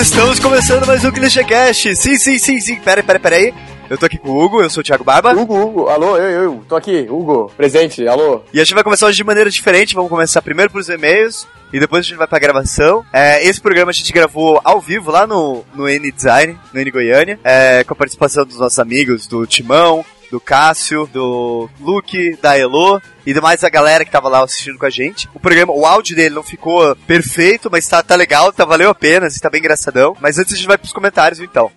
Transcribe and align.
Estamos 0.00 0.40
começando 0.40 0.86
mais 0.86 1.04
um 1.04 1.10
ClichêCast. 1.10 1.96
Sim, 1.96 2.16
sim, 2.16 2.38
sim, 2.38 2.60
sim. 2.60 2.76
Pera, 2.76 3.02
pera, 3.02 3.18
pera 3.18 3.36
aí. 3.36 3.54
Eu 3.90 3.96
tô 3.96 4.06
aqui 4.06 4.18
com 4.18 4.28
o 4.28 4.44
Hugo, 4.44 4.60
eu 4.60 4.68
sou 4.68 4.80
o 4.80 4.84
Thiago 4.84 5.02
Barba. 5.02 5.32
Hugo, 5.32 5.56
Hugo, 5.56 5.88
alô, 5.88 6.16
eu, 6.16 6.42
eu, 6.42 6.64
tô 6.68 6.76
aqui, 6.76 7.06
Hugo, 7.08 7.50
presente, 7.56 8.06
alô. 8.06 8.42
E 8.52 8.60
a 8.60 8.64
gente 8.64 8.74
vai 8.74 8.84
começar 8.84 9.06
hoje 9.06 9.16
de 9.16 9.24
maneira 9.24 9.50
diferente. 9.50 9.94
Vamos 9.94 10.10
começar 10.10 10.42
primeiro 10.42 10.70
pros 10.70 10.88
e-mails 10.88 11.46
e 11.72 11.80
depois 11.80 12.04
a 12.04 12.08
gente 12.08 12.18
vai 12.18 12.26
pra 12.26 12.38
gravação. 12.38 13.04
É, 13.12 13.44
esse 13.46 13.60
programa 13.60 13.90
a 13.90 13.94
gente 13.94 14.12
gravou 14.12 14.60
ao 14.62 14.80
vivo 14.80 15.10
lá 15.10 15.26
no, 15.26 15.64
no 15.74 15.88
N 15.88 16.12
Design, 16.12 16.58
no 16.72 16.80
N 16.80 16.90
Goiânia, 16.90 17.40
é, 17.42 17.82
com 17.82 17.94
a 17.94 17.96
participação 17.96 18.44
dos 18.44 18.58
nossos 18.58 18.78
amigos 18.78 19.26
do 19.26 19.46
Timão, 19.46 20.04
do 20.30 20.40
Cássio, 20.40 21.06
do 21.06 21.68
Luke, 21.80 22.36
da 22.40 22.56
Elo 22.58 23.00
e 23.26 23.32
demais 23.32 23.64
a 23.64 23.68
galera 23.68 24.04
que 24.04 24.10
tava 24.10 24.28
lá 24.28 24.42
assistindo 24.42 24.78
com 24.78 24.86
a 24.86 24.90
gente. 24.90 25.28
O 25.34 25.40
programa, 25.40 25.72
o 25.72 25.86
áudio 25.86 26.16
dele 26.16 26.34
não 26.34 26.42
ficou 26.42 26.94
perfeito, 27.06 27.68
mas 27.70 27.86
tá, 27.88 28.02
tá 28.02 28.14
legal, 28.14 28.52
tá 28.52 28.64
valeu 28.64 28.90
a 28.90 28.94
pena, 28.94 29.26
assim, 29.26 29.40
tá 29.40 29.50
bem 29.50 29.60
engraçadão. 29.60 30.16
Mas 30.20 30.38
antes 30.38 30.54
a 30.54 30.56
gente 30.56 30.66
vai 30.66 30.78
pros 30.78 30.92
comentários, 30.92 31.40
então. 31.40 31.70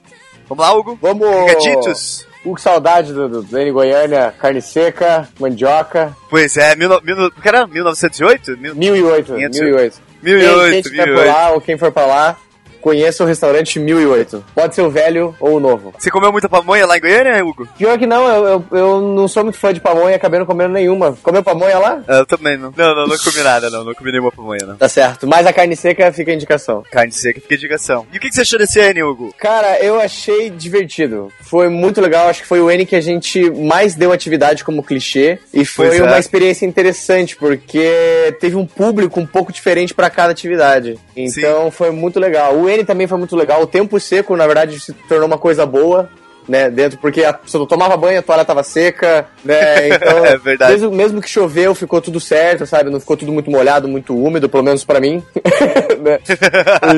Vamos 0.48 0.66
lá, 0.66 0.74
Hugo? 0.74 0.98
Vamos! 1.02 1.28
Recaditos? 1.46 2.28
Hugo, 2.44 2.60
saudade 2.60 3.14
do, 3.14 3.44
do, 3.44 3.58
N 3.58 3.72
Goiânia, 3.72 4.34
carne 4.38 4.62
seca, 4.62 5.30
mandioca. 5.40 6.16
Pois 6.30 6.58
é, 6.58 6.76
mil, 6.76 6.90
mil, 7.04 7.32
era 7.44 7.68
1908? 7.68 8.58
Mil, 8.58 8.76
1008, 8.76 9.34
500... 9.36 9.60
1008. 9.60 10.02
1008, 10.24 10.90
quem, 10.90 10.98
quem 10.98 11.06
1008. 11.06 11.24
Pra 11.24 11.34
lá, 11.34 11.52
ou 11.52 11.62
quem 11.62 11.78
for 11.78 11.92
pra 11.92 12.06
lá, 12.06 12.38
Conheça 12.82 13.24
o 13.24 13.28
restaurante 13.28 13.80
1008. 13.80 14.44
Pode 14.54 14.76
ser 14.76 14.82
o 14.82 14.90
velho 14.90 15.36
ou 15.40 15.58
o 15.58 15.60
novo. 15.60 15.94
Você 15.98 16.10
comeu 16.10 16.32
muita 16.32 16.50
pamonha 16.50 16.86
lá 16.86 16.98
em 16.98 17.02
Goiânia, 17.02 17.46
Hugo? 17.46 17.68
Pior 17.78 17.98
que 17.98 18.08
não, 18.08 18.28
eu, 18.28 18.48
eu, 18.72 18.78
eu 18.78 19.02
não 19.02 19.28
sou 19.28 19.44
muito 19.44 19.58
fã 19.58 19.74
de 19.74 19.80
pamonha, 19.80 20.16
acabei 20.16 20.40
não 20.40 20.46
comendo 20.46 20.74
nenhuma. 20.74 21.18
Comeu 21.22 21.44
pamonha 21.44 21.78
lá? 21.78 22.04
Eu 22.08 22.26
também 22.26 22.58
não. 22.58 22.74
Não, 22.76 22.96
não, 22.96 23.08
não 23.08 23.18
comi 23.18 23.44
nada, 23.44 23.70
não. 23.70 23.84
Não 23.84 23.94
comi 23.94 24.12
nenhuma 24.12 24.32
pamonha, 24.32 24.66
não. 24.66 24.76
Tá 24.78 24.90
certo. 24.90 25.28
Mas 25.28 25.46
a 25.46 25.54
carne 25.54 25.76
seca 25.76 26.12
fica 26.12 26.32
a 26.32 26.36
indicação. 26.36 26.84
Carne 26.92 27.12
seca 27.12 27.40
fica 27.40 27.54
a 27.54 27.58
indicação. 27.58 28.08
E 28.12 28.18
o 28.18 28.20
que 28.20 28.32
você 28.32 28.42
achou 28.42 28.60
desse 28.60 28.80
N, 28.80 29.04
Hugo? 29.04 29.34
Cara, 29.38 29.80
eu 29.80 30.00
achei 30.00 30.50
divertido. 30.50 31.32
Foi 31.42 31.70
muito 31.70 32.02
legal. 32.02 32.28
Acho 32.28 32.42
que 32.42 32.48
foi 32.48 32.62
o 32.62 32.70
N 32.70 32.86
que 32.86 32.96
a 32.96 33.02
gente 33.02 33.50
mais 33.52 33.96
deu 33.96 34.12
atividade 34.12 34.64
como 34.64 34.84
clichê. 34.84 35.40
E 35.54 35.64
foi 35.66 35.98
é. 35.98 36.04
uma 36.04 36.20
experiência 36.20 36.66
interessante, 36.66 37.36
porque 37.36 38.36
teve 38.40 38.56
um 38.56 38.66
público 38.66 39.20
um 39.20 39.26
pouco 39.26 39.52
diferente 39.52 39.94
para 39.94 40.10
cada 40.10 40.32
atividade. 40.32 40.98
Então 41.16 41.66
Sim. 41.66 41.72
foi 41.72 41.92
muito 41.92 42.20
legal. 42.20 42.56
O 42.56 42.70
N 42.70 42.84
também 42.84 43.08
foi 43.08 43.18
muito 43.18 43.36
legal. 43.36 43.62
O 43.62 43.68
tempo 43.68 44.00
seco, 44.00 44.36
na 44.36 44.46
verdade, 44.46 44.80
se 44.80 44.94
tornou 44.94 45.28
uma 45.28 45.38
coisa 45.38 45.66
boa 45.66 46.10
né, 46.48 46.70
dentro, 46.70 46.98
porque 47.00 47.24
a 47.24 47.34
pessoa 47.34 47.68
tomava 47.68 47.96
banho, 47.98 48.20
a 48.20 48.22
toalha 48.22 48.46
tava 48.46 48.64
seca, 48.64 49.28
né, 49.44 49.90
então... 49.90 50.26
é 50.26 50.38
verdade. 50.38 50.74
Mesmo, 50.74 50.92
mesmo, 50.92 51.22
que 51.22 51.30
choveu, 51.30 51.76
ficou 51.76 52.02
tudo 52.02 52.20
certo, 52.20 52.66
sabe, 52.66 52.90
não 52.90 53.00
ficou 53.00 53.18
tudo 53.18 53.32
muito 53.32 53.50
molhado, 53.50 53.88
muito 53.88 54.16
úmido, 54.16 54.50
pelo 54.50 54.64
menos 54.64 54.84
para 54.84 55.00
mim, 55.00 55.24
né? 56.02 56.20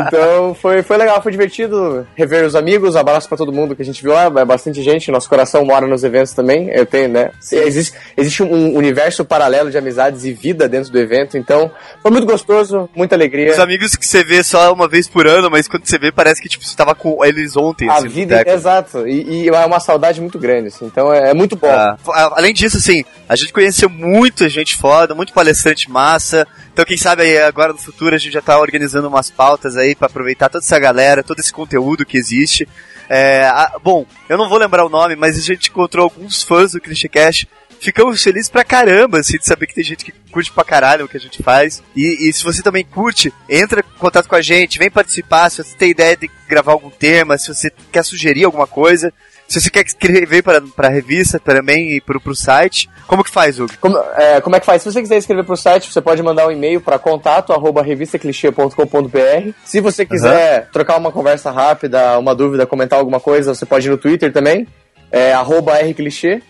Então, 0.08 0.54
foi, 0.54 0.82
foi 0.82 0.98
legal, 0.98 1.22
foi 1.22 1.32
divertido 1.32 2.08
rever 2.16 2.46
os 2.46 2.56
amigos, 2.56 2.96
abraço 2.96 3.28
para 3.28 3.38
todo 3.38 3.52
mundo 3.52 3.76
que 3.76 3.82
a 3.82 3.86
gente 3.86 4.02
viu 4.02 4.14
lá, 4.14 4.26
é 4.26 4.46
bastante 4.46 4.82
gente, 4.82 5.12
nosso 5.12 5.30
coração 5.30 5.66
mora 5.66 5.88
nos 5.88 6.04
eventos 6.04 6.34
também, 6.34 6.70
eu 6.70 6.86
tenho, 6.86 7.10
né, 7.10 7.32
existe, 7.52 7.98
existe 8.18 8.44
um 8.44 8.76
universo 8.76 9.26
paralelo 9.26 9.70
de 9.70 9.78
amizades 9.78 10.26
e 10.26 10.34
vida 10.34 10.68
dentro 10.68 10.92
do 10.92 11.00
evento, 11.00 11.38
então, 11.38 11.72
foi 12.02 12.12
muito 12.12 12.26
gostoso, 12.28 12.90
muita 12.96 13.16
alegria. 13.16 13.52
Os 13.52 13.60
amigos 13.60 13.96
que 13.96 14.06
você 14.06 14.24
vê 14.24 14.44
só 14.44 14.74
uma 14.74 14.88
vez 14.88 15.08
por 15.08 15.28
ano, 15.28 15.50
mas 15.50 15.68
quando 15.68 15.86
você 15.86 15.98
vê, 15.98 16.12
parece 16.12 16.42
que, 16.42 16.50
tipo, 16.50 16.64
você 16.64 16.76
tava 16.76 16.96
com 16.96 17.24
eles 17.24 17.56
ontem, 17.58 17.90
A 17.90 17.96
assim, 17.96 18.08
vida, 18.08 18.44
exato, 18.48 19.08
e, 19.08 19.33
e 19.34 19.50
é 19.50 19.66
uma 19.66 19.80
saudade 19.80 20.22
muito 20.22 20.38
grande, 20.38 20.68
assim, 20.68 20.86
então 20.86 21.12
é, 21.12 21.32
é 21.32 21.34
muito 21.34 21.56
bom. 21.56 21.68
Ah, 21.68 21.98
além 22.36 22.54
disso, 22.54 22.78
assim, 22.78 23.04
a 23.28 23.36
gente 23.36 23.52
conheceu 23.52 23.90
muita 23.90 24.48
gente 24.48 24.76
foda, 24.76 25.16
muito 25.16 25.34
palestrante 25.34 25.90
massa, 25.90 26.48
então 26.72 26.86
quem 26.86 26.98
sabe 26.98 27.24
aí 27.24 27.38
agora 27.40 27.74
no 27.74 27.80
futuro 27.80 28.16
a 28.16 28.18
gente 28.18 28.34
já 28.34 28.42
tá 28.42 28.60
organizando 28.60 29.08
umas 29.08 29.32
pautas 29.32 29.76
aí 29.76 29.96
para 29.96 30.08
aproveitar 30.08 30.50
toda 30.50 30.64
essa 30.64 30.80
galera, 30.80 31.24
todo 31.24 31.40
esse 31.40 31.52
conteúdo 31.52 32.06
que 32.06 32.18
existe. 32.18 32.68
É, 33.10 33.46
a, 33.46 33.78
bom, 33.84 34.06
eu 34.30 34.38
não 34.38 34.50
vou 34.50 34.58
lembrar 34.58 34.86
o 34.86 34.90
nome, 34.90 35.16
mas 35.16 35.38
a 35.38 35.42
gente 35.42 35.70
encontrou 35.70 36.04
alguns 36.04 36.42
fãs 36.44 36.72
do 36.72 36.82
ClichêCast 36.82 37.48
ficamos 37.84 38.24
felizes 38.24 38.50
pra 38.50 38.64
caramba, 38.64 39.20
assim, 39.20 39.38
de 39.38 39.46
saber 39.46 39.68
que 39.68 39.76
tem 39.76 39.84
gente 39.84 40.06
que 40.06 40.14
curte 40.32 40.52
pra 40.52 40.64
caralho 40.64 41.06
o 41.06 41.08
que 41.08 41.18
a 41.18 41.20
gente 41.20 41.44
faz. 41.44 41.84
E, 41.96 42.30
e, 42.30 42.34
se 42.34 42.44
você 42.44 42.62
também 42.62 42.84
curte, 42.84 43.34
entra 43.50 43.82
em 43.82 44.00
contato 44.00 44.28
com 44.28 44.36
a 44.36 44.42
gente, 44.42 44.80
vem 44.80 44.90
participar, 44.90 45.50
se 45.50 45.64
você 45.64 45.76
tem 45.76 45.92
ideia 45.92 46.16
de 46.16 46.30
gravar 46.48 46.72
algum 46.72 46.90
tema, 46.90 47.38
se 47.38 47.54
você 47.54 47.72
quer 47.92 48.04
sugerir 48.04 48.46
alguma 48.46 48.66
coisa, 48.66 49.14
se 49.48 49.62
você 49.62 49.70
quer 49.70 49.86
escrever 49.86 50.42
para, 50.42 50.62
para 50.62 50.88
a 50.88 50.92
revista 50.92 51.40
também 51.40 51.92
e 51.92 52.02
para 52.02 52.18
o 52.18 52.36
site, 52.36 52.90
como 53.06 53.24
que 53.24 53.30
faz, 53.30 53.60
Hugo? 53.60 53.74
Como 53.80 53.98
é, 53.98 54.42
como 54.42 54.56
é 54.56 54.60
que 54.60 54.66
faz? 54.66 54.82
Se 54.82 54.92
você 54.92 55.02
quiser 55.02 55.18
escrever 55.18 55.44
para 55.44 55.54
o 55.54 55.58
site, 55.58 55.92
você 55.92 56.02
pode 56.02 56.24
mandar 56.24 56.48
um 56.48 56.52
e-mail 56.52 56.82
para 56.82 56.98
contato 56.98 57.54
arroba 57.54 57.84
revistaclichê.com.br. 57.84 59.52
Se 59.64 59.82
você 59.82 60.06
quiser 60.06 60.62
uhum. 60.62 60.68
trocar 60.72 60.98
uma 60.98 61.12
conversa 61.12 61.52
rápida, 61.52 62.18
uma 62.18 62.34
dúvida, 62.34 62.66
comentar 62.66 62.98
alguma 62.98 63.20
coisa, 63.20 63.54
você 63.54 63.66
pode 63.66 63.88
ir 63.88 63.92
no 63.92 63.98
Twitter 63.98 64.32
também, 64.32 64.68
é 65.12 65.34
arroba 65.34 65.76
rclichê. 65.76 66.42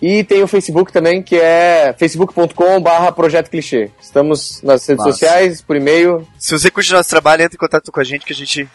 E 0.00 0.22
tem 0.22 0.42
o 0.42 0.48
Facebook 0.48 0.92
também, 0.92 1.22
que 1.22 1.36
é 1.36 1.94
facebook.com/barra 1.98 3.10
Projeto 3.10 3.50
Clichê. 3.50 3.90
Estamos 4.00 4.62
nas 4.62 4.86
redes 4.86 5.04
Nossa. 5.04 5.18
sociais, 5.18 5.60
por 5.60 5.76
e-mail. 5.76 6.26
Se 6.38 6.56
você 6.56 6.70
curte 6.70 6.92
nosso 6.92 7.10
trabalho, 7.10 7.42
entre 7.42 7.56
em 7.56 7.58
contato 7.58 7.90
com 7.90 8.00
a 8.00 8.04
gente 8.04 8.24
que 8.24 8.32
a 8.32 8.36
gente 8.36 8.68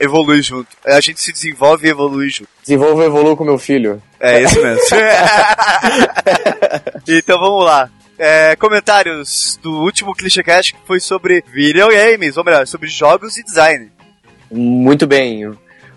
evolui 0.00 0.42
junto. 0.42 0.68
A 0.84 1.00
gente 1.00 1.20
se 1.20 1.32
desenvolve 1.32 1.86
e 1.86 1.90
evolui 1.90 2.28
junto. 2.28 2.48
Desenvolvo 2.62 3.02
e 3.02 3.06
evoluo 3.06 3.36
com 3.36 3.44
meu 3.44 3.58
filho. 3.58 4.02
É 4.18 4.42
isso 4.42 4.60
mesmo. 4.60 4.80
então 7.08 7.38
vamos 7.38 7.64
lá. 7.64 7.88
É, 8.18 8.54
comentários 8.56 9.58
do 9.62 9.80
último 9.80 10.14
ClichêCast 10.14 10.74
que 10.74 10.80
foi 10.86 11.00
sobre 11.00 11.42
videogames, 11.50 12.36
ou 12.36 12.44
melhor, 12.44 12.66
sobre 12.66 12.88
jogos 12.88 13.38
e 13.38 13.42
design. 13.42 13.90
Muito 14.50 15.06
bem. 15.06 15.50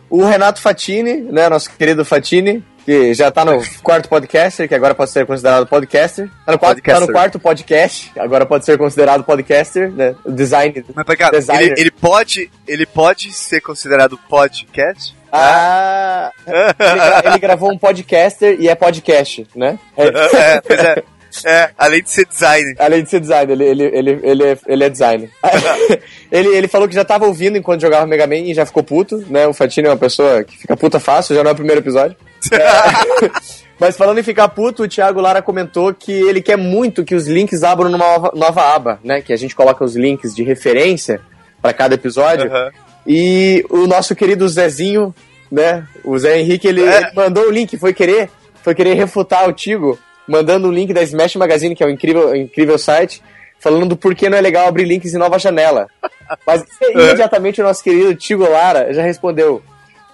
O 0.09 0.23
Renato 0.23 0.61
Fatini, 0.61 1.15
né, 1.15 1.49
nosso 1.49 1.69
querido 1.71 2.05
Fatini, 2.05 2.63
que 2.85 3.13
já 3.13 3.31
tá 3.31 3.45
no 3.45 3.61
quarto 3.81 4.09
podcaster, 4.09 4.67
que 4.67 4.75
agora 4.75 4.93
pode 4.93 5.11
ser 5.11 5.25
considerado 5.25 5.65
podcaster. 5.67 6.29
Tá 6.45 6.51
no, 6.51 6.59
quarto, 6.59 6.81
tá 6.81 6.99
no 6.99 7.11
quarto 7.11 7.39
podcast, 7.39 8.11
agora 8.17 8.45
pode 8.45 8.65
ser 8.65 8.77
considerado 8.77 9.23
podcaster, 9.23 9.91
né? 9.91 10.15
Design. 10.25 10.85
Mas, 10.93 11.05
pra 11.05 11.15
cá, 11.15 11.31
ele, 11.33 11.73
ele, 11.77 11.91
pode, 11.91 12.51
ele 12.67 12.85
pode 12.85 13.31
ser 13.31 13.61
considerado 13.61 14.17
podcast? 14.29 15.15
Ah, 15.31 16.31
ele, 16.45 17.27
ele, 17.29 17.39
gravou 17.39 17.71
um 17.71 17.77
podcaster 17.77 18.55
e 18.59 18.69
é 18.69 18.75
podcast, 18.75 19.47
né? 19.55 19.79
É, 19.97 20.05
é 20.37 20.61
pois 20.61 20.79
é. 20.79 21.03
É, 21.45 21.71
além 21.77 22.01
de 22.01 22.09
ser 22.09 22.25
designer. 22.25 22.75
Além 22.79 23.03
de 23.03 23.09
ser 23.09 23.19
designer, 23.19 23.53
ele, 23.53 23.63
ele, 23.63 23.83
ele, 23.83 24.19
ele, 24.23 24.43
é, 24.43 24.57
ele 24.67 24.83
é 24.83 24.89
designer. 24.89 25.29
ele, 26.31 26.47
ele 26.49 26.67
falou 26.67 26.87
que 26.87 26.95
já 26.95 27.03
tava 27.03 27.25
ouvindo 27.25 27.57
enquanto 27.57 27.81
jogava 27.81 28.05
Mega 28.05 28.27
Man 28.27 28.37
e 28.37 28.53
já 28.53 28.65
ficou 28.65 28.83
puto, 28.83 29.23
né? 29.29 29.47
O 29.47 29.53
Fatini 29.53 29.87
é 29.87 29.91
uma 29.91 29.97
pessoa 29.97 30.43
que 30.43 30.57
fica 30.57 30.77
puta 30.77 30.99
fácil, 30.99 31.35
já 31.35 31.43
não 31.43 31.49
é 31.49 31.53
o 31.53 31.55
primeiro 31.55 31.81
episódio. 31.81 32.15
É. 32.51 33.29
Mas 33.79 33.97
falando 33.97 34.19
em 34.19 34.23
ficar 34.23 34.47
puto, 34.49 34.83
o 34.83 34.87
Thiago 34.87 35.19
Lara 35.19 35.41
comentou 35.41 35.93
que 35.93 36.11
ele 36.11 36.41
quer 36.41 36.57
muito 36.57 37.03
que 37.03 37.15
os 37.15 37.27
links 37.27 37.63
abram 37.63 37.89
numa 37.89 38.05
nova, 38.05 38.31
nova 38.35 38.73
aba, 38.73 38.99
né? 39.03 39.21
Que 39.21 39.33
a 39.33 39.37
gente 39.37 39.55
coloca 39.55 39.83
os 39.83 39.95
links 39.95 40.33
de 40.33 40.43
referência 40.43 41.19
para 41.61 41.73
cada 41.73 41.95
episódio. 41.95 42.49
Uhum. 42.49 42.69
E 43.05 43.65
o 43.69 43.85
nosso 43.87 44.15
querido 44.15 44.47
Zezinho, 44.47 45.13
né? 45.51 45.85
O 46.03 46.17
Zé 46.17 46.39
Henrique, 46.39 46.67
ele, 46.67 46.83
é. 46.83 46.97
ele 46.97 47.11
mandou 47.13 47.47
o 47.47 47.51
link, 47.51 47.77
foi 47.77 47.93
querer, 47.93 48.29
foi 48.61 48.73
querer 48.73 48.93
refutar 48.93 49.49
o 49.49 49.53
Tigo 49.53 49.99
mandando 50.27 50.67
o 50.67 50.71
link 50.71 50.93
da 50.93 51.01
Smash 51.01 51.35
Magazine, 51.35 51.75
que 51.75 51.83
é 51.83 51.87
um 51.87 51.89
incrível, 51.89 52.35
incrível 52.35 52.77
site, 52.77 53.21
falando 53.59 53.87
do 53.87 53.97
porquê 53.97 54.29
não 54.29 54.37
é 54.37 54.41
legal 54.41 54.67
abrir 54.67 54.85
links 54.85 55.13
em 55.13 55.17
nova 55.17 55.39
janela. 55.39 55.87
Mas 56.45 56.63
imediatamente 56.93 57.61
o 57.61 57.63
nosso 57.63 57.83
querido 57.83 58.15
Tigo 58.15 58.49
Lara 58.49 58.93
já 58.93 59.01
respondeu: 59.01 59.61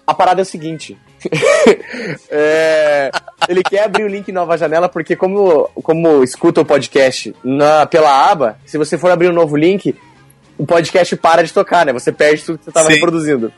a 0.06 0.14
parada 0.14 0.42
é 0.42 0.44
o 0.44 0.46
seguinte. 0.46 0.98
é, 2.30 3.12
ele 3.48 3.62
quer 3.62 3.84
abrir 3.84 4.04
o 4.04 4.08
link 4.08 4.30
em 4.30 4.34
nova 4.34 4.58
janela 4.58 4.88
porque 4.88 5.16
como, 5.16 5.70
como 5.84 6.24
escuta 6.24 6.62
o 6.62 6.66
podcast 6.66 7.36
na, 7.44 7.86
pela 7.86 8.30
aba, 8.32 8.58
se 8.66 8.78
você 8.78 8.98
for 8.98 9.12
abrir 9.12 9.30
um 9.30 9.34
novo 9.34 9.58
link, 9.58 9.96
o 10.58 10.66
podcast 10.66 11.16
para 11.16 11.44
de 11.44 11.54
tocar, 11.54 11.86
né? 11.86 11.94
Você 11.94 12.12
perde 12.12 12.44
tudo 12.44 12.58
que 12.58 12.66
você 12.66 12.70
estava 12.70 12.90
reproduzindo. 12.90 13.52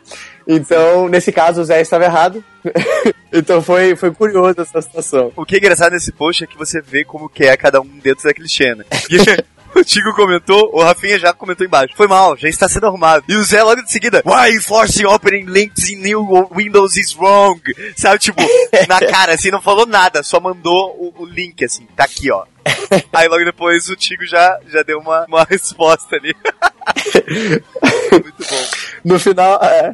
Então, 0.53 1.07
nesse 1.07 1.31
caso, 1.31 1.61
o 1.61 1.63
Zé 1.63 1.79
estava 1.79 2.03
errado. 2.03 2.43
então 3.31 3.61
foi, 3.61 3.95
foi 3.95 4.11
curioso 4.11 4.59
essa 4.59 4.81
situação. 4.81 5.31
O 5.33 5.45
que 5.45 5.55
é 5.55 5.57
engraçado 5.59 5.93
nesse 5.93 6.11
post 6.11 6.43
é 6.43 6.47
que 6.47 6.57
você 6.57 6.81
vê 6.81 7.05
como 7.05 7.29
que 7.29 7.45
é 7.45 7.55
cada 7.55 7.79
um 7.79 7.87
dentro 8.03 8.25
daquele 8.25 8.49
Xena. 8.49 8.85
O 9.73 9.85
Tigo 9.85 10.13
comentou, 10.13 10.69
o 10.73 10.83
Rafinha 10.83 11.17
já 11.17 11.31
comentou 11.31 11.65
embaixo. 11.65 11.95
Foi 11.95 12.05
mal, 12.05 12.35
já 12.35 12.49
está 12.49 12.67
sendo 12.67 12.87
arrumado. 12.87 13.23
E 13.27 13.35
o 13.35 13.43
Zé 13.43 13.63
logo 13.63 13.81
de 13.81 13.89
seguida, 13.89 14.21
Why 14.25 14.59
forcing 14.59 15.05
opening 15.05 15.45
links 15.45 15.89
in 15.89 16.01
new 16.01 16.49
Windows 16.53 16.97
is 16.97 17.15
wrong? 17.15 17.61
Sabe, 17.95 18.19
tipo, 18.19 18.41
na 18.89 18.99
cara, 18.99 19.33
assim, 19.33 19.49
não 19.49 19.61
falou 19.61 19.85
nada, 19.85 20.23
só 20.23 20.41
mandou 20.41 20.89
o, 20.99 21.23
o 21.23 21.25
link, 21.25 21.63
assim, 21.63 21.87
tá 21.95 22.03
aqui, 22.03 22.29
ó. 22.29 22.43
Aí 23.13 23.27
logo 23.27 23.43
depois 23.43 23.89
o 23.89 23.95
Tigo 23.95 24.25
já, 24.25 24.59
já 24.67 24.83
deu 24.83 24.99
uma, 24.99 25.25
uma 25.25 25.43
resposta 25.49 26.15
ali. 26.15 26.35
Muito 28.11 28.49
bom. 28.49 28.63
No 29.03 29.19
final, 29.19 29.59
é, 29.63 29.93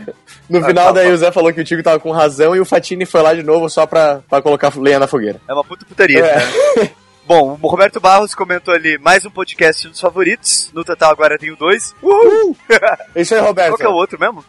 no 0.49 0.59
ah, 0.59 0.65
final, 0.65 0.93
daí 0.93 1.11
o 1.11 1.17
Zé 1.17 1.31
falou 1.31 1.53
que 1.53 1.61
o 1.61 1.63
Tigo 1.63 1.83
tava 1.83 1.99
com 1.99 2.11
razão 2.11 2.55
e 2.55 2.59
o 2.59 2.65
Fatini 2.65 3.05
foi 3.05 3.21
lá 3.21 3.33
de 3.33 3.43
novo 3.43 3.69
só 3.69 3.85
pra, 3.85 4.21
pra 4.29 4.41
colocar 4.41 4.73
lenha 4.77 4.99
na 4.99 5.07
fogueira. 5.07 5.39
É 5.47 5.53
uma 5.53 5.63
puta 5.63 5.85
putaria, 5.85 6.19
é. 6.19 6.35
né? 6.35 6.91
Bom, 7.27 7.59
o 7.61 7.67
Roberto 7.67 7.99
Barros 7.99 8.33
comentou 8.33 8.73
ali 8.73 8.97
mais 8.97 9.25
um 9.25 9.29
podcast 9.29 9.85
dos 9.89 9.99
favoritos. 9.99 10.71
No 10.73 10.85
total 10.85 11.11
agora 11.11 11.37
tenho 11.37 11.57
dois. 11.57 11.93
Uhul! 12.01 12.55
Isso 13.13 13.35
aí, 13.35 13.41
Roberto. 13.41 13.71
Qual 13.71 13.77
que 13.77 13.83
é 13.83 13.89
o 13.89 13.93
outro 13.93 14.17
mesmo? 14.17 14.45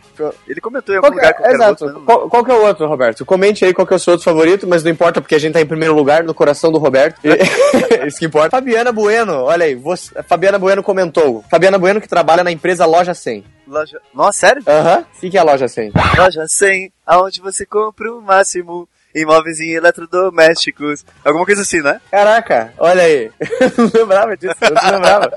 Ele 0.46 0.60
comentou 0.60 0.94
em 0.94 0.98
algum 0.98 1.08
Qual 1.08 1.18
lugar 1.18 1.34
que, 1.34 1.42
é, 1.42 1.52
exato. 1.54 1.84
Outro, 1.84 2.00
qual, 2.02 2.28
qual, 2.28 2.44
que 2.44 2.50
é 2.52 2.54
o 2.54 2.62
outro, 2.62 2.86
Roberto? 2.86 3.26
Comente 3.26 3.64
aí 3.64 3.74
qual 3.74 3.84
que 3.84 3.94
é 3.94 3.96
o 3.96 3.98
seu 3.98 4.12
outro 4.12 4.24
favorito, 4.24 4.64
mas 4.68 4.84
não 4.84 4.92
importa 4.92 5.20
porque 5.20 5.34
a 5.34 5.40
gente 5.40 5.54
tá 5.54 5.60
em 5.60 5.66
primeiro 5.66 5.92
lugar 5.92 6.22
no 6.22 6.32
coração 6.32 6.70
do 6.70 6.78
Roberto. 6.78 7.20
Isso 8.06 8.20
que 8.20 8.26
importa. 8.26 8.50
Fabiana 8.50 8.92
Bueno, 8.92 9.42
olha 9.42 9.64
aí. 9.64 9.74
Você, 9.74 10.22
Fabiana 10.22 10.56
Bueno 10.56 10.80
comentou. 10.80 11.44
Fabiana 11.50 11.78
Bueno 11.78 12.00
que 12.00 12.08
trabalha 12.08 12.44
na 12.44 12.52
empresa 12.52 12.86
Loja 12.86 13.12
100. 13.12 13.44
Loja... 13.66 14.00
Nossa, 14.14 14.38
sério? 14.38 14.62
Aham. 14.64 15.04
O 15.16 15.20
que, 15.20 15.30
que 15.30 15.36
é 15.36 15.40
a 15.40 15.44
Loja 15.44 15.66
100? 15.66 15.92
Loja 16.16 16.46
100, 16.46 16.92
aonde 17.04 17.40
você 17.40 17.66
compra 17.66 18.14
o 18.14 18.22
máximo 18.22 18.88
imóveis 19.20 19.60
e 19.60 19.70
eletrodomésticos. 19.70 21.04
Alguma 21.24 21.44
coisa 21.44 21.62
assim, 21.62 21.80
né? 21.80 22.00
Caraca, 22.10 22.72
olha 22.78 23.02
aí. 23.02 23.30
não 23.76 23.90
lembrava 23.94 24.36
disso, 24.36 24.56
eu 24.60 24.70
não 24.70 24.92
lembrava. 24.92 25.32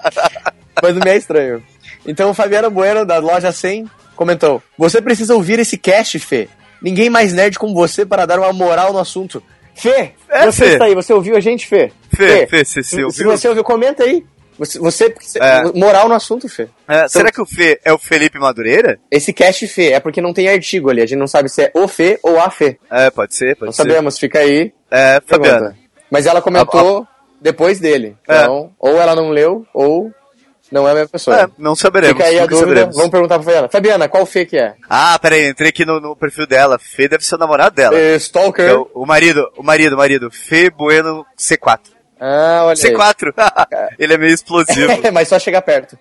Mas 0.82 0.96
não 0.96 1.02
me 1.04 1.10
é 1.12 1.18
estranho. 1.18 1.64
Então 2.06 2.30
o 2.30 2.34
Fabiano 2.34 2.70
Bueno, 2.72 3.06
da 3.06 3.18
loja 3.18 3.52
100, 3.52 3.90
comentou: 4.16 4.62
Você 4.78 5.02
precisa 5.02 5.36
ouvir 5.36 5.60
esse 5.60 5.78
cast, 5.78 6.18
Fê. 6.20 6.48
Ninguém 6.82 7.10
mais 7.10 7.34
nerd 7.34 7.60
como 7.60 7.76
você 7.76 8.06
para 8.06 8.26
dar 8.26 8.40
uma 8.40 8.52
moral 8.52 8.92
no 8.92 9.00
assunto. 9.00 9.42
Fê, 9.76 10.12
é, 10.30 10.46
você 10.46 10.66
Fê. 10.66 10.74
está 10.74 10.86
aí, 10.86 10.96
você 10.96 11.14
ouviu 11.14 11.36
a 11.36 11.40
gente, 11.40 11.68
Fê? 11.68 11.92
Fê, 12.10 12.46
Fê, 12.46 12.48
Fê 12.48 12.66
você, 12.66 12.84
se, 12.84 13.04
ouviu? 13.04 13.12
se 13.12 13.24
você 13.24 13.48
ouviu, 13.48 13.64
comenta 13.64 14.04
aí. 14.04 14.26
Você, 14.62 14.78
você 14.78 15.16
é. 15.40 15.64
moral 15.74 16.08
no 16.08 16.14
assunto, 16.14 16.48
Fê. 16.48 16.68
É, 16.88 16.98
então, 16.98 17.10
será 17.10 17.32
que 17.32 17.42
o 17.42 17.46
Fê 17.48 17.82
é 17.84 17.92
o 17.92 17.98
Felipe 17.98 18.38
Madureira? 18.38 19.00
Esse 19.10 19.34
cast 19.34 19.68
Fê 19.68 19.94
é 19.94 20.00
porque 20.00 20.22
não 20.22 20.34
tem 20.34 20.48
artigo 20.48 20.92
ali. 20.92 21.02
A 21.02 21.06
gente 21.08 21.18
não 21.18 21.26
sabe 21.26 21.50
se 21.50 21.64
é 21.64 21.72
o 21.74 21.88
Fê 21.88 22.20
ou 22.22 22.40
a 22.40 22.48
Fê. 22.52 22.78
É, 22.92 23.10
pode 23.10 23.34
ser, 23.34 23.56
pode 23.56 23.66
não 23.66 23.72
ser. 23.72 23.84
Não 23.84 23.90
sabemos, 23.90 24.20
fica 24.20 24.38
aí. 24.38 24.72
É, 24.92 25.20
Fabiana. 25.26 25.76
Mas 26.12 26.28
ela 26.28 26.44
comentou 26.44 27.00
a, 27.00 27.02
a... 27.02 27.08
depois 27.42 27.80
dele. 27.80 28.16
É. 28.28 28.44
Então, 28.44 28.72
ou 28.78 29.02
ela 29.02 29.16
não 29.16 29.32
leu, 29.32 29.66
ou 29.74 30.12
não 30.72 30.88
é 30.88 30.92
a 30.92 30.94
mesma 30.94 31.10
pessoa. 31.10 31.42
É, 31.42 31.48
não 31.58 31.76
saberemos. 31.76 32.18
Fica 32.18 32.30
aí 32.30 32.38
a 32.38 32.46
dúvida. 32.46 32.60
Saberemos. 32.60 32.96
Vamos 32.96 33.12
perguntar 33.12 33.40
pra 33.40 33.44
Fabiana. 33.44 33.70
Fabiana, 33.70 34.10
qual 34.10 34.26
Fê 34.28 34.46
que 34.46 34.60
é? 34.60 34.76
Ah, 34.88 35.18
peraí, 35.18 35.50
entrei 35.50 35.70
aqui 35.70 35.86
no, 35.86 36.00
no 36.00 36.16
perfil 36.16 36.46
dela. 36.46 36.78
Fê 36.78 37.08
deve 37.08 37.26
ser 37.26 37.34
o 37.34 37.40
namorado 37.40 37.76
dela. 37.76 37.98
É, 37.98 38.16
Stalker. 38.16 38.66
Então, 38.70 38.88
o 38.94 39.08
marido, 39.08 39.52
o 39.58 39.64
marido, 39.64 39.96
o 39.96 39.98
marido. 39.98 40.30
Fê 40.30 40.70
Bueno 40.70 41.26
C4. 41.36 41.80
Ah, 42.24 42.66
olha 42.66 42.76
C4. 42.76 43.34
Ele 43.98 44.14
é 44.14 44.18
meio 44.18 44.32
explosivo. 44.34 44.92
É, 44.92 45.10
mas 45.12 45.28
só 45.28 45.40
chegar 45.40 45.64
perto. 45.64 45.98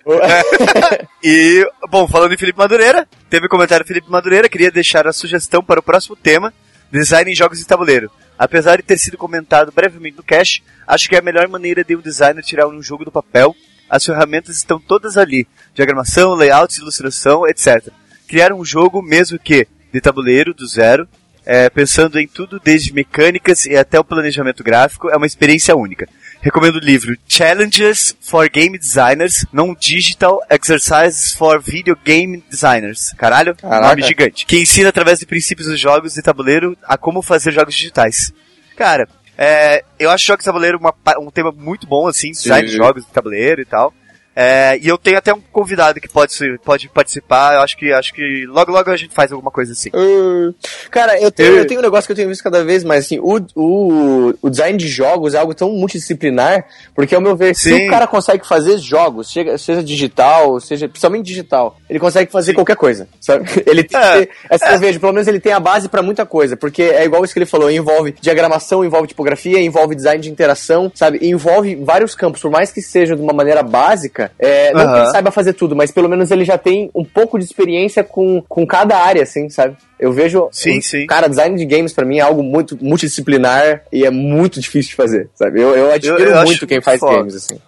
e, 1.24 1.66
bom, 1.88 2.06
falando 2.06 2.34
em 2.34 2.36
Felipe 2.36 2.58
Madureira, 2.58 3.08
teve 3.30 3.46
um 3.46 3.48
comentário 3.48 3.82
do 3.82 3.88
Felipe 3.88 4.10
Madureira, 4.10 4.46
queria 4.46 4.70
deixar 4.70 5.06
a 5.08 5.12
sugestão 5.14 5.64
para 5.64 5.80
o 5.80 5.82
próximo 5.82 6.14
tema, 6.14 6.52
design 6.92 7.32
em 7.32 7.34
jogos 7.34 7.58
de 7.58 7.66
tabuleiro. 7.66 8.10
Apesar 8.38 8.76
de 8.76 8.82
ter 8.82 8.98
sido 8.98 9.16
comentado 9.16 9.72
brevemente 9.72 10.18
no 10.18 10.22
cache, 10.22 10.62
acho 10.86 11.08
que 11.08 11.14
é 11.14 11.18
a 11.18 11.22
melhor 11.22 11.48
maneira 11.48 11.82
de 11.82 11.96
um 11.96 12.00
designer 12.00 12.42
tirar 12.42 12.68
um 12.68 12.82
jogo 12.82 13.04
do 13.04 13.12
papel. 13.12 13.56
As 13.88 14.04
ferramentas 14.04 14.56
estão 14.56 14.78
todas 14.78 15.16
ali. 15.16 15.46
Diagramação, 15.74 16.34
layout, 16.34 16.78
ilustração, 16.78 17.46
etc. 17.46 17.88
Criar 18.28 18.52
um 18.52 18.64
jogo, 18.64 19.02
mesmo 19.02 19.38
que 19.38 19.66
de 19.92 20.00
tabuleiro, 20.00 20.54
do 20.54 20.66
zero, 20.66 21.08
é, 21.50 21.68
pensando 21.68 22.16
em 22.20 22.28
tudo 22.28 22.60
desde 22.60 22.92
mecânicas 22.92 23.66
e 23.66 23.76
até 23.76 23.98
o 23.98 24.04
planejamento 24.04 24.62
gráfico, 24.62 25.10
é 25.10 25.16
uma 25.16 25.26
experiência 25.26 25.74
única. 25.74 26.08
Recomendo 26.40 26.76
o 26.76 26.78
livro 26.78 27.18
Challenges 27.26 28.16
for 28.20 28.48
Game 28.48 28.78
Designers, 28.78 29.44
Non-Digital 29.52 30.40
Exercises 30.48 31.32
for 31.32 31.60
Video 31.60 31.98
Game 32.04 32.40
Designers. 32.48 33.12
Caralho, 33.14 33.56
Caraca. 33.56 33.88
nome 33.88 34.02
gigante. 34.02 34.46
Que 34.46 34.60
ensina 34.60 34.90
através 34.90 35.18
de 35.18 35.26
princípios 35.26 35.66
dos 35.66 35.80
jogos 35.80 36.14
de 36.14 36.22
tabuleiro 36.22 36.78
a 36.84 36.96
como 36.96 37.20
fazer 37.20 37.50
jogos 37.50 37.74
digitais. 37.74 38.32
Cara, 38.76 39.08
é, 39.36 39.82
eu 39.98 40.08
acho 40.08 40.24
jogos 40.24 40.44
de 40.44 40.46
tabuleiro 40.46 40.78
uma, 40.78 40.94
um 41.18 41.32
tema 41.32 41.50
muito 41.50 41.84
bom, 41.84 42.06
assim, 42.06 42.30
design 42.30 42.68
de 42.68 42.76
jogos 42.76 43.04
de 43.04 43.10
tabuleiro 43.10 43.60
e 43.60 43.64
tal. 43.64 43.92
É, 44.34 44.78
e 44.80 44.88
eu 44.88 44.96
tenho 44.96 45.18
até 45.18 45.34
um 45.34 45.40
convidado 45.52 46.00
que 46.00 46.08
pode, 46.08 46.34
pode 46.64 46.88
participar. 46.88 47.54
Eu 47.54 47.60
acho 47.60 47.76
que 47.76 47.92
acho 47.92 48.14
que 48.14 48.46
logo 48.46 48.70
logo 48.70 48.90
a 48.90 48.96
gente 48.96 49.12
faz 49.12 49.32
alguma 49.32 49.50
coisa 49.50 49.72
assim. 49.72 49.90
Uh, 49.90 50.54
cara, 50.90 51.20
eu 51.20 51.30
tenho, 51.30 51.56
eu 51.56 51.66
tenho 51.66 51.80
um 51.80 51.82
negócio 51.82 52.06
que 52.06 52.12
eu 52.12 52.16
tenho 52.16 52.28
visto 52.28 52.42
cada 52.42 52.64
vez 52.64 52.84
mais 52.84 53.04
assim. 53.04 53.18
O, 53.18 53.40
o, 53.56 54.34
o 54.40 54.50
design 54.50 54.78
de 54.78 54.88
jogos 54.88 55.34
é 55.34 55.38
algo 55.38 55.54
tão 55.54 55.72
multidisciplinar, 55.72 56.64
porque 56.94 57.14
ao 57.14 57.20
meu 57.20 57.34
ver, 57.34 57.54
Sim. 57.56 57.76
se 57.76 57.86
o 57.86 57.90
cara 57.90 58.06
consegue 58.06 58.46
fazer 58.46 58.78
jogos, 58.78 59.32
seja, 59.32 59.58
seja 59.58 59.82
digital, 59.82 60.60
seja 60.60 60.88
principalmente 60.88 61.26
digital, 61.26 61.76
ele 61.88 61.98
consegue 61.98 62.30
fazer 62.30 62.52
Sim. 62.52 62.56
qualquer 62.56 62.76
coisa. 62.76 63.08
Sabe? 63.20 63.48
Ele 63.66 63.84
tem 63.84 64.00
é, 64.00 64.26
ter, 64.26 64.30
essa 64.48 64.66
é. 64.66 64.74
eu 64.74 64.78
vejo, 64.78 65.00
pelo 65.00 65.12
menos 65.12 65.28
ele 65.28 65.38
tem 65.38 65.52
a 65.52 65.60
base 65.60 65.88
para 65.88 66.02
muita 66.02 66.24
coisa, 66.24 66.56
porque 66.56 66.82
é 66.82 67.04
igual 67.04 67.24
isso 67.24 67.32
que 67.32 67.38
ele 67.38 67.46
falou, 67.46 67.70
envolve 67.70 68.14
diagramação, 68.20 68.84
envolve 68.84 69.08
tipografia, 69.08 69.60
envolve 69.60 69.94
design 69.94 70.20
de 70.20 70.30
interação, 70.30 70.90
sabe? 70.94 71.18
Envolve 71.22 71.76
vários 71.76 72.14
campos, 72.14 72.40
por 72.40 72.50
mais 72.50 72.72
que 72.72 72.80
seja 72.80 73.14
de 73.14 73.22
uma 73.22 73.32
maneira 73.32 73.62
básica 73.62 74.19
é, 74.38 74.72
não 74.72 74.84
uhum. 74.84 74.92
que 74.92 74.98
ele 74.98 75.10
saiba 75.10 75.30
fazer 75.30 75.52
tudo, 75.52 75.76
mas 75.76 75.90
pelo 75.90 76.08
menos 76.08 76.30
ele 76.30 76.44
já 76.44 76.58
tem 76.58 76.90
um 76.94 77.04
pouco 77.04 77.38
de 77.38 77.44
experiência 77.44 78.02
com, 78.02 78.42
com 78.48 78.66
cada 78.66 78.96
área, 78.96 79.22
assim, 79.22 79.48
sabe? 79.48 79.76
Eu 79.98 80.12
vejo. 80.12 80.48
Sim, 80.50 80.78
um, 80.78 80.82
sim. 80.82 81.06
Cara, 81.06 81.28
design 81.28 81.56
de 81.56 81.64
games 81.64 81.92
para 81.92 82.04
mim 82.04 82.18
é 82.18 82.22
algo 82.22 82.42
muito 82.42 82.76
multidisciplinar 82.80 83.82
e 83.92 84.04
é 84.04 84.10
muito 84.10 84.60
difícil 84.60 84.90
de 84.90 84.96
fazer, 84.96 85.28
sabe? 85.34 85.60
Eu, 85.60 85.76
eu 85.76 85.92
admiro 85.92 86.22
eu, 86.22 86.30
eu 86.30 86.44
muito 86.44 86.66
quem 86.66 86.80
faz 86.80 87.00
foda. 87.00 87.18
games, 87.18 87.34
assim. 87.34 87.58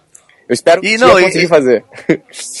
Eu 0.47 0.53
espero 0.53 0.83
e, 0.83 0.89
que 0.89 0.97
não, 0.97 1.11
conseguir 1.11 1.45
e, 1.45 1.47
fazer. 1.47 1.83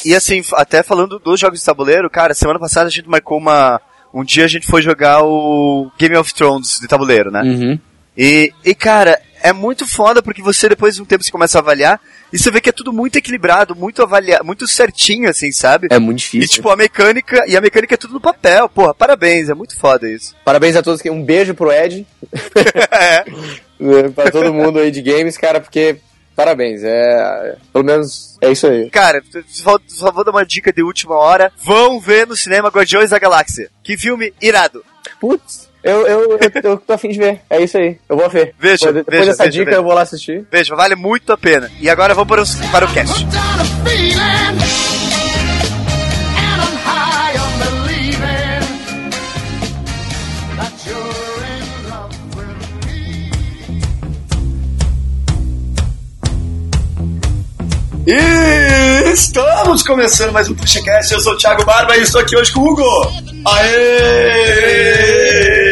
E 0.05 0.15
assim, 0.15 0.41
até 0.53 0.81
falando 0.83 1.19
dos 1.19 1.39
jogos 1.39 1.59
de 1.59 1.65
tabuleiro, 1.65 2.09
cara, 2.09 2.33
semana 2.33 2.59
passada 2.59 2.87
a 2.87 2.91
gente 2.91 3.09
marcou 3.09 3.37
uma. 3.37 3.79
Um 4.13 4.23
dia 4.23 4.45
a 4.45 4.47
gente 4.47 4.67
foi 4.67 4.81
jogar 4.81 5.23
o 5.23 5.91
Game 5.97 6.15
of 6.15 6.33
Thrones 6.33 6.79
de 6.79 6.87
tabuleiro, 6.87 7.31
né? 7.31 7.41
Uhum. 7.41 7.79
E, 8.17 8.53
e, 8.63 8.75
cara, 8.75 9.19
é 9.43 9.51
muito 9.51 9.85
foda 9.85 10.23
porque 10.23 10.41
você 10.41 10.69
depois 10.69 10.95
de 10.95 11.01
um 11.01 11.05
tempo 11.05 11.23
você 11.23 11.31
começa 11.31 11.57
a 11.57 11.61
avaliar 11.61 11.99
e 12.31 12.39
você 12.39 12.49
vê 12.49 12.61
que 12.61 12.69
é 12.69 12.71
tudo 12.71 12.93
muito 12.93 13.17
equilibrado, 13.17 13.75
muito 13.75 14.01
avaliado, 14.01 14.45
muito 14.45 14.65
certinho, 14.67 15.29
assim, 15.29 15.51
sabe? 15.51 15.89
É 15.91 15.99
muito 15.99 16.19
difícil. 16.19 16.45
E 16.45 16.47
tipo, 16.47 16.69
a 16.69 16.75
mecânica, 16.77 17.43
e 17.45 17.55
a 17.55 17.61
mecânica 17.61 17.93
é 17.93 17.97
tudo 17.97 18.13
no 18.13 18.21
papel, 18.21 18.69
porra, 18.69 18.93
parabéns, 18.93 19.49
é 19.49 19.53
muito 19.53 19.77
foda 19.77 20.09
isso. 20.09 20.33
Parabéns 20.45 20.77
a 20.77 20.81
todos, 20.81 21.03
um 21.05 21.21
beijo 21.21 21.53
pro 21.53 21.71
Ed. 21.71 22.07
é. 22.91 23.25
pra 24.15 24.31
todo 24.31 24.53
mundo 24.53 24.79
aí 24.79 24.89
de 24.89 25.01
games, 25.01 25.37
cara, 25.37 25.59
porque 25.59 25.97
parabéns. 26.35 26.81
É, 26.83 27.57
pelo 27.71 27.83
menos 27.83 28.37
é 28.41 28.49
isso 28.51 28.65
aí. 28.65 28.89
Cara, 28.89 29.21
só, 29.47 29.77
só, 29.87 30.11
vou 30.11 30.23
dar 30.23 30.31
uma 30.31 30.45
dica 30.45 30.71
de 30.71 30.81
última 30.81 31.15
hora. 31.15 31.51
Vão 31.57 31.99
ver 31.99 32.25
no 32.25 32.35
cinema 32.35 32.69
Guardiões 32.69 33.09
da 33.09 33.19
Galáxia. 33.19 33.69
Que 33.83 33.97
filme 33.97 34.33
irado. 34.41 34.83
Putz. 35.19 35.72
Eu, 35.83 36.07
eu, 36.07 36.39
eu, 36.39 36.51
eu 36.63 36.77
tô 36.77 36.93
afim 36.93 37.09
de 37.09 37.19
ver. 37.19 37.41
É 37.49 37.61
isso 37.61 37.77
aí. 37.77 37.97
Eu 38.07 38.15
vou 38.15 38.29
ver. 38.29 38.55
Veja, 38.57 38.85
depois, 38.85 39.05
depois 39.05 39.19
veja, 39.19 39.31
dessa 39.31 39.43
veja, 39.43 39.51
dica 39.51 39.65
veja. 39.65 39.77
eu 39.77 39.83
vou 39.83 39.93
lá 39.93 40.01
assistir. 40.03 40.47
Veja, 40.49 40.73
vale 40.75 40.95
muito 40.95 41.33
a 41.33 41.37
pena. 41.37 41.69
E 41.81 41.89
agora 41.89 42.13
vamos 42.13 42.29
para, 42.29 42.41
os, 42.41 42.55
para 42.71 42.85
o 42.85 42.93
cast. 42.93 43.25
E 58.05 59.11
estamos 59.11 59.83
começando 59.83 60.31
mais 60.31 60.49
um 60.49 60.55
PuxaCast. 60.55 61.13
Eu 61.13 61.19
sou 61.19 61.33
o 61.33 61.37
Thiago 61.37 61.65
Barba 61.65 61.97
e 61.97 62.01
estou 62.01 62.21
aqui 62.21 62.37
hoje 62.37 62.53
com 62.53 62.61
o 62.61 62.69
Hugo. 62.69 62.83
Aê! 63.45 65.62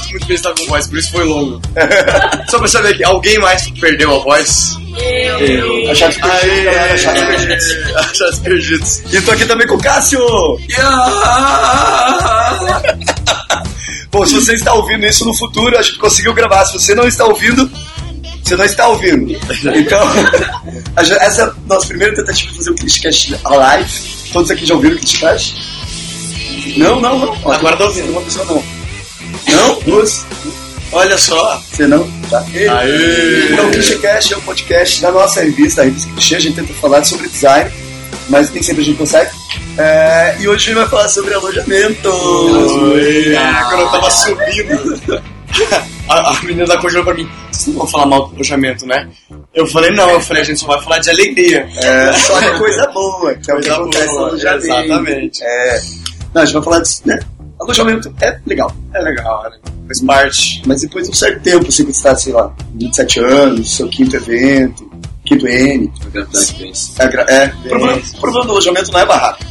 Tô 0.00 0.10
muito 0.10 0.26
bem 0.26 0.36
estar 0.36 0.54
com 0.54 0.66
voz, 0.66 0.86
por 0.86 0.98
isso 0.98 1.10
foi 1.10 1.24
longo. 1.24 1.60
Só 2.48 2.58
pra 2.58 2.68
saber 2.68 2.96
que 2.96 3.04
alguém 3.04 3.38
mais 3.38 3.68
perdeu 3.70 4.14
a 4.14 4.18
voz. 4.22 4.76
Eu, 4.96 5.38
eu. 5.38 5.90
Achados 5.90 6.16
perdidos, 6.18 6.64
galera. 6.64 6.94
Achados 6.94 7.22
perdidos. 7.22 7.66
Achados 7.96 8.38
perdidos. 8.38 9.02
E 9.12 9.20
tô 9.22 9.30
aqui 9.30 9.46
também 9.46 9.66
com 9.66 9.74
o 9.74 9.82
Cássio. 9.82 10.20
Bom, 14.10 14.26
se 14.26 14.34
você 14.34 14.54
está 14.54 14.74
ouvindo 14.74 15.06
isso 15.06 15.24
no 15.24 15.34
futuro, 15.34 15.78
a 15.78 15.82
gente 15.82 15.98
conseguiu 15.98 16.34
gravar. 16.34 16.66
Se 16.66 16.74
você 16.74 16.94
não 16.94 17.08
está 17.08 17.24
ouvindo, 17.24 17.70
você 18.42 18.56
não 18.56 18.64
está 18.64 18.88
ouvindo. 18.88 19.32
Então, 19.74 20.00
essa 20.96 21.42
é 21.42 21.44
a 21.44 21.54
nossa 21.66 21.86
primeira 21.86 22.14
tentativa 22.14 22.50
de 22.50 22.56
fazer 22.58 22.70
o 22.70 22.74
Clichcast 22.74 23.34
live. 23.44 23.90
Todos 24.32 24.50
aqui 24.50 24.66
já 24.66 24.74
ouviram 24.74 24.96
o 24.96 24.98
Clichcast? 24.98 25.54
Não, 26.76 27.00
não, 27.00 27.18
não. 27.18 27.52
Agora 27.52 27.76
tá 27.76 27.84
ouvindo, 27.84 28.10
uma 28.12 28.20
pessoa 28.22 28.44
não. 28.44 28.62
Não? 29.48 29.80
Duas? 29.80 30.26
Olha 30.92 31.16
só. 31.16 31.60
Você 31.70 31.86
não? 31.86 32.08
Tá. 32.28 32.44
Aê. 32.78 33.52
Então, 33.52 33.68
o 33.68 33.70
Clichcast 33.70 34.34
é 34.34 34.36
um 34.36 34.40
podcast 34.42 35.00
da 35.00 35.10
nossa 35.10 35.40
revista, 35.42 35.82
a 35.82 35.84
revista 35.84 36.10
Clichê. 36.12 36.36
A 36.36 36.40
gente 36.40 36.56
tenta 36.56 36.74
falar 36.74 37.02
sobre 37.04 37.28
design, 37.28 37.70
mas 38.28 38.50
nem 38.50 38.62
sempre 38.62 38.82
a 38.82 38.84
gente 38.84 38.98
consegue. 38.98 39.30
É, 39.78 40.36
e 40.40 40.48
hoje 40.48 40.64
a 40.64 40.66
gente 40.66 40.74
vai 40.74 40.88
falar 40.88 41.08
sobre 41.08 41.34
alojamento. 41.34 42.08
Aê. 42.94 43.34
Quando 43.68 43.80
eu 43.80 43.88
tava 43.90 44.10
subindo. 44.10 45.22
a, 46.08 46.30
a 46.30 46.42
menina 46.42 46.66
da 46.66 46.78
coisa 46.78 47.02
pra 47.02 47.14
mim, 47.14 47.28
vocês 47.50 47.68
não 47.68 47.78
vão 47.78 47.86
falar 47.86 48.06
mal 48.06 48.28
do 48.28 48.34
alojamento, 48.34 48.86
né? 48.86 49.08
Eu 49.54 49.66
falei, 49.66 49.90
não, 49.90 50.10
eu 50.10 50.20
falei, 50.20 50.42
a 50.42 50.44
gente 50.44 50.60
só 50.60 50.66
vai 50.66 50.82
falar 50.82 50.98
de 50.98 51.10
alegria. 51.10 51.68
É, 51.76 52.12
só 52.12 52.38
de 52.38 52.58
coisa 52.58 52.86
boa, 52.88 53.34
que 53.34 53.50
é 53.50 53.54
o 53.54 53.60
que 53.60 53.70
acontece 53.70 54.14
no 54.14 54.24
alojamento. 54.26 54.66
Exatamente. 54.66 55.42
É, 55.42 55.80
não, 56.34 56.42
a 56.42 56.44
gente 56.44 56.54
vai 56.54 56.62
falar 56.62 56.80
de, 56.80 56.90
né? 57.04 57.20
Alojamento 57.62 58.14
é 58.20 58.38
legal. 58.46 58.74
É 58.94 59.00
legal, 59.02 59.42
né? 59.44 59.58
Faz 59.86 60.00
parte. 60.02 60.62
Mas 60.66 60.80
depois 60.82 61.04
de 61.06 61.10
um 61.10 61.14
certo 61.14 61.42
tempo, 61.42 61.66
assim, 61.68 61.84
quando 61.84 61.94
você 61.94 62.02
tá, 62.02 62.14
sei 62.16 62.32
lá, 62.32 62.54
27 62.74 63.20
anos, 63.20 63.76
seu 63.76 63.88
quinto 63.88 64.16
evento, 64.16 64.90
quinto 65.24 65.46
N. 65.46 65.92
É, 66.98 67.08
gra- 67.08 67.26
é, 67.28 67.46
o 67.64 67.68
problema, 67.68 67.96
o 67.96 68.20
problema 68.20 68.46
do 68.46 68.52
alojamento 68.52 68.92
não 68.92 69.00
é 69.00 69.06
barraca. 69.06 69.46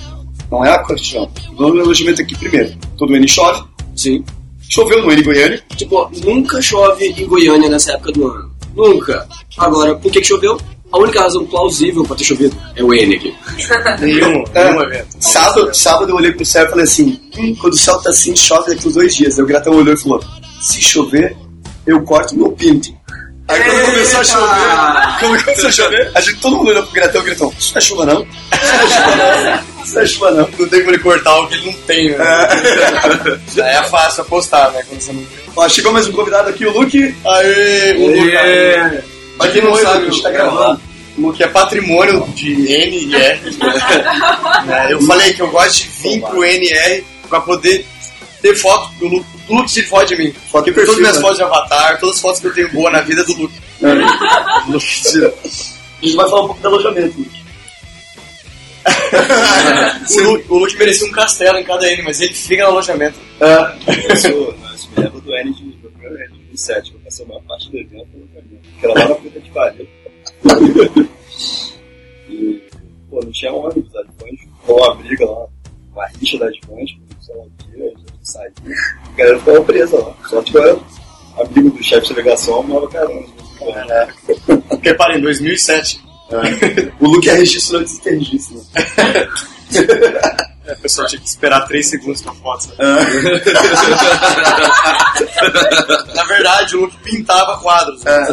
Não 0.52 0.66
é 0.66 0.72
a 0.74 0.80
condição. 0.80 1.24
O 1.24 1.56
problema 1.56 1.78
do 1.78 1.82
alojamento 1.86 2.22
é 2.22 2.26
que, 2.26 2.38
primeiro, 2.38 2.74
todo 2.98 3.16
N 3.16 3.28
chove. 3.28 3.64
Sim. 3.96 4.24
Choveu 4.70 5.02
no 5.02 5.12
N 5.12 5.22
Goiânia. 5.24 5.62
Tipo, 5.76 6.10
nunca 6.24 6.62
chove 6.62 7.06
em 7.18 7.26
Goiânia 7.28 7.70
nessa 7.70 7.94
época 7.94 8.12
do 8.14 8.28
ano. 8.28 8.52
Nunca. 8.76 9.28
Agora, 9.58 9.96
por 9.96 10.12
que, 10.12 10.22
que 10.22 10.28
choveu? 10.28 10.58
A 10.92 10.98
única 10.98 11.22
razão 11.22 11.46
plausível 11.46 12.04
pra 12.04 12.16
ter 12.18 12.26
chovido 12.26 12.56
é 12.76 12.84
o 12.84 12.94
N 12.94 13.16
aqui. 13.16 13.34
Nenhum, 14.02 14.44
É. 14.54 14.66
nenhum 14.70 14.82
evento. 14.84 15.08
Sábado, 15.20 15.74
sábado 15.74 16.10
eu 16.12 16.16
olhei 16.16 16.32
pro 16.34 16.46
céu 16.46 16.66
e 16.66 16.70
falei 16.70 16.84
assim: 16.84 17.20
hum, 17.38 17.56
quando 17.60 17.74
o 17.74 17.78
céu 17.78 17.98
tá 18.02 18.10
assim, 18.10 18.36
chove 18.36 18.72
daqui 18.74 18.88
uns 18.88 18.96
dois 18.96 19.16
dias. 19.16 19.38
Aí 19.38 19.44
o 19.44 19.48
Gratão 19.48 19.74
olhou 19.74 19.94
e 19.94 19.98
falou: 19.98 20.22
se 20.62 20.82
chover, 20.82 21.36
eu 21.88 22.02
corto 22.04 22.36
meu 22.36 22.52
pinto. 22.52 22.90
Aí 23.48 23.62
quando 23.64 23.86
começou 23.86 24.20
a 24.20 24.24
chover, 24.24 25.20
quando 25.20 25.44
começou 25.44 25.68
a 25.68 25.72
chover, 25.72 26.12
a 26.14 26.22
gente, 26.22 26.40
todo 26.40 26.58
mundo 26.58 26.70
olhou 26.70 26.84
pro 26.84 26.92
Gratão 26.94 27.22
e 27.22 27.26
Gratão: 27.26 27.54
Isso 27.58 27.72
não 27.74 27.78
é 27.78 27.82
chuva 27.82 28.06
não? 28.06 28.22
Isso 28.22 28.74
não 28.74 28.82
é 28.82 28.88
chuva 28.88 29.16
não? 29.16 29.84
Isso 29.84 29.96
não 29.96 30.02
é 30.02 30.06
chuva 30.06 30.32
não? 30.32 30.50
Não 30.60 30.68
tem 30.70 30.80
como 30.82 30.92
ele 30.92 31.00
cortar 31.00 31.40
o 31.40 31.48
que 31.48 31.56
ele 31.56 31.66
não 31.68 31.74
tem, 31.88 32.10
né? 32.12 32.18
Já 33.56 33.68
é 33.68 33.84
fácil 33.84 34.22
apostar, 34.24 34.72
né? 34.72 34.84
Quando 34.88 35.02
você 35.02 35.14
não. 35.14 35.24
Ó, 35.56 35.68
chegou 35.70 35.92
mais 35.92 36.08
um 36.08 36.12
convidado 36.12 36.50
aqui, 36.50 36.66
o 36.66 36.72
Luke. 36.78 37.16
Aê, 37.26 37.94
o 37.98 38.08
Luke. 38.08 39.11
Pra 39.42 39.52
quem 39.52 39.62
não 39.62 39.76
sabe, 39.76 40.06
a 40.08 40.10
gente 40.10 40.22
tá 40.24 40.30
o- 40.30 40.34
gravando. 40.34 40.82
O 41.18 41.22
Luke 41.28 41.44
é 41.44 41.48
patrimônio 41.48 42.26
de 42.34 42.54
N 42.72 42.98
e 43.06 43.16
R. 43.16 43.40
né? 44.66 44.88
Eu 44.94 45.02
falei 45.02 45.34
que 45.34 45.42
eu 45.42 45.50
gosto 45.50 45.84
de 45.84 45.88
vir 45.90 46.22
pro 46.22 46.44
NR 46.44 47.04
pra 47.28 47.42
poder 47.42 47.86
ter 48.42 48.56
foto 48.56 48.90
do 49.00 49.08
Luke. 49.08 49.26
Do 49.48 49.54
Luke 49.56 49.70
tira 49.70 49.88
foto 49.88 50.08
de 50.08 50.16
mim. 50.16 50.32
Foto 50.50 50.66
Todas 50.66 50.74
perfil, 50.76 50.98
minhas 51.02 51.16
né? 51.18 51.22
fotos 51.22 51.38
de 51.38 51.44
avatar, 51.44 52.00
todas 52.00 52.16
as 52.16 52.22
fotos 52.22 52.40
que 52.40 52.48
eu 52.48 52.54
tenho 52.54 52.72
boa 52.72 52.90
na 52.90 53.02
vida 53.02 53.22
é 53.22 53.24
do 53.26 53.34
Luke. 53.34 53.60
É. 53.84 54.72
Luke 54.72 55.02
tira. 55.04 55.34
A 55.44 56.06
gente 56.06 56.16
vai 56.16 56.30
falar 56.30 56.44
um 56.44 56.48
pouco 56.48 56.62
do 56.62 56.68
alojamento, 56.70 57.18
Luke. 57.20 57.42
o, 60.18 60.24
Luke, 60.24 60.46
o 60.50 60.58
Luke 60.58 60.78
merecia 60.78 61.08
um 61.08 61.12
castelo 61.12 61.58
em 61.58 61.64
cada 61.64 61.88
N, 61.92 62.02
mas 62.04 62.22
ele 62.22 62.34
fica 62.34 62.64
no 62.64 62.70
alojamento. 62.72 63.20
É. 63.40 63.76
Eu 64.10 64.18
sou, 64.18 64.56
me 64.98 65.04
lembro 65.04 65.22
do 65.22 65.36
N 65.36 65.54
de 65.54 65.64
N 65.64 65.72
de 65.72 66.41
2007, 66.52 66.92
que 66.92 66.98
eu 66.98 67.02
passei 67.02 67.26
a 67.26 67.28
maior 67.28 67.44
parte 67.44 67.72
do 67.72 67.78
evento 67.78 68.18
no 68.18 68.28
caminho. 68.28 68.62
Que 68.80 68.86
era 68.86 68.94
lá 68.94 69.10
na 69.10 69.16
puta 69.16 69.40
que 69.40 69.52
pariu. 69.52 69.88
e, 72.30 72.62
pô, 73.10 73.20
não 73.24 73.32
tinha 73.32 73.54
ônibus, 73.54 73.96
a 73.96 74.00
Advante 74.00 74.38
ficou 74.38 74.78
uma 74.78 74.96
briga 74.96 75.26
lá, 75.26 75.48
uma 75.94 76.08
rixa 76.08 76.38
da 76.38 76.48
Advante, 76.48 77.02
sei 77.22 77.36
lá 77.36 77.44
o 77.44 77.52
que, 77.58 77.82
a 77.82 77.88
gente 77.88 78.06
saiu. 78.22 78.54
A 79.06 79.18
galera 79.18 79.40
ficava 79.40 79.64
presa 79.64 79.98
lá. 79.98 80.18
Só 80.30 80.42
que 80.42 80.58
eu 80.58 80.64
era 80.64 80.80
amigo 81.40 81.70
do 81.70 81.84
chefe 81.84 82.08
de 82.08 82.14
delegação, 82.14 82.60
amava 82.60 82.88
caramba. 82.90 83.28
Caraca. 83.60 84.16
Porque, 84.70 84.94
para, 84.94 85.18
em 85.18 85.22
2007. 85.22 86.12
O 87.02 87.08
Luke 87.08 87.30
é 87.30 87.34
registro 87.34 87.80
antes 87.80 87.96
de 87.96 88.02
ter 88.02 88.18
registro. 88.18 88.62
né? 90.72 90.76
A 90.78 90.82
pessoa 90.82 91.08
tinha 91.08 91.22
que 91.22 91.28
esperar 91.28 91.62
3 91.68 91.86
segundos 91.88 92.22
pra 92.22 92.34
foto. 92.34 92.64
sabe? 92.64 92.78
Na 96.16 96.24
verdade, 96.26 96.76
o 96.76 96.82
Luke 96.82 96.98
pintava 97.04 97.58
quadros. 97.60 98.04
né? 98.04 98.28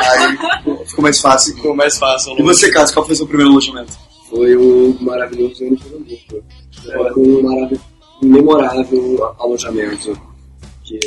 Aí 0.00 0.86
ficou 0.86 1.02
mais 1.02 1.20
fácil. 1.20 1.54
Ficou 1.56 1.74
mais 1.74 1.98
fácil. 1.98 2.38
E 2.38 2.42
você, 2.42 2.70
Cássio, 2.70 2.94
qual 2.94 3.06
foi 3.06 3.14
o 3.14 3.16
seu 3.16 3.26
primeiro 3.26 3.50
alojamento? 3.52 3.92
Foi 4.30 4.56
o 4.56 4.96
maravilhoso 5.00 5.64
ano 5.64 5.76
de 5.76 5.82
Pernambuco. 5.84 6.44
Foi 6.82 7.12
um 7.24 7.42
marav- 7.42 7.80
memorável 8.22 9.34
alojamento. 9.38 10.20
Que... 10.84 10.98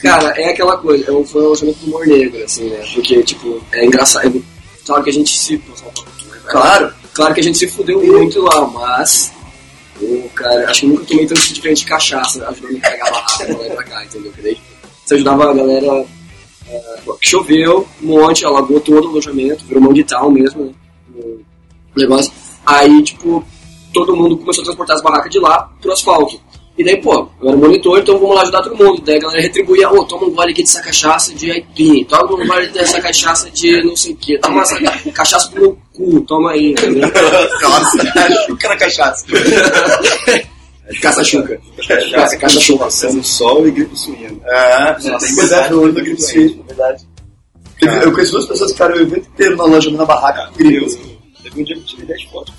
Cara, 0.00 0.30
é 0.40 0.50
aquela 0.50 0.76
coisa, 0.78 1.08
é 1.08 1.12
um- 1.12 1.24
foi 1.24 1.42
um 1.42 1.46
alojamento 1.46 1.78
do 1.80 1.86
humor 1.86 2.06
negro, 2.06 2.42
assim, 2.44 2.68
né? 2.70 2.84
Porque, 2.94 3.22
tipo, 3.22 3.60
é 3.72 3.84
engraçado. 3.84 4.44
Claro 4.86 5.02
que 5.04 5.10
a 5.10 5.12
gente 5.12 5.36
se. 5.36 5.62
Claro. 6.46 6.92
Claro 7.14 7.34
que 7.34 7.40
a 7.40 7.42
gente 7.42 7.58
se 7.58 7.68
fudeu 7.68 8.02
muito 8.02 8.40
lá, 8.40 8.66
mas. 8.68 9.32
Pô, 9.98 10.28
cara, 10.34 10.70
acho 10.70 10.80
que 10.80 10.86
nunca 10.86 11.04
tomei 11.04 11.26
tanto 11.26 11.40
diferente 11.52 11.78
de 11.80 11.86
cachaça 11.86 12.48
ajudando 12.48 12.76
a 12.76 12.80
carregar 12.80 13.08
a 13.08 13.10
barraca 13.10 13.52
e 13.52 13.70
pra 13.70 13.84
cá, 13.84 14.04
entendeu? 14.04 14.32
Você 15.04 15.14
ajudava 15.14 15.50
a 15.50 15.54
galera. 15.54 16.06
é, 16.68 17.02
choveu, 17.20 17.86
um 18.02 18.06
monte, 18.06 18.44
alagou 18.44 18.80
todo 18.80 19.04
o 19.04 19.08
alojamento, 19.08 19.64
virou 19.66 19.82
mão 19.82 19.92
de 19.92 20.04
tal 20.04 20.30
mesmo, 20.30 20.64
né? 20.64 20.72
O 21.94 22.00
negócio. 22.00 22.32
Aí, 22.64 23.02
tipo, 23.02 23.44
todo 23.92 24.16
mundo 24.16 24.38
começou 24.38 24.62
a 24.62 24.64
transportar 24.64 24.96
as 24.96 25.02
barracas 25.02 25.30
de 25.30 25.38
lá 25.38 25.70
pro 25.80 25.92
asfalto. 25.92 26.40
E 26.82 26.84
daí, 26.84 26.96
pô, 27.00 27.28
eu 27.40 27.48
era 27.48 27.56
monitor, 27.56 28.00
então 28.00 28.18
vamos 28.18 28.34
lá 28.34 28.42
ajudar 28.42 28.60
todo 28.62 28.76
mundo. 28.76 29.00
Daí 29.02 29.16
a 29.16 29.20
galera 29.20 29.40
retribuía, 29.40 29.88
ô, 29.88 30.04
toma 30.04 30.26
um 30.26 30.30
gole 30.32 30.50
aqui 30.50 30.62
dessa 30.62 30.82
cachaça 30.82 31.32
de 31.32 31.48
aipim, 31.52 32.02
toma 32.04 32.34
um 32.34 32.44
gole 32.46 32.66
dessa 32.70 33.00
cachaça 33.00 33.48
de 33.50 33.82
não 33.84 33.96
sei 33.96 34.12
o 34.12 34.16
que, 34.16 34.36
toma 34.38 34.62
essa 34.62 34.76
cachaça 35.14 35.48
do 35.50 35.60
meu 35.60 35.78
cu, 35.94 36.20
toma 36.22 36.50
aí, 36.50 36.72
entendeu? 36.72 37.08
Nossa, 37.62 38.44
chuca 38.46 38.68
na 38.68 38.76
cachaça. 38.76 39.24
Caça-chuca. 41.00 41.60
Caça- 42.12 42.36
Caça-chuca. 42.36 42.84
Passando 42.84 43.22
sol 43.24 43.66
e 43.68 43.70
gripe 43.70 43.96
suína. 43.96 44.36
Ah, 44.44 44.94
tem 45.00 45.12
pois 45.36 45.52
é, 45.52 45.64
foi 45.68 45.76
o 45.76 45.84
ano 45.84 45.92
do 45.92 46.02
gripe 46.02 46.20
suíno, 46.20 46.64
é 46.64 46.74
verdade. 46.74 47.06
Teve- 47.78 48.04
Eu 48.06 48.12
conheço 48.12 48.32
duas 48.32 48.46
pessoas 48.46 48.70
que 48.72 48.76
ficaram 48.76 48.96
o 48.96 49.00
evento 49.02 49.28
inteiro 49.28 49.56
no 49.56 49.62
alojamento 49.62 49.98
na 50.00 50.04
barraca 50.04 50.48
com 50.48 50.54
gripe. 50.58 51.18
Teve 51.44 51.60
um 51.60 51.64
dia 51.64 51.76
que 51.76 51.80
eu 51.82 51.86
tirei 51.86 52.06
10 52.06 52.22
fotos. 52.24 52.54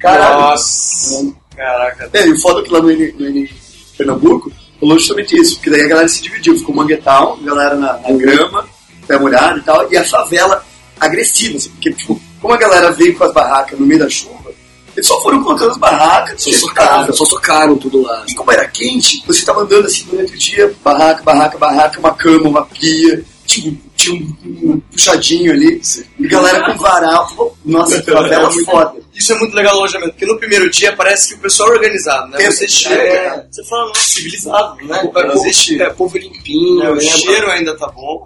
Caralho. 0.00 0.40
Nossa. 0.40 1.34
Caraca. 1.60 2.08
É, 2.14 2.26
e 2.26 2.32
o 2.32 2.40
foda 2.40 2.60
é 2.60 2.62
que 2.64 2.72
lá 2.72 2.80
no, 2.80 2.90
N- 2.90 3.14
no 3.18 3.26
N- 3.28 3.50
Pernambuco 3.98 4.50
rolou 4.80 4.98
justamente 4.98 5.36
isso, 5.36 5.56
porque 5.56 5.68
daí 5.68 5.82
a 5.82 5.88
galera 5.88 6.08
se 6.08 6.22
dividiu, 6.22 6.56
ficou 6.56 6.74
Manguetown, 6.74 7.38
a 7.42 7.44
galera 7.44 7.74
na, 7.74 7.98
na 7.98 8.12
grama, 8.12 8.66
pé 9.06 9.18
molhado 9.18 9.58
e 9.58 9.62
tal, 9.62 9.92
e 9.92 9.96
a 9.96 10.02
favela 10.02 10.64
agressiva, 10.98 11.58
assim, 11.58 11.68
porque, 11.68 11.92
tipo, 11.92 12.18
como 12.40 12.54
a 12.54 12.56
galera 12.56 12.90
veio 12.92 13.14
com 13.14 13.24
as 13.24 13.32
barracas 13.34 13.78
no 13.78 13.84
meio 13.86 14.00
da 14.00 14.08
chuva, 14.08 14.50
eles 14.96 15.06
só 15.06 15.20
foram 15.22 15.42
colocando 15.44 15.72
as 15.72 15.76
barracas, 15.76 16.42
Só 16.42 16.50
socaram, 16.50 17.12
só 17.12 17.24
socaram 17.26 17.76
tudo 17.76 18.00
lá. 18.02 18.24
E 18.26 18.34
como 18.34 18.50
era 18.50 18.66
quente, 18.66 19.22
você 19.26 19.44
tava 19.44 19.60
andando 19.60 19.84
assim 19.86 20.04
durante 20.10 20.32
o 20.32 20.38
dia, 20.38 20.74
barraca, 20.82 21.22
barraca, 21.22 21.58
barraca, 21.58 22.00
uma 22.00 22.14
cama, 22.14 22.48
uma 22.48 22.64
pia, 22.64 23.22
tipo, 23.50 23.90
tinha 23.96 24.14
um, 24.14 24.72
um 24.72 24.80
puxadinho 24.80 25.52
ali, 25.52 25.80
e 26.18 26.28
galera 26.28 26.64
com 26.64 26.78
varal, 26.78 27.56
nossa, 27.64 28.00
que 28.00 28.10
favela 28.12 28.50
foda. 28.64 29.00
Isso 29.14 29.32
é 29.32 29.38
muito 29.38 29.54
legal 29.54 29.74
no 29.74 29.80
alojamento, 29.80 30.12
porque 30.12 30.26
no 30.26 30.38
primeiro 30.38 30.70
dia 30.70 30.94
parece 30.94 31.28
que 31.28 31.34
o 31.34 31.38
pessoal 31.38 31.70
é 31.70 31.72
organizado, 31.72 32.28
né? 32.30 32.42
É, 32.42 32.50
Você 32.50 32.68
chega, 32.68 32.94
é. 32.94 33.46
você 33.50 33.64
fala, 33.64 33.88
nossa, 33.88 34.00
civilizado, 34.00 34.76
né? 34.86 34.98
É, 34.98 35.06
povo, 35.08 35.82
é, 35.82 35.90
povo 35.90 36.18
limpinho, 36.18 36.82
É, 36.82 36.90
o 36.90 36.94
né? 36.94 37.00
cheiro 37.00 37.50
ainda 37.50 37.76
tá 37.76 37.88
bom, 37.88 38.24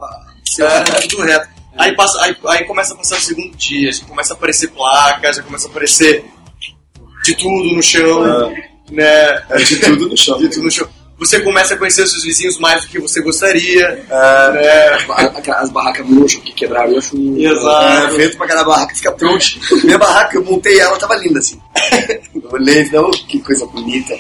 É. 0.61 0.65
tá 0.83 1.01
tudo 1.09 1.23
reto. 1.23 1.49
Aí, 1.77 1.95
passa, 1.97 2.23
aí, 2.23 2.37
aí 2.47 2.65
começa 2.65 2.95
a 2.95 2.97
passar 2.97 3.17
o 3.17 3.21
segundo 3.21 3.57
dia, 3.57 3.93
já 3.93 4.05
começa 4.05 4.35
a 4.35 4.37
aparecer 4.37 4.69
placas, 4.69 5.37
já 5.37 5.43
começa 5.43 5.67
a 5.67 5.71
aparecer 5.71 6.25
de 7.25 7.35
tudo 7.35 7.75
no 7.75 7.83
chão, 7.83 8.23
né? 8.91 9.43
É, 9.51 9.57
de 9.57 9.77
tudo 9.81 10.09
no 10.09 10.17
chão. 10.17 10.39
De 10.39 10.49
tudo 10.49 10.65
no 10.65 10.71
chão. 10.71 10.89
Você 11.19 11.41
começa 11.41 11.75
a 11.75 11.77
conhecer 11.77 12.03
os 12.03 12.11
seus 12.11 12.25
vizinhos 12.25 12.59
mais 12.59 12.83
do 12.83 12.89
que 12.89 12.99
você 12.99 13.21
gostaria, 13.23 14.05
É, 14.11 14.53
né? 14.53 15.53
As 15.57 15.71
barracas 15.71 16.05
murchas 16.07 16.43
que 16.43 16.53
quebraram 16.53 17.01
chuva. 17.01 17.41
É, 17.41 17.45
Exato. 17.45 18.17
vento 18.17 18.37
pra 18.37 18.47
cada 18.49 18.65
barraca 18.65 18.95
fica 18.95 19.13
pronto. 19.13 19.45
Minha 19.85 19.99
barraca, 19.99 20.37
eu 20.37 20.45
montei 20.45 20.79
ela, 20.81 20.99
tava 20.99 21.15
linda 21.17 21.39
assim. 21.39 21.61
Eu 22.35 22.51
olhei 22.51 22.83
e 22.83 22.97
oh, 22.99 23.11
que 23.11 23.41
coisa 23.41 23.65
bonita. 23.67 24.15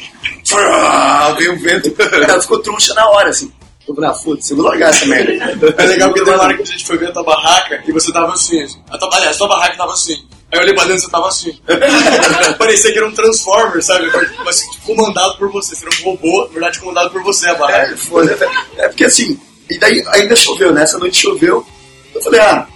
Veio 1.36 1.52
o 1.52 1.58
vento, 1.58 1.94
ela 2.28 2.40
ficou 2.40 2.58
troncha 2.60 2.94
na 2.94 3.08
hora, 3.10 3.30
assim. 3.30 3.52
Eu 3.86 3.94
falei, 3.94 4.10
ah, 4.10 4.14
foda-se, 4.14 4.50
eu 4.52 4.56
vou 4.56 4.66
largar 4.66 4.90
essa 4.90 5.04
merda. 5.04 5.74
É 5.76 5.86
legal 5.86 6.08
porque 6.08 6.24
teve 6.24 6.34
uma 6.34 6.42
hora 6.42 6.56
que 6.56 6.62
a 6.62 6.66
gente 6.66 6.86
foi 6.86 6.96
ver 6.96 7.08
a 7.08 7.12
tua 7.12 7.22
barraca 7.22 7.82
e 7.86 7.92
você 7.92 8.10
tava 8.12 8.32
assim. 8.32 8.62
assim. 8.62 8.80
A 8.88 8.96
tua, 8.96 9.14
aliás, 9.14 9.36
a 9.36 9.38
tua 9.38 9.48
barraca 9.48 9.76
tava 9.76 9.92
assim. 9.92 10.24
Aí 10.54 10.60
eu 10.60 10.62
olhei 10.62 10.74
pra 10.74 10.84
dentro 10.84 10.98
e 10.98 11.00
você 11.04 11.10
tava 11.10 11.26
assim. 11.28 11.58
Parecia 12.56 12.92
que 12.92 12.98
era 12.98 13.08
um 13.08 13.12
Transformer, 13.12 13.82
sabe? 13.82 14.06
Mas 14.44 14.62
comandado 14.86 15.36
por 15.36 15.50
você. 15.50 15.74
Você 15.74 15.84
era 15.84 15.94
um 15.96 16.04
robô, 16.04 16.44
na 16.46 16.52
verdade, 16.52 16.78
comandado 16.78 17.10
por 17.10 17.22
você 17.24 17.48
a 17.48 17.50
É, 17.52 17.54
barraca. 17.58 17.96
foda. 17.96 18.38
É 18.76 18.86
porque 18.88 19.04
assim, 19.04 19.38
e 19.68 19.76
daí 19.78 20.04
ainda 20.12 20.36
choveu, 20.36 20.72
né? 20.72 20.82
Essa 20.84 20.96
noite 20.98 21.20
choveu. 21.20 21.66
Eu 22.14 22.22
falei, 22.22 22.38
ah, 22.40 22.68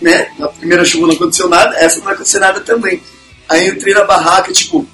né? 0.00 0.30
Na 0.38 0.46
primeira 0.48 0.84
chuva 0.84 1.08
não 1.08 1.14
aconteceu 1.14 1.48
nada, 1.48 1.76
essa 1.76 1.96
não 1.96 2.04
vai 2.04 2.14
acontecer 2.14 2.38
nada 2.38 2.60
também. 2.60 3.02
Aí 3.48 3.66
entrei 3.68 3.92
na 3.92 4.04
barraca, 4.04 4.52
tipo, 4.52 4.86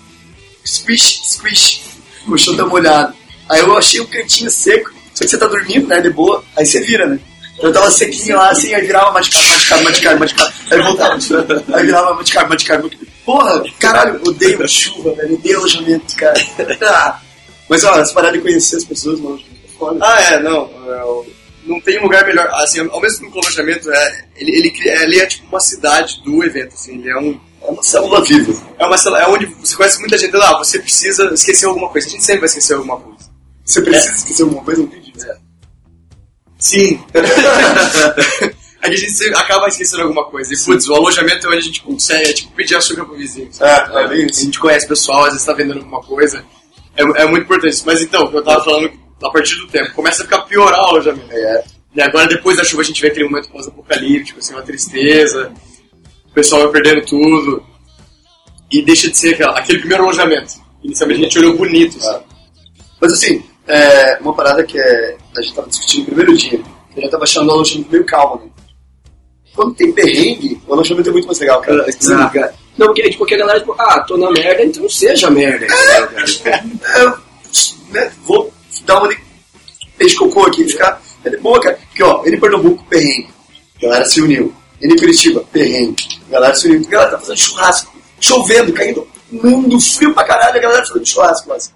squish, 0.64 1.20
squish, 1.24 1.82
o 2.26 2.38
chão 2.38 2.56
tá 2.56 2.64
molhado. 2.64 3.14
Aí 3.48 3.60
eu 3.60 3.76
achei 3.76 4.00
um 4.00 4.06
cantinho 4.06 4.50
seco, 4.50 4.90
só 5.14 5.24
que 5.24 5.30
você 5.30 5.36
tá 5.36 5.46
dormindo, 5.46 5.86
né? 5.86 6.00
De 6.00 6.08
boa, 6.08 6.42
aí 6.56 6.64
você 6.64 6.80
vira, 6.80 7.06
né? 7.06 7.18
Eu 7.60 7.72
tava 7.72 7.90
sequinho 7.90 8.36
lá, 8.36 8.50
assim, 8.50 8.74
aí 8.74 8.82
virava 8.84 9.12
machucado, 9.12 9.46
machucado, 9.48 9.84
machucado, 9.84 10.18
machucado. 10.20 10.52
Aí 10.70 10.80
voltava, 10.82 11.18
aí 11.74 11.86
virava 11.86 12.14
machucado, 12.14 12.48
machucado. 12.48 12.90
Porra, 13.24 13.62
caralho, 13.78 14.20
odeio 14.26 14.68
chuva, 14.68 15.12
velho, 15.14 15.34
odeio 15.34 15.58
alojamento, 15.58 16.16
cara. 16.16 16.34
Ah. 16.82 17.20
Mas, 17.68 17.84
ó, 17.84 18.04
se 18.04 18.12
parar 18.12 18.32
de 18.32 18.40
conhecer 18.40 18.76
as 18.76 18.84
pessoas, 18.84 19.20
mano, 19.20 19.38
é 19.38 19.78
foda. 19.78 19.98
Ah, 20.04 20.20
é, 20.20 20.40
não. 20.42 20.64
é, 20.64 21.26
não 21.64 21.80
tem 21.80 21.98
um 22.00 22.02
lugar 22.02 22.26
melhor. 22.26 22.48
Assim, 22.54 22.80
ao 22.80 23.00
mesmo 23.00 23.20
tempo 23.20 23.32
que 23.32 23.38
o 23.38 23.42
alojamento, 23.42 23.90
é, 23.92 24.24
ele, 24.36 24.50
ele, 24.56 24.70
cria- 24.70 25.02
ele 25.04 25.20
é 25.20 25.26
tipo 25.26 25.46
uma 25.48 25.60
cidade 25.60 26.20
do 26.24 26.42
evento. 26.44 26.74
Assim, 26.74 26.98
ele 26.98 27.08
é 27.10 27.16
um, 27.16 27.38
É 27.62 27.70
uma 27.70 27.82
célula 27.82 28.20
viva. 28.24 28.52
É 28.78 28.84
uma 28.84 28.98
célula, 28.98 29.22
é 29.22 29.28
onde 29.28 29.46
você 29.46 29.76
conhece 29.76 30.00
muita 30.00 30.18
gente. 30.18 30.34
Ah, 30.36 30.58
você 30.58 30.80
precisa 30.80 31.32
esquecer 31.32 31.66
alguma 31.66 31.88
coisa. 31.88 32.08
A 32.08 32.10
gente 32.10 32.24
sempre 32.24 32.40
vai 32.40 32.48
esquecer 32.48 32.74
alguma 32.74 32.98
coisa. 32.98 33.30
Você 33.64 33.80
precisa 33.80 34.16
esquecer 34.16 34.42
alguma 34.42 34.64
coisa? 34.64 34.80
Não 34.82 34.88
entendi. 34.88 35.12
Sim. 36.62 37.00
a 38.80 38.88
gente 38.90 39.34
acaba 39.34 39.66
esquecendo 39.68 40.02
alguma 40.02 40.24
coisa. 40.24 40.54
E, 40.54 40.58
putz, 40.64 40.88
o 40.88 40.94
alojamento 40.94 41.46
é 41.46 41.48
onde 41.50 41.58
a 41.58 41.62
gente 41.62 41.82
consegue, 41.82 42.30
é 42.30 42.32
tipo 42.32 42.52
pedir 42.52 42.76
açúcar 42.76 43.04
pro 43.04 43.16
vizinho. 43.16 43.52
sabe? 43.52 43.96
É, 43.96 44.04
é 44.04 44.08
bem 44.08 44.22
A 44.22 44.26
isso. 44.26 44.44
gente 44.44 44.58
conhece 44.60 44.86
pessoal, 44.86 45.24
às 45.24 45.32
vezes 45.32 45.44
tá 45.46 45.52
vendendo 45.52 45.78
alguma 45.78 46.00
coisa. 46.00 46.44
É, 46.96 47.02
é 47.02 47.26
muito 47.26 47.44
importante. 47.44 47.82
Mas 47.84 48.00
então, 48.00 48.30
eu 48.32 48.42
tava 48.44 48.64
falando 48.64 48.90
a 49.22 49.30
partir 49.30 49.56
do 49.56 49.66
tempo, 49.68 49.92
começa 49.92 50.22
a 50.22 50.24
ficar 50.24 50.42
piorar 50.42 50.80
o 50.80 50.84
alojamento. 50.90 51.26
É. 51.32 51.64
E 51.94 52.00
agora, 52.00 52.26
depois 52.28 52.56
da 52.56 52.64
chuva, 52.64 52.82
a 52.82 52.84
gente 52.84 53.00
vê 53.02 53.08
aquele 53.08 53.24
momento 53.28 53.50
pós-apocalíptico, 53.50 54.38
assim, 54.38 54.54
uma 54.54 54.62
tristeza, 54.62 55.52
o 56.30 56.32
pessoal 56.32 56.62
vai 56.62 56.72
perdendo 56.80 57.04
tudo, 57.04 57.64
e 58.70 58.82
deixa 58.82 59.10
de 59.10 59.16
ser 59.18 59.34
aquela- 59.34 59.58
aquele 59.58 59.78
primeiro 59.80 60.04
alojamento. 60.04 60.54
Inicialmente 60.82 61.20
a 61.20 61.24
gente 61.24 61.38
olhou 61.38 61.56
bonito, 61.56 62.00
sabe? 62.00 62.24
Mas 63.00 63.12
assim, 63.12 63.44
é, 63.66 64.18
uma 64.20 64.32
parada 64.34 64.64
que 64.64 64.78
é, 64.78 65.16
a 65.36 65.42
gente 65.42 65.54
tava 65.54 65.68
discutindo 65.68 66.00
no 66.00 66.06
primeiro 66.06 66.36
dia, 66.36 66.62
eu 66.96 67.02
já 67.02 67.08
tava 67.08 67.24
achando 67.24 67.48
o 67.48 67.52
alojamento 67.52 67.90
meio 67.90 68.04
calmo, 68.04 68.42
né? 68.44 68.50
Quando 69.54 69.74
tem 69.74 69.92
perrengue, 69.92 70.60
o 70.66 70.72
alojamento 70.72 71.10
é 71.10 71.12
muito 71.12 71.26
mais 71.26 71.38
legal, 71.38 71.60
cara. 71.60 71.86
Sim, 71.92 72.16
cara. 72.32 72.54
Não, 72.76 72.86
porque, 72.86 73.02
tipo, 73.02 73.18
porque 73.18 73.34
a 73.34 73.38
galera, 73.38 73.60
tipo, 73.60 73.74
ah, 73.78 74.00
tô 74.00 74.16
na 74.16 74.30
merda, 74.30 74.64
então 74.64 74.88
seja 74.88 75.30
merda. 75.30 75.66
É, 75.66 77.12
né, 77.92 78.12
vou 78.24 78.52
dar 78.84 78.98
uma 78.98 79.08
de 79.08 79.18
peixe 79.98 80.16
cocô 80.16 80.44
aqui, 80.44 80.64
ficar. 80.64 81.02
É 81.24 81.36
boa, 81.36 81.60
cara. 81.60 81.78
Porque, 81.88 82.02
ó, 82.02 82.22
ele 82.24 82.38
Pernambuco, 82.38 82.84
perrengue. 82.88 83.28
A 83.76 83.82
galera 83.82 84.04
se 84.06 84.20
uniu. 84.20 84.54
Ele 84.80 84.98
Curitiba, 84.98 85.44
perrengue. 85.52 86.02
A 86.28 86.32
galera 86.32 86.54
se 86.54 86.66
uniu. 86.66 86.86
A 86.86 86.90
galera 86.90 87.10
tá 87.10 87.18
fazendo 87.18 87.38
churrasco. 87.38 87.92
Chovendo, 88.18 88.72
caindo. 88.72 89.06
Mundo 89.30 89.78
frio 89.80 90.14
pra 90.14 90.24
caralho, 90.24 90.56
a 90.56 90.60
galera 90.60 90.86
fazendo 90.86 91.06
churrasco 91.06 91.46
quase. 91.46 91.70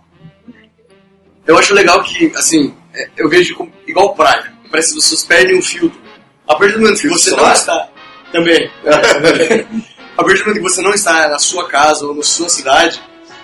Eu 1.46 1.56
acho 1.58 1.74
legal 1.74 2.02
que, 2.02 2.32
assim, 2.34 2.74
é, 2.85 2.85
eu 3.16 3.28
vejo 3.28 3.54
como, 3.56 3.72
igual 3.86 4.14
praia. 4.14 4.52
Parece 4.70 4.94
que 4.94 5.00
vocês 5.00 5.24
perdem 5.24 5.58
um 5.58 5.62
filtro. 5.62 6.00
A 6.46 6.54
partir 6.54 6.74
do 6.74 6.80
momento 6.80 7.00
que 7.00 7.08
você 7.08 7.30
não 7.30 7.52
está. 7.52 7.88
Também. 8.32 8.70
a 8.84 10.22
partir 10.22 10.38
do 10.38 10.46
momento 10.46 10.62
que 10.62 10.70
você 10.70 10.82
não 10.82 10.92
está 10.94 11.28
na 11.28 11.38
sua 11.38 11.68
casa 11.68 12.06
ou 12.06 12.14
na 12.14 12.22
sua 12.22 12.48
cidade, 12.48 13.00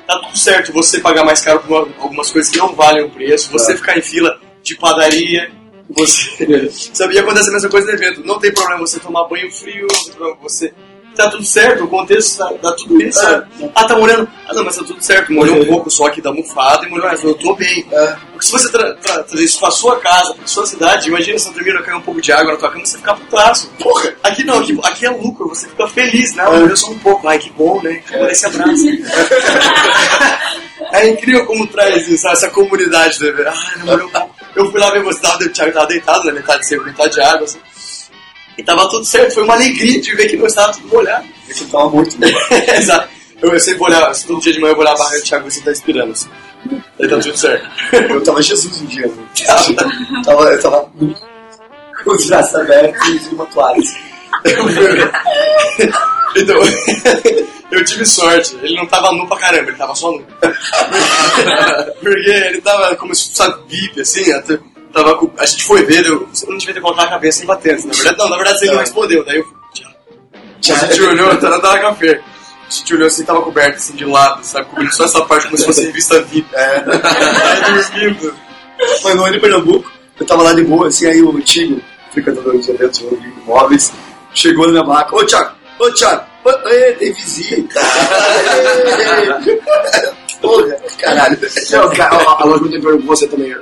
tá 0.06 0.18
tudo 0.18 0.36
certo 0.38 0.72
você 0.72 1.00
pagar 1.00 1.24
mais 1.24 1.40
caro 1.40 1.60
por 1.60 1.68
uma- 1.70 2.02
algumas 2.02 2.30
coisas 2.30 2.50
que 2.50 2.58
não 2.58 2.74
valem 2.74 3.04
o 3.04 3.10
preço, 3.10 3.50
você 3.50 3.76
ficar 3.76 3.96
em 3.98 4.02
fila 4.02 4.40
de 4.62 4.76
padaria, 4.76 5.50
você. 5.88 6.70
Sabe, 6.92 7.14
e 7.14 7.18
acontece 7.18 7.48
a 7.50 7.52
mesma 7.52 7.70
coisa 7.70 7.86
no 7.88 7.94
evento. 7.94 8.26
Não 8.26 8.38
tem 8.38 8.52
problema 8.52 8.80
você 8.80 8.98
tomar 9.00 9.24
banho 9.28 9.50
frio, 9.50 9.86
não 9.90 10.04
tem 10.04 10.12
problema 10.14 10.38
você. 10.42 10.72
Tá 11.14 11.30
tudo 11.30 11.44
certo, 11.44 11.84
o 11.84 11.88
contexto 11.88 12.38
tá, 12.38 12.52
tá 12.54 12.72
tudo 12.72 13.00
isso. 13.02 13.20
sabe? 13.20 13.46
Ah, 13.74 13.84
tá 13.84 13.96
molhando. 13.96 14.28
Ah, 14.48 14.54
não, 14.54 14.64
mas 14.64 14.76
tá 14.76 14.82
tudo 14.82 15.02
certo. 15.02 15.32
Molhou 15.32 15.60
um 15.60 15.66
pouco 15.66 15.90
só 15.90 16.06
aqui 16.06 16.22
da 16.22 16.32
mofada 16.32 16.86
e 16.86 16.90
molhou 16.90 17.06
mais. 17.06 17.22
Eu 17.22 17.34
tô 17.34 17.54
bem. 17.54 17.86
Porque 18.30 18.46
se 18.46 18.52
você 18.52 18.70
tra 18.70 18.94
tra 18.94 19.22
trazer 19.22 19.44
isso 19.44 19.60
pra 19.60 19.70
sua 19.70 19.98
casa, 20.00 20.34
pra 20.34 20.46
sua 20.46 20.66
cidade, 20.66 21.08
imagina 21.08 21.38
se 21.38 21.52
termina 21.52 21.82
cair 21.82 21.96
um 21.96 22.00
pouco 22.00 22.20
de 22.20 22.32
água 22.32 22.52
na 22.52 22.58
tua 22.58 22.70
cama, 22.70 22.86
você 22.86 22.96
fica 22.96 23.14
putaço. 23.14 23.70
Porra, 23.78 24.14
aqui 24.22 24.44
não, 24.44 24.58
aqui, 24.58 24.78
aqui 24.82 25.06
é 25.06 25.10
lucro, 25.10 25.48
você 25.48 25.68
fica 25.68 25.86
feliz, 25.88 26.34
né? 26.34 26.44
Molhou 26.44 26.76
só 26.76 26.90
um 26.90 26.98
pouco. 26.98 27.28
Ai, 27.28 27.38
que 27.38 27.50
bom, 27.50 27.80
né? 27.82 28.02
Que 28.06 28.16
bom 28.16 28.26
esse 28.26 28.46
abraço. 28.46 28.84
é 30.92 31.08
incrível 31.08 31.46
como 31.46 31.66
traz 31.66 32.08
isso, 32.08 32.26
essa 32.28 32.48
comunidade, 32.48 33.22
né? 33.22 33.32
Ai, 33.46 33.78
não 33.78 33.86
molhou 33.86 34.08
um 34.08 34.10
pouco. 34.10 34.34
Eu 34.54 34.70
fui 34.70 34.80
lá 34.80 34.90
ver 34.90 35.02
você, 35.02 35.20
tava, 35.20 35.42
o 35.42 35.48
Thiago 35.48 35.72
tava 35.72 35.86
deitado 35.86 36.24
na 36.24 36.32
metade 36.32 36.60
de 36.60 36.68
seco, 36.68 36.84
metade 36.84 37.14
de 37.14 37.20
água, 37.20 37.44
assim. 37.44 37.58
E 38.58 38.62
tava 38.62 38.88
tudo 38.88 39.04
certo, 39.04 39.34
foi 39.34 39.42
uma 39.44 39.54
alegria 39.54 40.00
de 40.00 40.14
ver 40.14 40.28
que 40.28 40.36
não 40.36 40.46
estava 40.46 40.72
tudo 40.72 40.88
molhado. 40.88 41.26
Você 41.48 41.64
tava 41.64 41.88
muito 41.90 42.16
bem. 42.18 42.34
Exato. 42.76 43.08
Eu, 43.40 43.52
eu 43.52 43.58
sempre 43.60 43.82
olhar, 43.82 44.06
assim, 44.08 44.26
todo 44.26 44.40
dia 44.40 44.52
de 44.52 44.60
manhã 44.60 44.72
eu 44.72 44.76
vou 44.76 44.84
olhar 44.84 44.94
a 44.94 44.98
barra 44.98 45.16
do 45.16 45.22
Thiago 45.22 45.48
e 45.48 45.50
você 45.50 45.60
tá 45.62 45.72
esperando, 45.72 46.12
assim. 46.12 46.28
Aí 47.00 47.08
tá 47.08 47.18
tudo 47.18 47.36
certo. 47.36 47.68
Eu 47.92 48.22
tava 48.22 48.40
Jesus 48.42 48.80
um 48.82 48.86
dia, 48.86 49.06
né? 49.06 49.14
tava, 50.24 50.44
eu 50.44 50.62
tava 50.62 50.90
com 52.04 52.10
os 52.12 52.26
braços 52.26 52.54
abertos 52.54 53.26
e 53.26 53.34
uma 53.34 53.46
toalha. 53.46 53.78
assim. 53.80 53.98
Então, 56.34 56.56
eu 57.70 57.84
tive 57.84 58.06
sorte. 58.06 58.56
Ele 58.62 58.74
não 58.76 58.86
tava 58.86 59.12
nu 59.12 59.26
pra 59.28 59.36
caramba, 59.36 59.68
ele 59.68 59.76
tava 59.76 59.94
só 59.94 60.10
nu. 60.12 60.24
Porque 62.00 62.30
ele 62.30 62.60
tava 62.62 62.96
como 62.96 63.14
se 63.14 63.30
fosse 63.34 63.54
VIP, 63.68 64.00
assim, 64.00 64.32
até- 64.32 64.58
tava 64.92 65.16
com- 65.16 65.30
a 65.38 65.46
gente 65.46 65.64
foi 65.64 65.82
ver, 65.84 66.06
eu, 66.06 66.28
eu 66.42 66.48
não 66.48 66.58
devia 66.58 66.74
ter 66.74 66.80
colocado 66.80 67.06
a 67.06 67.10
cabeça 67.10 67.42
em 67.42 67.46
batendo. 67.46 67.86
Na 67.86 67.92
verdade, 67.92 68.18
não, 68.18 68.28
na 68.28 68.36
verdade 68.36 68.58
ele 68.62 68.72
não 68.72 68.80
respondeu. 68.80 69.24
Daí 69.24 69.38
eu 69.38 69.62
Thiago, 70.60 70.84
a 70.84 70.88
gente 70.88 71.02
olhou, 71.02 71.36
tá 71.38 71.50
na 71.50 71.78
café. 71.80 72.20
A 72.66 72.70
gente 72.70 72.94
olhou 72.94 73.06
assim, 73.08 73.24
tava 73.24 73.42
coberto 73.42 73.76
assim 73.76 73.94
de 73.94 74.04
lado, 74.04 74.44
sabe? 74.44 74.66
Cobrindo 74.66 74.94
só 74.94 75.04
essa 75.04 75.20
parte 75.22 75.46
como 75.46 75.58
se 75.58 75.66
fosse 75.66 75.84
revista 75.86 76.22
VIP. 76.22 76.48
É. 76.54 76.84
Mas 79.02 79.14
no 79.16 79.24
ano 79.24 79.36
em 79.36 79.40
Pernambuco, 79.40 79.90
eu 80.18 80.24
tava 80.24 80.42
lá 80.42 80.52
de 80.54 80.62
boa, 80.62 80.88
assim, 80.88 81.06
aí 81.06 81.20
o 81.20 81.40
Tigo, 81.40 81.80
frequentador 82.12 82.56
dos 82.56 82.68
eventos, 82.68 83.00
o 83.00 83.08
Rodrigo 83.08 83.42
Móveis, 83.44 83.92
chegou 84.32 84.66
na 84.66 84.72
minha 84.72 84.84
barraca, 84.84 85.16
ô 85.16 85.24
Thiago, 85.24 85.52
ô 85.78 85.90
Thiago, 85.90 86.24
ô, 86.44 86.68
ê, 86.68 86.92
tem 86.92 87.12
visita. 87.12 87.80
Porra, 90.40 90.76
caralho. 90.98 91.38
Não, 91.70 91.90
cara, 91.90 92.16
a, 92.16 92.44
loja 92.44 92.60
muito 92.60 92.72
tempo 92.80 92.98
com 92.98 93.06
você 93.06 93.28
também. 93.28 93.54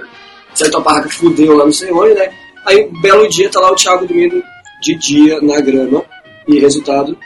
Certo, 0.60 0.76
a 0.76 0.80
barraca 0.80 1.08
fudeu 1.08 1.56
lá, 1.56 1.64
não 1.64 1.72
sei 1.72 1.90
onde, 1.90 2.12
né? 2.12 2.30
Aí, 2.66 2.84
um 2.84 3.00
belo 3.00 3.26
dia, 3.30 3.48
tá 3.48 3.58
lá 3.60 3.72
o 3.72 3.74
Thiago 3.74 4.06
dormindo 4.06 4.42
de 4.82 4.94
dia 4.96 5.40
na 5.40 5.58
grama. 5.58 6.04
E 6.46 6.58
resultado, 6.58 7.16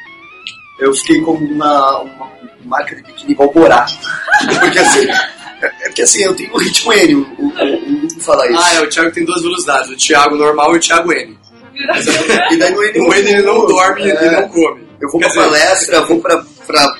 Eu 0.78 0.92
fiquei 0.94 1.20
como 1.20 1.44
uma, 1.44 2.00
uma 2.02 2.30
marca 2.64 2.94
de 2.94 3.02
biquíni 3.02 3.32
igual 3.32 3.52
Borá. 3.52 3.86
Porque 4.60 4.78
assim, 4.78 5.08
é 5.62 5.86
porque 5.86 6.02
assim, 6.02 6.22
eu 6.22 6.34
tenho 6.36 6.52
um 6.52 6.58
ritmo 6.58 6.92
N, 6.92 7.14
o, 7.14 7.20
o, 7.38 8.06
o, 8.06 8.20
falar 8.20 8.50
isso. 8.50 8.60
Ah, 8.62 8.74
é, 8.74 8.80
o 8.82 8.88
Thiago 8.88 9.10
tem 9.12 9.24
duas 9.24 9.42
velocidades, 9.42 9.90
o 9.90 9.96
Thiago 9.96 10.36
normal 10.36 10.74
e 10.74 10.76
o 10.76 10.80
Thiago 10.80 11.12
N. 11.12 11.38
E 12.52 12.56
daí 12.56 12.72
no 12.72 12.84
N 12.84 13.00
O 13.00 13.14
N 13.14 13.30
ele 13.30 13.42
não 13.42 13.66
dorme 13.66 14.02
e 14.02 14.10
É. 14.10 14.26
ele 14.26 14.36
não 14.36 14.48
come. 14.48 14.86
Eu 15.00 15.10
vou 15.10 15.20
Quer 15.20 15.32
pra 15.32 15.44
dizer, 15.44 15.58
palestra, 15.58 16.00
vou 16.02 16.20
pra, 16.20 16.44
pra 16.66 16.94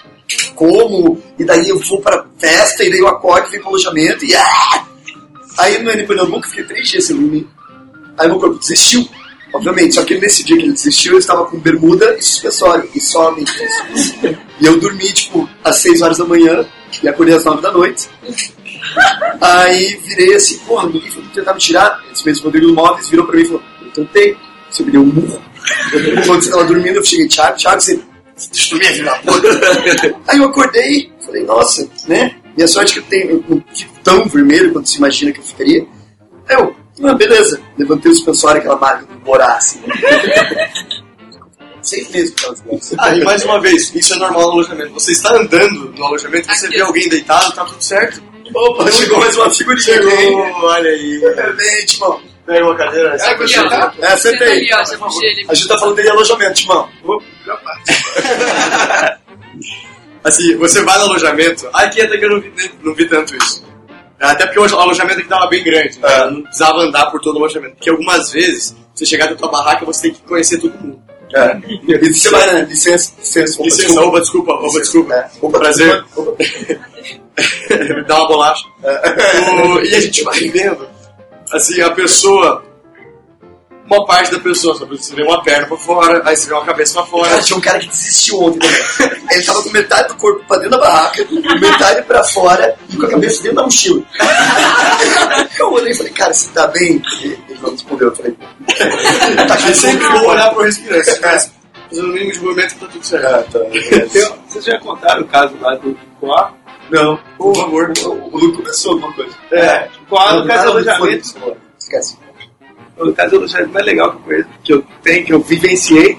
como, 0.54 1.22
e 1.38 1.44
daí 1.44 1.68
eu 1.68 1.78
vou 1.78 2.00
pra 2.00 2.24
festa, 2.38 2.82
e 2.82 2.90
daí 2.90 2.98
eu 2.98 3.08
acordo, 3.08 3.50
venho 3.50 3.62
pro 3.62 3.70
alojamento, 3.70 4.24
e 4.24 4.34
ah! 4.34 4.84
Aí 5.58 5.82
no 5.82 5.90
N 5.90 6.06
Pernambuco 6.06 6.46
eu 6.46 6.50
fiquei 6.50 6.64
três 6.64 6.88
dias 6.88 7.04
sem 7.04 7.16
dormir. 7.16 7.46
Aí 8.18 8.28
meu 8.28 8.38
corpo 8.38 8.58
desistiu, 8.58 9.08
obviamente, 9.52 9.94
só 9.94 10.04
que 10.04 10.16
nesse 10.18 10.44
dia 10.44 10.56
que 10.56 10.62
ele 10.62 10.72
desistiu, 10.72 11.12
eu 11.12 11.18
estava 11.18 11.44
com 11.46 11.58
bermuda 11.58 12.16
e 12.18 12.22
suspensório, 12.22 12.88
e 12.94 13.00
somente 13.00 13.52
isso. 13.94 14.14
E 14.60 14.66
eu 14.66 14.78
dormi, 14.78 15.12
tipo, 15.12 15.48
às 15.62 15.78
seis 15.78 16.00
horas 16.00 16.18
da 16.18 16.24
manhã, 16.24 16.64
e 17.02 17.08
acordei 17.08 17.34
às 17.34 17.44
nove 17.44 17.60
da 17.60 17.72
noite. 17.72 18.08
Aí 19.40 19.98
virei 20.06 20.34
assim, 20.34 20.58
porra, 20.58 20.86
ninguém 20.86 21.10
foi 21.10 21.22
tentar 21.34 21.54
me 21.54 21.60
tirar. 21.60 22.04
Esse 22.12 22.24
mesmo 22.24 22.44
Rodrigo 22.44 22.72
Móveis 22.72 23.08
virou 23.08 23.26
pra 23.26 23.36
mim 23.36 23.42
e 23.42 23.46
falou, 23.46 23.62
eu 23.82 23.90
tentei, 23.90 24.36
você 24.70 24.82
me 24.84 24.92
deu 24.92 25.00
um 25.00 25.06
murro. 25.06 25.42
Quando 26.26 26.42
você 26.42 26.50
tava 26.50 26.64
dormindo, 26.64 26.96
eu 26.96 27.04
cheguei, 27.04 27.26
Thiago, 27.26 27.56
Thiago, 27.56 27.80
você 27.80 28.00
destruiu 28.52 28.88
a 28.88 28.92
vida. 28.92 30.16
Aí 30.28 30.38
eu 30.38 30.44
acordei, 30.44 31.12
falei, 31.24 31.44
nossa, 31.44 31.88
né? 32.06 32.36
Minha 32.56 32.68
sorte 32.68 32.92
é 32.92 32.94
que 32.94 33.00
eu, 33.00 33.04
tenho, 33.04 33.30
eu 33.30 33.44
não 33.48 33.64
fico 33.74 33.94
tão 34.02 34.26
vermelho 34.28 34.72
quanto 34.72 34.88
se 34.88 34.98
imagina 34.98 35.32
que 35.32 35.40
eu 35.40 35.44
ficaria. 35.44 35.86
Eu, 36.48 36.74
ah, 37.02 37.14
beleza. 37.14 37.60
Levantei 37.76 38.12
o 38.12 38.14
suspensório, 38.14 38.60
aquela 38.60 38.76
marca 38.76 39.04
do 39.06 39.18
Borá, 39.20 39.56
assim. 39.56 39.80
Seis 41.82 42.08
meses. 42.10 42.34
Ah, 42.98 43.14
e 43.14 43.22
mais 43.22 43.44
uma 43.44 43.60
vez, 43.60 43.94
isso 43.94 44.14
é 44.14 44.16
normal 44.16 44.40
no 44.42 44.50
alojamento. 44.52 44.94
Você 44.94 45.12
está 45.12 45.34
andando 45.34 45.90
no 45.90 46.06
alojamento, 46.06 46.48
você 46.48 46.68
vê 46.68 46.80
alguém 46.80 47.08
deitado, 47.10 47.54
tá 47.54 47.62
tudo 47.64 47.82
certo. 47.82 48.22
Opa, 48.54 48.90
chegou 48.90 49.18
mais 49.18 49.36
uma 49.36 49.50
figurinha. 49.50 49.84
Chegou, 49.84 50.10
hein? 50.10 50.34
olha 50.62 50.90
aí. 50.90 51.20
Bem, 51.56 51.86
Timão. 51.86 52.20
Pega 52.46 52.64
uma 52.64 52.76
cadeira. 52.76 53.16
É, 53.16 53.30
Aqui, 53.30 53.58
ó. 53.58 53.90
É, 54.00 54.16
Senta 54.16 54.18
sentei. 54.18 54.58
ele. 54.58 54.72
A 55.48 55.54
gente 55.54 55.68
tá 55.68 55.78
falando 55.78 56.00
de 56.00 56.08
alojamento, 56.08 56.54
Timão. 56.54 56.88
Assim, 60.24 60.56
você 60.56 60.82
vai 60.82 60.96
no 60.98 61.04
alojamento. 61.04 61.68
Aqui 61.72 62.00
até 62.00 62.16
que 62.16 62.24
eu 62.24 62.30
não 62.30 62.40
vi, 62.40 62.52
nem- 62.56 62.70
não 62.82 62.94
vi 62.94 63.06
tanto 63.06 63.36
isso. 63.36 63.62
Até 64.18 64.46
porque 64.46 64.58
o 64.58 64.80
alojamento 64.80 65.20
aqui 65.20 65.28
tava 65.28 65.46
bem 65.48 65.62
grande, 65.62 65.98
né? 66.00 66.08
É. 66.10 66.30
Não 66.30 66.42
precisava 66.42 66.78
andar 66.78 67.10
por 67.10 67.20
todo 67.20 67.36
o 67.36 67.38
alojamento. 67.40 67.74
Porque 67.76 67.90
algumas 67.90 68.32
vezes, 68.32 68.74
você 68.94 69.04
chegar 69.04 69.28
na 69.28 69.36
tua 69.36 69.50
barraca, 69.50 69.84
você 69.84 70.02
tem 70.02 70.12
que 70.14 70.22
conhecer 70.22 70.58
todo 70.58 70.72
mundo. 70.78 70.98
É. 71.34 71.58
E 71.68 72.12
você 72.12 72.30
vai, 72.30 72.46
né? 72.54 72.62
Licença, 72.62 73.12
licença. 73.18 73.54
opa, 73.54 73.64
Licença, 73.64 73.82
desculpa. 73.88 74.08
opa, 74.08 74.20
desculpa, 74.20 74.52
opa, 74.54 74.80
desculpa. 74.80 75.14
É. 75.14 75.30
Opa, 75.42 75.58
Prazer. 75.58 76.04
Me 77.94 78.04
dá 78.06 78.18
uma 78.18 78.28
bolacha. 78.28 78.64
O- 78.82 79.80
e 79.80 79.94
a 79.94 80.00
gente 80.00 80.22
vai 80.22 80.38
vendo, 80.48 80.88
assim, 81.52 81.80
a 81.82 81.90
pessoa. 81.90 82.64
Uma 83.86 84.06
parte 84.06 84.32
da 84.32 84.38
pessoa, 84.38 84.74
só 84.76 84.86
você 84.86 85.14
vê 85.14 85.22
uma 85.22 85.42
perna 85.42 85.66
pra 85.66 85.76
fora, 85.76 86.22
aí 86.24 86.34
você 86.34 86.48
vê 86.48 86.54
uma 86.54 86.64
cabeça 86.64 86.94
pra 86.94 87.04
fora. 87.04 87.28
Cara, 87.28 87.42
tinha 87.42 87.56
um 87.58 87.60
cara 87.60 87.78
que 87.78 87.88
desistiu 87.88 88.40
ontem 88.40 88.58
também. 88.98 89.24
Ele 89.30 89.44
tava 89.44 89.62
com 89.62 89.70
metade 89.70 90.08
do 90.08 90.14
corpo 90.16 90.44
pra 90.46 90.56
dentro 90.56 90.70
da 90.70 90.78
barraca, 90.78 91.26
metade 91.60 92.02
pra 92.02 92.24
fora 92.24 92.76
e 92.88 92.96
com 92.96 93.04
a 93.06 93.10
cabeça 93.10 93.42
dentro 93.42 93.56
da 93.56 93.62
mochila. 93.64 94.02
Eu 95.58 95.72
olhei 95.72 95.92
e 95.92 95.96
falei, 95.96 96.12
cara, 96.12 96.32
você 96.32 96.48
tá 96.50 96.66
bem? 96.68 97.02
Ele 97.22 97.38
não 97.60 97.70
respondeu, 97.72 98.08
eu 98.08 98.16
falei, 98.16 98.36
tá 99.46 99.54
É 99.68 99.74
sempre 99.74 100.08
bom 100.08 100.26
olhar 100.28 100.50
pro 100.50 100.62
respirante. 100.62 101.20
Mas 101.20 101.52
Fazendo 101.88 102.08
o 102.08 102.12
mínimo 102.12 102.32
de 102.32 102.40
movimento 102.40 102.74
tá 102.76 102.86
tudo 102.86 103.06
certo. 103.06 103.28
Ah, 103.28 103.44
tá. 103.52 104.36
Vocês 104.48 104.64
já 104.64 104.80
contaram 104.80 105.22
o 105.22 105.26
caso 105.26 105.54
lá 105.60 105.74
do 105.76 105.96
Coá? 106.18 106.52
Não, 106.90 107.18
Por 107.38 107.54
favor. 107.54 107.92
o, 108.04 108.08
o 108.08 108.38
Luke 108.38 108.56
começou 108.56 108.92
alguma 108.94 109.12
coisa. 109.12 109.34
É, 109.52 109.88
Coá 110.08 110.34
no 110.34 110.46
caso 110.46 110.64
do 110.64 110.70
alojamento. 110.70 111.28
Esquece. 111.78 112.18
O 112.96 113.12
caso 113.12 113.40
mais 113.72 113.86
legal 113.86 114.10
que 114.12 114.16
eu, 114.16 114.20
conheço- 114.22 114.48
que 114.62 114.72
eu 114.72 114.84
tenho, 115.02 115.24
que 115.26 115.32
eu 115.32 115.40
vivenciei, 115.40 116.18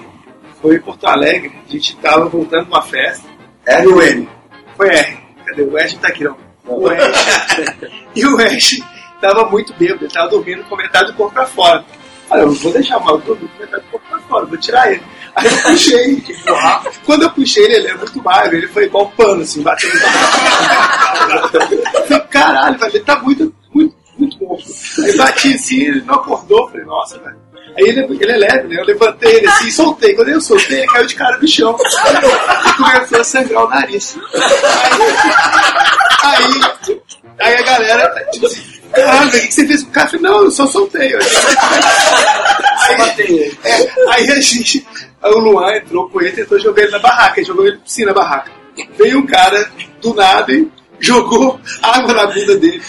foi 0.60 0.76
em 0.76 0.80
Porto 0.80 1.06
Alegre. 1.06 1.52
A 1.68 1.72
gente 1.72 1.96
tava 1.96 2.26
voltando 2.28 2.64
de 2.64 2.70
uma 2.70 2.82
festa. 2.82 3.26
R 3.64 3.86
ou 3.86 4.02
N? 4.02 4.28
Foi 4.76 4.88
R. 4.88 5.18
Cadê? 5.46 5.62
O 5.62 5.76
Ash 5.76 5.94
tá 5.94 6.08
aqui, 6.08 6.24
não. 6.24 6.36
O 6.66 6.88
Ash. 6.88 7.56
e 8.14 8.26
o 8.26 8.36
Ash 8.40 8.80
tava 9.20 9.48
muito 9.48 9.72
bêbado, 9.74 10.04
ele 10.04 10.12
tava 10.12 10.28
dormindo 10.28 10.62
com 10.64 10.76
metade 10.76 11.06
do 11.12 11.14
corpo 11.16 11.32
pra 11.34 11.46
fora. 11.46 11.84
Falei, 12.28 12.44
eu 12.44 12.52
vou 12.52 12.72
deixar 12.72 12.98
o 12.98 13.04
maluco 13.04 13.26
dormir 13.26 13.48
com 13.48 13.60
metade 13.62 13.82
do 13.84 13.90
corpo 13.90 14.06
pra 14.08 14.18
fora, 14.20 14.44
vou 14.46 14.58
tirar 14.58 14.90
ele. 14.92 15.02
Aí 15.36 15.46
eu 15.46 15.62
puxei. 15.62 16.24
Quando 17.06 17.22
eu 17.22 17.30
puxei 17.30 17.64
ele, 17.64 17.74
ele 17.76 17.88
é 17.88 17.94
muito 17.94 18.22
magro, 18.22 18.56
ele 18.56 18.66
foi 18.68 18.84
igual 18.84 19.10
pano, 19.16 19.42
assim, 19.42 19.62
batendo. 19.62 19.92
Falei, 22.08 22.20
caralho, 22.30 22.78
velho, 22.78 22.90
ele 22.96 23.04
tá 23.04 23.16
muito, 23.22 23.54
Aí 25.04 25.16
bati 25.16 25.54
assim, 25.54 25.82
ele 25.82 26.02
não 26.02 26.14
acordou, 26.14 26.68
falei, 26.68 26.86
nossa, 26.86 27.18
velho. 27.18 27.46
Aí 27.76 27.84
ele, 27.84 28.00
ele 28.00 28.32
é 28.32 28.36
leve, 28.36 28.68
né? 28.68 28.80
Eu 28.80 28.84
levantei 28.84 29.36
ele 29.36 29.48
assim, 29.48 29.70
soltei. 29.70 30.14
Quando 30.14 30.28
eu 30.30 30.40
soltei, 30.40 30.78
ele 30.78 30.86
caiu 30.86 31.06
de 31.06 31.14
cara 31.14 31.36
no 31.36 31.46
chão. 31.46 31.76
E 32.66 32.72
começou 32.72 33.20
a 33.20 33.24
sangrar 33.24 33.64
o 33.64 33.68
nariz. 33.68 34.16
Aí, 36.22 36.44
aí, 36.88 37.00
aí 37.38 37.54
a 37.54 37.62
galera, 37.62 38.26
tipo 38.32 38.46
assim, 38.46 38.62
caralho, 38.94 39.30
velho, 39.30 39.44
o 39.44 39.46
que 39.48 39.54
você 39.54 39.66
fez 39.66 39.82
com 39.82 39.90
o 39.90 39.92
cara? 39.92 40.06
Eu 40.06 40.10
falei, 40.10 40.30
não, 40.30 40.44
eu 40.44 40.50
só 40.50 40.66
soltei. 40.66 41.14
Eu 41.14 41.18
aí, 42.88 43.56
é, 43.64 43.88
aí 44.10 44.30
a 44.30 44.40
gente, 44.40 44.86
aí 45.22 45.32
o 45.32 45.38
Luan 45.38 45.76
entrou 45.76 46.08
com 46.08 46.20
ele, 46.22 46.32
tentou 46.32 46.58
jogar 46.58 46.82
ele 46.82 46.92
na 46.92 46.98
barraca, 46.98 47.40
ele 47.40 47.46
jogou 47.46 47.66
ele 47.66 47.78
sim 47.84 48.06
na 48.06 48.14
barraca. 48.14 48.50
Veio 48.98 49.18
um 49.18 49.26
cara 49.26 49.70
do 50.00 50.14
nada 50.14 50.50
e 50.52 50.66
jogou 50.98 51.60
água 51.82 52.14
na 52.14 52.26
bunda 52.26 52.56
dele. 52.56 52.82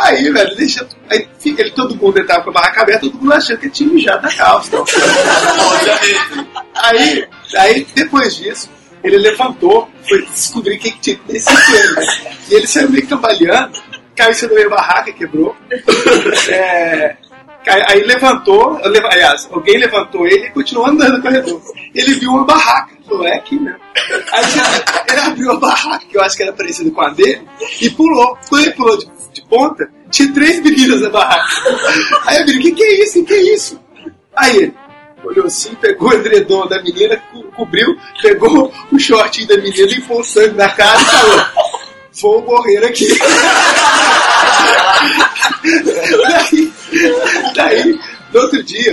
Aí, 0.00 0.30
velho, 0.30 0.56
deixa. 0.56 0.86
Aí 1.10 1.28
fica 1.38 1.62
ele, 1.62 1.70
todo 1.72 1.96
mundo 1.96 2.18
ele 2.18 2.26
tava 2.26 2.42
com 2.42 2.50
a 2.50 2.54
barraca 2.54 2.82
aberta, 2.82 3.02
todo 3.02 3.18
mundo 3.18 3.32
achando 3.34 3.58
que 3.58 3.66
ele 3.66 3.72
tinha 3.72 3.88
mijado 3.90 4.22
na 4.22 4.32
calça. 4.34 4.68
Então. 4.68 4.84
aí, 6.74 7.28
aí, 7.56 7.86
depois 7.94 8.36
disso, 8.36 8.70
ele 9.04 9.18
levantou, 9.18 9.88
foi 10.08 10.22
descobrir 10.26 10.78
quem 10.78 10.92
que 10.92 11.00
tinha 11.00 11.20
descido 11.26 11.76
ele. 11.76 11.94
né? 11.94 12.36
E 12.48 12.54
ele 12.54 12.66
saiu 12.66 12.90
meio 12.90 13.06
cambaleando, 13.06 13.78
caiu 14.16 14.30
em 14.30 14.34
cima 14.34 14.48
da 14.50 14.54
minha 14.56 14.70
barraca, 14.70 15.12
quebrou. 15.12 15.56
É, 16.48 17.16
aí 17.66 18.02
levantou, 18.04 18.80
aliás, 18.82 19.48
alguém 19.52 19.78
levantou 19.78 20.26
ele 20.26 20.46
e 20.46 20.50
continuou 20.50 20.86
andando 20.88 21.16
no 21.18 21.22
corredor. 21.22 21.60
Ele 21.94 22.14
viu 22.14 22.30
uma 22.30 22.44
barraca, 22.44 22.94
falou, 23.06 23.26
é 23.26 23.36
aqui 23.36 23.58
mesmo. 23.58 23.78
Aí 24.32 24.44
ele 25.10 25.20
abriu 25.20 25.50
a 25.52 25.58
barraca, 25.58 26.06
que 26.08 26.16
eu 26.16 26.22
acho 26.22 26.36
que 26.36 26.42
era 26.42 26.52
parecida 26.52 26.90
com 26.90 27.02
a 27.02 27.10
dele, 27.10 27.42
e 27.80 27.90
pulou. 27.90 28.36
Quando 28.48 28.62
ele 28.62 28.70
pulou 28.72 28.96
de, 28.98 29.06
de 29.34 29.42
ponta, 29.42 29.88
tinha 30.10 30.32
três 30.32 30.60
meninas 30.62 31.00
na 31.02 31.10
barraca. 31.10 31.44
Aí 32.26 32.38
eu 32.38 32.44
falei, 32.44 32.58
o 32.58 32.62
que, 32.62 32.72
que 32.72 32.82
é 32.82 33.02
isso? 33.04 33.20
O 33.20 33.24
que 33.24 33.34
é 33.34 33.54
isso? 33.54 33.80
Aí 34.36 34.56
ele 34.56 34.74
olhou 35.22 35.46
assim, 35.46 35.74
pegou 35.74 36.08
o 36.08 36.14
edredom 36.14 36.66
da 36.66 36.82
menina, 36.82 37.16
co- 37.30 37.42
cobriu, 37.54 37.94
pegou 38.22 38.72
o 38.90 38.98
shortinho 38.98 39.48
da 39.48 39.56
menina, 39.58 39.86
limpou 39.86 40.20
o 40.20 40.24
sangue 40.24 40.54
na 40.56 40.68
cara 40.70 40.98
e 41.00 41.04
falou: 41.04 41.44
Vou 42.22 42.42
morrer 42.42 42.86
aqui. 42.86 43.06
daí, 46.28 46.72
daí, 47.54 47.98
no 48.32 48.40
outro 48.40 48.62
dia, 48.62 48.92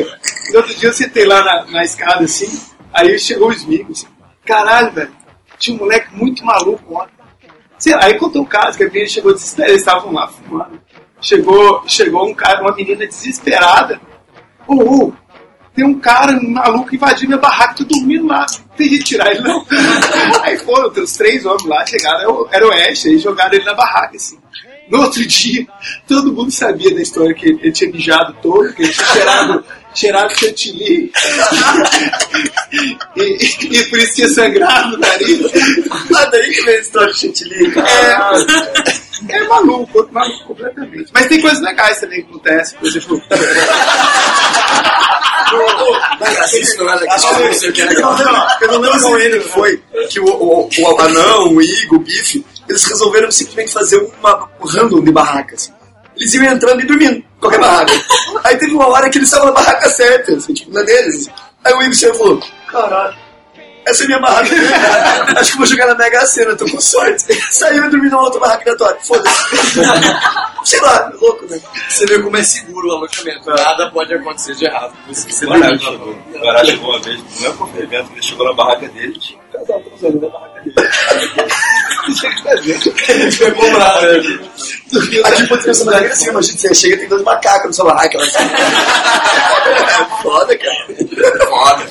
no 0.52 0.58
outro 0.58 0.76
dia 0.76 0.90
eu 0.90 0.94
sentei 0.94 1.26
lá 1.26 1.44
na, 1.44 1.66
na 1.72 1.84
escada 1.84 2.24
assim, 2.24 2.50
aí 2.94 3.18
chegou 3.20 3.50
os 3.50 3.64
amigos. 3.64 4.06
Caralho, 4.46 4.92
velho, 4.92 5.12
tinha 5.58 5.76
um 5.76 5.80
moleque 5.80 6.16
muito 6.16 6.46
maluco 6.46 6.96
ontem. 6.96 7.18
Sei 7.78 7.94
lá, 7.94 8.06
aí 8.06 8.18
contou 8.18 8.42
o 8.42 8.48
caso 8.48 8.78
que 8.78 8.84
a 8.84 8.88
menina 8.88 9.08
chegou 9.08 9.34
desesperada, 9.34 9.72
eles 9.72 9.82
estavam 9.82 10.12
lá 10.12 10.28
fumando. 10.28 10.82
Chegou, 11.22 11.84
chegou 11.88 12.28
um 12.28 12.34
cara, 12.34 12.62
uma 12.62 12.76
menina 12.76 13.06
desesperada. 13.06 14.00
Ô, 14.68 15.12
tem 15.78 15.86
um 15.86 16.00
cara 16.00 16.32
um 16.32 16.50
maluco 16.50 16.96
invadiu 16.96 17.28
minha 17.28 17.40
barraca, 17.40 17.76
tô 17.76 17.84
dormindo 17.84 18.26
lá. 18.26 18.48
Tem 18.76 18.90
que 18.90 19.00
tirar 19.00 19.32
ele, 19.32 19.42
não. 19.42 19.64
Aí 20.42 20.58
foram, 20.58 20.90
os 21.04 21.14
três 21.14 21.46
homens 21.46 21.66
lá, 21.66 21.86
chegaram, 21.86 22.48
era 22.52 22.68
o 22.68 22.72
Ash, 22.72 23.06
aí 23.06 23.18
jogaram 23.20 23.54
ele 23.54 23.64
na 23.64 23.76
barraca, 23.76 24.16
assim. 24.16 24.40
No 24.90 25.02
outro 25.02 25.26
dia, 25.28 25.68
todo 26.08 26.32
mundo 26.34 26.52
sabia 26.52 26.94
da 26.94 27.02
história 27.02 27.34
que 27.34 27.50
ele, 27.50 27.60
ele 27.62 27.72
tinha 27.72 27.92
mijado 27.92 28.36
todo, 28.42 28.74
que 28.74 28.84
ele 28.84 28.94
tinha 28.94 29.08
cheirado, 29.08 29.66
cheirado 29.94 30.40
chantilly. 30.40 31.12
e, 33.18 33.22
e 33.66 33.86
por 33.86 34.00
isso 34.00 34.16
tinha 34.16 34.30
sangrado 34.30 34.92
no 34.92 34.98
nariz. 34.98 35.40
Ah, 36.16 36.26
daí 36.26 36.50
que 36.52 36.62
vem 36.62 36.76
a 36.76 36.80
história 36.80 37.14
de 37.14 37.20
chantilly. 37.20 37.74
É, 37.78 39.38
é 39.38 39.48
maluco, 39.48 39.98
outro 39.98 40.14
maluco 40.14 40.46
completamente. 40.46 41.12
Mas 41.14 41.28
tem 41.28 41.42
coisas 41.42 41.62
legais 41.62 42.00
também 42.00 42.24
que 42.24 42.30
acontecem, 42.30 42.80
por 42.80 42.88
exemplo. 42.88 43.22
É 43.30 43.38
que 45.48 45.56
o 45.56 45.62
é 48.62 48.68
não 48.68 48.80
lembro 48.80 49.02
qual 49.02 49.20
ele 49.20 49.40
foi 49.42 49.82
que 50.10 50.20
o, 50.20 50.26
o, 50.26 50.70
o 50.70 51.02
anão, 51.02 51.56
o 51.56 51.62
Igor, 51.62 52.00
o 52.00 52.02
Bife, 52.02 52.46
eles 52.68 52.84
resolveram 52.84 53.32
simplesmente 53.32 53.74
fazer 53.74 53.98
uma 54.20 54.50
random 54.62 55.02
de 55.02 55.12
barracas. 55.12 55.72
Eles 56.16 56.34
iam 56.34 56.46
entrando 56.46 56.82
e 56.82 56.86
dormindo, 56.86 57.24
qualquer 57.40 57.60
barraca. 57.60 57.94
Aí 58.44 58.58
teve 58.58 58.74
uma 58.74 58.88
hora 58.88 59.10
que 59.10 59.18
eles 59.18 59.28
estavam 59.28 59.48
na 59.48 59.54
barraca 59.54 59.90
certa, 59.90 60.34
assim, 60.34 60.54
tipo, 60.54 60.74
na 60.74 60.82
deles. 60.82 61.30
Aí 61.64 61.74
o 61.74 61.82
Igor 61.82 61.94
chegou 61.94 62.18
falou: 62.18 62.44
Caralho, 62.68 63.16
essa 63.88 64.04
é 64.04 64.08
minha 64.08 64.20
barraca. 64.20 64.50
Acho 65.40 65.52
que 65.54 65.58
vou 65.58 65.66
jogar 65.66 65.88
na 65.88 65.96
Mega 65.96 66.26
Sena, 66.26 66.56
tô 66.56 66.70
com 66.70 66.82
sorte. 66.82 67.24
Saiu 67.52 67.86
e 67.86 67.90
dormiu 67.90 68.12
numa 68.12 68.24
outra 68.24 68.40
barraca 68.40 68.64
aleatória. 68.64 69.00
Foda-se. 69.02 69.44
Sei 70.66 70.82
lá, 70.82 71.10
louco, 71.22 71.46
né? 71.46 71.62
Você 71.88 72.06
vê 72.06 72.20
como 72.20 72.36
é 72.36 72.44
seguro 72.44 72.90
o 72.90 72.92
alojamento. 72.92 73.50
Nada 73.50 73.90
pode 73.90 74.14
acontecer 74.14 74.56
de 74.56 74.66
errado. 74.66 74.94
Você, 75.08 75.32
você 75.32 75.46
é 75.46 75.48
O 75.48 75.52
Baralho 75.52 75.80
chegou. 75.80 76.10
O 76.10 76.40
Baralho 76.40 76.70
chegou 76.70 76.90
uma 76.90 77.00
vez, 77.00 77.18
no 77.18 77.42
mesmo 77.42 77.72
evento, 77.78 78.12
ele 78.12 78.22
chegou 78.22 78.46
na 78.46 78.54
barraca 78.54 78.90
dele, 78.90 79.18
tinha 79.18 79.40
um 79.40 79.47
casal 79.58 79.82
transando 79.82 80.22
na 80.22 80.30
barraca 80.30 80.62
dele. 80.62 80.76
pegou 83.38 83.70
né? 83.72 83.80
Aqui 85.26 85.48
pode 85.48 85.64
ser 85.64 85.72
uma 85.84 85.92
barraca 85.92 86.14
assim, 86.14 86.30
imagina, 86.30 86.58
você 86.58 86.74
chega 86.74 86.96
e 86.96 87.00
tem 87.00 87.10
dois 87.10 87.24
macacos 87.24 87.68
na 87.68 87.74
sua 87.74 87.86
barraca. 87.86 88.18
É 88.18 88.22
foda, 90.22 90.58
cara. 90.58 90.88
Foda. 91.48 91.86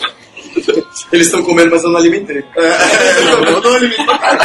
Eles 1.12 1.26
estão 1.26 1.42
comendo, 1.42 1.70
mas 1.70 1.85
eu 1.85 1.90
não 1.90 2.00
alimentei. 2.00 2.42
É, 2.57 3.33
eu 3.33 3.61
não 3.61 4.16
caralho. 4.18 4.40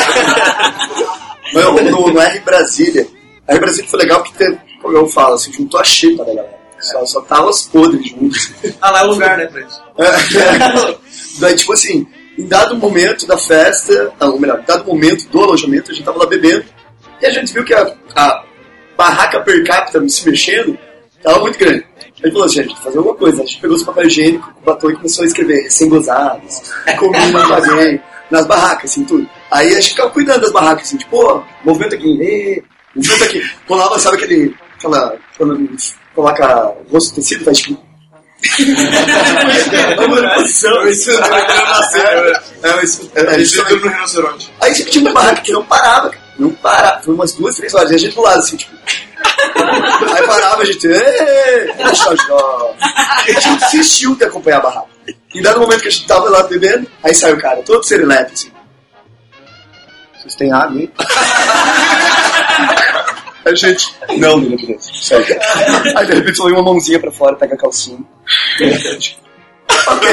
Mas 1.53 1.65
no, 1.65 1.81
no, 1.91 2.13
no 2.13 2.21
R 2.21 2.39
Brasília, 2.39 3.05
R 3.47 3.59
Brasília 3.59 3.89
foi 3.89 3.99
legal 3.99 4.23
porque 4.23 4.37
teve, 4.37 4.57
como 4.81 4.97
eu 4.97 5.07
falo, 5.07 5.35
assim, 5.35 5.51
juntou 5.53 5.79
a 5.79 5.83
xícara 5.83 6.29
da 6.29 6.35
galera. 6.35 6.59
Só, 6.79 7.05
só 7.05 7.21
tava 7.21 7.49
os 7.49 7.67
podres 7.67 8.09
juntos. 8.09 8.51
Ah, 8.81 8.89
lá 8.91 9.01
é 9.01 9.03
o 9.03 9.07
lugar, 9.07 9.37
né, 9.37 9.45
pra 9.45 9.61
isso. 9.61 9.81
É. 9.97 10.11
Daí, 11.39 11.55
tipo 11.55 11.73
assim, 11.73 12.07
em 12.37 12.47
dado 12.47 12.75
momento 12.75 13.27
da 13.27 13.37
festa, 13.37 14.13
não, 14.19 14.33
ou 14.33 14.39
melhor, 14.39 14.59
em 14.59 14.65
dado 14.65 14.85
momento 14.85 15.27
do 15.29 15.39
alojamento, 15.39 15.91
a 15.91 15.93
gente 15.93 16.05
tava 16.05 16.19
lá 16.19 16.25
bebendo, 16.25 16.65
e 17.21 17.25
a 17.25 17.29
gente 17.31 17.53
viu 17.53 17.63
que 17.63 17.73
a, 17.73 17.93
a 18.15 18.43
barraca 18.97 19.41
per 19.41 19.63
capita 19.65 20.07
se 20.09 20.29
mexendo 20.29 20.77
tava 21.21 21.39
muito 21.39 21.57
grande. 21.57 21.85
Aí 22.23 22.31
falou 22.31 22.45
assim, 22.45 22.59
a 22.59 22.63
gente 22.63 22.79
fazer 22.81 22.97
alguma 22.97 23.15
coisa. 23.15 23.41
A 23.41 23.45
gente 23.45 23.59
pegou 23.59 23.75
os 23.75 23.83
papel 23.83 24.05
higiênico, 24.05 24.53
o 24.61 24.65
batom 24.65 24.91
e 24.91 24.95
começou 24.95 25.23
a 25.23 25.27
escrever 25.27 25.63
recém-gozados, 25.63 26.71
comida 26.97 27.47
com 27.47 27.53
alguém, 27.53 28.01
nas 28.29 28.45
barracas, 28.45 28.91
assim, 28.91 29.03
tudo. 29.03 29.27
Aí 29.49 29.69
a 29.69 29.79
gente 29.79 29.89
ficava 29.89 30.09
cuidando 30.11 30.41
das 30.41 30.51
barracas, 30.51 30.83
assim, 30.83 30.97
tipo, 30.97 31.17
ó, 31.17 31.43
movimento 31.65 31.95
aqui, 31.95 32.63
movimento 32.95 33.23
aqui. 33.23 33.51
Rolava, 33.67 33.97
sabe 33.97 34.17
aquele, 34.17 34.55
aquela, 34.75 35.17
quando 35.37 35.75
coloca 36.13 36.75
rosto 36.91 37.15
tecido, 37.15 37.43
faz 37.43 37.57
tipo... 37.57 37.90
Isso 40.89 41.11
não. 41.19 41.27
É, 43.15 43.37
no 43.75 43.89
rinoceronte. 43.89 44.51
Aí 44.59 44.73
tipo, 44.73 44.89
tinha 44.89 45.03
uma 45.05 45.13
barraca 45.13 45.41
que 45.41 45.51
não 45.51 45.63
parava. 45.63 46.11
Não 46.37 46.49
parava. 46.51 47.01
Foi 47.03 47.13
umas 47.13 47.33
duas, 47.33 47.55
três 47.55 47.73
horas. 47.73 47.91
E 47.91 47.95
a 47.95 47.97
gente 47.97 48.15
do 48.15 48.21
lado, 48.21 48.39
assim, 48.39 48.57
tipo. 48.57 48.71
Aí 50.15 50.25
parava, 50.25 50.61
a 50.61 50.65
gente. 50.65 50.87
"Ê, 50.87 51.73
Deixa 51.77 52.09
eu 52.09 52.75
A 52.87 53.23
gente 53.27 53.49
insistiu 53.65 54.15
de 54.15 54.23
acompanhar 54.25 54.57
a 54.57 54.61
barraca. 54.61 54.87
E 55.33 55.41
dado 55.41 55.59
momento 55.59 55.81
que 55.81 55.87
a 55.87 55.91
gente 55.91 56.07
tava 56.07 56.29
lá 56.29 56.43
bebendo, 56.43 56.87
aí 57.03 57.13
saiu 57.13 57.35
o 57.35 57.41
cara, 57.41 57.61
todo 57.63 57.83
serelepe, 57.83 58.33
assim. 58.33 58.51
Vocês 60.19 60.35
têm 60.35 60.51
água, 60.51 60.79
hein? 60.79 60.91
A 63.45 63.55
gente. 63.55 63.85
Não, 64.17 64.39
beleza. 64.39 64.91
Segue. 64.93 65.33
Aí 65.95 66.05
de 66.05 66.13
repente 66.13 66.37
saiu 66.37 66.53
uma 66.55 66.63
mãozinha 66.63 66.99
pra 66.99 67.11
fora, 67.11 67.35
pega 67.35 67.55
a 67.55 67.57
calcinha. 67.57 67.99
ok. 69.87 70.09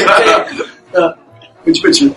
Ah, 0.94 1.14
Foi 1.62 1.72
divertido. 1.72 2.16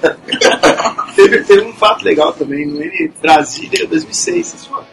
Teve, 1.15 1.43
teve 1.43 1.62
um 1.63 1.74
fato 1.74 2.06
legal 2.06 2.32
também 2.34 2.65
no 2.65 2.82
N 2.82 3.12
Brasília 3.21 3.86
2006. 3.88 4.47
Vocês 4.47 4.65
foram? 4.65 4.86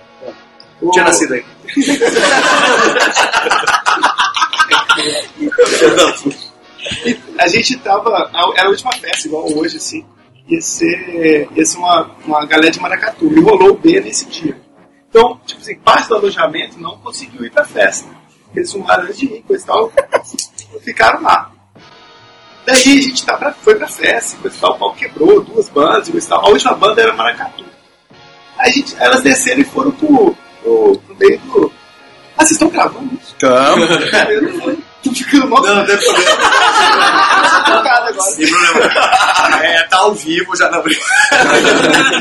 Não 0.83 0.91
tinha 0.91 1.05
nascido 1.05 1.35
aí. 1.35 1.45
A 7.39 7.47
gente 7.49 7.77
tava. 7.79 8.31
Era 8.57 8.67
a 8.67 8.71
última 8.71 8.93
festa, 8.93 9.29
igual 9.29 9.47
hoje, 9.57 9.77
assim. 9.77 10.05
Ia 10.49 10.61
ser, 10.63 11.49
ia 11.55 11.65
ser 11.67 11.77
uma, 11.79 12.11
uma 12.25 12.47
galera 12.47 12.71
de 12.71 12.81
Maracatu. 12.81 13.27
E 13.27 13.41
rolou 13.41 13.71
o 13.71 13.79
B 13.79 14.01
nesse 14.01 14.27
dia. 14.27 14.57
Então, 15.09 15.41
tipo 15.47 15.61
assim, 15.61 15.77
parte 15.77 16.09
do 16.09 16.17
alojamento 16.17 16.79
não 16.79 16.99
conseguiu 16.99 17.45
ir 17.45 17.51
pra 17.51 17.65
festa. 17.65 18.09
Eles 18.55 18.73
fumaram 18.73 19.05
antes 19.05 19.19
de 19.19 19.29
mim, 19.29 19.43
coisa 19.43 19.65
e 19.65 19.67
tal. 19.67 19.93
Ficaram 20.83 21.23
lá. 21.23 21.51
Daí 22.67 22.77
a 22.77 23.03
gente 23.03 23.25
tá 23.25 23.37
pra, 23.37 23.53
foi 23.53 23.77
pra 23.77 23.89
festa, 23.89 24.37
coisa 24.43 24.57
e 24.57 24.61
tal, 24.61 24.73
o 24.75 24.79
pau 24.79 24.95
quebrou, 24.95 25.43
duas 25.43 25.69
bandas, 25.71 26.11
coisa 26.11 26.27
e 26.27 26.29
tal. 26.29 26.45
A 26.45 26.51
última 26.51 26.75
banda 26.75 27.01
era 27.01 27.15
Maracatu. 27.15 27.65
Aí 28.59 28.71
a 28.71 28.75
gente, 28.75 28.97
elas 28.99 29.23
desceram 29.23 29.61
e 29.61 29.65
foram 29.65 29.91
pro, 29.93 30.37
pro, 30.63 30.99
pro 30.99 31.17
meio 31.17 31.39
do. 31.39 31.73
Ah, 32.37 32.45
vocês 32.45 32.53
estão 32.53 32.69
gravando 32.69 33.15
isso? 33.15 33.35
Tamo. 33.39 33.87
Não. 35.09 35.15
Tô 35.15 35.15
ficando 35.15 35.49
mal. 35.49 35.63
Não, 35.63 35.75
não 35.77 35.87
tem 35.87 35.97
problema. 35.97 36.39
Sem 38.35 38.49
problema. 38.49 39.65
É, 39.65 39.83
tá 39.85 39.99
ao 39.99 40.15
vivo 40.15 40.57
já 40.57 40.71
não. 40.71 40.83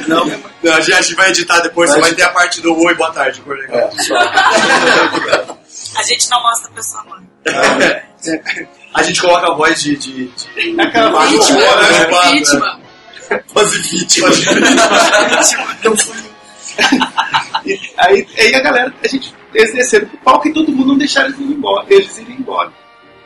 Não, 0.07 0.25
não 0.63 0.73
a, 0.73 0.79
gente, 0.79 0.93
a 0.93 1.01
gente 1.01 1.15
vai 1.15 1.29
editar 1.29 1.59
depois, 1.59 1.89
você 1.89 1.99
vai 1.99 2.13
ter 2.13 2.23
a 2.23 2.29
parte 2.29 2.61
do 2.61 2.77
oi, 2.77 2.95
boa 2.95 3.11
tarde, 3.11 3.41
por 3.41 3.57
legal. 3.57 3.89
A 5.95 6.03
gente 6.03 6.29
não 6.29 6.41
mostra 6.41 6.69
a 6.69 6.73
pessoa 6.73 7.03
mãe. 7.05 7.27
A 8.93 9.03
gente 9.03 9.21
coloca 9.21 9.51
a 9.51 9.55
voz 9.55 9.81
de. 9.81 9.95
de, 9.95 10.27
de... 10.27 10.81
Aquela 10.81 11.25
Vítima, 11.25 11.59
né? 11.59 12.05
Claro, 12.05 12.29
né? 12.29 12.39
vítima. 12.39 12.79
Voz 13.53 13.71
de 13.71 13.79
vítima. 13.79 14.29
E 17.65 17.79
aí, 17.97 18.27
aí 18.37 18.55
a 18.55 18.59
galera, 18.61 18.93
a 19.03 19.07
gente, 19.07 19.33
eles 19.57 19.73
desceram 19.73 20.07
pro 20.07 20.17
palco 20.19 20.47
e 20.47 20.53
todo 20.53 20.71
mundo 20.71 20.87
não 20.89 20.97
deixaram 20.97 21.27
eles 21.29 21.39
irem 21.39 21.51
embora. 21.53 21.85
Eles 21.89 22.17
irem 22.17 22.35
embora. 22.37 22.71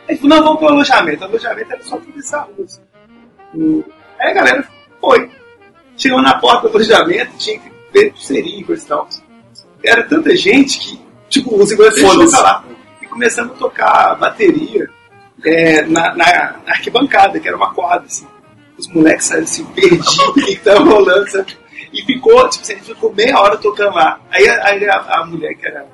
Aí 0.10 0.18
falou, 0.18 0.38
não, 0.38 0.44
vamos 0.44 0.60
pro 0.60 0.68
alojamento. 0.70 1.22
O 1.24 1.28
alojamento 1.28 1.74
era 1.74 1.84
só 1.84 2.00
essa 2.18 2.40
rua. 2.42 2.66
assim. 2.66 2.82
Aí 4.20 4.32
a 4.32 4.34
galera 4.34 4.68
foi. 5.00 5.30
Chegou 5.98 6.22
na 6.22 6.36
porta 6.40 6.68
do 6.70 6.76
alojamento, 6.76 7.38
tinha 7.38 7.60
que 7.60 7.72
ver 7.94 8.12
pulseirinha 8.12 8.62
e 8.62 8.64
coisa 8.64 8.84
e 8.84 8.88
tal. 8.88 9.10
Era 9.84 10.04
tanta 10.04 10.36
gente 10.36 10.80
que, 10.80 11.02
tipo, 11.30 11.56
o 11.56 11.66
segurança 11.66 11.96
deixou 11.96 12.42
lá. 12.42 12.64
E 13.02 13.06
começando 13.08 13.52
a 13.52 13.56
tocar 13.56 14.16
bateria 14.16 14.90
é, 15.44 15.82
na, 15.84 16.16
na- 16.16 16.56
na 16.66 16.72
arquibancada, 16.72 17.40
que 17.40 17.48
era 17.48 17.58
uma 17.58 17.74
quadra, 17.74 18.06
assim. 18.06 18.28
Os 18.78 18.88
moleques 18.88 19.26
saíram 19.28 19.44
assim, 19.44 19.66
perdidos, 19.66 20.34
que 20.34 20.42
que 20.46 20.56
tava 20.58 20.80
rolando, 20.84 21.30
sabe? 21.30 21.58
E 21.94 22.02
ficou, 22.04 22.48
tipo, 22.50 22.64
a 22.64 22.68
gente 22.68 22.84
ficou 22.86 23.14
meia 23.14 23.38
hora 23.40 23.58
tocando 23.58 23.96
lá. 23.96 24.20
Aí, 24.32 24.48
a- 24.48 24.66
aí 24.68 24.90
a, 24.90 24.96
a 24.98 25.26
mulher, 25.26 25.54
que 25.56 25.68
era 25.68 25.86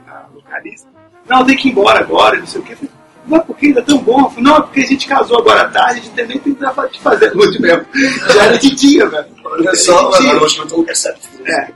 não, 1.29 1.45
tem 1.45 1.57
que 1.57 1.67
ir 1.67 1.71
embora 1.71 1.99
agora, 1.99 2.39
não 2.39 2.47
sei 2.47 2.61
o 2.61 2.63
quê. 2.63 2.75
Falei, 2.75 2.91
Não, 3.27 3.39
porque 3.41 3.65
ainda 3.67 3.79
é 3.81 3.83
tão 3.83 3.97
bom. 3.99 4.29
Falei, 4.29 4.43
não, 4.43 4.57
é 4.57 4.61
porque 4.61 4.79
a 4.81 4.85
gente 4.85 5.07
casou 5.07 5.39
agora 5.39 5.63
à 5.63 5.67
tarde, 5.67 5.99
a 5.99 6.03
gente 6.03 6.09
também 6.11 6.39
tem 6.39 6.55
que 6.55 7.01
fazer 7.01 7.33
lute 7.33 7.61
mesmo. 7.61 7.85
Já 8.33 8.45
era 8.45 8.57
de 8.57 8.75
dia, 8.75 9.07
velho. 9.07 9.27
Era 9.59 9.75
Só 9.75 10.09
de 10.09 10.29
agora 10.29 10.43
hoje 10.43 10.59
eu 10.59 10.67
tô 10.67 10.95
certo. 10.95 11.27
É. 11.45 11.67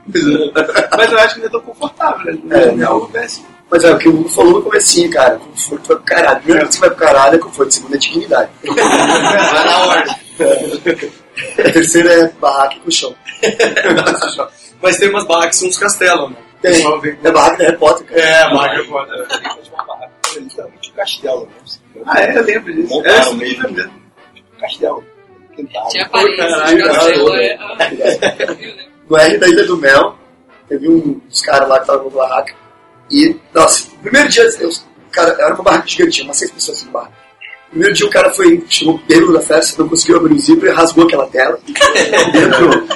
Mas 0.96 1.12
eu 1.12 1.18
acho 1.18 1.34
que 1.34 1.40
ainda 1.40 1.50
tô 1.50 1.60
confortável, 1.60 2.34
né? 2.44 2.62
É, 2.62 2.72
não 2.72 3.10
é 3.14 3.24
assim. 3.24 3.44
Mas 3.70 3.84
é 3.84 3.92
o 3.92 3.98
que 3.98 4.08
o 4.08 4.20
Hugo 4.20 4.28
falou 4.28 4.52
no 4.52 4.62
comecinho, 4.62 5.10
cara. 5.10 5.36
Conforto 5.36 5.88
vai 5.88 5.96
pro 5.96 6.04
caralho. 6.04 6.40
Primeiro 6.42 6.68
que 6.68 6.74
você 6.74 6.80
vai 6.80 6.90
pro 6.90 6.98
caralho 6.98 7.34
é 7.36 7.38
conforto, 7.38 7.72
segundo 7.72 7.94
é 7.94 7.98
dignidade. 7.98 8.50
Vai 8.62 9.64
na 9.64 9.78
ordem. 9.86 10.16
A 11.58 11.72
terceira 11.72 12.12
é 12.12 12.28
barraca 12.38 12.74
e 12.76 12.80
colchão. 12.80 13.14
Mas 14.82 14.98
tem 14.98 15.08
umas 15.08 15.24
barracas 15.24 15.50
que 15.50 15.56
são 15.56 15.68
uns 15.68 15.78
castelos, 15.78 16.30
né? 16.30 16.36
O 16.68 17.00
Tem. 17.00 17.18
É 17.24 17.30
barraca 17.32 17.64
da 17.64 17.72
Potter, 17.78 18.06
cara. 18.06 18.20
É, 18.20 18.50
barraca 18.54 18.80
é 18.80 18.84
foda. 18.84 19.28
Literalmente 20.36 20.90
um 20.90 20.94
castelo, 20.94 21.46
né? 21.46 22.02
Ah, 22.06 22.20
é, 22.22 22.38
eu 22.38 22.42
lembro 22.44 22.72
disso. 22.72 22.94
Montaram 22.94 23.16
É, 23.16 23.20
isso 23.20 23.34
mesmo. 23.36 23.62
mesmo. 23.62 23.74
mesmo. 23.76 23.92
Castelo. 24.60 25.04
Quintal. 25.54 25.88
Tinha 25.88 26.08
parede, 26.08 26.36
castelo, 26.36 27.26
caralho. 27.26 27.34
é. 27.34 27.58
No 29.10 29.16
R 29.18 29.38
da 29.38 29.48
Ilha 29.48 29.64
do 29.66 29.76
Mel, 29.76 30.16
teve 30.68 30.88
um 30.88 31.20
dos 31.28 31.42
caras 31.42 31.68
lá 31.68 31.80
que 31.80 31.86
tava 31.86 32.02
no 32.04 32.10
barraca. 32.10 32.54
E, 33.10 33.36
nossa, 33.52 33.90
no 33.90 33.98
primeiro 33.98 34.28
dia, 34.30 34.44
eu, 34.60 34.70
cara, 35.10 35.32
era 35.38 35.54
uma 35.54 35.62
barraca 35.64 35.86
gigante, 35.86 36.12
tinha 36.12 36.24
umas 36.24 36.38
seis 36.38 36.50
pessoas 36.50 36.82
no 36.84 36.92
barraca. 36.92 37.12
No 37.66 37.70
primeiro 37.70 37.94
dia 37.94 38.06
o 38.06 38.10
cara 38.10 38.30
foi, 38.30 38.64
chegou 38.68 38.98
bêbado 39.06 39.32
da 39.34 39.40
festa, 39.40 39.82
não 39.82 39.88
conseguiu 39.90 40.16
abrir 40.16 40.34
o 40.34 40.38
zíper 40.38 40.70
e 40.70 40.74
rasgou 40.74 41.04
aquela 41.04 41.26
tela. 41.26 41.58
Entrou. 42.34 42.86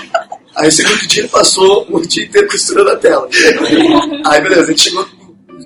Aí 0.56 0.68
o 0.68 0.72
segundo 0.72 1.06
dia 1.06 1.22
ele 1.22 1.28
passou 1.28 1.86
o 1.90 2.00
dia 2.00 2.24
inteiro 2.24 2.48
costurando 2.48 2.90
a 2.90 2.96
tela. 2.96 3.28
Aí 4.24 4.40
beleza, 4.40 4.66
gente 4.68 4.82
chegou 4.84 5.06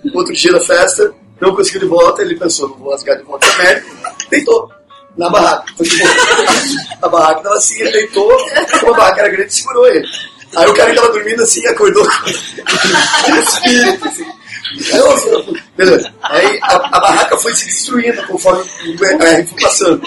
no 0.05 0.19
outro 0.19 0.35
dia 0.35 0.53
da 0.53 0.61
festa, 0.61 1.13
não 1.41 1.55
conseguiu 1.55 1.83
de 1.83 1.87
volta, 1.87 2.23
ele 2.23 2.35
pensou, 2.35 2.69
não 2.69 2.77
vou 2.77 2.91
rasgar 2.91 3.17
de 3.17 3.23
volta 3.23 3.47
a 3.47 3.59
merda, 3.59 3.87
deitou 4.29 4.69
na 5.17 5.31
barraca. 5.31 5.73
Foi 5.77 5.87
de 5.87 5.99
boa. 5.99 6.11
A 7.03 7.09
barraca 7.09 7.43
tava 7.43 7.55
assim, 7.57 7.81
ele 7.81 7.93
deitou, 7.93 8.31
a 8.33 8.93
barraca 8.93 9.21
era 9.21 9.29
grande, 9.31 9.55
segurou 9.55 9.87
ele. 9.87 10.07
Aí 10.57 10.69
o 10.69 10.75
cara 10.75 10.91
que 10.91 10.97
tava 10.97 11.13
dormindo 11.13 11.43
assim, 11.43 11.65
acordou 11.69 12.07
com 13.25 13.37
espírito, 13.37 14.09
assim. 14.09 14.27
Beleza. 15.77 16.13
Aí 16.23 16.59
a, 16.63 16.75
a 16.75 17.01
barraca 17.01 17.37
foi 17.39 17.55
se 17.55 17.67
destruindo 17.67 18.23
conforme 18.27 18.63
o 18.63 19.05
R 19.05 19.47
foi 19.47 19.61
passando. 19.61 20.03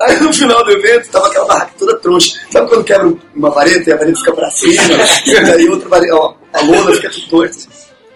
Aí 0.00 0.20
no 0.20 0.32
final 0.32 0.64
do 0.64 0.72
evento, 0.72 1.08
tava 1.10 1.28
aquela 1.28 1.46
barraca 1.46 1.72
toda 1.78 1.96
troncha. 1.98 2.38
Sabe 2.50 2.68
quando 2.68 2.84
quebra 2.84 3.12
uma 3.34 3.50
vareta 3.50 3.90
e 3.90 3.92
a 3.92 3.96
vareta 3.96 4.18
fica 4.18 4.32
pra 4.32 4.50
cima? 4.50 4.82
e 5.26 5.36
aí 5.50 5.68
outra 5.68 5.88
vareta, 5.88 6.14
ó, 6.16 6.34
a 6.52 6.60
lona 6.62 6.92
fica 6.92 7.10
tudo 7.10 7.28
torta. 7.28 7.56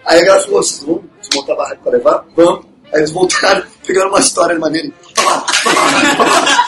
Aí 0.05 0.19
a 0.19 0.25
galera 0.25 0.43
falou, 0.43 0.63
vocês 0.63 0.83
vão 0.83 1.03
desmontar 1.21 1.55
a 1.55 1.57
barraca 1.57 1.79
pra 1.83 1.91
levar? 1.91 2.25
Vamos. 2.35 2.65
Aí 2.91 2.99
eles 3.01 3.11
voltaram, 3.11 3.63
pegaram 3.85 4.09
uma 4.09 4.19
história 4.19 4.55
de 4.55 4.61
maneira. 4.61 4.91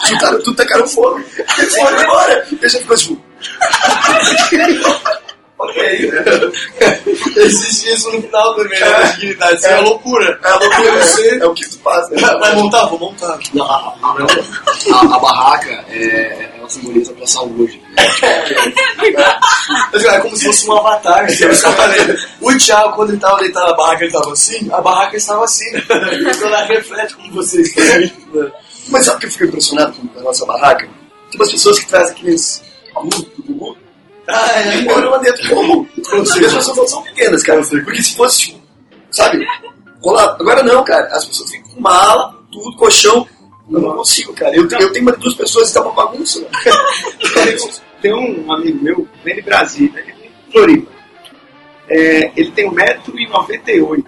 Juntaram 0.08 0.42
tudo, 0.44 0.56
tacaram 0.56 0.88
fogo. 0.88 1.22
Eles 1.58 1.76
foram 1.76 2.02
embora. 2.04 2.48
E 2.52 2.66
a 2.66 2.68
gente 2.68 2.82
ficou 2.82 2.96
tipo. 2.96 3.22
Existe 7.38 7.94
isso 7.94 8.12
no 8.12 8.22
final 8.22 8.56
também, 8.56 8.80
né? 8.80 8.90
Da 8.90 9.02
dignidade. 9.04 9.56
Isso 9.56 9.68
é, 9.68 9.74
uma 9.76 9.90
loucura. 9.90 10.40
É 10.44 10.48
a 10.50 10.56
loucura, 10.56 11.04
Você 11.06 11.40
é 11.40 11.46
o 11.46 11.54
que 11.54 11.70
tu 11.70 11.80
faz. 11.80 12.10
Né? 12.10 12.18
vai 12.22 12.56
montar? 12.56 12.86
Vou 12.88 13.00
montar. 13.00 13.38
Não, 13.54 13.66
a, 13.66 13.96
a- 14.02 15.16
a- 15.16 15.20
barraca, 15.20 15.86
é, 15.90 16.50
ela 16.58 16.70
simboliza 16.70 17.12
a 17.12 17.16
tua 17.16 17.28
saúde. 17.28 17.82
né? 17.96 18.06
É 20.16 20.20
como 20.20 20.36
se 20.36 20.46
fosse 20.46 20.70
um 20.70 20.74
avatar. 20.78 21.28
falei. 21.76 22.18
O 22.42 22.58
Thiago, 22.58 22.94
quando 22.96 23.10
ele 23.12 23.20
tava 23.20 23.40
deitado 23.40 23.68
na 23.68 23.76
barraca, 23.76 24.04
ele 24.04 24.14
tava 24.14 24.32
assim, 24.32 24.70
a 24.72 24.82
barraca 24.82 25.18
estava 25.18 25.44
assim. 25.44 25.66
Então 25.76 26.48
ela 26.48 26.64
reflete 26.66 27.16
como 27.16 27.32
você 27.34 27.62
está. 27.62 27.82
Mas 28.90 29.06
sabe 29.06 29.18
o 29.18 29.20
que 29.22 29.26
eu 29.28 29.32
fico 29.32 29.46
impressionado 29.46 29.94
com 29.94 30.20
a 30.20 30.24
nossa 30.24 30.46
barraca? 30.46 30.88
Tem 31.30 31.40
umas 31.40 31.52
pessoas 31.52 31.80
que 31.80 31.88
trazem 31.88 32.12
aqueles 32.16 32.62
Ah, 34.32 34.62
é. 34.62 34.78
e 34.78 34.84
moram 34.86 35.12
lá 35.12 35.18
dentro 35.18 35.50
como? 35.50 35.88
As 36.22 36.34
pessoas 36.34 36.90
são 36.90 37.02
pequenas, 37.04 37.44
cara. 37.44 37.62
Porque 37.62 38.04
se 38.04 38.16
fosse, 38.16 38.40
tipo, 38.42 38.62
sabe, 39.12 39.46
rolar. 40.02 40.36
Agora 40.40 40.64
não, 40.64 40.84
cara. 40.84 41.08
As 41.16 41.26
pessoas 41.26 41.52
ficam 41.52 41.72
com 41.72 41.82
mala, 41.82 42.36
tudo, 42.52 42.76
colchão. 42.78 43.28
Eu 43.70 43.80
não 43.80 43.96
consigo, 43.98 44.34
cara. 44.34 44.56
Eu, 44.56 44.68
eu 44.68 44.92
tenho 44.92 45.06
mais 45.06 45.18
duas 45.18 45.36
pessoas 45.36 45.70
e 45.70 45.74
tá 45.74 45.82
uma 45.82 45.94
bagunça. 45.94 46.40
né? 46.42 46.48
Tem 48.02 48.14
um 48.14 48.52
amigo 48.52 48.84
meu, 48.84 49.08
vem 49.24 49.36
de 49.36 49.42
Brasília, 49.44 50.00
ele 50.00 50.14
vem 50.14 50.32
de 50.32 50.52
Floripa. 50.52 50.92
É, 51.88 52.32
ele 52.36 52.52
tem 52.52 52.68
1,98m. 52.68 54.04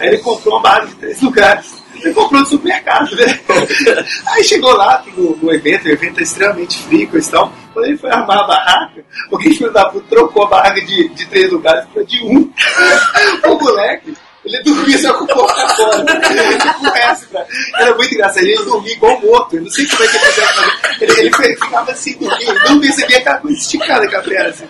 Aí 0.00 0.08
ele 0.08 0.18
comprou 0.18 0.54
uma 0.54 0.62
barra 0.62 0.86
de 0.86 0.94
três 0.94 1.20
lugares. 1.20 1.82
Ele 2.04 2.14
comprou 2.14 2.40
no 2.40 2.46
supermercado, 2.46 3.16
né? 3.16 3.40
Aí 4.28 4.44
chegou 4.44 4.76
lá 4.76 5.02
no, 5.16 5.36
no 5.36 5.52
evento, 5.52 5.86
o 5.86 5.90
evento 5.90 6.20
é 6.20 6.22
extremamente 6.22 6.82
frio 6.82 7.08
e 7.12 7.22
tal. 7.22 7.52
Quando 7.72 7.86
ele 7.86 7.96
foi 7.96 8.10
armar 8.10 8.38
a 8.38 8.46
barraca, 8.46 9.04
alguém 9.32 9.54
filho 9.54 9.72
da 9.72 9.88
puta 9.88 10.06
trocou 10.08 10.44
a 10.44 10.48
barraca 10.48 10.80
de, 10.82 11.08
de 11.08 11.26
três 11.26 11.50
lugares 11.50 11.86
para 11.92 12.04
de 12.04 12.22
um. 12.22 12.50
o 13.48 13.58
moleque, 13.58 14.14
ele 14.44 14.62
dormia 14.62 14.98
só 14.98 15.14
com 15.14 15.24
o 15.24 15.26
porta 15.26 15.68
fora. 15.70 16.04
Essa, 16.96 17.26
cara. 17.26 17.46
Era 17.78 17.94
muito 17.94 18.14
engraçado. 18.14 18.44
Ele 18.44 18.64
dormia 18.64 18.92
igual 18.92 19.20
morto. 19.22 19.56
Eu 19.56 19.62
não 19.62 19.70
sei 19.70 19.86
como 19.86 20.04
é 20.04 20.08
que 20.08 20.16
ele 20.16 20.24
fazia. 20.26 20.96
Ele, 21.00 21.12
ele 21.20 21.56
ficava 21.56 21.90
assim, 21.90 22.12
dormia. 22.18 22.50
Ele 22.50 22.68
não 22.68 22.80
percebia 22.80 23.18
aquela 23.18 23.38
coisa 23.38 23.56
esticada 23.56 24.10
com 24.10 24.16
a 24.16 24.22
perna. 24.22 24.50
Assim. 24.50 24.68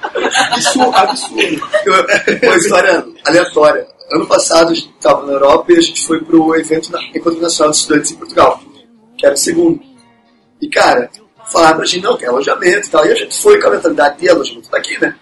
Absurdo, 0.52 0.96
absurdo. 0.96 1.68
Uma 2.42 2.56
história 2.56 3.04
aleatória. 3.26 3.93
Ano 4.10 4.26
passado 4.26 4.72
a 4.72 4.74
gente 4.74 4.90
estava 4.90 5.26
na 5.26 5.32
Europa 5.32 5.72
e 5.72 5.78
a 5.78 5.80
gente 5.80 6.06
foi 6.06 6.20
pro 6.22 6.54
evento 6.56 6.92
na 6.92 7.02
Encontro 7.14 7.40
Nacional 7.40 7.72
de 7.72 7.78
Estudantes 7.78 8.10
em 8.10 8.16
Portugal, 8.16 8.60
que 9.16 9.24
era 9.24 9.34
o 9.34 9.38
segundo. 9.38 9.80
E 10.60 10.68
cara, 10.68 11.10
falaram 11.46 11.78
pra 11.78 11.86
gente, 11.86 12.02
não, 12.02 12.16
tem 12.16 12.28
alojamento 12.28 12.86
e 12.86 12.90
tal. 12.90 13.06
E 13.06 13.12
a 13.12 13.14
gente 13.14 13.40
foi 13.40 13.60
com 13.60 13.68
a 13.68 13.70
mentalidade 13.70 14.18
de 14.18 14.28
alojamento 14.28 14.70
daqui, 14.70 15.00
né? 15.00 15.16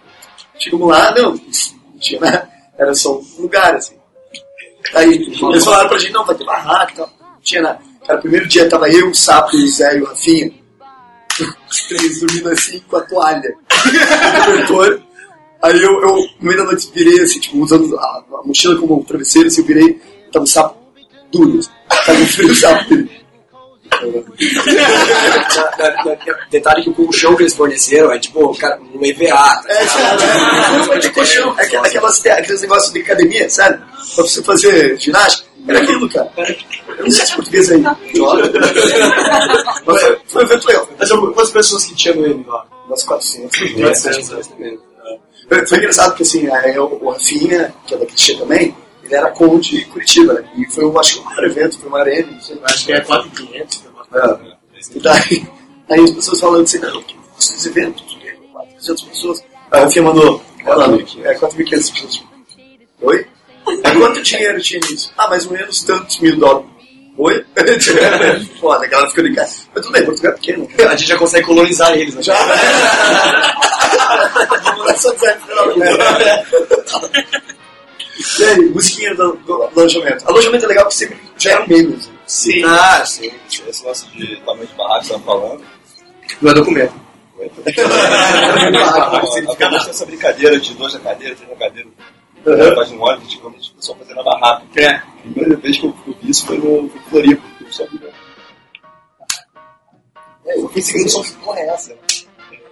Chegamos 0.59 0.88
lá, 0.88 1.14
não, 1.14 1.33
não 1.33 1.99
tinha 1.99 2.21
nada, 2.21 2.49
era 2.79 2.95
só 2.95 3.18
um 3.18 3.42
lugar, 3.42 3.75
assim. 3.75 3.97
Aí 4.95 5.14
eles 5.14 5.64
falaram 5.64 5.88
pra 5.88 5.99
gente, 5.99 6.12
não, 6.12 6.25
vai 6.25 6.35
ter 6.35 6.45
barraca 6.45 6.92
e 6.92 6.97
tal. 6.97 7.11
Não 7.21 7.40
tinha 7.40 7.62
nada. 7.62 7.81
Cara, 8.07 8.18
primeiro 8.18 8.49
dia 8.49 8.68
tava 8.68 8.90
eu, 8.90 9.11
o 9.11 9.14
Sapo, 9.14 9.57
o 9.57 9.66
Zé 9.68 9.97
e 9.97 10.03
o 10.03 10.07
Rafinha. 10.07 10.53
Os 11.71 11.83
três 11.85 12.21
dormindo 12.21 12.51
assim 12.51 12.81
com 12.81 12.97
a 12.97 13.01
toalha. 13.03 13.55
cobertor. 14.45 15.03
Aí 15.62 15.81
eu, 15.81 15.92
eu, 16.03 16.16
no 16.16 16.29
meio 16.40 16.59
da 16.59 16.64
noite, 16.64 16.90
virei 16.92 17.22
assim, 17.22 17.38
tipo, 17.40 17.59
usando 17.62 17.96
a, 17.98 18.03
a 18.03 18.42
mochila 18.44 18.79
como 18.81 19.03
travesseiro, 19.05 19.46
assim, 19.48 19.61
eu 19.61 19.66
virei, 19.66 20.01
tava 20.33 20.42
um 20.42 20.46
sapo 20.46 20.77
duro, 21.33 21.59
assim. 21.59 21.70
tava 22.05 22.18
um 22.18 22.27
frio 22.27 22.55
sapo 22.55 22.88
dele. 22.90 23.22
Detalhe 26.51 26.83
que 26.83 26.90
o 26.90 26.94
colchão 26.94 27.37
que 27.37 27.42
eles 27.42 27.55
forneceram 27.55 28.11
é 28.12 28.18
tipo, 28.18 28.55
cara, 28.59 28.81
um 28.94 29.05
EVA. 29.05 29.27
Tá 29.29 29.62
É, 29.68 29.85
ligado? 29.85 30.85
sabe? 30.87 31.01
de 31.01 31.11
colchão. 31.11 31.55
É 31.59 31.62
aquelas, 31.64 31.88
aquelas, 31.88 32.27
aqueles 32.27 32.61
negócios 32.62 32.92
de 32.92 33.01
academia, 33.01 33.48
sabe? 33.51 33.79
Pra 34.14 34.25
você 34.25 34.42
fazer 34.42 34.98
ginástica. 34.98 35.48
Era 35.68 35.79
aquilo, 35.81 36.09
cara. 36.11 36.33
Eu 36.98 37.05
não 37.05 37.11
sei 37.11 37.25
se 37.27 37.35
português 37.37 37.70
aí. 37.70 37.81
Mas 39.87 40.03
foi, 40.27 40.42
um 40.42 40.46
evento 40.46 40.66
legal. 40.66 40.88
Mas 40.98 41.11
quantas 41.12 41.51
pessoas 41.51 41.85
que 41.85 41.94
tinha 41.94 42.14
no 42.14 42.27
M 42.27 42.44
lá? 42.48 42.66
Umas 42.88 43.05
400. 43.05 43.62
É, 43.62 43.94
Foi, 43.94 44.12
foi 45.67 45.79
engraçado 45.79 46.11
porque 46.11 46.23
assim, 46.23 46.49
aí 46.49 46.79
o, 46.79 46.99
o 47.03 47.11
Rafinha, 47.11 47.75
que 47.87 47.95
é 47.95 47.99
da 47.99 48.07
Cristian 48.07 48.38
também, 48.38 48.75
ele 49.05 49.15
era 49.15 49.31
com 49.31 49.59
de 49.59 49.85
Curitiba, 49.87 50.33
né? 50.35 50.45
E 50.57 50.65
foi, 50.67 50.85
eu 50.85 50.99
acho 50.99 51.15
que 51.15 51.21
o 51.21 51.25
maior 51.25 51.45
evento, 51.45 51.79
foi 51.79 51.88
uma 51.88 52.01
arena, 52.01 52.33
não 52.33 52.41
sei. 52.41 52.59
Acho 52.62 52.87
que 52.87 52.93
é 52.93 53.01
4,500. 53.01 53.85
É. 54.15 54.97
E 54.97 55.01
daí, 55.01 55.47
aí 55.91 56.01
as 56.01 56.11
pessoas 56.11 56.41
falando 56.41 56.65
assim, 56.65 56.79
não, 56.79 57.03
que 57.03 57.17
esses 57.38 57.67
eventos, 57.67 58.19
400 58.53 59.03
pessoas. 59.05 59.45
Aí 59.71 59.81
o 59.81 59.85
Rafinha 59.85 60.05
mandou, 60.05 60.43
olha 60.65 60.77
lá, 60.77 60.87
é 60.87 61.35
4.500 61.35 61.71
pessoas. 61.71 62.25
Oi? 63.03 63.27
Aí 63.85 63.97
quanto 63.97 64.23
dinheiro 64.23 64.61
tinha 64.61 64.81
nisso? 64.81 65.12
Ah, 65.17 65.29
mais 65.29 65.47
ou 65.47 65.53
menos 65.53 65.83
tantos 65.85 66.19
mil 66.21 66.37
dólares. 66.37 66.71
Oi? 67.19 67.45
Foda, 68.61 68.85
a 68.85 68.88
galera 68.88 69.11
ficou 69.11 69.25
de 69.25 69.35
cara. 69.35 69.49
Mas 69.75 69.85
tudo 69.85 69.93
bem, 69.93 70.05
Portugal 70.05 70.33
é 70.33 70.35
pequeno. 70.37 70.69
A 70.88 70.97
gente 70.97 71.09
já 71.09 71.19
consegue 71.19 71.47
colonizar 71.47 71.93
eles, 71.93 72.15
né? 72.15 72.23
Já. 72.23 72.35
Só 74.96 75.12
dizer 75.12 75.37
no 75.37 75.46
final 75.46 75.66
do. 75.68 75.83
E 78.38 78.61
musiquinha 78.70 79.14
do, 79.14 79.33
do 79.37 79.62
alojamento. 79.62 80.29
Alojamento 80.29 80.64
é 80.64 80.68
legal 80.68 80.85
porque 80.85 80.98
sempre 80.98 81.18
gera 81.38 81.66
memes. 81.66 82.11
Sim. 82.27 82.62
Ah, 82.64 83.05
sim. 83.05 83.33
Esse 83.68 83.85
lance 83.85 84.07
de 84.09 84.37
tamanho 84.40 84.66
de 84.66 84.75
barraco 84.75 85.01
que 85.01 85.07
você 85.07 85.14
tá 85.14 85.20
falando. 85.20 85.64
Não 86.40 86.51
é 86.51 86.55
documento. 86.55 86.94
Acabou 88.88 89.20
com 89.20 89.90
essa 89.90 90.07
brincadeira 90.07 90.61
de 90.61 90.75
dois 90.75 90.94
na 90.94 91.01
cadeira, 91.01 91.35
três 91.35 91.51
na 91.51 91.57
cadeira. 91.57 91.88
Uhum. 92.44 92.75
Faz 92.75 92.90
um 92.90 93.01
óleo, 93.01 93.20
antigamente 93.22 93.70
o 93.70 93.75
pessoal 93.75 93.98
fazendo 93.98 94.16
na 94.16 94.22
barraca. 94.22 94.64
É. 94.77 94.88
A 94.88 95.03
primeira 95.22 95.57
vez 95.57 95.79
que 95.79 95.87
eu, 95.87 95.92
que 95.92 96.11
eu 96.11 96.16
vi 96.20 96.31
isso 96.31 96.46
foi 96.46 96.59
no 96.59 96.87
em 96.87 97.03
Floripa. 97.09 97.42
Eu 97.61 97.72
só 97.72 97.85
vi. 97.87 98.01
É, 100.46 100.59
eu 100.59 100.68
fiquei 100.68 100.83
seguindo 100.83 101.09
só 101.09 101.22
que 101.22 101.33
porra 101.35 101.61
é 101.61 101.68
essa? 101.68 101.96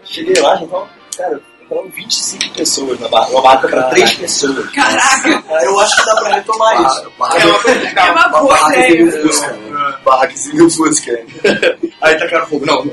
Cheguei 0.04 0.40
lá, 0.42 0.56
já 0.56 0.66
tava, 0.66 0.90
cara, 1.20 1.40
entraram 1.70 1.88
25 1.88 2.54
pessoas 2.54 3.00
na 3.00 3.08
barraca. 3.08 3.32
Uma 3.32 3.42
barraca 3.42 3.68
pra 3.68 3.82
3 3.84 4.14
pessoas. 4.14 4.70
Caraca! 4.70 5.44
Eu 5.62 5.80
acho 5.80 5.96
que 5.96 6.06
dá 6.06 6.16
pra 6.16 6.34
retomar 6.34 6.86
isso. 6.86 7.04
É 7.04 7.46
uma 7.46 7.60
coisa. 7.60 7.88
É 7.88 8.10
uma 8.10 8.28
boa 8.28 8.76
ideia. 8.76 9.12
Barracas 10.04 10.46
e 10.46 10.54
mil 10.54 10.70
Fusca. 10.70 11.12
Aí 12.00 12.18
tacaram 12.18 12.46
fogo. 12.46 12.66
Não, 12.66 12.84
não. 12.84 12.92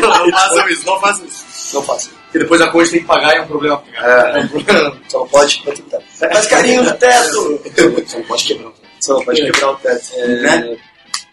não 0.00 0.30
façam 0.30 0.68
isso, 0.68 0.86
não 0.86 1.00
façam 1.00 1.26
isso. 1.26 1.74
Não 1.74 1.82
faço. 1.82 2.10
Porque 2.24 2.38
depois 2.40 2.60
a 2.60 2.68
conta 2.68 2.90
tem 2.90 3.00
que 3.00 3.06
pagar 3.06 3.34
e 3.34 3.38
é 3.38 3.42
um 3.42 3.46
problema 3.46 3.78
pagar. 3.78 4.36
É. 4.36 4.38
É 4.38 4.42
um 4.42 4.48
problema. 4.48 4.96
Só 5.08 5.18
não 5.18 5.28
pode 5.28 5.62
quanto 5.62 5.82
tá. 5.82 5.98
Faz 6.18 6.46
carinho 6.46 6.82
no 6.82 6.94
teto. 6.94 7.60
Só 8.06 8.18
não 8.18 8.24
pode 8.24 8.44
quebrar 8.44 8.68
o 8.68 8.72
teto. 8.72 8.88
Só 9.00 9.14
não 9.14 9.24
pode 9.24 9.42
quebrar 9.42 9.70
o 9.70 9.76
teto. 9.76 10.16
Né? 10.16 10.78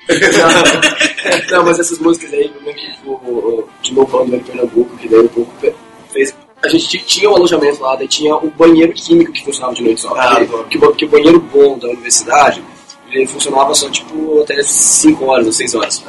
Não, 1.51 1.63
mas 1.63 1.79
essas 1.79 1.99
músicas 1.99 2.31
aí, 2.33 2.51
lembro 2.63 2.73
que 2.73 2.93
o, 3.05 3.11
o- 3.11 3.69
de 3.81 3.93
novo 3.93 4.11
falando 4.11 4.31
do 4.37 4.43
Pernambuco, 4.43 4.97
que 4.97 5.07
daí 5.07 5.19
o 5.19 5.29
pouco 5.29 5.51
fez. 6.11 6.35
A 6.63 6.67
gente 6.69 6.87
ti- 6.87 7.03
tinha 7.05 7.29
um 7.29 7.35
alojamento 7.35 7.81
lá, 7.81 7.95
daí 7.95 8.07
tinha 8.07 8.35
o 8.35 8.49
banheiro 8.51 8.93
químico 8.93 9.31
que 9.31 9.43
funcionava 9.43 9.73
de 9.73 9.83
noite 9.83 10.01
só. 10.01 10.13
Ah, 10.15 10.39
porque, 10.47 10.77
o 10.77 10.81
ba- 10.81 10.87
porque 10.87 11.05
o 11.05 11.09
banheiro 11.09 11.39
bom 11.39 11.77
da 11.77 11.87
universidade, 11.89 12.63
ele 13.11 13.27
funcionava 13.27 13.73
só 13.73 13.89
tipo 13.89 14.41
até 14.41 14.61
5 14.63 15.25
horas 15.25 15.45
ou 15.47 15.51
6 15.53 15.75
horas. 15.75 16.03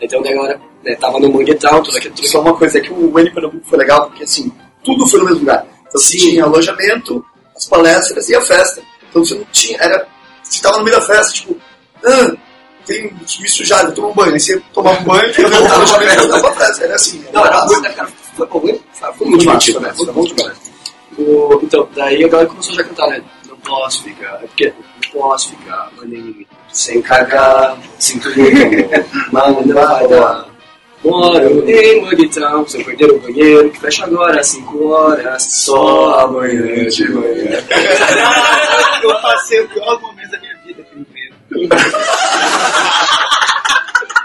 Então 0.00 0.22
daí 0.22 0.32
a 0.32 0.36
galera 0.36 0.60
né, 0.84 0.94
tava 0.96 1.18
no 1.18 1.30
manguetal, 1.32 1.82
tudo 1.82 1.96
aquilo. 1.96 2.14
Só 2.26 2.40
uma 2.40 2.54
coisa, 2.56 2.78
é 2.78 2.80
que 2.80 2.92
o 2.92 3.18
N 3.18 3.30
Pernambuco 3.30 3.66
foi 3.66 3.78
legal 3.78 4.06
porque 4.08 4.24
assim, 4.24 4.52
tudo 4.84 5.06
foi 5.06 5.20
no 5.20 5.24
mesmo 5.26 5.40
lugar. 5.40 5.66
Então 5.88 6.00
você 6.00 6.16
tinha 6.18 6.44
alojamento, 6.44 7.24
as 7.54 7.66
palestras 7.66 8.28
e 8.28 8.34
a 8.34 8.40
festa. 8.42 8.82
Então 9.10 9.24
você 9.24 9.34
não 9.34 9.44
tinha, 9.52 9.78
era. 9.80 10.06
Você 10.42 10.62
tava 10.62 10.78
no 10.78 10.84
meio 10.84 10.96
da 10.96 11.02
festa, 11.02 11.32
tipo, 11.32 11.56
ah, 12.04 12.36
tem 12.86 13.12
me 13.40 13.48
sujar, 13.48 13.84
vou 13.86 13.92
tomar 13.94 14.08
um 14.08 14.14
banho. 14.14 14.32
Aí 14.34 14.40
você 14.40 14.62
tomava 14.72 15.00
um 15.00 15.04
banho 15.04 15.30
e 15.30 15.42
voltava 15.42 15.68
no 15.68 15.74
alojamento 15.74 16.12
e 16.12 16.16
voltava 16.28 16.42
pra 16.54 16.66
festa. 16.66 16.84
Era 16.84 16.94
assim. 16.94 17.24
Não, 17.32 17.44
era 17.44 17.64
muito, 17.66 17.82
cara, 17.94 18.08
foi, 18.36 18.46
muito- 18.60 18.82
foi 19.16 19.26
muito 19.26 19.40
divertido, 19.40 19.80
né? 19.80 19.92
Foi 19.96 20.06
bom 20.12 20.24
demais. 20.24 20.56
O- 21.18 21.60
então, 21.62 21.88
daí 21.94 22.24
a 22.24 22.28
galera 22.28 22.48
começou 22.48 22.74
já 22.74 22.82
a 22.82 22.84
cantar, 22.84 23.08
né? 23.08 23.22
Não 23.48 23.56
posso 23.58 24.02
ficar, 24.04 24.34
é 24.42 24.46
porque 24.46 24.72
não 25.14 25.20
posso 25.22 25.50
ficar, 25.50 25.90
maninho, 25.96 26.46
sem 26.72 27.00
cagar, 27.02 27.76
muito, 27.76 28.30
vai 29.74 30.08
dar. 30.08 30.46
Moro 31.04 31.70
em 31.70 32.00
Manguitão, 32.02 32.66
se 32.66 32.78
eu 32.80 32.84
perder 32.84 33.10
o 33.12 33.20
banheiro, 33.20 33.70
que 33.70 33.78
fecha 33.78 34.04
agora 34.04 34.40
às 34.40 34.48
5 34.48 34.88
horas, 34.88 35.42
só 35.64 36.20
amanhã 36.20 36.86
de 36.88 37.08
manhã. 37.12 37.62
Eu 39.02 39.14
passei 39.20 39.60
o 39.60 39.68
pior 39.68 40.00
momento 40.00 40.15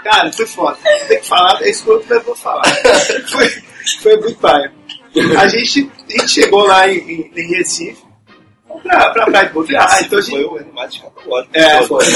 Cara, 0.04 0.32
foi 0.32 0.46
foda. 0.46 0.76
Tem 1.08 1.20
que 1.20 1.28
falar, 1.28 1.62
é 1.62 1.70
isso 1.70 1.84
que 1.84 1.90
eu 2.12 2.20
vou 2.22 2.34
falar. 2.34 2.62
Foi, 3.30 3.48
foi 4.02 4.16
muito 4.18 4.38
paia. 4.38 4.72
A 5.38 5.48
gente, 5.48 5.90
a 6.08 6.12
gente 6.12 6.28
chegou 6.28 6.66
lá 6.66 6.88
em, 6.88 6.98
em, 6.98 7.32
em 7.36 7.56
Recife 7.56 8.02
pra, 8.82 9.10
pra 9.10 9.26
praia 9.26 9.46
de 9.46 9.52
Boa 9.52 9.66
Ah, 9.78 10.00
então 10.00 10.18
a 10.18 10.22
gente. 10.22 10.32
Foi 10.34 10.44
o 10.44 10.56
animado 10.58 10.92
escatológico. 10.92 11.50
É, 11.56 11.82
foi. 11.86 12.04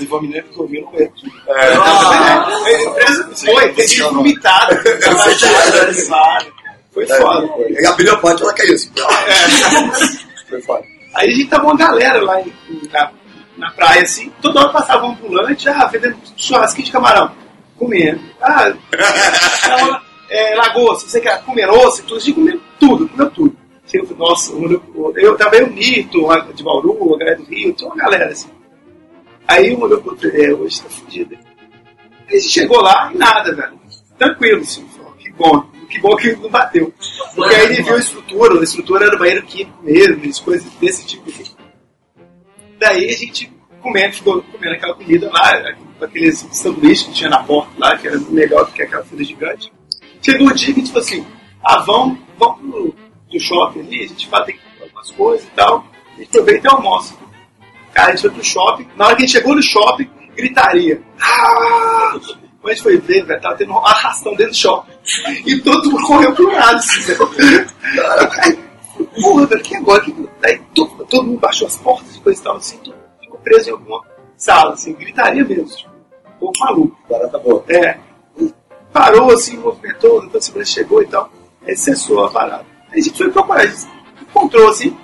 E 0.00 0.06
vou 0.06 0.20
me 0.22 0.28
lembrar 0.28 0.52
que 0.52 0.60
eu 0.60 0.66
vi 0.66 0.80
no 0.80 0.90
banheiro. 0.90 1.12
Ah, 1.48 2.46
a 2.64 2.72
empresa 2.72 3.30
foi, 3.34 3.72
tem 3.72 3.88
gente 3.88 4.02
vomitada. 4.02 4.82
Foi 6.92 7.06
foda. 7.06 7.48
Abriu 7.88 8.12
a 8.12 8.16
porta 8.18 8.42
e 8.42 8.44
ela 8.44 8.54
caiu 8.54 8.74
assim. 8.74 8.90
Foi 10.48 10.60
foda. 10.62 10.84
Aí 11.14 11.30
a 11.30 11.34
gente 11.34 11.48
tava 11.48 11.64
uma 11.64 11.76
galera 11.76 12.22
lá 12.22 12.40
em- 12.40 12.52
na, 12.92 13.10
na 13.58 13.70
praia, 13.72 14.02
assim, 14.02 14.32
toda 14.40 14.60
hora 14.60 14.72
passava 14.72 15.06
um 15.06 15.10
ambulante, 15.10 15.68
ah, 15.68 15.86
vendendo 15.86 16.16
churrasquinho 16.36 16.86
de 16.86 16.92
camarão, 16.92 17.32
comendo. 17.76 18.20
Ah, 18.40 18.72
tava, 19.62 20.02
é, 20.30 20.54
lagosta, 20.54 21.08
você 21.08 21.20
quer 21.20 21.42
comer 21.42 21.68
osso, 21.68 22.02
tudo, 22.04 22.16
a 22.16 22.20
gente 22.20 22.34
comeu 22.34 22.60
tudo, 22.78 23.08
comeu 23.08 23.30
tudo. 23.30 23.56
Eu 23.92 24.06
falei, 24.06 24.18
Nossa, 24.18 24.52
eu, 24.52 25.14
eu 25.16 25.36
também 25.36 25.62
o 25.62 25.72
Mito, 25.72 26.30
a 26.30 26.40
de 26.40 26.62
Bauru, 26.62 27.14
a 27.14 27.18
galera 27.18 27.38
do 27.38 27.44
Rio, 27.44 27.72
tinha 27.72 27.88
uma 27.88 27.96
galera 27.96 28.26
assim. 28.26 28.50
Aí 29.46 29.74
um 29.74 29.80
olhou 29.80 30.00
pro 30.00 30.16
é, 30.30 30.52
hoje 30.52 30.82
tá 30.82 30.90
fudido. 30.90 31.34
Aí 32.28 32.36
a 32.36 32.38
gente 32.38 32.50
chegou 32.50 32.82
lá 32.82 33.10
e 33.12 33.16
nada, 33.16 33.54
velho. 33.54 33.80
Tranquilo, 34.18 34.60
assim, 34.60 34.86
que 35.18 35.32
bom, 35.32 35.62
que 35.88 35.98
bom 36.00 36.16
que 36.16 36.36
não 36.36 36.50
bateu. 36.50 36.92
Porque 37.34 37.54
aí 37.54 37.64
ele 37.64 37.82
viu 37.82 37.94
a 37.94 37.98
estrutura, 37.98 38.60
a 38.60 38.62
estrutura 38.62 39.06
era 39.06 39.16
banheiro 39.16 39.46
químico 39.46 39.82
mesmo, 39.82 40.28
as 40.28 40.38
coisas 40.38 40.70
desse 40.74 41.06
tipo. 41.06 41.30
Assim. 41.30 41.57
Daí 42.78 43.08
a 43.08 43.16
gente 43.16 43.52
comendo, 43.80 44.14
ficou 44.14 44.42
comendo 44.42 44.74
aquela 44.74 44.94
comida 44.94 45.30
lá, 45.32 45.74
aqueles 46.00 46.46
sanduíches 46.52 47.06
que 47.06 47.14
tinha 47.14 47.30
na 47.30 47.42
porta 47.42 47.72
lá, 47.78 47.96
que 47.96 48.08
era 48.08 48.18
melhor 48.18 48.66
do 48.66 48.72
que 48.72 48.82
aquela 48.82 49.04
fila 49.04 49.24
gigante. 49.24 49.72
Chegou 50.22 50.48
o 50.48 50.54
dia 50.54 50.74
que 50.74 50.86
falou 50.86 51.00
assim, 51.00 51.26
ah, 51.64 51.78
vamos, 51.80 52.18
vamos 52.38 52.58
pro, 52.60 52.94
pro 53.30 53.40
shopping 53.40 53.80
ali, 53.80 54.04
a 54.04 54.08
gente 54.08 54.28
vai 54.28 54.44
ter 54.44 54.52
que 54.52 54.58
comprar 54.58 54.84
algumas 54.84 55.10
coisas 55.12 55.46
e 55.46 55.50
tal, 55.50 55.86
a 56.16 56.18
gente 56.18 56.28
aproveita 56.28 56.68
e 56.68 56.70
almoça. 56.70 57.14
Cara, 57.92 58.08
a 58.08 58.10
gente 58.10 58.20
foi 58.22 58.30
pro 58.30 58.44
shopping, 58.44 58.88
na 58.96 59.06
hora 59.06 59.16
que 59.16 59.22
a 59.22 59.26
gente 59.26 59.36
chegou 59.36 59.54
no 59.54 59.62
shopping, 59.62 60.08
gritaria. 60.36 61.02
Ah! 61.20 62.18
Quando 62.60 62.72
a 62.72 62.74
gente 62.74 62.82
foi 62.82 62.96
ver, 62.98 63.24
velho, 63.24 63.40
tava 63.40 63.56
tendo 63.56 63.72
um 63.72 63.78
arrastão 63.78 64.34
dentro 64.34 64.52
do 64.52 64.56
shopping. 64.56 64.92
E 65.46 65.60
todo 65.60 65.90
mundo 65.90 66.06
correu 66.06 66.34
pro 66.34 66.52
lado, 66.52 66.76
assim. 66.76 67.12
Aí, 68.42 68.58
Porra, 69.22 69.46
velho, 69.46 69.62
que 69.62 69.76
agora? 69.76 70.02
Que... 70.02 70.28
Aí 70.44 70.60
todo, 70.74 71.04
todo 71.06 71.26
mundo 71.26 71.40
baixou 71.40 71.66
as 71.66 71.76
portas 71.76 72.16
e 72.16 72.20
coisa 72.20 72.40
e 72.40 72.44
tal, 72.44 72.56
assim, 72.56 72.76
todo 72.78 72.94
mundo 72.94 73.08
ficou 73.20 73.38
preso 73.40 73.68
em 73.68 73.72
alguma 73.72 74.02
sala, 74.36 74.72
assim, 74.74 74.92
gritaria 74.94 75.44
mesmo, 75.44 75.66
tipo, 75.66 75.90
um 75.90 76.38
pouco 76.38 76.58
maluco. 76.60 76.96
Agora 77.06 77.28
tá 77.28 77.38
bom. 77.38 77.64
É. 77.68 77.98
Parou 78.92 79.30
assim, 79.32 79.58
movimentou, 79.58 80.22
depois 80.22 80.44
a 80.44 80.46
segurança 80.46 80.72
chegou 80.72 81.02
e 81.02 81.06
tal. 81.06 81.30
Aí 81.66 81.76
cessou 81.76 82.24
a 82.24 82.30
parada. 82.30 82.64
Aí 82.90 83.00
a 83.00 83.02
gente 83.02 83.18
foi 83.18 83.30
procurar, 83.30 83.60
a 83.60 83.66
gente 83.66 83.86
encontrou 84.22 84.68
assim. 84.68 84.96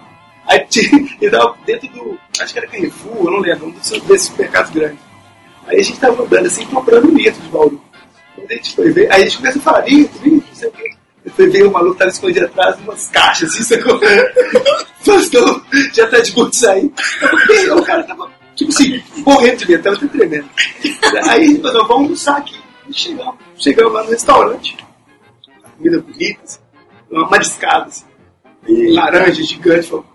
Aí 0.47 0.61
tinha, 0.67 1.09
e 1.21 1.31
tava 1.31 1.57
dentro 1.67 1.89
do. 1.89 2.19
Acho 2.41 2.53
que 2.53 2.59
era 2.59 2.69
Carrefour, 2.69 3.27
eu 3.27 3.31
não 3.31 3.41
lembro, 3.41 3.67
um 3.67 3.71
desses, 3.71 4.03
desses 4.03 4.29
supermercados 4.29 4.71
grandes. 4.71 4.99
Aí 5.67 5.81
a 5.81 5.83
gente 5.83 6.01
tava 6.01 6.23
andando 6.23 6.47
assim, 6.47 6.67
comprando 6.67 7.11
litro 7.11 7.41
de 7.43 7.49
Bauru. 7.49 7.81
Quando 8.35 8.51
a 8.51 8.55
gente 8.55 8.75
foi 8.75 8.91
ver, 8.91 9.13
aí 9.13 9.23
a 9.23 9.25
gente 9.25 9.37
começa 9.39 9.59
a 9.59 9.63
falar, 9.63 9.89
litro, 9.89 10.23
litro, 10.23 10.49
não 10.49 10.55
sei 10.55 10.69
o 10.69 10.73
quê. 10.73 10.95
Fui 11.37 11.49
ver 11.49 11.67
o 11.67 11.73
maluco 11.73 11.97
tava 11.97 12.11
escondido 12.11 12.47
atrás 12.47 12.77
de 12.77 12.83
umas 12.83 13.09
caixas, 13.09 13.51
assim, 13.51 13.63
sacou? 13.63 14.01
Pastor, 15.05 15.65
já 15.93 16.07
tá 16.07 16.21
de 16.21 16.33
boa 16.33 16.53
sair. 16.53 16.93
O 17.77 17.83
cara 17.83 18.05
tava, 18.05 18.31
tipo 18.55 18.71
assim, 18.71 19.03
morrendo 19.27 19.57
de 19.59 19.69
medo, 19.69 19.83
tava 19.83 19.97
até 19.97 20.07
tremendo. 20.07 20.49
Aí 21.29 21.61
falou, 21.61 21.87
vamos 21.87 22.03
almoçar 22.05 22.39
aqui. 22.39 22.59
E 22.89 22.95
chegamos, 22.95 23.35
chegamos 23.57 23.93
lá 23.93 24.05
no 24.05 24.11
restaurante. 24.11 24.77
Comida 25.77 26.01
bonita, 26.01 26.41
assim, 26.45 26.59
uma 27.11 27.29
mariscada, 27.29 27.87
assim. 27.87 28.05
E 28.69 28.93
laranja 28.93 29.43
gigante, 29.43 29.89
falou, 29.89 30.07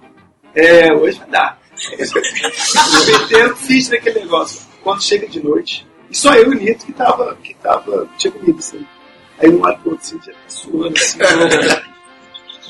é, 0.55 0.93
hoje 0.93 1.19
vai 1.19 1.29
dar. 1.29 1.59
Metendo 3.07 3.55
ficha 3.57 3.91
naquele 3.91 4.19
negócio. 4.21 4.61
quando 4.83 5.03
chega 5.03 5.27
de 5.27 5.41
noite, 5.43 5.87
e 6.09 6.17
só 6.17 6.33
eu 6.33 6.53
e 6.53 6.55
o 6.55 6.59
Nito 6.59 6.85
que 6.85 6.93
tava, 6.93 7.35
que 7.43 7.53
tava, 7.55 8.07
tinha 8.17 8.31
comido, 8.31 8.59
assim. 8.59 8.85
No 9.47 9.65
ar 9.65 9.79
outro, 9.85 9.97
assim, 10.01 10.19
já 10.25 10.31
tá 10.31 10.39
suando, 10.47 10.95
assim. 10.97 11.19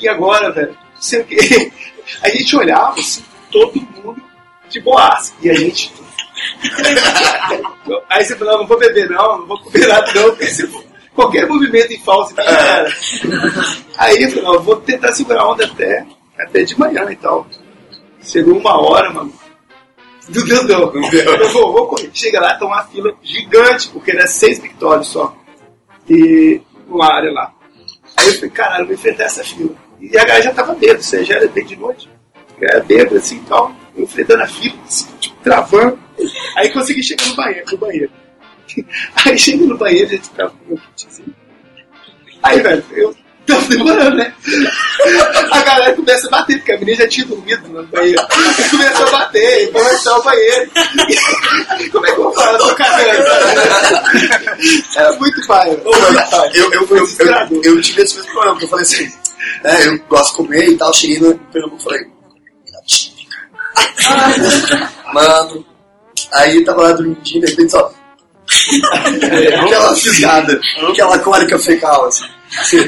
e 0.01 0.07
agora, 0.07 0.51
velho? 0.51 0.77
Não 0.95 1.01
sei 1.01 1.21
o 1.21 1.25
quê. 1.25 1.71
A 2.21 2.29
gente 2.29 2.55
olhava, 2.55 2.99
assim, 2.99 3.23
todo 3.51 3.79
mundo 3.79 4.21
de 4.69 4.79
boas. 4.79 5.33
E 5.41 5.49
a 5.49 5.53
gente. 5.53 5.91
Aí 8.09 8.23
você 8.23 8.35
falava, 8.35 8.59
não 8.59 8.67
vou 8.67 8.79
beber 8.79 9.09
não, 9.09 9.39
não 9.39 9.47
vou 9.47 9.59
comer 9.59 9.87
nada 9.87 10.11
não, 10.13 10.29
porque 10.29 10.47
se 10.47 10.67
qualquer 11.13 11.47
movimento 11.47 11.91
em 11.91 11.99
falso 11.99 12.33
já 12.35 12.43
era. 12.43 12.93
Aí 13.97 14.23
eu 14.23 14.29
eu 14.29 14.61
vou 14.61 14.77
tentar 14.77 15.11
segurar 15.11 15.41
a 15.41 15.51
onda 15.51 15.65
até, 15.65 16.05
até 16.37 16.63
de 16.63 16.79
manhã 16.79 17.05
e 17.11 17.15
tal. 17.15 17.47
Chegou 18.21 18.57
uma 18.57 18.79
hora, 18.79 19.11
mano. 19.11 19.33
Não 20.29 20.45
deu, 20.45 20.63
não. 20.63 20.93
Eu 21.11 21.49
vou, 21.49 21.73
vou 21.73 21.87
correr. 21.87 22.09
Chega 22.13 22.39
lá, 22.39 22.53
tá 22.55 22.65
uma 22.65 22.83
fila 22.83 23.13
gigante, 23.23 23.89
porque 23.89 24.11
era 24.11 24.27
seis 24.27 24.59
victórios 24.59 25.07
só. 25.07 25.35
E 26.09 26.61
uma 26.87 27.13
área 27.13 27.31
lá. 27.31 27.53
Aí 28.17 28.27
eu 28.27 28.33
falei, 28.35 28.49
caralho, 28.49 28.85
vou 28.85 28.95
enfrentar 28.95 29.25
essa 29.25 29.43
fila. 29.43 29.75
E 29.99 30.17
a 30.17 30.25
galera 30.25 30.41
já 30.41 30.53
tava 30.53 30.73
ou 30.73 31.01
seja, 31.01 31.25
já 31.25 31.35
era 31.35 31.47
bem 31.47 31.65
de 31.65 31.75
noite. 31.75 32.09
Era 32.61 32.81
bêbado 32.81 33.15
assim 33.15 33.37
e 33.37 33.41
tal. 33.41 33.73
Eu 33.95 34.03
enfrentando 34.03 34.43
a 34.43 34.47
fila, 34.47 34.75
assim, 34.85 35.07
tipo, 35.19 35.35
travando. 35.43 35.99
Aí 36.55 36.69
consegui 36.71 37.03
chegar 37.03 37.27
no 37.27 37.35
banheiro. 37.35 37.65
No 37.71 37.77
banheiro. 37.77 38.11
Aí 39.25 39.37
chego 39.37 39.65
no 39.65 39.77
banheiro, 39.77 40.07
a 40.07 40.11
gente 40.11 40.29
kitzinho. 40.95 41.35
Aí, 42.41 42.61
velho, 42.61 42.83
eu 42.91 43.15
tava 43.49 43.67
demorando, 43.67 44.17
né? 44.17 44.33
A 45.51 45.61
galera 45.61 45.95
começa 45.95 46.27
a 46.27 46.31
bater, 46.31 46.57
porque 46.57 46.71
a 46.71 46.77
menina 46.79 46.97
já 46.97 47.07
tinha 47.07 47.25
dormido 47.27 47.67
no 47.67 47.83
banheiro. 47.87 48.21
E 48.21 48.69
começou 48.69 49.07
a 49.07 49.11
bater, 49.11 49.63
e 49.63 49.67
começou 49.71 50.17
o 50.17 50.23
banheiro. 50.23 50.71
Como 51.91 52.05
é 52.05 52.11
que 52.11 52.19
eu 52.19 52.23
vou 52.23 52.33
falar? 52.33 52.53
Eu 52.53 52.57
tô 52.59 52.75
cagando. 52.75 53.23
Era 54.95 55.13
muito 55.13 55.47
pai. 55.47 55.69
Eu, 55.71 56.73
eu, 56.73 56.87
eu, 56.89 57.07
eu, 57.19 57.61
eu 57.63 57.81
tive 57.81 58.03
esse 58.03 58.15
mesmo 58.15 58.31
problema, 58.31 58.53
porque 58.53 58.65
eu 58.65 58.69
falei 58.69 58.83
assim, 58.83 59.11
né, 59.63 59.87
eu 59.87 59.99
gosto 60.07 60.31
de 60.31 60.37
comer 60.37 60.69
e 60.69 60.77
tal, 60.77 60.93
cheguei 60.93 61.19
no 61.19 61.37
Pernambuco 61.37 61.81
e 61.81 61.83
falei. 61.83 62.19
Mano, 65.13 65.65
aí 66.33 66.63
tava 66.63 66.83
lá 66.83 66.91
dormindo, 66.93 67.21
de 67.21 67.39
repente 67.39 67.71
só. 67.71 67.91
aquela 69.63 69.95
fisgada, 69.95 70.59
aquela 70.89 71.19
cólica 71.19 71.59
fecal, 71.59 72.05
assim. 72.05 72.25
Você- 72.49 72.87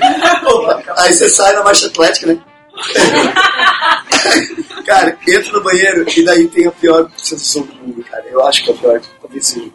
aí 0.98 1.14
você 1.14 1.30
sai 1.30 1.54
na 1.54 1.64
marcha 1.64 1.88
atlética, 1.88 2.28
né? 2.28 2.38
cara, 4.86 5.18
entra 5.28 5.52
no 5.52 5.62
banheiro 5.64 6.06
e 6.16 6.24
daí 6.26 6.48
tem 6.48 6.68
a 6.68 6.72
pior 6.72 7.10
sensação 7.18 7.64
do 7.64 7.74
mundo, 7.76 8.04
cara. 8.10 8.24
Eu 8.30 8.46
acho 8.48 8.64
que 8.64 8.72
é 8.72 8.74
a 8.74 8.78
pior, 8.78 9.02
talvez 9.22 9.48
seja. 9.48 9.70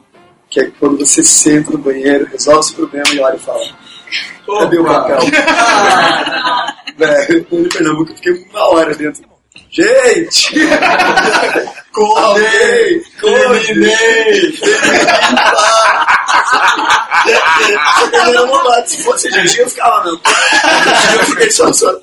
Que 0.51 0.61
é 0.61 0.71
quando 0.79 0.99
você 0.99 1.23
senta 1.25 1.71
no 1.73 1.79
banheiro, 1.79 2.27
resolve 2.31 2.61
esse 2.61 2.75
problema 2.75 3.09
e 3.13 3.21
olha 3.21 3.37
e 3.37 3.39
fala. 3.39 3.61
Cadê 4.61 4.79
o 4.79 4.85
papel? 4.85 5.19
Velho, 6.97 7.47
no 7.51 7.69
Pernambuco 7.69 8.13
eu 8.13 8.17
fiquei 8.17 8.33
uma 8.51 8.69
hora 8.71 8.95
dentro. 8.95 9.23
Gente! 9.71 10.55
Colei! 11.93 13.03
Eu 18.33 18.47
não 18.47 18.65
bate. 18.65 18.91
Se 18.91 19.03
fosse 19.03 19.31
gente, 19.31 19.59
eu 19.59 19.69
ficava, 19.69 20.05
não. 20.05 20.13
Eu 20.13 21.27
fiquei 21.27 21.51
só, 21.51 21.73
só. 21.73 22.01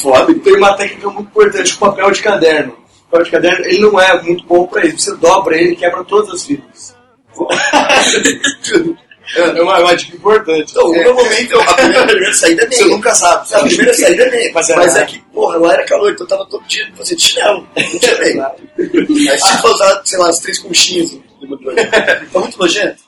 Foda. 0.00 0.34
Tem 0.34 0.56
uma 0.56 0.76
técnica 0.76 1.10
muito 1.10 1.28
importante, 1.28 1.74
o 1.74 1.78
papel 1.78 2.10
de 2.10 2.22
caderno. 2.22 2.72
O 2.72 3.10
papel 3.10 3.24
de 3.24 3.30
caderno, 3.30 3.64
ele 3.64 3.78
não 3.80 4.00
é 4.00 4.22
muito 4.22 4.44
bom 4.46 4.66
pra 4.66 4.84
isso. 4.84 4.98
Você 4.98 5.16
dobra 5.16 5.56
ele 5.56 5.72
e 5.72 5.76
quebra 5.76 6.04
todas 6.04 6.30
as 6.30 6.44
fitas. 6.44 6.96
É 9.34 9.62
uma, 9.62 9.78
é 9.78 9.80
uma 9.82 9.96
dica 9.96 10.16
importante. 10.16 10.70
Então, 10.70 10.88
no 10.92 11.14
momento, 11.14 11.58
a 11.60 11.74
primeira, 11.74 12.02
a 12.04 12.06
primeira 12.06 12.32
saída 12.34 12.62
é 12.62 12.68
meia. 12.68 12.82
Você 12.82 12.88
nunca 12.88 13.14
sabe. 13.14 13.54
A 13.54 13.58
primeira 13.60 13.94
saída 13.94 14.22
é 14.24 14.30
meia. 14.30 14.50
Mas 14.54 14.68
Mas, 14.68 14.96
é- 14.96 15.00
é 15.02 15.04
que, 15.06 15.18
porra, 15.32 15.56
lá 15.58 15.72
era 15.72 15.84
calor, 15.84 16.10
então 16.12 16.24
eu 16.24 16.28
tava 16.28 16.46
todo 16.46 16.64
dia 16.66 16.86
fazendo 16.96 17.20
chinelo. 17.20 17.68
Não 17.76 17.98
tinha 17.98 18.18
meia. 18.18 18.52
Aí 18.78 19.38
se 19.38 19.58
for 19.62 19.70
usar, 19.72 20.00
sei 20.04 20.18
lá, 20.18 20.28
as 20.28 20.38
três 20.38 20.58
conchinhas 20.58 21.10
do 21.10 21.22
demolidor. 21.40 21.74
Tá 22.32 22.38
muito 22.40 22.58
nojento? 22.58 23.06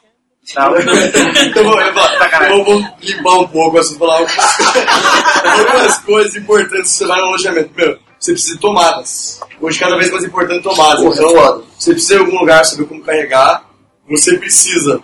Então, 0.51 0.75
eu 0.77 1.65
vou, 1.65 1.81
eu 1.81 1.93
vou, 1.93 2.49
eu 2.49 2.65
vou 2.65 2.85
limpar 3.03 3.39
um 3.39 3.47
pouco 3.49 3.79
essas 3.79 3.97
palavras. 3.99 4.33
Algumas 5.45 5.99
coisas 5.99 6.35
importantes 6.37 6.91
você 6.93 7.07
vai 7.07 7.21
no 7.21 7.27
alojamento. 7.27 7.71
Meu, 7.77 7.99
você 8.19 8.33
precisa 8.33 8.55
de 8.55 8.61
tomadas. 8.61 9.41
Hoje, 9.61 9.79
cada 9.79 9.97
vez 9.97 10.11
mais 10.11 10.25
importante 10.25 10.63
tomadas. 10.63 11.03
Porra, 11.03 11.15
é 11.15 11.19
Então, 11.19 11.35
foda. 11.35 11.65
você 11.79 11.93
precisa 11.93 12.15
em 12.15 12.19
algum 12.19 12.39
lugar 12.39 12.65
saber 12.65 12.85
como 12.87 13.03
carregar. 13.03 13.65
Você 14.09 14.39
precisa. 14.39 15.03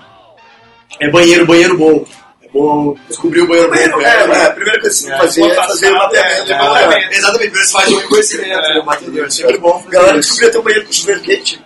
É 1.00 1.10
banheiro, 1.10 1.46
banheiro 1.46 1.76
bom. 1.78 2.04
É 2.42 2.48
bom 2.48 2.96
descobrir 3.08 3.40
o 3.42 3.48
banheiro 3.48 3.68
Banheiro, 3.70 3.92
bom. 3.92 4.00
é, 4.02 4.06
é, 4.06 4.46
a 4.46 4.50
primeira 4.52 4.80
coisa 4.80 4.96
que 4.96 5.02
você 5.02 5.06
tem 5.06 5.12
que 5.12 5.18
fazer 5.18 5.42
é 5.50 5.54
fazer 5.54 5.92
o 5.92 5.96
mapeamento 5.98 6.52
É. 6.52 7.16
Exatamente, 7.16 7.56
você 7.58 7.72
faz 7.72 7.92
um 7.92 7.98
reconhecimento, 7.98 8.48
né, 8.60 8.82
Matador? 8.84 9.24
É 9.24 9.30
sempre 9.30 9.58
bom. 9.58 9.84
Galera 9.88 10.18
descobriu 10.20 10.48
até 10.48 10.58
um 10.58 10.62
banheiro 10.62 10.86
com 10.86 10.92
chuveiro 10.92 11.20
quente. 11.22 11.64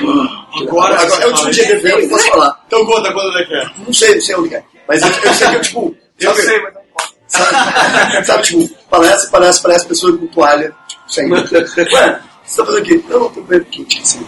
Agora, 0.00 1.00
Agora, 1.00 1.24
é 1.24 1.26
o 1.26 1.34
tipo 1.34 1.50
de 1.50 1.60
evento 1.60 1.82
que 1.98 2.04
eu 2.04 2.08
posso 2.08 2.28
falar. 2.30 2.62
Então 2.66 2.86
conta 2.86 3.12
quando 3.12 3.38
é 3.38 3.44
que 3.44 3.54
é. 3.54 3.70
Não 3.84 3.92
sei, 3.92 4.14
não 4.14 4.20
sei 4.20 4.36
onde 4.36 4.54
é. 4.54 4.62
Mas 4.86 5.02
eu, 5.02 5.08
eu 5.08 5.34
sei 5.34 5.48
que 5.48 5.54
eu, 5.56 5.60
tipo. 5.60 5.96
Eu 6.20 6.30
sabe- 6.34 6.42
sei, 6.46 6.60
mas 6.62 6.74
não 6.74 6.82
posso. 6.92 8.24
Sabe, 8.26 8.42
tipo, 8.42 8.68
palestra, 8.90 9.30
palestra, 9.30 9.62
palestra, 9.62 9.88
pessoa 9.88 10.18
com 10.18 10.26
toalha, 10.26 10.74
tipo, 10.88 11.02
saindo. 11.06 11.34
Ué, 11.36 11.40
você 11.46 12.56
tá 12.56 12.66
fazendo 12.66 12.80
o 12.80 12.82
quê? 12.82 13.00
Não, 13.08 13.20
não, 13.20 13.28
tô 13.30 13.40
banheiro 13.42 13.64
quente, 13.70 14.00
assim. 14.00 14.26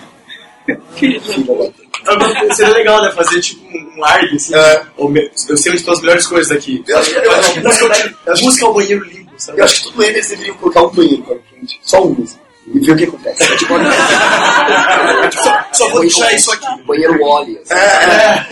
Então, 0.69 2.55
Seria 2.55 2.75
legal, 2.75 3.03
né? 3.03 3.11
Fazer 3.13 3.41
tipo 3.41 3.63
um 3.67 4.01
largue, 4.01 4.37
assim. 4.37 4.55
É. 4.55 4.83
Eu 4.99 5.57
sei 5.57 5.73
onde 5.73 5.81
estão 5.81 5.95
as 5.95 6.01
melhores 6.01 6.27
coisas 6.27 6.49
daqui. 6.49 6.83
Eu 6.87 6.99
acho 6.99 7.11
que- 7.11 7.17
eu 7.27 7.33
acho 7.33 7.53
que- 7.55 7.61
Busca 7.61 7.85
o- 7.87 8.45
Busca 8.45 8.67
o 8.69 8.75
banheiro 8.75 9.05
limpo, 9.05 9.33
sabe? 9.37 9.61
Eu 9.61 9.65
acho 9.65 9.77
que 9.77 9.85
todo 9.93 10.03
eles 10.03 10.29
deveriam 10.29 10.57
colocar 10.57 10.83
um 10.83 10.91
banheiro 10.91 11.23
água 11.25 11.41
quente. 11.55 11.79
Só 11.83 12.03
um, 12.05 12.17
assim, 12.23 12.39
e 12.73 12.79
ver 12.81 12.93
o 12.93 12.97
que 12.97 13.05
acontece. 13.05 13.43
É 13.43 13.57
tipo, 13.57 13.75
Só, 15.43 15.65
só 15.73 15.89
vou 15.91 16.01
deixar 16.01 16.33
isso 16.33 16.53
aqui. 16.53 16.83
Banheiro 16.87 17.23
óleo. 17.23 17.59
é, 17.71 17.75
é. 17.77 18.47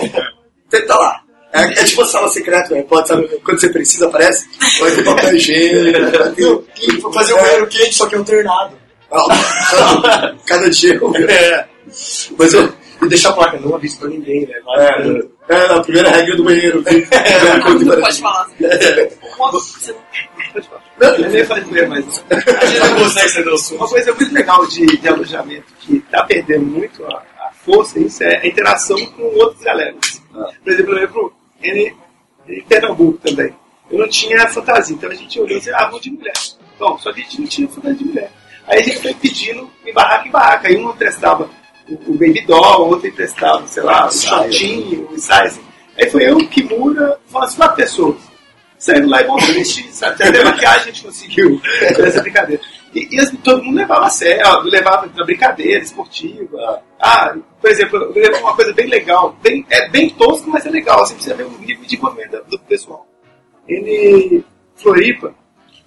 Tenta 0.71 0.95
lá. 0.95 1.21
É, 1.53 1.63
é 1.63 1.85
tipo 1.85 2.03
a 2.03 2.07
sala 2.07 2.29
secreta, 2.29 2.75
né? 2.75 2.83
Pode, 2.83 3.09
sabe, 3.09 3.27
quando 3.43 3.59
você 3.59 3.71
precisa, 3.71 4.07
aparece. 4.07 4.45
Vai 4.81 4.91
ter 4.91 5.03
papel 5.05 5.35
higiênico. 5.37 7.13
fazer 7.13 7.33
um 7.35 7.39
banheiro 7.41 7.67
quente, 7.69 7.95
só 7.95 8.07
que 8.07 8.15
alternado. 8.17 8.77
Ah, 9.11 10.35
Cada 10.47 10.69
dia 10.69 10.95
eu 10.97 11.11
É. 11.17 11.67
Mas 12.39 12.55
eu. 12.55 12.73
E 13.01 13.09
deixar 13.09 13.31
a 13.31 13.33
placa, 13.33 13.61
não 13.61 13.75
avisa 13.77 13.99
pra 14.01 14.09
ninguém, 14.09 14.47
né? 14.47 14.55
Vai, 14.65 14.87
É, 15.49 15.55
é 15.55 15.73
a 15.73 15.81
primeira 15.81 16.11
regra 16.11 16.37
do 16.37 16.45
banheiro. 16.45 16.83
Não 17.85 18.01
pode 18.01 18.21
falar. 18.21 18.49
Não, 20.99 21.09
eu 21.15 21.31
nem 21.31 21.45
falei 21.45 21.63
com 21.63 21.89
mas 21.89 22.25
A 22.61 22.67
gente 22.67 22.81
não 22.81 22.97
consegue 22.97 23.29
ser 23.29 23.45
do 23.45 23.55
uma 23.77 23.89
coisa 23.89 24.13
muito 24.15 24.35
legal 24.35 24.67
de, 24.67 24.85
de 24.85 25.09
alojamento 25.09 25.73
que 25.79 25.99
está 25.99 26.25
perdendo 26.25 26.67
muito 26.67 27.05
a, 27.05 27.19
a 27.19 27.53
força, 27.65 28.01
isso 28.01 28.25
é 28.25 28.39
a 28.39 28.47
interação 28.47 28.99
com 29.07 29.23
outras 29.23 29.63
galeras. 29.63 30.21
Por 30.65 30.73
exemplo, 30.73 30.93
eu 30.93 30.99
lembro 30.99 31.33
em, 31.63 31.95
em 32.49 32.63
Pernambuco 32.65 33.19
também. 33.19 33.55
Eu 33.91 33.99
não 34.01 34.09
tinha 34.09 34.47
fantasia, 34.49 34.97
então 34.97 35.11
a 35.11 35.15
gente 35.15 35.39
olhou 35.39 35.57
e 35.57 35.59
disse, 35.61 35.73
ah, 35.73 35.89
vou 35.89 36.01
de 36.01 36.11
mulher. 36.11 36.35
Bom, 36.79 36.99
só 36.99 37.13
que 37.13 37.21
a 37.21 37.25
gente 37.25 37.41
não 37.41 37.49
tinha 37.49 37.69
fantasia 37.69 37.97
de 37.97 38.05
mulher. 38.05 38.33
Aí 38.67 38.81
a 38.81 38.83
gente 38.83 39.01
foi 39.01 39.15
pedindo 39.15 39.71
em 39.87 39.93
barraca 39.93 40.29
em 40.29 40.31
barraca. 40.31 40.69
Aí 40.69 40.77
um 40.77 40.91
emprestava 40.91 41.49
o, 41.91 42.13
o 42.13 42.13
baby 42.13 42.45
doll, 42.47 42.89
outro 42.89 43.09
emprestava, 43.09 43.67
sei 43.67 43.83
lá, 43.83 44.07
o 44.07 44.13
shortinho, 44.13 45.09
o 45.11 45.19
assim. 45.47 45.61
Aí 45.97 46.09
foi 46.11 46.29
eu, 46.29 46.37
Kimura, 46.49 47.19
umas 47.31 47.55
quatro 47.55 47.77
pessoas. 47.77 48.17
Saindo 48.79 49.09
lá 49.09 49.21
e 49.21 49.27
sabe? 49.93 50.15
Até 50.15 50.31
maquiagem 50.45 50.83
a 50.83 50.85
gente 50.87 51.03
conseguiu 51.03 51.61
essa 51.81 52.21
brincadeira. 52.23 52.63
E, 52.95 53.09
e 53.17 53.21
as- 53.21 53.33
todo 53.43 53.65
mundo 53.65 53.77
levava 53.77 54.07
a 54.07 54.11
sério, 54.11 54.63
levava 54.63 55.11
na 55.17 55.25
brincadeira 55.25 55.83
esportiva. 55.83 56.81
Ah, 57.01 57.35
por 57.61 57.71
exemplo, 57.71 57.99
eu 57.99 58.13
uma 58.41 58.55
coisa 58.55 58.73
bem 58.73 58.87
legal, 58.87 59.37
bem, 59.43 59.67
é 59.69 59.89
bem 59.89 60.11
tosco, 60.11 60.49
mas 60.49 60.65
é 60.65 60.71
legal, 60.71 61.03
assim, 61.03 61.17
você 61.19 61.35
vê 61.35 61.43
o 61.43 61.51
nível 61.59 61.85
de 61.85 61.97
envolvimento 61.97 62.41
do 62.49 62.59
pessoal. 62.61 63.05
Ele, 63.67 64.45
Floripa, 64.77 65.35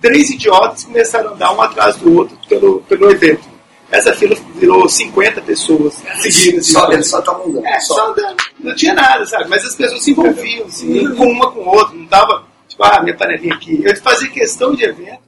três 0.02 0.30
idiotas 0.30 0.84
começaram 0.84 1.30
a 1.30 1.34
andar 1.34 1.54
um 1.54 1.62
atrás 1.62 1.96
do 1.96 2.14
outro 2.18 2.38
pelo, 2.50 2.82
pelo 2.82 3.10
evento. 3.10 3.48
Essa 3.92 4.14
fila 4.14 4.34
virou 4.56 4.88
50 4.88 5.42
pessoas 5.42 5.96
seguindo. 6.22 6.60
assim, 6.60 6.72
Só, 6.74 6.90
eles 6.92 7.10
só 7.10 7.20
estavam 7.20 7.46
andando. 7.48 7.66
é, 7.68 7.80
só 7.82 8.10
andando. 8.12 8.38
Não 8.60 8.74
tinha 8.76 8.94
nada, 8.94 9.26
sabe? 9.26 9.50
Mas 9.50 9.66
as 9.66 9.76
pessoas 9.76 10.02
se 10.04 10.12
envolviam, 10.12 10.66
assim, 10.66 11.16
com 11.16 11.26
uma 11.26 11.52
com 11.52 11.60
outra. 11.68 11.94
Não 11.96 12.06
dava, 12.06 12.46
tipo, 12.70 12.82
ah, 12.84 13.02
minha 13.04 13.16
panelinha 13.18 13.54
aqui. 13.54 13.82
Eu 13.84 13.96
fazia 13.98 14.30
questão 14.30 14.74
de 14.74 14.86
evento 14.86 15.20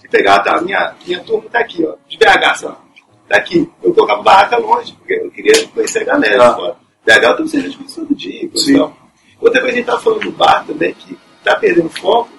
de 0.00 0.08
pegar, 0.08 0.38
tá, 0.40 0.60
minha, 0.60 0.94
minha 1.04 1.20
turma 1.24 1.48
tá 1.50 1.58
aqui, 1.58 1.84
ó, 1.84 1.94
de 2.08 2.16
BH, 2.16 2.62
lá. 2.64 2.80
Tá 3.28 3.36
aqui. 3.38 3.68
Eu 3.82 3.92
colocava 3.92 4.22
barraca 4.22 4.56
longe, 4.56 4.92
porque 4.92 5.14
eu 5.14 5.30
queria 5.30 5.66
conhecer 5.68 6.02
a 6.02 6.04
galera. 6.04 6.46
Ah. 6.48 6.54
fora. 6.54 6.76
BH 7.04 7.24
eu 7.24 7.36
tô 7.38 7.46
sendo 7.48 7.76
conhecer 7.76 8.00
todo 8.02 8.14
dia. 8.14 8.44
e 8.44 8.48
tal. 8.76 8.96
Outra 9.40 9.60
coisa 9.60 9.62
que 9.62 9.68
a 9.68 9.82
gente 9.82 9.86
tava 9.86 10.00
falando 10.00 10.20
do 10.20 10.30
bar 10.32 10.64
também, 10.64 10.94
que 10.94 11.18
tá 11.42 11.56
perdendo 11.56 11.88
foco, 11.90 12.30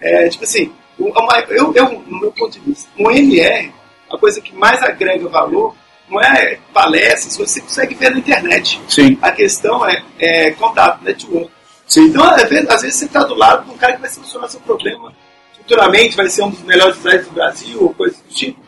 é, 0.00 0.28
tipo 0.28 0.44
assim, 0.44 0.72
O- 0.98 1.08
uma- 1.18 1.38
Eu, 1.48 1.72
eu, 1.74 2.02
no 2.06 2.20
meu 2.20 2.30
ponto 2.30 2.52
de 2.52 2.60
vista, 2.60 2.88
um 2.98 3.10
MR, 3.10 3.72
a 4.10 4.18
coisa 4.18 4.40
que 4.40 4.54
mais 4.54 4.82
agrega 4.82 5.28
valor 5.28 5.74
não 6.08 6.20
é 6.20 6.58
palestras, 6.74 7.36
você 7.36 7.60
consegue 7.60 7.94
ver 7.94 8.10
na 8.10 8.18
internet. 8.18 8.80
Sim. 8.88 9.16
A 9.22 9.30
questão 9.30 9.86
é, 9.86 10.02
é 10.18 10.50
contato, 10.50 11.04
network. 11.04 11.50
Sim. 11.86 12.06
Então, 12.06 12.24
às 12.24 12.48
vezes, 12.48 12.68
às 12.68 12.82
vezes 12.82 12.98
você 12.98 13.04
está 13.04 13.22
do 13.22 13.34
lado 13.34 13.64
de 13.64 13.70
um 13.70 13.78
cara 13.78 13.94
que 13.94 14.00
vai 14.00 14.10
solucionar 14.10 14.48
seu 14.48 14.60
problema. 14.60 15.12
Futuramente 15.56 16.16
vai 16.16 16.28
ser 16.28 16.42
um 16.42 16.50
dos 16.50 16.62
melhores 16.62 16.96
designers 16.96 17.26
do 17.26 17.32
Brasil, 17.32 17.82
ou 17.82 17.94
coisa 17.94 18.16
do 18.16 18.34
tipo. 18.34 18.60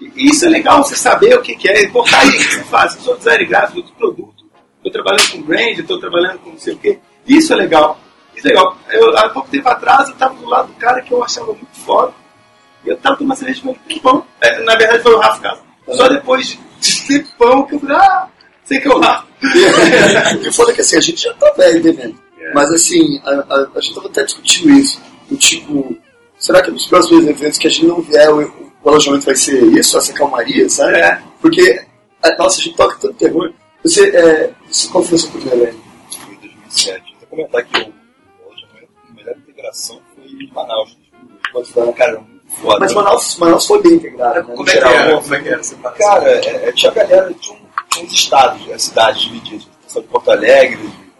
E 0.00 0.28
isso 0.28 0.44
é 0.44 0.48
legal, 0.48 0.82
você 0.82 0.96
saber 0.96 1.34
o 1.36 1.42
que, 1.42 1.56
que 1.56 1.68
é. 1.68 1.86
Contar 1.86 2.20
aí 2.20 2.28
o 2.28 2.32
que 2.32 2.54
você 2.54 2.64
faz. 2.64 2.94
Eu 2.96 3.02
sou 3.02 3.16
designer 3.16 3.46
gráfico 3.46 3.82
de 3.82 3.92
produto. 3.92 4.44
Estou 4.76 4.92
trabalhando 4.92 5.30
com 5.32 5.42
brand, 5.42 5.78
estou 5.78 5.98
trabalhando 5.98 6.38
com 6.38 6.50
não 6.50 6.58
sei 6.58 6.74
o 6.74 6.78
quê. 6.78 6.98
Isso 7.26 7.52
é 7.52 7.56
legal. 7.56 7.98
Isso 8.34 8.46
é 8.46 8.50
legal. 8.50 8.76
Eu, 8.90 9.16
há 9.16 9.28
pouco 9.28 9.48
tempo 9.48 9.68
atrás, 9.68 10.08
eu 10.08 10.14
estava 10.14 10.34
do 10.34 10.48
lado 10.48 10.68
do 10.68 10.74
cara 10.74 11.02
que 11.02 11.12
eu 11.12 11.22
achava 11.22 11.46
muito 11.46 11.76
foda. 11.84 12.14
E 12.84 12.88
eu 12.88 12.94
estava 12.96 13.16
tomando 13.16 13.36
cerveja 13.36 13.60
com 13.62 13.74
tempão. 13.74 14.24
É, 14.40 14.62
na 14.62 14.76
verdade, 14.76 15.02
foi 15.02 15.14
o 15.14 15.18
Rafa 15.18 15.40
Casa. 15.40 15.60
Só 15.90 16.08
depois 16.08 16.46
de, 16.46 16.58
tempão 17.08 17.66
que 17.66 17.74
eu 17.74 17.80
falei, 17.80 17.96
ah, 17.96 18.28
sei 18.64 18.80
que 18.80 18.88
é 18.88 18.90
o 18.90 18.98
Rafa. 19.00 19.26
o 20.34 20.40
que 20.40 20.52
foda 20.52 20.72
é 20.72 20.74
que 20.74 20.80
assim, 20.80 20.96
a 20.96 21.00
gente 21.00 21.22
já 21.22 21.32
tá 21.34 21.52
velho 21.56 21.82
devendo. 21.82 22.18
Mas 22.54 22.70
assim, 22.72 23.20
a, 23.24 23.30
a, 23.30 23.68
a 23.76 23.80
gente 23.80 23.94
tava 23.94 24.08
até 24.08 24.24
discutindo 24.24 24.70
isso. 24.78 25.00
Do 25.28 25.36
tipo, 25.36 25.96
será 26.38 26.62
que 26.62 26.70
nos 26.70 26.86
próximos 26.86 27.26
eventos 27.26 27.58
que 27.58 27.66
a 27.66 27.70
gente 27.70 27.86
não 27.86 28.00
vier, 28.00 28.30
o, 28.30 28.40
o 28.82 28.88
alojamento 28.88 29.26
vai 29.26 29.34
ser 29.36 29.62
isso, 29.78 29.98
essa 29.98 30.12
calmaria, 30.14 30.68
sabe? 30.70 30.96
É. 30.98 31.20
Porque, 31.40 31.84
a- 32.22 32.36
nossa, 32.36 32.60
a 32.60 32.62
gente 32.64 32.76
toca 32.76 32.96
tanto 32.98 33.14
terror. 33.14 33.52
Você, 33.84 34.08
é, 34.16 34.50
você- 34.66 34.88
qual 34.88 35.04
foi 35.04 35.16
o 35.16 35.18
seu 35.18 35.30
primeiro 35.30 35.62
evento? 35.62 35.78
Foi 36.24 36.34
em 36.34 36.38
2007. 36.38 37.16
Vou 37.20 37.28
comentar 37.28 37.64
que 37.66 37.80
o 37.80 37.80
o 37.82 38.48
alojamento 38.50 38.88
com 39.06 39.14
melhor 39.14 39.36
integração 39.36 40.00
foi 40.14 40.24
em 40.26 40.50
Manaus. 40.52 40.96
Pode 41.52 41.72
falar. 41.72 41.92
Cara, 41.92 42.20
muito 42.20 42.37
foda. 42.60 42.78
Mas 42.80 42.94
Manaus, 42.94 43.36
Manaus 43.38 43.66
foi 43.66 43.82
bem 43.82 43.92
integrado, 43.94 44.34
né? 44.48 44.54
Como 44.54 44.68
é 44.68 44.72
que 44.72 44.80
No 44.80 44.88
geral. 44.88 44.92
era? 44.92 45.20
Como 45.20 45.34
é 45.34 45.40
que 45.40 45.48
era? 45.48 45.64
Fala 45.64 45.90
assim. 45.90 45.98
Cara, 45.98 46.30
é, 46.30 46.68
é, 46.68 46.72
tinha 46.72 46.92
galera, 46.92 47.34
tinha, 47.40 47.56
um, 47.56 48.04
uns 48.04 48.12
estados, 48.12 48.70
as 48.70 48.82
cidades 48.82 49.22
divididas. 49.22 49.68
Pessoal 49.84 50.02
de 50.02 50.08
Porto 50.10 50.30
Alegre, 50.30 50.76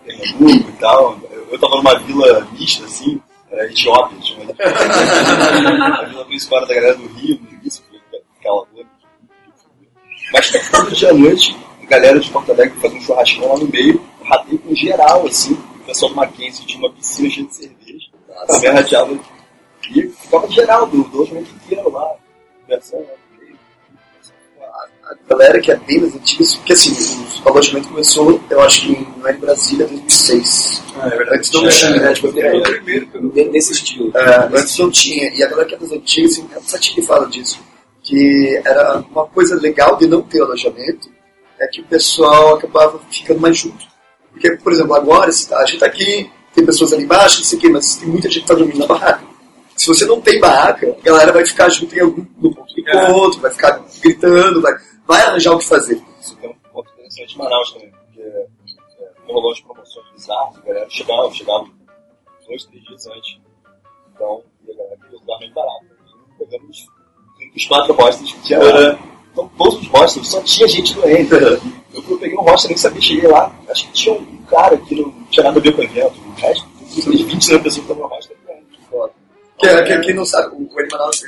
de 0.07 0.17
Pernambuco 0.17 0.69
e 0.69 0.73
tal. 0.79 1.19
Eu, 1.31 1.49
eu 1.53 1.59
tava 1.59 1.77
numa 1.77 1.99
vila 2.01 2.47
mista, 2.53 2.85
assim, 2.85 3.21
era 3.51 3.65
Etiópia, 3.67 4.19
tinha 4.21 4.41
uma, 4.43 4.53
a 6.01 6.05
vila 6.05 6.25
principal 6.27 6.59
era 6.59 6.67
da 6.69 6.75
galera 6.75 6.95
do 6.97 7.07
Rio, 7.15 7.41
no 7.41 7.59
início, 7.59 7.83
aquela 8.39 8.57
rua. 8.57 8.85
Mas 10.33 10.51
todo 10.71 10.91
dia 10.93 11.11
à 11.11 11.15
noite, 11.15 11.57
a 11.83 11.87
galera 11.87 12.21
de 12.21 12.31
Porto 12.31 12.53
Alegre 12.53 12.79
fazia 12.81 12.99
um 12.99 13.01
churrascão 13.01 13.49
lá 13.49 13.59
no 13.59 13.69
meio, 13.69 14.05
ratei 14.25 14.59
com 14.59 14.75
geral, 14.75 15.27
assim, 15.27 15.55
o 15.55 15.85
pessoal 15.87 16.11
do 16.11 16.17
Mackenzie 16.17 16.67
tinha 16.67 16.79
uma 16.85 16.93
piscina 16.93 17.31
cheia 17.31 17.47
de 17.47 17.55
cerveja, 17.55 18.07
também 18.47 18.71
rateava, 18.71 19.19
e 19.91 20.09
ficava 20.09 20.49
geral, 20.51 20.87
do, 20.87 21.03
do 21.05 21.17
alojamento 21.19 21.51
inteiro 21.65 21.91
lá, 21.91 22.15
conversando 22.63 23.03
no 23.03 23.41
meio. 23.41 23.57
a 25.05 25.15
galera 25.29 25.61
que 25.61 25.71
é 25.73 25.77
bem 25.77 26.01
mais 26.01 26.15
antiga, 26.15 26.45
porque 26.57 26.73
assim, 26.73 26.93
o 27.45 27.49
alojamento 27.49 27.89
começou, 27.89 28.41
eu 28.51 28.61
acho 28.63 28.83
que 28.83 28.93
em 28.93 29.07
lá 29.23 29.33
em 29.33 29.39
Brasília, 29.39 29.85
em 29.87 29.89
2006. 29.99 30.83
Antes 31.33 31.53
não 31.53 31.69
tinha, 31.69 31.91
né? 32.01 32.13
Tipo, 32.15 32.39
É, 32.41 32.57
o 32.57 32.63
primeiro 32.63 33.53
desse 33.53 33.73
estilo. 33.73 34.11
É, 34.17 34.37
antes 34.59 34.77
não 34.79 34.91
tinha. 34.91 35.33
E 35.35 35.43
a 35.43 35.49
galera 35.49 35.69
que 35.69 35.75
é 35.75 35.79
das 35.79 35.93
antigas, 35.93 36.33
assim, 36.33 36.49
a 36.55 36.61
Satine 36.61 37.07
fala 37.07 37.27
disso. 37.29 37.61
Que 38.03 38.61
era 38.65 38.99
uma 39.11 39.27
coisa 39.27 39.55
legal 39.61 39.97
de 39.97 40.07
não 40.07 40.23
ter 40.23 40.41
alojamento, 40.43 41.11
é 41.61 41.67
que 41.67 41.81
o 41.81 41.85
pessoal 41.85 42.55
acabava 42.57 42.99
ficando 43.11 43.41
mais 43.41 43.57
junto. 43.57 43.87
Porque, 44.33 44.51
por 44.57 44.73
exemplo, 44.73 44.95
agora 44.95 45.31
tá- 45.49 45.59
a 45.59 45.67
gente 45.67 45.79
tá 45.81 45.87
aqui, 45.87 46.31
tem 46.55 46.65
pessoas 46.65 46.93
ali 46.93 47.05
embaixo, 47.05 47.39
não 47.39 47.45
sei 47.45 47.59
o 47.59 47.61
quê, 47.61 47.69
mas 47.69 47.97
tem 47.97 48.09
muita 48.09 48.29
gente 48.31 48.43
que 48.43 48.47
tá 48.49 48.55
dormindo 48.55 48.79
na 48.79 48.87
barraca. 48.87 49.23
Se 49.79 49.87
você 49.87 50.05
não 50.07 50.21
tem 50.21 50.41
barraca, 50.41 50.97
a 50.99 51.05
galera 51.05 51.33
vai 51.33 51.47
ficar 51.47 51.69
junto 51.69 51.95
em 51.95 52.01
algum 52.01 52.27
no 52.39 52.53
ponto 52.53 52.75
de 52.75 52.81
encontro, 52.81 53.41
vai 53.41 53.51
ficar 53.53 53.81
gritando, 54.03 54.61
vai, 54.61 54.75
vai 55.07 55.23
arranjar 55.23 55.53
o 55.53 55.59
que 55.59 55.67
fazer. 55.67 56.03
Isso 56.21 56.37
tem 56.37 56.51
um 56.51 56.55
ponto 56.73 56.91
interessante 56.95 57.37
em 57.37 57.39
Manaus 57.39 57.73
também, 57.73 57.91
porque 57.93 58.21
é, 58.21 58.47
rolou 59.33 59.53
as 59.53 59.61
promoções 59.61 60.07
bizarras, 60.13 60.57
a 60.57 60.61
galera 60.67 60.91
chegava, 60.91 61.33
chegava 61.33 61.65
dois, 62.49 62.65
três 62.65 62.85
dias 62.85 63.07
antes. 63.07 63.39
Então, 64.13 64.43
e 64.67 64.73
a 64.73 64.77
galera 64.77 64.97
queria 64.97 65.19
lugar 65.21 65.39
mais 65.39 65.53
barato. 65.53 65.87
Pegamos 66.39 66.89
os 67.55 67.67
quatro 67.67 67.95
hostels 67.95 68.33
que 68.33 68.43
tinha 68.43 68.59
lá. 68.59 68.99
Então, 69.31 69.49
todos 69.57 69.81
os 69.81 69.87
hostels 69.87 70.29
só 70.29 70.43
tinha 70.43 70.67
gente 70.67 70.95
doente. 70.95 71.33
Eu, 71.33 71.61
eu 71.95 72.19
peguei 72.19 72.37
um 72.37 72.43
hostel, 72.43 72.71
nem 72.71 72.79
sabia, 72.79 73.01
cheguei 73.01 73.29
lá, 73.29 73.55
acho 73.69 73.87
que 73.87 73.93
tinha 73.93 74.15
um 74.15 74.43
cara 74.49 74.77
que 74.77 74.97
não 74.97 75.13
tinha 75.31 75.45
nada 75.45 75.59
a 75.59 75.63
ver 75.63 75.73
com 75.73 75.83
o 75.83 75.85
evento. 75.85 76.15
O 76.19 76.41
resto, 76.41 76.67
uns 76.83 77.05
20 77.05 77.29
pessoas 77.39 77.75
que 77.75 77.81
estavam 77.81 78.03
no 78.03 78.09
hostel. 78.09 78.38
Foda. 79.71 79.83
Que, 79.85 79.97
que, 79.99 80.07
quem 80.07 80.15
não 80.15 80.25
sabe, 80.25 80.55
o, 80.55 80.69
o 80.75 80.81
Eli 80.81 80.89
Manaus, 80.91 81.23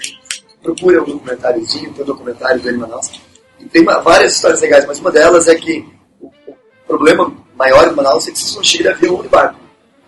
procura 0.63 1.03
um 1.03 1.07
documentáriozinho, 1.07 1.93
tem 1.93 2.03
um 2.03 2.07
documentário 2.07 2.61
do 2.61 2.69
Eli 2.69 2.79
Manaus. 2.79 3.11
E 3.59 3.65
tem 3.67 3.83
uma- 3.83 4.01
várias 4.01 4.35
histórias 4.35 4.61
legais, 4.61 4.87
mas 4.87 4.99
uma 4.99 5.11
delas 5.11 5.49
é 5.49 5.55
que 5.55 5.85
o, 6.21 6.27
o 6.27 6.55
problema 6.87 7.33
maior 7.57 7.89
em 7.91 7.95
Manaus 7.95 8.27
é 8.29 8.31
que 8.33 8.39
vocês 8.39 8.55
não 8.57 8.63
chegam 8.65 8.93
de 8.93 8.99
avião 8.99 9.15
ou 9.17 9.23
de 9.23 9.29
barco. 9.29 9.59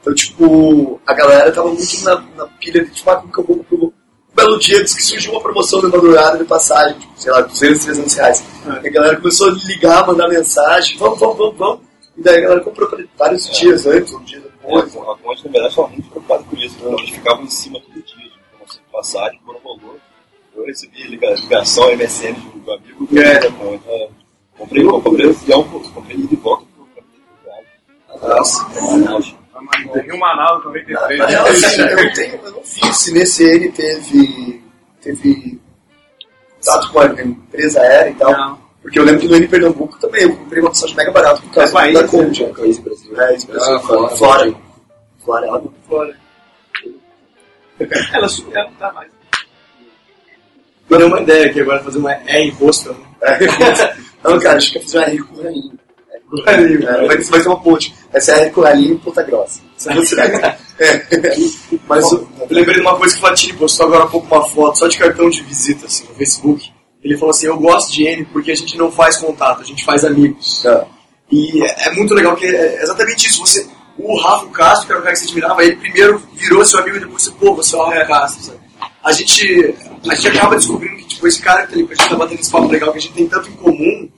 Então, 0.00 0.14
tipo, 0.14 1.00
a 1.06 1.14
galera 1.14 1.52
tava 1.52 1.68
muito 1.68 2.04
na, 2.04 2.16
na 2.36 2.46
pilha 2.58 2.84
de, 2.84 2.90
tipo, 2.90 3.08
ah, 3.10 3.16
como 3.16 3.32
que 3.32 3.38
eu 3.38 3.44
vou 3.44 3.64
pro 3.64 3.92
um 4.32 4.34
belo 4.34 4.58
dia, 4.58 4.82
disse 4.82 4.96
que 4.96 5.02
surgiu 5.02 5.32
uma 5.32 5.42
promoção 5.42 5.78
de 5.80 5.86
madrugada 5.88 6.38
de 6.38 6.44
passagem, 6.44 6.98
tipo, 6.98 7.12
sei 7.16 7.30
lá, 7.30 7.42
200, 7.42 7.84
300 7.84 8.14
reais. 8.14 8.44
E 8.82 8.88
a 8.88 8.90
galera 8.90 9.16
começou 9.18 9.48
a 9.50 9.52
ligar, 9.52 10.06
mandar 10.06 10.26
mensagem, 10.26 10.96
vamos, 10.96 11.20
vamos, 11.20 11.36
vamos, 11.36 11.56
vamos. 11.58 11.80
E 12.16 12.22
daí 12.22 12.38
a 12.38 12.40
galera 12.40 12.60
comprou 12.62 12.88
vários 13.18 13.48
dias 13.50 13.86
antes, 13.86 14.12
um 14.14 14.22
dia 14.24 14.40
depois. 14.40 14.96
A 14.96 15.14
Conte, 15.22 15.44
na 15.44 15.52
verdade, 15.52 15.68
estava 15.68 15.88
muito 15.88 16.08
preocupado 16.08 16.44
com 16.44 16.56
isso. 16.56 16.76
Então, 16.80 16.98
eles 16.98 17.10
ficavam 17.10 17.44
em 17.44 17.50
cima 17.50 17.78
todo 17.80 17.91
passagem, 18.92 19.40
quando 19.44 19.58
rolou. 19.58 19.98
Eu 20.54 20.66
recebi 20.66 21.02
liga- 21.04 21.30
ligação, 21.34 21.90
MSN 21.92 22.34
de 22.34 22.46
um 22.70 22.72
amigo 22.72 23.06
do 23.06 23.18
É. 23.18 23.50
Conte. 23.50 23.82
É, 23.88 24.08
Comprei, 24.58 24.84
comprei 24.84 25.28
avião, 25.30 25.64
pô, 25.68 25.80
comprei 25.80 26.16
ida 26.18 26.34
e 26.34 26.36
volta 26.36 26.64
pro 26.74 28.28
Nossa. 28.28 28.68
Manaus. 28.92 29.34
Rio 30.04 30.18
Manaus 30.18 30.64
93. 30.64 31.18
Na 31.18 31.26
real, 31.26 31.46
assim, 31.46 31.80
eu, 31.80 32.12
tenho, 32.12 32.34
eu 32.44 32.52
não 32.52 32.60
vi 32.62 32.94
se 32.94 33.12
nesse 33.14 33.44
N 33.44 33.72
teve, 33.72 34.62
teve 35.00 35.60
contato 36.60 36.92
com 36.92 37.00
a 37.00 37.06
empresa 37.22 37.80
aérea 37.80 38.10
e 38.10 38.14
tal. 38.14 38.32
Não. 38.32 38.58
Porque 38.82 38.98
eu 38.98 39.04
lembro 39.04 39.20
que 39.22 39.28
no 39.28 39.36
N 39.36 39.48
Pernambuco 39.48 39.98
também 39.98 40.22
eu 40.24 40.36
comprei 40.36 40.60
uma 40.60 40.70
passagem 40.70 40.96
mega 40.96 41.10
barata 41.12 41.40
por 41.40 41.50
causa 41.52 41.70
É 41.70 41.72
país, 41.72 41.94
da 41.94 42.02
né? 42.02 42.08
Conde. 42.08 42.44
É, 42.44 42.48
País 42.48 42.78
Brasil. 42.78 43.12
É, 43.12 43.16
Brasil, 43.16 43.54
Ah, 43.74 43.78
fora. 44.10 44.54
Flora. 45.24 46.16
Ela, 48.12 48.28
su- 48.28 48.46
ela 48.52 48.64
não 48.70 48.76
tá 48.76 48.92
mais. 48.92 49.10
Eu 50.90 50.98
dei 50.98 51.06
uma 51.06 51.20
ideia 51.22 51.46
aqui 51.50 51.60
agora, 51.60 51.82
fazer 51.82 51.98
uma 51.98 52.12
R 52.12 52.50
rosto. 52.50 52.94
É. 53.22 53.94
Não, 54.24 54.38
cara, 54.40 54.56
acho 54.58 54.72
que 54.72 54.78
eu 54.78 54.82
fiz 54.82 54.94
uma 54.94 55.04
R 55.04 55.18
com 55.22 55.42
rainho. 55.42 55.78
É, 56.46 57.06
vai, 57.06 57.18
vai 57.18 57.40
ter 57.40 57.46
uma 57.48 57.60
ponte. 57.62 57.94
Essa 58.12 58.32
é 58.32 58.40
R 58.42 58.50
com 58.50 58.60
rainho 58.62 58.94
e 58.94 58.98
Ponta 58.98 59.22
Grossa. 59.22 59.60
É. 59.86 60.56
Mas 61.88 62.10
o- 62.12 62.28
Eu 62.40 62.46
lembrei 62.56 62.74
de 62.76 62.80
uma 62.80 62.96
coisa 62.96 63.14
que 63.14 63.18
o 63.20 63.26
Platini 63.26 63.52
postou 63.54 63.86
agora 63.86 64.04
há 64.04 64.06
pouco 64.08 64.26
uma 64.34 64.48
foto, 64.48 64.78
só 64.78 64.88
de 64.88 64.98
cartão 64.98 65.30
de 65.30 65.42
visita, 65.42 65.86
assim, 65.86 66.04
no 66.08 66.14
Facebook. 66.14 66.70
Ele 67.02 67.16
falou 67.16 67.30
assim, 67.30 67.46
eu 67.46 67.56
gosto 67.58 67.92
de 67.92 68.04
N 68.06 68.24
porque 68.26 68.50
a 68.52 68.56
gente 68.56 68.76
não 68.76 68.90
faz 68.90 69.16
contato, 69.18 69.60
a 69.60 69.64
gente 69.64 69.84
faz 69.84 70.04
amigos. 70.04 70.64
É. 70.64 70.84
E 71.30 71.62
é, 71.64 71.88
é 71.88 71.92
muito 71.94 72.12
legal, 72.14 72.32
porque 72.32 72.46
é 72.46 72.82
exatamente 72.82 73.28
isso. 73.28 73.40
Você, 73.46 73.68
o 74.02 74.16
Rafa 74.20 74.46
Castro, 74.48 74.86
que 74.86 74.92
era 74.92 75.00
o 75.00 75.02
cara 75.04 75.14
que 75.14 75.20
você 75.20 75.26
admirava, 75.26 75.64
ele 75.64 75.76
primeiro 75.76 76.18
virou 76.34 76.64
seu 76.64 76.80
amigo 76.80 76.96
e 76.96 77.00
depois 77.00 77.22
você, 77.22 77.30
pô, 77.32 77.54
você 77.54 77.74
é 77.76 77.78
o 77.78 77.82
Rafa 77.84 78.04
Castro, 78.06 78.42
sabe? 78.44 78.58
A 79.04 79.12
gente, 79.12 79.74
a 80.08 80.14
gente 80.14 80.28
acaba 80.28 80.56
descobrindo 80.56 80.96
que, 80.96 81.04
tipo, 81.04 81.26
esse 81.26 81.40
cara 81.40 81.62
que 81.62 81.68
tá 81.68 81.74
ali, 81.74 81.86
que 81.86 81.92
a 81.92 81.96
gente 81.96 82.08
tá 82.08 82.16
batendo 82.16 82.40
esse 82.40 82.50
papo 82.50 82.68
legal, 82.68 82.92
que 82.92 82.98
a 82.98 83.00
gente 83.00 83.14
tem 83.14 83.26
tanto 83.28 83.48
em 83.48 83.52
comum, 83.54 84.08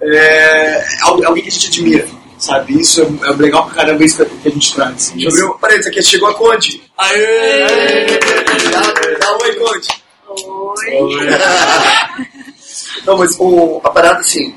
é, 0.00 0.16
é 0.16 0.86
al- 1.02 1.24
alguém 1.26 1.42
que 1.42 1.48
a 1.48 1.52
gente 1.52 1.68
admira, 1.68 2.08
sabe? 2.38 2.80
Isso 2.80 3.02
é, 3.02 3.28
é 3.28 3.32
legal 3.34 3.66
pra 3.66 3.74
caramba 3.74 4.04
isso 4.04 4.24
que 4.24 4.48
a 4.48 4.50
gente 4.50 4.74
traz. 4.74 4.94
Assim. 4.94 5.16
Deixa 5.18 5.38
eu 5.40 5.52
ver. 5.52 5.58
Peraí, 5.60 5.78
isso 5.80 5.88
aqui 5.88 6.02
chegou 6.02 6.28
a 6.28 6.34
Conde. 6.34 6.82
Aê! 6.98 8.06
Dá, 8.70 8.80
dá 9.18 9.32
um 9.36 9.42
oi, 9.42 9.54
Conde. 9.56 9.88
Não, 13.04 13.18
mas 13.18 13.36
o, 13.38 13.80
a 13.84 13.90
parada, 13.90 14.20
assim, 14.20 14.54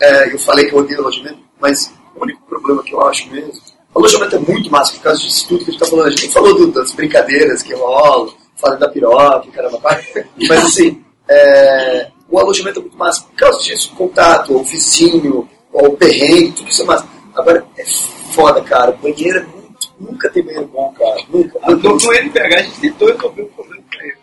é, 0.00 0.32
eu 0.32 0.38
falei 0.38 0.66
que 0.66 0.74
eu 0.74 0.78
odeio 0.78 1.00
alojamento, 1.00 1.38
mas 1.60 1.92
o 2.16 2.22
único 2.22 2.40
problema 2.46 2.82
que 2.82 2.92
eu 2.94 3.02
acho 3.06 3.28
mesmo, 3.30 3.60
o 3.94 3.98
alojamento 3.98 4.36
é 4.36 4.38
muito 4.38 4.70
massa 4.70 4.92
por 4.94 5.02
causa 5.02 5.20
disso 5.20 5.48
tudo 5.48 5.64
que 5.64 5.70
a 5.70 5.72
gente 5.72 5.80
tá 5.80 5.86
falando. 5.86 6.06
A 6.06 6.10
gente 6.10 6.28
falou 6.30 6.54
do- 6.54 6.72
das 6.72 6.92
brincadeiras 6.94 7.62
que 7.62 7.74
rolam, 7.74 8.34
fala 8.56 8.76
da 8.76 8.88
piroca, 8.88 9.50
caramba, 9.50 9.78
pai. 9.80 10.04
Mas 10.48 10.64
assim, 10.64 11.02
é, 11.28 12.10
o 12.28 12.38
alojamento 12.38 12.78
é 12.80 12.82
muito 12.82 12.96
massa 12.96 13.22
por 13.22 13.34
causa 13.34 13.60
disso, 13.62 13.92
o 13.92 13.96
contato, 13.96 14.54
o 14.56 14.62
vizinho, 14.62 15.48
o 15.72 15.90
perrengue, 15.96 16.52
tudo 16.52 16.68
isso 16.70 16.82
é 16.82 16.84
massa. 16.84 17.08
Agora, 17.34 17.66
é 17.76 17.84
foda, 18.32 18.60
cara, 18.62 18.92
banheiro 18.92 19.38
é 19.40 19.42
muito, 19.44 19.92
nunca 20.00 20.28
tem 20.30 20.42
banheiro 20.42 20.66
bom, 20.66 20.92
cara, 20.92 21.20
nunca. 21.28 21.58
No, 21.60 21.76
no, 21.76 21.96
no 21.96 22.12
NPH 22.12 22.54
a 22.58 22.62
gente 22.62 22.80
tentou 22.80 23.08
resolver 23.08 23.42
o 23.42 23.46
problema 23.48 23.82
pra 23.90 24.04
eles. 24.04 24.18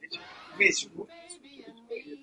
A 0.00 0.04
gente 0.04 0.20
investiu 0.54 0.90
muito 0.96 1.10
nisso, 1.12 2.18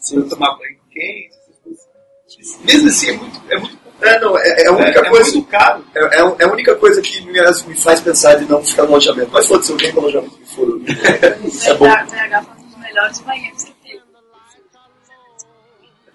Se 0.00 0.16
eu 0.16 0.28
tomar 0.28 0.56
banho 0.58 0.76
quente, 0.90 1.30
essas 1.40 1.56
coisas. 1.62 2.60
Mesmo 2.64 2.88
assim, 2.88 3.10
é 3.10 3.16
muito. 3.16 3.40
É, 3.50 3.58
muito, 3.58 3.78
É, 4.00 4.20
não, 4.20 4.36
é, 4.38 4.62
é 4.62 4.66
a 4.66 4.72
única 4.72 5.00
é, 5.00 5.06
é 5.06 5.08
coisa. 5.08 5.32
muito 5.32 5.48
caro. 5.48 5.84
É, 5.94 6.00
é, 6.00 6.34
é 6.38 6.44
a 6.44 6.52
única 6.52 6.74
coisa 6.76 7.00
que 7.00 7.20
me, 7.22 7.40
me 7.66 7.74
faz 7.76 8.00
pensar 8.00 8.34
de 8.34 8.44
não 8.46 8.62
ficar 8.64 8.82
no 8.82 8.90
alojamento. 8.90 9.30
Mas 9.32 9.46
foda-se, 9.46 9.72
eu 9.72 9.76
venho 9.76 9.94
no 9.94 10.00
alojamento 10.00 10.36
que 10.36 10.54
for, 10.54 10.80
É 11.66 11.74
bom. 11.74 11.86
O 11.86 11.88
BH 11.88 12.44
faz 12.44 12.48
um 12.58 12.66
dos 12.66 12.76
melhores 12.78 13.20
banheiros 13.20 13.64
que 13.64 13.74
tem. 13.82 14.00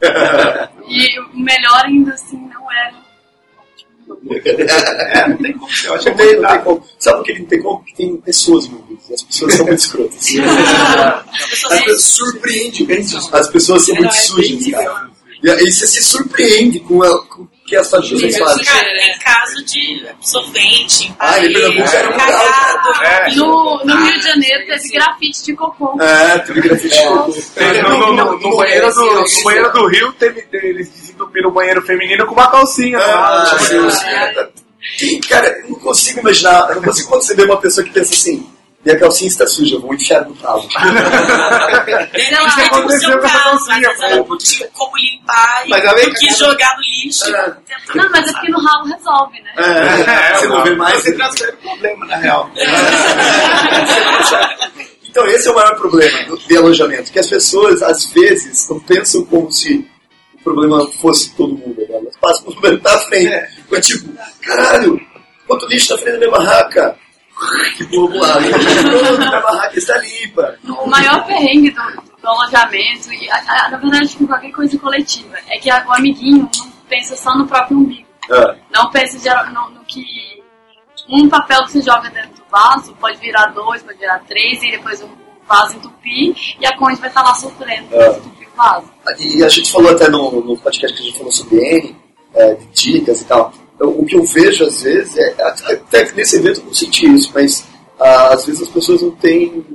E 0.90 1.20
o 1.20 1.38
melhor 1.38 1.86
ainda 1.86 2.14
assim 2.14 2.38
não 2.38 2.72
era. 2.72 3.10
É, 5.14 5.28
não 5.30 5.38
tem 5.38 5.54
como 5.54 5.72
ser. 5.72 5.88
Eu 5.88 5.94
acho 5.94 6.04
que 6.04 6.10
Não 6.10 6.18
tem, 6.18 6.42
não 6.42 6.50
tem 6.50 6.62
como. 6.62 6.86
Sabe 6.98 7.18
por 7.18 7.26
que 7.26 7.40
não 7.40 7.46
tem 7.46 7.62
como? 7.62 7.78
Porque 7.80 7.94
tem 7.94 8.18
pessoas 8.18 8.66
envolvidas. 8.66 9.12
As 9.12 9.24
pessoas 9.24 9.54
são 9.54 9.66
muito 9.68 9.80
escrotas. 9.80 10.28
As 11.34 11.46
pessoas 11.50 12.04
surpreendem. 12.04 13.00
As 13.32 13.48
pessoas 13.50 13.86
são 13.86 13.96
muito 13.96 14.16
sujas, 14.16 14.72
cara. 14.72 15.10
E 15.42 15.50
aí 15.50 15.72
você 15.72 15.88
se 15.88 16.02
surpreende 16.04 16.80
com, 16.82 17.02
a, 17.02 17.26
com 17.28 17.48
que 17.70 17.76
as 17.76 17.88
pessoas 17.90 18.36
fazem. 18.38 18.66
Cara, 18.66 18.88
tem 18.94 19.20
caso 19.20 19.64
de 19.66 20.06
solvente, 20.22 21.14
Ah, 21.20 21.38
era 21.38 22.10
moral, 22.12 22.18
cagado. 22.18 23.04
É. 23.04 23.36
No, 23.36 23.84
no 23.86 24.06
Rio 24.06 24.20
de 24.20 24.24
Janeiro 24.26 24.66
teve 24.68 24.90
grafite 24.90 25.44
de 25.46 25.56
cocô. 25.56 26.02
É, 26.02 26.40
teve 26.40 26.62
grafite 26.62 26.96
de 26.96 27.04
cocô. 27.08 27.34
Teve 27.56 27.82
No, 27.84 27.98
no, 27.98 28.14
no, 28.14 28.40
no 28.40 28.58
banheiro 28.58 28.94
do, 28.94 29.06
no 29.22 29.44
banheiro 29.44 29.72
do 29.74 29.88
Rio, 29.88 30.12
teve, 30.14 30.42
teve- 30.44 30.68
eles 30.70 30.90
desentupiram 30.90 31.50
o 31.50 31.54
banheiro 31.54 31.82
feminino 31.84 32.26
com 32.26 32.34
uma 32.34 32.50
calcinha. 32.50 32.98
Ah, 33.00 33.44
né? 33.52 33.56
assim, 33.56 34.50
Quem- 34.98 35.20
Cara, 35.22 35.48
eu 35.64 35.70
não 35.70 35.80
consigo 35.80 36.20
imaginar, 36.22 36.70
eu 36.70 36.76
não 36.78 36.84
consigo 36.84 37.10
conceber 37.10 37.46
uma 37.46 37.58
pessoa 37.58 37.86
que 37.86 37.92
pensa 37.94 38.14
assim, 38.14 38.50
minha 38.90 39.00
calcinha 39.00 39.28
está 39.28 39.46
suja, 39.46 39.76
eu 39.76 39.82
vou 39.82 39.94
enfiar 39.94 40.26
no 40.26 40.34
ralo. 40.34 40.68
Depende 42.12 42.36
lá, 42.36 42.44
do 42.44 42.52
seu 42.52 42.66
aconteceu 42.66 43.20
com 43.20 43.26
essa 43.26 43.40
caso, 43.40 43.66
vezes 43.68 44.02
eu 44.02 44.26
não 44.26 44.38
tinha 44.38 44.68
como 44.70 44.98
limpar 44.98 45.64
e 45.66 45.70
Mas 45.70 45.86
ela 45.86 46.00
eu 46.00 46.14
quis 46.16 46.38
jogar 46.38 46.76
no 46.76 46.82
lixo. 46.82 47.36
É. 47.36 47.56
Não, 47.96 48.10
mas 48.10 48.30
é 48.30 48.34
porque 48.34 48.52
no 48.52 48.60
ralo 48.60 48.86
resolve, 48.86 49.42
né? 49.42 49.52
É, 49.58 50.34
você 50.36 50.48
não 50.48 50.64
vê 50.64 50.76
mais. 50.76 51.04
Você 51.04 51.16
transfere 51.16 51.52
o 51.52 51.58
problema, 51.58 52.06
na 52.06 52.18
real. 52.18 52.50
Então 55.10 55.26
esse 55.26 55.48
é 55.48 55.52
o 55.52 55.56
maior 55.56 55.76
problema 55.76 56.24
do, 56.26 56.38
de 56.38 56.56
alojamento, 56.56 57.12
que 57.12 57.18
as 57.18 57.28
pessoas 57.28 57.82
às 57.82 58.06
vezes 58.12 58.70
não 58.70 58.80
pensam 58.80 59.26
como 59.26 59.52
se 59.52 59.84
o 60.36 60.44
problema 60.44 60.88
fosse 61.02 61.36
todo 61.36 61.58
mundo, 61.58 61.80
né? 61.80 61.96
elas 61.96 62.16
passam 62.18 62.48
o 62.48 62.52
problema 62.52 62.80
na 62.84 63.00
frente. 63.00 63.50
Mas 63.72 63.88
tipo, 63.88 64.08
caralho, 64.40 65.02
quanto 65.48 65.66
lixo 65.66 65.94
na 65.94 66.00
frente 66.00 66.14
da 66.14 66.20
minha 66.20 66.30
barraca? 66.30 66.96
Que 67.78 67.84
bobo 67.86 68.18
lá, 68.20 68.34
pronto, 68.34 69.18
minha 69.20 69.40
barraca 69.42 69.78
está 69.78 69.98
limpa. 69.98 70.58
O 70.68 70.88
maior 70.88 71.26
perrengue 71.26 71.70
do, 71.72 71.82
do 72.22 72.28
alojamento, 72.28 73.14
e 73.14 73.30
a- 73.30 73.44
a- 73.66 73.70
na 73.70 73.78
verdade 73.78 74.16
com 74.18 74.28
qualquer 74.28 74.52
coisa 74.52 74.78
coletiva, 74.78 75.38
é 75.48 75.58
que 75.58 75.70
a- 75.70 75.86
o 75.88 75.94
amiguinho 75.94 76.50
não 76.58 76.72
pensa 76.90 77.16
só 77.16 77.36
no 77.38 77.48
próprio 77.48 77.78
umbigo. 77.78 78.08
Ah, 78.32 78.56
Não 78.72 78.90
pensa 78.92 79.18
geral- 79.18 79.48
no, 79.52 79.70
no 79.72 79.80
que 79.86 80.04
um 81.10 81.28
papel 81.30 81.64
que 81.66 81.72
você 81.72 81.82
joga 81.82 82.10
dentro 82.10 82.30
do 82.36 82.44
vaso 82.52 82.94
pode 83.00 83.18
virar 83.18 83.48
dois, 83.48 83.82
pode 83.82 83.98
virar 83.98 84.20
três, 84.28 84.62
e 84.62 84.72
depois 84.72 85.02
o 85.02 85.10
vaso 85.48 85.76
entupir, 85.78 86.36
e 86.60 86.66
a 86.66 86.78
Conde 86.78 87.00
vai 87.00 87.10
estar 87.10 87.24
lá 87.24 87.34
sofrendo 87.34 87.88
É. 87.96 88.10
entupir 88.18 88.48
o 88.48 88.56
vaso. 88.56 88.92
E 89.18 89.44
a 89.44 89.50
gente 89.50 89.72
falou 89.72 89.90
até 89.92 90.08
no, 90.10 90.42
no 90.44 90.58
podcast 90.58 90.96
que 90.96 91.02
a 91.04 91.06
gente 91.08 91.18
falou 91.18 91.32
sobre 91.32 91.58
N, 91.58 91.96
é, 92.36 92.54
de 92.54 92.66
dicas 92.68 93.22
e 93.22 93.26
tal. 93.26 93.52
Eu- 93.80 94.00
o 94.00 94.06
que 94.06 94.16
eu 94.16 94.24
vejo 94.24 94.66
às 94.66 94.82
vezes 94.82 95.18
é. 95.18 95.36
Até 95.42 96.12
nesse 96.14 96.38
evento 96.38 96.60
eu 96.62 96.66
não 96.66 96.74
senti 96.74 97.06
isso, 97.14 97.32
mas 97.34 97.66
ah, 98.00 98.34
às 98.34 98.46
vezes 98.46 98.64
as 98.64 98.70
pessoas 98.70 99.02
não 99.02 99.12
têm 99.12 99.66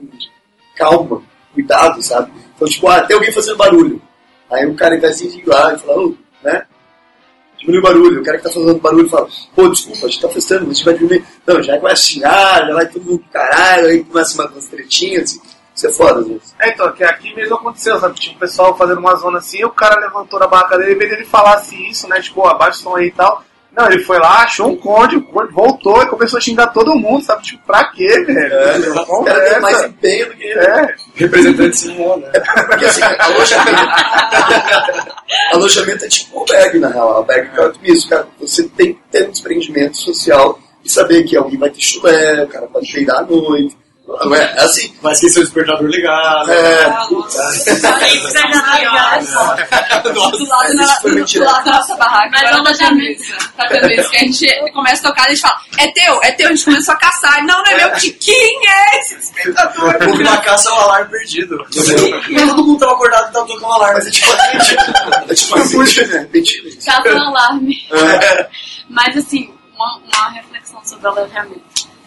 calma, 0.76 1.22
cuidado, 1.52 2.02
sabe? 2.02 2.32
Então, 2.56 2.68
tipo, 2.68 2.88
ah, 2.88 3.00
tem 3.02 3.14
alguém 3.16 3.32
fazendo 3.32 3.56
barulho. 3.56 4.00
Aí 4.50 4.66
o 4.66 4.74
cara 4.74 4.98
vai 5.00 5.10
assim 5.10 5.26
ir 5.28 5.46
lá 5.46 5.74
e 5.74 5.78
fala, 5.78 5.98
ô, 6.02 6.14
né? 6.42 6.66
Diminui 7.58 7.80
o 7.80 7.82
barulho. 7.82 8.20
O 8.20 8.24
cara 8.24 8.38
que 8.38 8.44
tá 8.44 8.50
fazendo 8.50 8.78
barulho 8.80 9.08
fala, 9.08 9.28
pô, 9.54 9.68
desculpa, 9.68 10.06
a 10.06 10.08
gente 10.08 10.20
tá 10.20 10.28
festando, 10.28 10.64
a 10.64 10.72
gente 10.72 10.84
vai 10.84 10.94
diminuir. 10.94 11.24
Não, 11.46 11.62
já 11.62 11.76
começa 11.78 11.94
a 11.94 12.06
xingar, 12.06 12.66
já 12.66 12.74
vai 12.74 12.88
todo 12.88 13.04
mundo 13.04 13.24
caralho, 13.32 13.86
aí 13.86 14.04
começa 14.04 14.34
uma- 14.42 14.50
umas 14.50 14.66
tretinhas. 14.66 15.38
Isso 15.74 15.86
é 15.88 15.90
foda 15.90 16.20
às 16.20 16.28
vezes. 16.28 16.54
É, 16.60 16.70
então, 16.70 16.92
que 16.92 17.02
aqui 17.02 17.34
mesmo 17.34 17.56
aconteceu, 17.56 17.98
sabe? 17.98 18.14
Tipo, 18.20 18.36
o 18.36 18.38
pessoal 18.38 18.76
fazendo 18.76 18.98
uma 18.98 19.16
zona 19.16 19.38
assim, 19.38 19.64
o 19.64 19.70
cara 19.70 20.00
levantou 20.00 20.38
na 20.38 20.46
barraca 20.46 20.78
dele, 20.78 20.92
em 20.94 20.98
vez 20.98 21.10
dele 21.10 21.24
falasse 21.24 21.74
isso, 21.90 22.08
né? 22.08 22.20
Tipo, 22.20 22.46
abaixa 22.46 22.78
o 22.78 22.82
som 22.82 22.96
aí 22.96 23.06
e 23.08 23.10
tal. 23.12 23.42
Não, 23.76 23.90
ele 23.90 24.04
foi 24.04 24.18
lá, 24.18 24.44
achou 24.44 24.68
um 24.68 24.76
conde, 24.76 25.16
o 25.16 25.22
conde 25.22 25.52
voltou 25.52 26.00
e 26.02 26.06
começou 26.06 26.38
a 26.38 26.40
xingar 26.40 26.68
todo 26.68 26.94
mundo, 26.94 27.24
sabe? 27.24 27.42
Tipo, 27.42 27.66
pra 27.66 27.84
quê, 27.86 28.06
velho? 28.24 28.54
É, 28.54 28.78
o 29.08 29.24
cara 29.24 29.50
tem 29.50 29.60
mais 29.60 29.82
empenho 29.82 30.26
do 30.28 30.36
que 30.36 30.44
ele. 30.44 30.60
É, 30.60 30.94
Representante 31.14 31.76
Simão, 31.76 32.16
né? 32.18 32.30
Porque 32.68 32.84
assim, 32.84 33.02
alojamento, 33.02 33.88
alojamento 35.52 36.04
é 36.04 36.08
tipo 36.08 36.36
um 36.36 36.40
albergue, 36.40 36.78
na 36.78 36.88
real. 36.88 37.08
Albergue 37.14 37.50
é 37.52 37.68
tudo 37.68 37.78
isso, 37.82 38.08
cara. 38.08 38.28
Você 38.40 38.62
tem 38.68 38.94
que 38.94 39.00
ter 39.10 39.26
um 39.26 39.30
desprendimento 39.32 39.96
social 39.96 40.58
e 40.84 40.90
saber 40.90 41.24
que 41.24 41.36
alguém 41.36 41.58
vai 41.58 41.70
ter 41.70 41.80
chulé, 41.80 42.44
o 42.44 42.48
cara 42.48 42.66
pode 42.66 42.92
peidar 42.92 43.18
à 43.18 43.22
noite. 43.22 43.76
É 44.06 44.60
assim. 44.60 44.94
Vai 45.00 45.12
esquecer 45.14 45.40
o 45.40 45.44
despertador 45.44 45.88
ligado. 45.88 46.52
É, 46.52 46.84
Quem 48.00 48.20
quiser 48.20 48.52
já 48.52 48.76
pior. 48.76 50.30
Do 50.30 50.46
lado, 50.46 50.74
na, 50.74 51.60
da 51.60 51.72
nossa 51.72 51.96
barraca. 51.96 52.30
Mas 52.30 52.50
não 52.50 52.62
mesmo. 52.62 53.00
isso. 53.00 53.32
Tá 53.56 53.66
tendo 53.66 53.90
isso. 53.90 54.10
Que 54.10 54.16
a 54.16 54.20
gente 54.20 54.72
começa 54.72 55.08
a 55.08 55.10
tocar 55.10 55.22
e 55.22 55.26
a 55.26 55.30
gente 55.30 55.40
fala, 55.40 55.60
é 55.78 55.90
teu, 55.92 56.22
é 56.22 56.32
teu. 56.32 56.48
A 56.48 56.50
gente 56.50 56.64
começou 56.66 56.94
a 56.94 56.96
caçar. 56.98 57.44
Não, 57.46 57.62
não 57.62 57.66
é 57.66 57.76
meu. 57.76 57.96
De 57.96 58.10
quem 58.12 58.60
é 58.68 59.00
esse 59.00 59.16
despertador? 59.16 59.96
Houve 60.06 60.22
uma 60.22 60.36
caça 60.38 60.70
ao 60.70 60.80
alarme 60.80 61.10
perdido. 61.10 61.66
E 62.28 62.34
todo 62.34 62.64
mundo 62.64 62.78
tava 62.78 62.92
acordado 62.92 63.30
e 63.30 63.32
tava 63.32 63.46
tocando 63.46 63.72
alarme. 63.72 63.94
mas 63.94 64.06
é 64.06 64.10
tipo 64.10 64.32
assim, 64.32 64.58
é 65.30 65.34
tipo 65.34 65.80
assim, 65.80 66.06
né? 66.06 66.28
Mentira. 66.30 66.70
Caso 66.84 67.08
um 67.08 67.28
alarme. 67.28 67.74
É. 67.90 68.48
Mas 68.90 69.16
assim, 69.16 69.50
uma, 69.74 69.98
uma 69.98 70.28
reflexão 70.30 70.84
sobre 70.84 71.06
o 71.06 71.10
alojamento. 71.10 71.62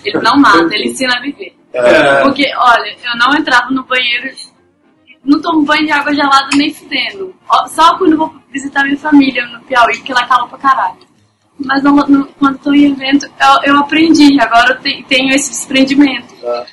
Ele 0.06 0.20
não 0.22 0.38
mata, 0.38 0.76
ele 0.76 0.90
ensina 0.90 1.18
a 1.18 1.22
viver. 1.22 1.57
É. 1.74 2.22
Porque, 2.24 2.50
olha, 2.58 2.96
eu 3.04 3.18
não 3.18 3.36
entrava 3.38 3.70
no 3.72 3.84
banheiro, 3.84 4.30
não 5.24 5.42
tomo 5.42 5.64
banho 5.64 5.86
de 5.86 5.92
água 5.92 6.14
gelada 6.14 6.50
nem 6.56 6.74
fudendo. 6.74 7.36
Só 7.70 7.98
quando 7.98 8.14
eu 8.14 8.18
vou 8.18 8.34
visitar 8.52 8.84
minha 8.84 8.98
família 8.98 9.46
no 9.48 9.60
Piauí, 9.62 9.98
porque 9.98 10.14
lá 10.14 10.22
é 10.22 10.28
calor 10.28 10.48
pra 10.50 10.58
caralho. 10.58 10.98
Mas 11.60 11.84
no- 11.84 11.92
no- 12.08 12.28
quando 12.40 12.56
estou 12.56 12.74
em 12.74 12.92
evento, 12.92 13.26
eu, 13.26 13.74
eu 13.74 13.78
aprendi, 13.80 14.40
agora 14.40 14.74
eu 14.74 14.80
te- 14.82 15.04
tenho 15.10 15.34
esse 15.34 15.50
desprendimento. 15.50 16.34
Ah. 16.46 16.66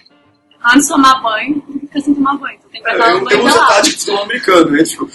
Antes 0.75 0.83
de 0.87 0.89
tomar 0.95 1.21
banho, 1.23 1.63
fica 1.81 2.01
sem 2.01 2.15
tomar 2.15 2.37
banho. 2.37 2.57
Então 2.59 2.71
tem 2.71 2.83
que 2.83 2.89
Eu 2.91 2.99
tenho 3.03 3.25
banho 3.25 3.43
gelado. 3.43 3.69
táticos 3.69 3.95
que 3.95 4.01
são 4.11 4.23
americanos, 4.23 4.73
eles 4.75 4.91
ficam. 4.93 5.09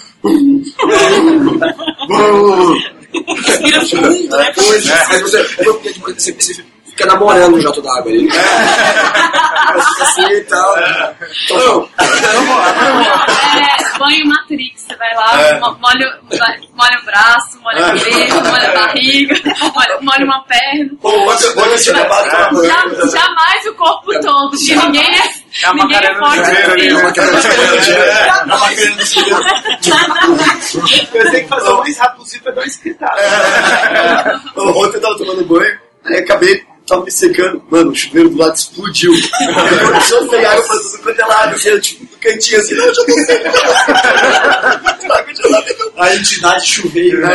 Respira 3.36 3.80
fundo, 3.86 4.36
né? 4.36 4.52
Porque 4.54 5.92
depois 5.92 6.14
você, 6.22 6.32
você 6.32 6.64
fica 6.90 7.06
namorando 7.06 7.54
o 7.54 7.60
jato 7.60 7.80
d'água 7.82 8.10
ali. 8.10 8.28
Fica 8.30 10.02
assim 10.02 10.30
e 10.32 10.40
tal. 10.44 10.74
Então, 11.44 11.88
É, 12.00 13.98
banho 13.98 14.26
Matrix, 14.26 14.82
você 14.82 14.96
vai 14.96 15.14
lá, 15.14 15.58
mo- 15.60 15.76
molha, 15.80 16.18
molha 16.74 16.98
o 17.00 17.04
braço, 17.04 17.60
molha 17.62 17.78
a 17.84 17.88
cabeça, 17.88 18.40
molha 18.42 18.68
a 18.68 18.74
barriga, 18.74 19.34
molha, 19.74 19.98
molha 20.00 20.24
uma 20.24 20.42
perna. 20.44 20.90
Pô, 21.00 21.10
pra 22.30 22.50
banho. 22.50 22.68
Já- 22.68 22.84
jamais 23.18 23.66
o 23.66 23.74
corpo 23.74 24.12
todo, 24.20 24.50
porque 24.50 24.74
ninguém 24.76 25.02
é, 25.04 25.22
É 25.62 25.66
a 25.66 25.74
ninguém 25.74 25.96
é 25.98 26.14
forte 26.18 26.40
assim. 26.40 26.90
uma 26.92 27.12
é 28.50 28.56
uma 28.56 28.68
querendo 28.70 28.96
decidir. 28.96 29.30
Eu 31.14 31.30
tenho 31.30 31.42
que 31.44 31.48
fazer 31.48 31.68
o 31.68 31.78
mais 31.78 31.98
rápido 31.98 32.18
possível 32.18 32.42
pra 32.44 32.52
dar 32.52 32.60
uma 32.60 32.66
escritada. 32.66 34.40
Ontem 34.56 34.96
eu 34.96 35.00
tava 35.00 35.18
tomando 35.18 35.44
banho, 35.44 35.78
aí 36.06 36.18
acabei, 36.18 36.64
tava 36.90 37.04
me 37.04 37.10
secando. 37.10 37.62
Mano, 37.70 37.92
o 37.92 37.94
chuveiro 37.94 38.28
do 38.30 38.36
lado 38.36 38.54
explodiu. 38.54 39.12
A 39.12 40.00
sair 40.00 40.44
água 40.44 40.66
pra 40.66 40.76
tudo 40.76 40.98
quanto 41.02 41.20
é 41.20 41.24
lado, 41.26 41.54
assim, 41.54 41.68
eu, 41.68 41.80
tipo, 41.80 42.02
no 42.02 42.08
cantinho 42.18 42.60
assim, 42.60 42.74
não, 42.74 42.84
eu 42.84 42.94
já 42.94 43.04
tô 43.04 43.12
seco. 43.12 43.50
A 45.96 46.14
entidade 46.14 46.66
chuveiro. 46.66 47.20
né? 47.20 47.30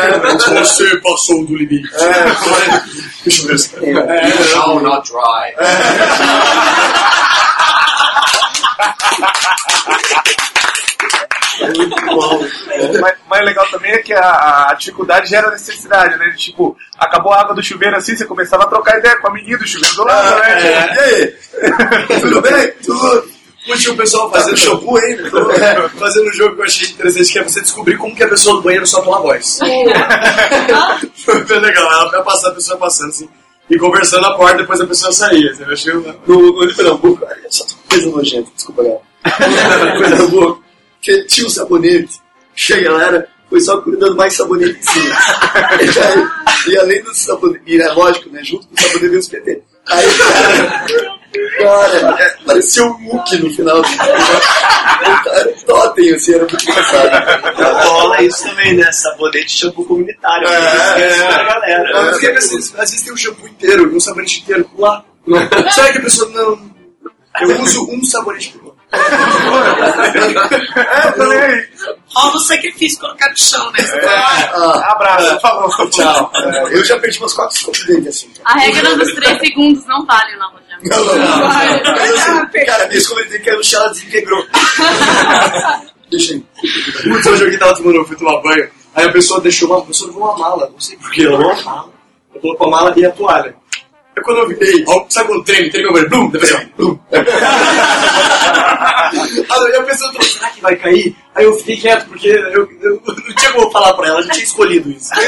Você 0.60 0.98
passou 0.98 1.46
do 1.46 1.56
limite. 1.56 1.88
O 3.26 3.32
chuveiro 3.32 3.60
se 3.60 3.70
Shall 4.52 4.82
not 4.82 5.10
dry. 5.10 5.54
O 11.62 13.02
mais, 13.02 13.18
o 13.26 13.30
mais 13.30 13.46
legal 13.46 13.66
também 13.70 13.92
é 13.92 14.00
que 14.00 14.14
a, 14.14 14.70
a 14.70 14.74
dificuldade 14.74 15.30
gera 15.30 15.50
necessidade, 15.50 16.18
né? 16.18 16.34
Tipo, 16.38 16.76
acabou 16.98 17.34
a 17.34 17.42
água 17.42 17.56
do 17.56 17.64
chuveiro 17.64 17.96
assim, 17.96 18.16
você 18.16 18.26
começava 18.26 18.64
a 18.64 18.68
trocar 18.68 19.00
ideia 19.00 19.18
com 19.18 19.28
a 19.28 19.34
menina 19.34 19.58
do 19.58 19.68
chuveiro 19.68 19.96
do 19.96 20.04
lado, 20.04 20.40
né? 20.42 20.62
E 20.62 21.00
aí? 21.00 21.36
Tudo 22.22 22.42
bem? 22.42 22.72
Tudo. 22.84 23.36
Tinha 23.78 23.94
o 23.94 23.98
pessoal 23.98 24.30
Fazendo 24.30 24.58
fazendo 24.58 24.80
shampoo 24.80 24.98
ainda? 24.98 25.24
É, 25.56 25.90
fazendo 25.90 26.30
um 26.30 26.34
jogo 26.34 26.56
que 26.56 26.62
eu 26.62 26.66
achei 26.66 26.88
interessante, 26.88 27.32
que 27.32 27.40
é 27.40 27.44
você 27.44 27.62
descobrir 27.62 27.98
como 27.98 28.16
que 28.16 28.24
a 28.24 28.28
pessoa 28.28 28.58
do 28.58 28.62
banheiro 28.62 28.86
solta 28.86 29.10
uma 29.10 29.22
voz. 29.22 29.60
Foi 31.26 31.44
bem 31.46 31.60
legal, 31.60 31.92
ela 31.92 32.12
vai 32.12 32.24
passando, 32.24 32.52
a 32.52 32.56
pessoa 32.56 32.78
passando 32.78 33.10
assim, 33.10 33.30
e 33.70 33.78
conversando 33.80 34.22
na 34.22 34.38
porta, 34.38 34.58
depois 34.58 34.80
a 34.80 34.86
pessoa 34.86 35.12
saía. 35.12 35.52
Assim, 35.52 35.64
eu 35.64 35.74
achei. 35.74 35.94
No, 35.94 36.66
no 36.66 36.76
Pernambuco, 36.76 37.26
só 37.50 37.66
coisa 37.90 38.10
nojenta, 38.12 38.52
desculpa, 38.56 38.84
galera. 38.84 39.02
No 39.94 40.00
Pernambuco, 40.00 40.65
tinha 41.28 41.48
um 41.48 41.50
sabonete, 41.50 42.20
que 42.56 42.74
a 42.74 42.82
galera 42.82 43.28
foi 43.50 43.60
só 43.62 43.80
cuidando 43.82 44.16
mais 44.16 44.34
sabonete 44.34 44.80
em 44.80 44.82
cima. 44.84 45.16
e, 45.82 46.00
aí, 46.00 46.74
e 46.74 46.78
além 46.78 47.04
do 47.04 47.14
sabonete, 47.14 47.64
e 47.68 47.82
é 47.82 47.92
lógico, 47.92 48.30
né, 48.30 48.44
junto 48.44 48.68
com 48.68 48.74
o 48.76 48.78
sabonete 48.80 49.08
veio 49.08 49.20
os 49.20 49.30
PT. 49.30 49.62
Aí, 49.88 50.06
cara, 50.18 51.16
Cara, 51.58 52.16
é, 52.24 52.30
parecia 52.46 52.84
um 52.86 52.94
Hulk 53.10 53.38
no 53.40 53.50
final. 53.54 53.82
Era 53.84 55.50
um 55.50 55.54
totem, 55.66 56.14
assim, 56.14 56.34
era 56.34 56.46
muito 56.46 56.64
engraçado. 56.64 57.84
Rola 57.84 58.22
isso 58.24 58.44
também, 58.44 58.76
né? 58.78 58.92
Sabonete 58.92 59.50
shampoo 59.50 59.86
comunitário. 59.86 60.48
É, 60.48 61.08
Esquece 61.10 61.20
da 61.20 61.44
galera. 61.44 61.90
Mas 61.94 62.12
porque, 62.12 62.28
assim, 62.28 62.58
às 62.58 62.92
vezes 62.92 63.02
tem 63.02 63.14
um 63.14 63.18
shampoo 63.18 63.48
inteiro, 63.48 63.96
um 63.96 64.00
sabonete 64.00 64.42
inteiro 64.42 64.70
lá. 64.78 65.04
Sabe 65.72 65.92
que 65.94 65.98
a 65.98 66.02
pessoa 66.02 66.30
não. 66.32 66.74
Eu 67.42 67.62
uso 67.62 67.86
um 67.92 68.04
sabonete 68.06 68.50
por. 68.58 68.65
É, 70.76 71.08
eu 71.08 71.14
falei 71.14 71.40
aí. 71.40 71.68
Rola 72.14 72.36
o 72.36 72.40
sacrifício 72.40 73.00
colocar 73.00 73.30
no 73.30 73.38
chão, 73.38 73.72
né? 73.72 73.80
Ah, 74.08 74.92
Abraço, 74.92 75.40
falou. 75.42 75.90
tchau. 75.90 76.32
É, 76.36 76.74
eu 76.78 76.86
já 76.86 76.98
perdi 77.00 77.20
umas 77.20 77.34
quatro 77.34 77.56
escovas 77.56 77.80
de 77.82 77.88
dente, 77.88 78.08
assim. 78.10 78.32
A 78.46 78.58
regra 78.60 78.96
dos 78.96 79.14
3 79.14 79.40
segundos 79.40 79.86
não 79.86 80.06
vale 80.06 80.36
na 80.38 80.48
loja. 80.48 80.66
Não, 80.84 81.06
não, 81.06 81.16
não. 81.18 81.48
Mas, 81.48 82.12
assim, 82.30 82.66
cara, 82.66 82.88
minha 82.88 82.98
escova 83.00 83.24
de 83.24 83.30
dente 83.30 83.44
caiu 83.44 83.58
no 83.58 83.64
chão, 83.64 83.82
ela 83.82 83.90
desintegrou. 83.92 84.46
Deixa 86.12 86.34
aí. 86.34 86.46
Putz, 87.04 87.26
hoje 87.26 87.44
alguém 87.44 87.60
tava 87.60 87.76
tomando, 87.76 87.96
eu 87.98 88.06
fui 88.06 88.16
tomar 88.16 88.42
banho. 88.42 88.70
Aí 88.96 89.06
a 89.06 89.12
pessoa 89.12 89.42
deixou 89.42 89.68
uma, 89.70 89.80
a 89.80 89.86
pessoa 89.86 90.08
levou 90.10 90.24
uma 90.24 90.38
mala, 90.38 90.70
não 90.72 90.80
sei 90.80 90.96
porquê, 90.98 91.24
ela 91.26 91.38
levou 91.38 91.52
uma 91.54 91.64
mala. 91.64 91.90
Eu 92.34 92.42
colocou 92.42 92.68
a 92.68 92.72
mala 92.72 92.94
e 92.96 93.06
a 93.06 93.12
toalha. 93.12 93.56
Aí 94.18 94.24
quando 94.24 94.38
eu 94.38 94.48
virei, 94.48 94.86
ó, 94.88 95.06
sabe 95.10 95.28
quando 95.28 95.44
treme, 95.44 95.70
treme 95.70 95.86
meu 95.86 95.94
banho, 95.94 96.10
blum, 96.10 96.30
depois 96.30 96.54
assim, 96.56 96.70
blum. 96.78 97.00
Aí 99.64 99.76
a 99.76 99.84
pessoa 99.84 100.12
falou, 100.12 100.28
será 100.28 100.50
que 100.50 100.62
vai 100.62 100.76
cair? 100.76 101.16
Aí 101.34 101.46
eu 101.46 101.54
fiquei 101.54 101.78
quieto, 101.78 102.08
porque 102.08 102.28
eu, 102.28 102.70
eu 102.82 103.02
não 103.06 103.36
tinha 103.36 103.52
como 103.54 103.72
falar 103.72 103.94
pra 103.94 104.08
ela, 104.08 104.20
eu 104.20 104.24
já 104.24 104.32
tinha 104.32 104.44
escolhido 104.44 104.90
isso. 104.92 105.12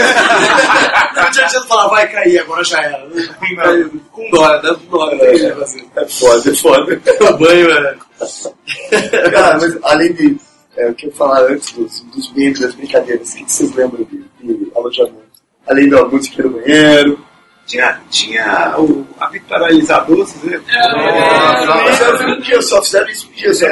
Eu 1.17 1.23
não 1.23 1.32
tinha 1.32 1.47
de 1.47 1.67
falar, 1.67 1.88
vai 1.88 2.07
cair, 2.11 2.39
agora 2.39 2.63
já 2.63 2.80
era. 2.80 3.07
Aí, 3.41 3.89
Com 4.11 4.30
dó, 4.30 4.47
né? 4.47 4.59
dando 4.61 4.80
dó, 4.89 5.09
né? 5.15 5.25
É 5.95 6.05
foda, 6.05 6.51
é 6.51 6.55
foda. 6.55 7.01
O 7.21 7.38
banho 7.38 7.71
é... 7.71 7.97
Cara, 9.32 9.57
mas 9.59 9.78
além 9.84 10.13
de 10.13 10.38
é, 10.78 10.89
o 10.89 10.93
que 10.93 11.07
eu 11.07 11.11
falar 11.11 11.41
antes 11.51 11.73
dos, 11.73 12.01
dos 12.01 12.32
memes, 12.34 12.59
das 12.59 12.75
brincadeiras, 12.75 13.34
o 13.34 13.38
que 13.38 13.51
vocês 13.51 13.73
lembram 13.73 14.05
de, 14.05 14.23
de 14.43 14.71
alojamento? 14.75 15.17
Além 15.67 15.89
da 15.89 16.05
música 16.05 16.43
no 16.43 16.51
banheiro. 16.51 17.19
Tinha, 17.65 17.99
tinha 18.09 18.75
o 18.80 19.05
apito 19.19 19.45
paralisador, 19.47 20.17
vocês 20.17 20.41
lembram? 20.41 20.63
Mas 21.84 21.99
eu 21.99 22.17
vi 22.17 22.25
um 22.25 22.39
dia 22.39 22.61
só, 22.61 22.82
fizeram 22.82 23.09
isso 23.09 23.28
um 23.28 23.32
dia 23.34 23.53
só. 23.53 23.65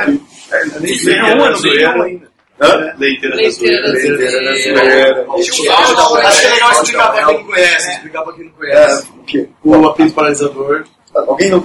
É, 0.52 0.66
nem 0.80 0.96
sei 0.96 1.22
um 1.22 1.44
ano, 1.44 1.58
um 1.58 2.02
ainda. 2.04 2.28
Hã? 2.62 2.94
Leiteira 2.98 3.36
da 3.36 3.50
zoeira. 3.50 3.88
Leiteira 3.90 4.44
da 4.44 4.54
zoeira. 4.56 5.26
um 5.28 5.34
acho 5.36 5.52
que 5.52 5.68
é 5.68 6.52
legal 6.52 6.72
explicar 6.72 7.12
pra 7.12 7.26
quem 7.26 7.36
não 7.38 7.44
conhece, 7.44 7.92
explicar 7.92 8.22
pra 8.24 8.34
quem 8.34 8.46
não 8.46 8.52
É, 8.52 8.56
conhece. 8.58 9.08
o 9.12 9.24
quê? 9.24 9.50
O 9.64 9.86
apito 9.88 10.14
paralisador. 10.14 10.86
Alguém 11.14 11.50
não? 11.50 11.64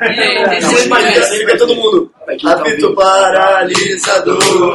É, 0.00 0.60
você 0.60 1.44
vê 1.44 1.56
todo 1.56 1.74
mundo. 1.74 2.12
Apito 2.46 2.94
paralisador. 2.94 4.74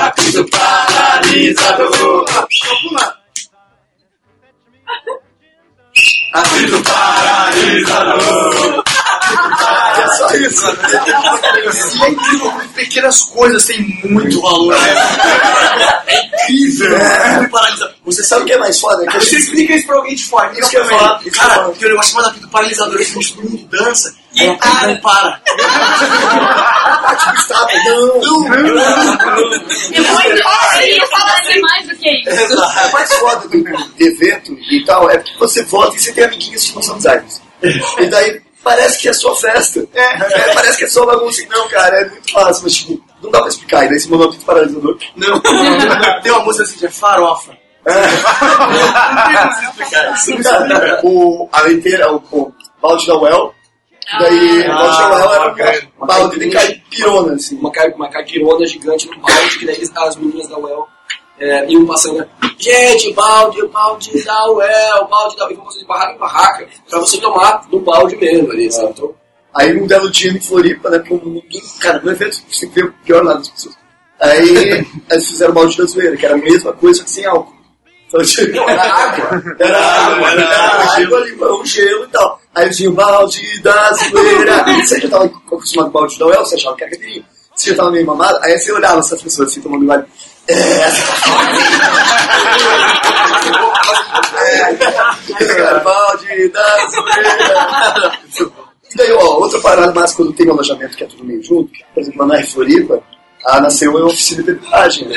Apito 0.00 0.46
paralisador. 0.50 2.24
Apito 6.32 6.82
paralisador. 6.82 8.84
É 10.02 10.06
só 10.16 10.28
isso. 10.34 10.66
E 11.96 12.02
é 12.04 12.10
incrível 12.10 12.50
como 12.50 12.68
pequenas 12.70 13.22
coisas 13.22 13.64
têm 13.66 14.00
muito 14.04 14.40
valor. 14.40 14.74
né? 14.78 16.02
É 16.06 16.26
incrível. 16.26 16.96
É. 16.96 17.50
Você 18.04 18.24
sabe 18.24 18.42
o 18.42 18.46
que 18.46 18.52
é 18.52 18.58
mais 18.58 18.78
foda? 18.80 19.04
É 19.04 19.06
que 19.06 19.20
Você 19.20 19.36
explica 19.36 19.74
isso 19.74 19.86
pra 19.86 19.96
alguém 19.96 20.14
de 20.14 20.24
fora. 20.24 20.52
Isso 20.58 20.70
que 20.70 20.76
eu 20.76 20.82
ia 20.84 20.88
falar. 20.88 21.18
Que 21.18 21.28
eu 21.28 21.32
ia 21.32 21.38
Cara, 21.38 21.54
falar. 21.54 21.68
tem 21.72 21.86
um 21.86 21.90
negócio 21.90 22.10
chamado 22.12 22.30
apito 22.30 22.48
paralisador. 22.48 23.00
Esse 23.00 23.18
bicho 23.18 23.34
todo 23.34 23.50
mundo 23.50 23.68
dança. 23.70 24.14
E 24.34 24.40
aí 24.42 24.56
para. 24.56 24.86
não 24.88 25.00
para. 25.00 25.40
tipo, 27.16 27.34
está, 27.36 27.66
não, 27.84 28.20
não, 28.20 28.54
É 28.54 30.00
muito. 30.00 30.26
Eu 30.26 30.96
ia 30.96 31.06
fazer 31.06 31.60
mais 31.60 31.86
do 31.88 31.96
que 31.96 32.10
isso. 32.30 32.62
A 32.62 32.88
mais 32.92 33.12
foda 33.14 33.48
do, 33.48 33.62
do 33.62 33.92
evento 33.98 34.56
e 34.70 34.84
tal 34.84 35.10
é 35.10 35.18
porque 35.18 35.36
você 35.38 35.62
volta 35.64 35.96
e 35.96 36.00
você 36.00 36.12
tem 36.12 36.24
amiguinhos 36.24 36.64
que 36.64 36.74
não 36.74 36.82
são 36.82 36.96
designers. 36.96 37.40
E 37.98 38.06
daí 38.06 38.40
parece 38.62 38.98
que 38.98 39.08
é 39.08 39.12
sua 39.12 39.34
festa. 39.36 39.86
É, 39.94 40.54
parece 40.54 40.78
que 40.78 40.84
é 40.84 40.88
sua 40.88 41.06
bagunça. 41.06 41.42
Não, 41.48 41.68
cara, 41.68 42.00
é 42.02 42.08
muito 42.10 42.32
fácil, 42.32 42.62
mas 42.64 42.74
tipo, 42.74 43.04
não 43.22 43.30
dá 43.30 43.38
pra 43.40 43.48
explicar. 43.48 43.84
E 43.84 43.88
daí 43.88 44.00
você 44.00 44.08
mandou 44.08 44.26
um 44.26 44.30
apito 44.30 44.44
paralisador. 44.44 44.98
Não. 45.16 45.40
Tem 46.22 46.32
uma 46.32 46.44
música 46.44 46.64
assim 46.64 46.78
que 46.78 46.86
é 46.86 46.90
farofa. 46.90 47.56
Cara, 50.68 51.00
o, 51.04 51.48
a 51.52 51.62
leiteira, 51.62 52.12
o, 52.12 52.16
o 52.30 52.52
balde 52.80 53.06
da 53.06 53.16
Well. 53.18 53.54
Daí, 54.18 54.62
o 54.68 54.74
balde 54.74 54.98
da 54.98 55.08
Well 55.08 55.34
era 55.34 55.88
um 56.00 56.06
balde 56.06 56.38
de 56.38 56.50
caipirona, 56.50 57.34
assim. 57.34 57.56
uma, 57.58 57.70
ca- 57.72 57.92
uma 57.94 58.08
caipirona 58.10 58.66
gigante 58.66 59.08
no 59.08 59.18
balde, 59.20 59.58
que 59.58 59.66
daí 59.66 59.82
as 59.96 60.16
meninas 60.16 60.48
da 60.48 60.58
UEL 60.58 60.86
é, 61.42 61.70
iam 61.70 61.86
passando, 61.86 62.18
né? 62.18 62.28
gente, 62.58 63.12
balde, 63.12 63.66
balde 63.68 64.24
da 64.24 64.50
UEL, 64.50 65.08
balde 65.08 65.36
da 65.36 65.46
UEL, 65.46 65.58
e 65.74 65.78
de 65.78 65.84
barraca 65.84 66.14
em 66.14 66.18
barraca, 66.18 66.68
pra 66.88 67.00
você 67.00 67.20
tomar 67.20 67.66
no 67.70 67.80
balde 67.80 68.16
mesmo 68.16 68.50
ali, 68.52 68.70
sabe? 68.70 68.90
Então, 68.90 69.14
Aí 69.54 69.78
um 69.78 69.86
belo 69.86 70.10
dia 70.10 70.30
em 70.30 70.40
Floripa, 70.40 70.88
né? 70.88 70.98
Porque 70.98 71.14
ninguém, 71.14 71.62
cara, 71.78 72.00
no 72.00 72.10
evento 72.10 72.42
você 72.50 72.66
vê 72.68 72.84
o 72.84 72.92
pior 73.04 73.22
lado 73.22 73.40
das 73.40 73.48
pessoas. 73.50 73.76
Aí 74.20 74.86
eles 75.10 75.26
fizeram 75.28 75.50
o 75.50 75.54
balde 75.54 75.76
da 75.76 75.84
zoeira, 75.84 76.16
que 76.16 76.24
era 76.24 76.34
a 76.34 76.38
mesma 76.38 76.72
coisa, 76.72 77.00
só 77.00 77.04
que 77.04 77.10
sem 77.10 77.26
álcool. 77.26 77.54
Então, 78.08 78.22
tipo, 78.22 78.58
era 78.68 78.82
água. 78.82 79.54
Era 79.58 79.78
água, 79.78 80.30
era 80.30 80.96
água, 80.96 81.20
limão, 81.20 81.64
gelo 81.66 82.04
e 82.04 82.08
tal. 82.08 82.40
Aí 82.54 82.70
tinha 82.70 82.90
o 82.90 82.94
balde 82.94 83.62
da 83.62 83.92
zoeira. 83.92 84.64
Você 84.82 85.00
já 85.00 85.08
tava 85.10 85.24
acostumado 85.26 85.90
com 85.90 85.98
o 85.98 86.00
balde 86.00 86.18
da 86.18 86.26
UEL, 86.26 86.44
você 86.44 86.54
achava 86.54 86.76
que 86.76 86.84
era 86.84 86.90
caipirinha. 86.90 87.24
Você 87.54 87.70
já 87.70 87.76
tava 87.76 87.90
meio 87.90 88.06
mamado, 88.06 88.38
aí 88.42 88.58
você 88.58 88.72
olhava 88.72 89.00
essas 89.00 89.20
pessoas 89.20 89.50
assim, 89.50 89.60
tomando 89.60 89.84
gole. 89.84 90.04
É, 90.48 90.54
é, 95.40 95.80
balde 95.80 96.48
da 96.48 96.88
zoeira. 96.88 98.12
E 98.92 98.96
daí, 98.96 99.12
ó, 99.12 99.38
outra 99.38 99.60
parada 99.60 99.92
mais 99.92 100.12
quando 100.14 100.32
tem 100.32 100.46
um 100.48 100.52
alojamento 100.52 100.96
que 100.96 101.04
é 101.04 101.06
tudo 101.06 101.24
meio 101.24 101.42
junto, 101.42 101.72
que, 101.72 101.82
por 101.94 102.00
exemplo, 102.02 102.26
lá 102.26 102.36
na 102.38 102.44
Floripa, 102.46 103.02
a 103.46 103.60
nasceu 103.60 103.90
uma 103.90 104.04
oficina 104.06 104.42
de 104.42 104.54
pedagem, 104.54 105.08
né? 105.08 105.16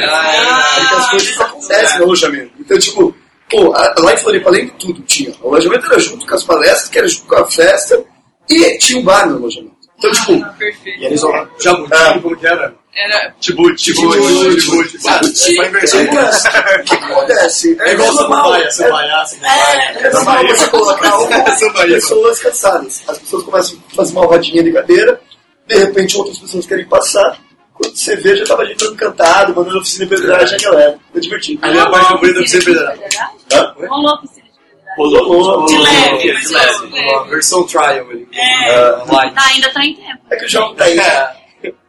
Porque 0.77 0.95
as 0.95 1.09
coisas 1.09 1.39
acontecem 1.41 1.97
no 1.99 2.03
alojamento. 2.05 2.51
Então, 2.59 2.79
tipo, 2.79 3.15
pô, 3.49 3.73
a- 3.73 3.93
lá 3.99 4.13
em 4.13 4.17
Floripa, 4.17 4.49
além 4.49 4.65
de 4.67 4.71
tudo, 4.73 5.01
tinha. 5.03 5.33
O 5.41 5.49
alojamento 5.49 5.85
era 5.87 5.99
junto 5.99 6.25
com 6.25 6.35
as 6.35 6.43
palestras, 6.43 6.89
que 6.89 6.97
era 6.97 7.07
junto 7.07 7.27
com 7.27 7.35
a 7.35 7.45
festa, 7.51 8.03
e 8.49 8.77
tinha 8.77 8.99
um 8.99 9.03
bar 9.03 9.27
no 9.27 9.35
alojamento. 9.37 9.75
Então, 9.97 10.11
tipo, 10.11 10.33
Ah, 10.45 10.53
perfeito. 10.57 10.99
e 11.01 11.05
eles 11.05 11.21
vão 11.21 11.47
Jabuti, 11.59 12.19
como 12.21 12.37
que 12.37 12.47
era? 12.47 12.73
Era 12.95 13.35
Tibuti, 13.41 13.93
tibuti. 13.93 14.57
Tibuti. 14.61 15.55
Foi 15.55 15.67
inversão. 15.67 15.99
Tipo, 16.05 16.15
o 16.15 16.83
que 16.83 16.93
acontece? 17.11 17.77
É 17.81 17.93
igual 17.93 18.13
normal, 18.13 18.43
samambaia, 18.45 18.63
é- 18.65 18.71
samambaia, 18.71 19.27
samambaia. 19.27 19.97
É 19.99 20.09
normal 20.13 20.47
você 20.47 20.69
colocar 20.69 21.83
pessoas 21.85 22.39
cansadas. 22.39 23.03
As 23.07 23.17
pessoas 23.19 23.43
começam 23.43 23.77
a 23.91 23.95
fazer 23.95 24.11
uma 24.13 24.25
rodinha 24.25 24.63
de 24.63 24.71
cadeira, 24.71 25.19
de 25.67 25.77
repente 25.77 26.17
outras 26.17 26.39
pessoas 26.39 26.65
querem 26.65 26.85
passar. 26.85 27.37
Quando 27.73 27.93
você 27.97 28.15
vê, 28.15 28.37
já 28.37 28.45
tava 28.45 28.65
gente 28.65 28.77
todo 28.77 28.95
cantado, 28.95 29.53
mandando 29.53 29.79
oficina 29.79 30.05
de 30.05 30.15
pedragem 30.15 30.57
a 30.57 30.61
galera. 30.61 30.99
Foi 31.11 31.19
divertido. 31.19 31.65
Ali 31.65 31.77
é 31.77 31.81
a 31.81 31.89
parte 31.89 32.07
pra 32.07 32.17
você 32.19 32.39
Oficina 32.39 32.63
de? 32.63 33.55
Hã? 33.55 33.75
Rolou 33.89 34.13
oficina 34.15 34.45
de 34.45 34.95
federal. 34.95 35.25
Rolou. 35.27 35.65
De 35.65 35.77
leve, 35.77 36.33
mas 36.33 36.47
De 36.47 36.53
leve. 36.53 37.09
Uma 37.09 37.23
versão 37.25 37.63
trial 37.67 38.09
ali. 38.09 38.25
É, 38.33 38.79
Light. 39.11 39.35
Tá, 39.35 39.45
ainda 39.47 39.69
tá 39.73 39.83
em 39.83 39.93
tempo. 39.95 40.19
é 40.31 40.35
que 40.37 40.45
o 40.45 40.49
João 40.49 40.73
tá 40.73 40.85
aí. 40.85 40.97
É. 40.97 41.44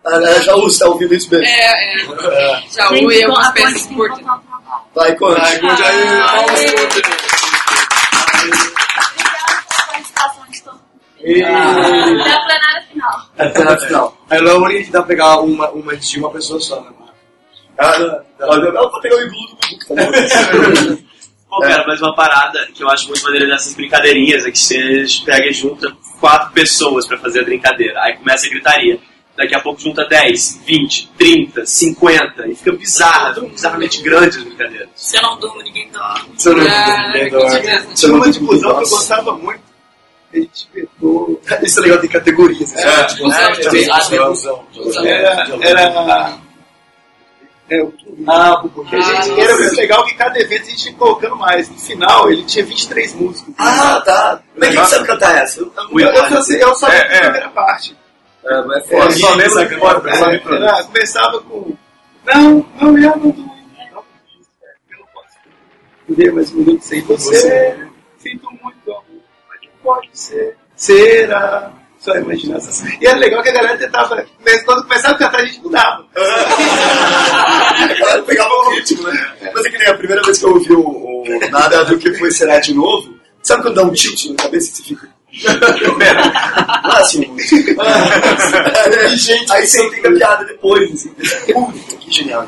A 0.06 0.40
Jaú 0.40 0.66
está 0.68 0.86
ouvindo 0.86 1.14
isso 1.14 1.28
bem. 1.28 1.44
É, 1.44 2.02
é. 2.02 2.62
Já 2.70 2.86
Gente, 2.88 3.02
ouvi 3.04 3.22
algumas 3.24 3.52
peças 3.52 3.86
trabalho. 3.86 4.46
Vai, 4.94 5.14
Conde. 5.16 5.40
Ai, 5.40 5.58
Conde, 5.58 5.82
aí, 5.82 6.08
Ah, 6.08 6.36
vamos, 6.36 6.60
é. 6.60 6.72
Conde. 6.72 7.02
Obrigada 9.16 9.64
pela 9.68 9.86
participação 9.88 10.44
de 10.48 10.62
todos. 10.62 10.80
Até 11.18 12.32
a 12.32 12.40
plenária 12.40 12.82
final. 12.92 13.30
Até 13.36 13.64
na 13.64 13.76
final. 13.78 14.16
Aí 14.30 14.40
não 14.40 14.50
é 14.50 14.54
a 14.54 14.58
única 14.58 14.84
que 14.84 14.90
dá 14.90 14.98
pra 15.00 15.08
pegar 15.08 15.40
uma, 15.40 15.70
uma 15.70 15.96
de 15.96 16.18
uma 16.20 16.30
pessoa 16.30 16.60
só, 16.60 16.80
né? 16.80 16.90
Ah, 17.78 17.98
não. 17.98 18.20
Ela 18.38 18.66
ela 18.68 18.90
vai 18.90 19.00
pegar 19.00 19.16
o 19.16 19.20
iglu 19.22 19.38
do. 19.48 21.06
Pô, 21.48 21.60
cara, 21.60 21.84
mas 21.86 22.00
uma 22.00 22.14
parada 22.14 22.66
que 22.74 22.82
eu 22.82 22.88
acho 22.90 23.08
muito 23.08 23.22
maneira 23.24 23.46
dessas 23.46 23.74
brincadeirinhas 23.74 24.44
é 24.46 24.50
que 24.50 24.58
vocês 24.58 25.18
pegam 25.20 25.48
e 25.48 25.52
juntam 25.52 25.96
quatro 26.20 26.52
pessoas 26.52 27.06
pra 27.06 27.18
fazer 27.18 27.40
a 27.40 27.44
brincadeira. 27.44 28.00
Aí 28.02 28.16
começa 28.16 28.46
a 28.46 28.50
gritaria. 28.50 28.98
Daqui 29.36 29.54
a 29.54 29.60
pouco 29.60 29.78
junta 29.80 30.04
10, 30.06 30.62
20, 30.64 31.10
30, 31.18 31.66
50 31.66 32.48
e 32.48 32.54
fica 32.54 32.72
bizarra, 32.72 33.38
bizarramente 33.40 34.00
grande 34.02 34.38
as 34.38 34.44
brincadeiras. 34.44 34.88
Se 34.94 35.16
eu 35.18 35.22
não 35.22 35.38
durmo, 35.38 35.62
ninguém 35.62 35.90
dorme. 35.90 36.30
Você 36.36 36.50
não 36.54 36.66
Ah, 36.66 37.06
ninguém 37.08 37.30
com 37.30 37.38
dorme. 37.38 37.50
Você 37.60 37.94
Tinha 37.94 38.12
não 38.12 38.16
uma 38.18 38.30
de 38.30 38.40
busão 38.40 38.70
que 38.78 38.84
eu 38.84 38.88
gostava 38.90 39.32
muito. 39.36 39.60
A 40.32 40.36
gente 40.38 40.68
vetou. 40.74 41.40
Isso 41.62 41.78
é 41.78 41.82
legal, 41.82 41.98
tem 41.98 42.10
categorias. 42.10 42.74
É, 42.74 43.04
tipo, 43.04 43.22
busão, 43.24 43.38
é, 43.40 43.52
tipo, 43.52 43.70
busão. 43.70 44.28
busão, 44.30 44.64
busão. 44.74 45.04
Era. 45.06 45.46
era 45.60 46.38
É, 47.68 47.82
o. 47.82 47.92
Ah, 48.28 48.62
o 48.64 48.84
Que 48.84 48.96
a 48.96 49.00
gente, 49.00 49.40
era 49.40 49.56
muito 49.56 49.74
legal 49.74 50.04
que 50.06 50.14
cada 50.14 50.38
evento 50.38 50.62
a 50.62 50.70
gente 50.70 50.86
ia 50.88 50.94
colocando 50.94 51.36
mais. 51.36 51.68
No 51.68 51.76
final, 51.78 52.30
ele 52.30 52.42
tinha 52.44 52.64
23 52.64 53.12
músicos. 53.14 53.52
Ah, 53.58 54.00
tá. 54.04 54.40
Mas 54.56 54.74
quem 54.74 54.84
sabe 54.86 55.06
cantar 55.06 55.36
essa? 55.42 55.60
Eu, 55.60 55.72
Eu, 55.92 55.98
eu, 56.08 56.24
eu, 56.58 56.74
só- 56.74 56.86
eu 56.88 56.92
É, 56.92 57.08
da 57.08 57.14
é. 57.14 57.20
primeira 57.22 57.48
parte. 57.50 57.96
É, 58.48 58.62
mas 58.62 58.90
é 58.90 58.96
É. 58.96 59.10
Só 59.10 59.64
cantar, 59.66 60.14
só 60.16 60.24
É, 60.26 60.28
lembro 60.30 60.54
era- 60.54 60.84
começava 60.84 61.40
com. 61.42 61.76
Não, 62.26 62.66
não, 62.80 62.98
eu 62.98 63.16
não 63.16 63.32
tô. 63.32 63.40
Eu 63.40 64.98
não 64.98 65.06
posso 65.12 66.34
mais 66.34 66.52
um 66.52 66.56
minuto 66.58 66.82
sem 66.82 67.00
você. 67.02 67.88
Sinto 68.18 68.50
muito 68.50 68.90
amor, 68.90 69.04
mas 69.48 69.60
não 69.62 69.70
pode 69.82 70.08
ser. 70.12 70.56
Será? 70.74 71.72
Só 71.98 72.14
imaginação. 72.14 72.86
E 73.00 73.06
era 73.06 73.18
legal 73.18 73.42
que 73.42 73.48
a 73.48 73.52
galera 73.52 73.78
tentava. 73.78 74.24
mas 74.44 74.62
Quando 74.64 74.82
começava 74.82 75.14
a 75.14 75.18
cantar, 75.18 75.40
a 75.40 75.44
gente 75.46 75.60
mudava. 75.60 76.04
Pegava 78.26 78.54
o 78.54 78.70
ritmo, 78.74 79.02
né? 79.08 79.36
Mas 79.54 79.64
é 79.64 79.70
que 79.70 79.78
nem 79.78 79.88
a 79.88 79.94
primeira 79.94 80.22
vez 80.22 80.38
que 80.38 80.44
eu 80.44 80.50
ouvi 80.54 80.72
o, 80.72 80.80
o 80.80 81.50
Nada 81.50 81.84
do 81.84 81.98
que 81.98 82.12
foi 82.14 82.30
será 82.30 82.60
de 82.60 82.74
novo, 82.74 83.14
sabe 83.42 83.62
quando 83.62 83.74
dá 83.74 83.82
um 83.82 83.92
tilt 83.92 84.26
na 84.26 84.36
cabeça 84.36 84.70
e 84.70 84.76
você 84.76 84.82
fica. 84.82 85.08
Ah, 86.84 86.98
assim, 87.00 87.36
aí, 88.94 89.16
gente, 89.16 89.52
aí 89.52 89.66
você 89.66 89.86
entende 89.86 90.06
a 90.06 90.12
piada 90.12 90.44
depois, 90.44 90.92
assim. 90.92 91.14
Que 92.00 92.10
genial. 92.10 92.46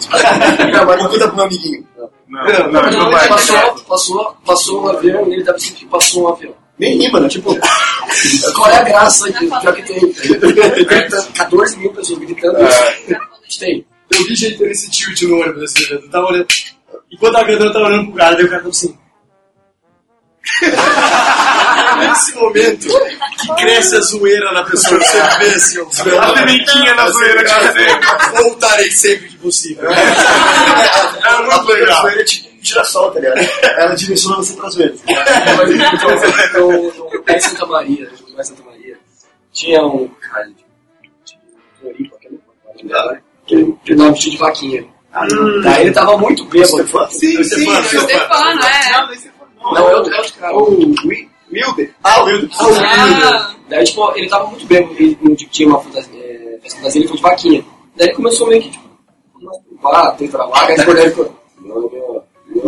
Não, 0.72 0.86
mas 0.86 1.03
não 1.03 1.11
conta 1.11 1.26
pro 1.26 1.36
meu 1.36 1.45
amiguinho. 1.45 1.86
Não, 2.28 2.45
não, 2.45 2.72
não, 2.72 2.91
Não, 2.91 3.11
vai. 3.11 3.28
passou, 3.28 3.74
passou, 3.86 4.36
passou 4.45 4.84
um 4.84 4.89
avião 4.89 5.28
e 5.28 5.34
ele 5.34 5.45
dá 5.45 5.53
pra 5.53 5.61
sentir 5.61 5.74
que 5.74 5.86
passou 5.86 6.24
um 6.24 6.28
avião. 6.28 6.55
Nem 6.78 6.97
rima, 6.97 7.18
né? 7.20 7.28
Tipo, 7.28 7.57
Qual 8.55 8.70
é 8.70 8.76
a 8.78 8.82
graça 8.82 9.28
aqui? 9.28 9.47
Pior 9.49 9.74
que 9.74 9.82
tem. 9.82 10.12
Tem 10.12 11.09
14 11.34 11.76
mil 11.76 11.93
pessoas 11.93 12.18
gritando 12.20 12.62
isso. 12.64 12.84
A 12.84 13.43
gente 13.45 13.59
tem. 13.59 13.86
Eu 14.11 14.24
vi 14.26 14.34
gente 14.34 14.57
tendo 14.59 14.70
esse 14.70 14.91
tilt 14.91 15.22
no 15.22 15.41
ônibus 15.41 15.61
nesse 15.61 15.82
evento. 15.84 16.05
Eu 16.05 16.11
tava 16.11 16.26
olhando. 16.26 16.47
Enquanto 17.11 17.32
tava 17.32 17.47
cantando, 17.47 17.64
eu 17.64 17.72
tava 17.72 17.86
olhando 17.86 18.07
pro 18.07 18.14
cara, 18.14 18.36
daí 18.36 18.45
o 18.45 18.49
cara 18.49 18.62
tava 18.62 18.70
assim. 18.70 18.97
Nesse 21.99 22.34
momento 22.36 22.86
que 23.40 23.55
cresce 23.57 23.96
a 23.96 24.01
zoeira 24.01 24.53
na 24.53 24.62
pessoa, 24.64 25.01
você 25.01 25.18
vê 25.38 25.55
assim, 25.55 25.78
ó, 25.80 26.20
A 26.20 26.32
pimentinha 26.32 26.94
na 26.94 27.09
zoeira 27.11 27.44
que 27.44 27.51
você 27.51 28.42
Voltarei 28.42 28.90
sempre 28.90 29.28
que 29.28 29.36
possível. 29.38 29.90
é 29.90 31.42
muito 31.42 31.66
legal. 31.72 31.99
A 31.99 32.03
zoeira 32.03 32.20
é 32.20 32.24
tipo 32.24 32.49
um 32.49 32.64
girassol, 32.64 33.11
tá 33.12 33.20
ligado? 33.20 33.38
Ela 33.62 33.94
direciona 33.94 34.36
você 34.36 34.55
pra 34.55 34.68
zoeira. 34.70 34.94
Então, 36.44 36.72
no, 37.12 37.22
pé 37.22 37.34
de 37.34 37.44
Santa 37.44 37.66
Maria, 37.66 38.11
no 38.28 38.34
pé 38.34 38.42
de 38.42 38.49
Santa 38.49 38.62
Maria, 38.64 38.96
tinha 39.53 39.82
um 39.84 40.09
cara 40.09 40.44
de 40.46 40.55
de 41.24 41.38
Floripa, 41.80 42.16
que 43.46 43.55
eu 43.55 43.78
ele 43.86 43.96
dava 43.96 44.11
vestido 44.12 44.32
de 44.32 44.38
vaquinha. 44.38 44.84
Daí 45.62 45.82
ele 45.82 45.92
tava 45.92 46.16
muito 46.18 46.44
bêbado. 46.46 46.86
Sim, 47.11 47.42
sim. 47.44 47.66
Stefano, 47.84 48.61
é. 48.62 49.18
Não, 49.61 49.76
é 49.76 49.96
outro, 49.96 50.12
é 50.14 50.28
cara. 50.38 50.55
O 50.57 50.94
Wi- 51.05 51.28
Wilder. 51.53 51.94
Ah, 52.03 52.22
o 52.22 52.26
Wilder. 52.26 52.51
Ah, 52.61 53.55
Daí, 53.68 53.84
tipo, 53.84 54.12
ele 54.16 54.28
tava 54.28 54.46
muito 54.46 54.66
bêbado, 54.66 54.94
ele 54.99 55.18
não 55.20 55.34
tinha 55.34 55.68
uma 55.68 55.80
fantasia, 55.80 56.18
é, 56.18 56.59
fantasia, 56.70 57.01
ele 57.01 57.09
foi 57.09 57.16
de 57.16 57.22
vaquinha. 57.22 57.64
Daí 57.96 58.09
ele 58.09 58.16
começou 58.16 58.49
meio 58.49 58.62
que, 58.62 58.70
tipo, 58.70 58.88
pá, 59.82 60.12
tenta 60.12 60.38
na 60.38 60.46
vaca, 60.46 60.72
aí 60.72 60.84
quando 60.84 60.99
ele 60.99 61.11
ficou... 61.11 61.34
E 62.55 62.61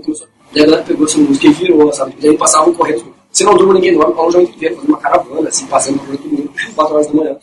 começou. 0.00 0.26
Daí 0.52 0.62
a 0.62 0.66
galera 0.66 0.82
pegou 0.82 1.06
essa 1.06 1.18
música 1.18 1.46
e 1.46 1.52
virou, 1.52 1.92
sabe? 1.92 2.16
Daí 2.20 2.36
passavam 2.36 2.74
correndo, 2.74 2.98
tipo, 2.98 3.14
você 3.30 3.44
não 3.44 3.56
durma 3.56 3.74
ninguém 3.74 3.94
dorme, 3.94 4.12
o 4.12 4.16
Paulo 4.16 4.32
João 4.32 4.44
inteiro, 4.44 4.74
fazendo 4.74 4.90
uma 4.90 4.98
caravana, 4.98 5.48
assim, 5.48 5.66
passando 5.66 5.98
por 6.00 6.16
todo 6.16 6.28
mundo, 6.28 6.52
4 6.74 6.94
horas 6.94 7.06
da 7.06 7.14
manhã. 7.14 7.36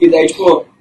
E 0.00 0.08
daí, 0.08 0.26
tipo, 0.26 0.64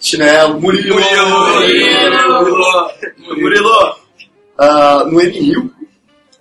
Chinelo, 0.00 0.60
Murilo! 0.60 0.94
Murilo! 0.94 2.90
Murilo! 3.36 3.96
Ah, 4.56 5.04
no 5.04 5.20
M 5.20 5.30
Rio, 5.38 5.72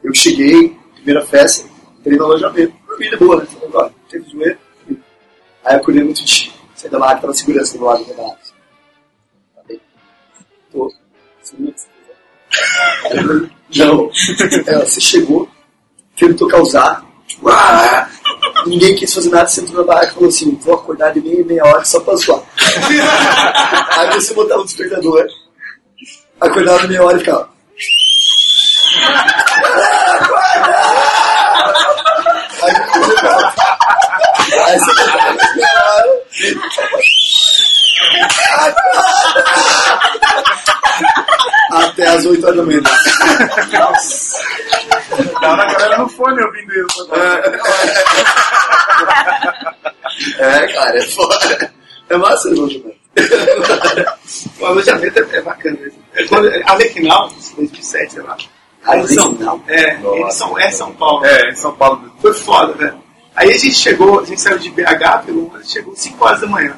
eu 0.04 0.14
cheguei, 0.14 0.76
primeira 0.96 1.26
festa, 1.26 1.68
entrei 2.00 2.18
no 2.18 2.26
alojamento. 2.26 2.74
De 3.00 3.18
boa, 3.18 3.38
né? 3.38 3.46
Falei, 3.46 3.68
agora, 3.68 3.94
teve 4.10 4.30
zoeira. 4.30 4.58
Aí 5.64 5.76
eu 5.76 5.78
acordei 5.78 6.04
muito 6.04 6.24
de 6.24 6.52
saí 6.76 6.90
da 6.90 7.00
barraca, 7.00 7.22
tava 7.22 7.34
segurança 7.34 7.78
do 7.78 7.84
lado 7.84 8.06
da 8.06 8.14
barraca. 8.14 8.40
Tá 9.56 9.62
bem? 9.68 9.82
Tô. 10.72 10.92
Não. 13.76 14.10
Ela, 14.66 14.86
você 14.86 15.02
chegou, 15.02 15.50
tentou 16.16 16.48
causar. 16.48 17.06
Tipo, 17.28 17.50
ah, 17.50 18.10
ninguém 18.66 18.96
quis 18.96 19.14
fazer 19.14 19.30
nada, 19.30 19.48
você 19.48 19.62
entrou 19.62 19.80
na 19.80 19.88
barraca 19.94 20.12
e 20.12 20.14
falou 20.14 20.30
assim, 20.30 20.60
vou 20.62 20.76
acordar 20.76 21.14
de 21.14 21.22
meia 21.22 21.46
meia 21.46 21.66
hora 21.66 21.86
só 21.86 22.00
pra 22.00 22.16
zoar. 22.16 22.42
Aí 23.98 24.14
você 24.14 24.34
botava 24.34 24.62
o 24.62 24.66
despertador, 24.66 25.28
acordava 26.40 26.80
de 26.82 26.88
meia 26.88 27.04
hora 27.04 27.18
e 27.18 27.20
ficava. 27.20 27.50
Aí, 32.60 32.74
aí 34.66 34.80
você 34.80 34.94
botava 34.96 35.38
de 35.38 35.56
meia 35.56 35.72
hora. 35.84 36.28
Até 41.72 42.08
as 42.08 42.26
8 42.26 42.44
horas 42.46 42.58
da 42.58 42.64
manhã. 42.64 42.82
Tava 45.42 45.62
a 45.62 45.66
galera 45.74 45.98
no 46.00 46.10
fone 46.10 46.42
ouvindo 46.44 46.74
isso. 46.74 47.10
É, 50.40 50.68
cara, 50.74 50.98
é 50.98 51.02
foda. 51.02 51.74
É 52.10 52.18
massa 52.18 52.50
o 52.50 52.52
alojamento. 52.54 52.98
O 54.60 54.66
alojamento 54.66 55.20
é, 55.20 55.38
é 55.38 55.42
bacana 55.42 55.78
mesmo. 55.80 56.00
É 56.14 56.26
quando- 56.28 56.48
é 56.50 56.64
Alequinal, 56.70 57.30
2007, 57.30 58.14
sei 58.14 58.22
lá. 58.24 58.38
Eles 58.94 59.14
são, 59.14 59.26
Alequinal? 59.28 59.62
é, 59.68 60.00
eles 60.22 60.34
são, 60.36 60.58
é 60.60 60.72
São 60.72 60.94
Paulo. 60.94 61.26
É, 61.26 61.50
em 61.52 61.56
São 61.56 61.76
Paulo. 61.76 62.12
Foi 62.22 62.34
foda, 62.34 62.74
velho. 62.74 63.04
Aí 63.36 63.52
a 63.52 63.58
gente 63.58 63.76
chegou, 63.76 64.20
a 64.22 64.26
gente 64.26 64.42
saiu 64.42 64.58
de 64.58 64.70
BH 64.72 65.24
pelo 65.26 65.48
ônibus, 65.50 65.72
chegou 65.72 65.96
5 65.96 66.26
horas 66.26 66.42
da 66.42 66.48
manhã. 66.48 66.76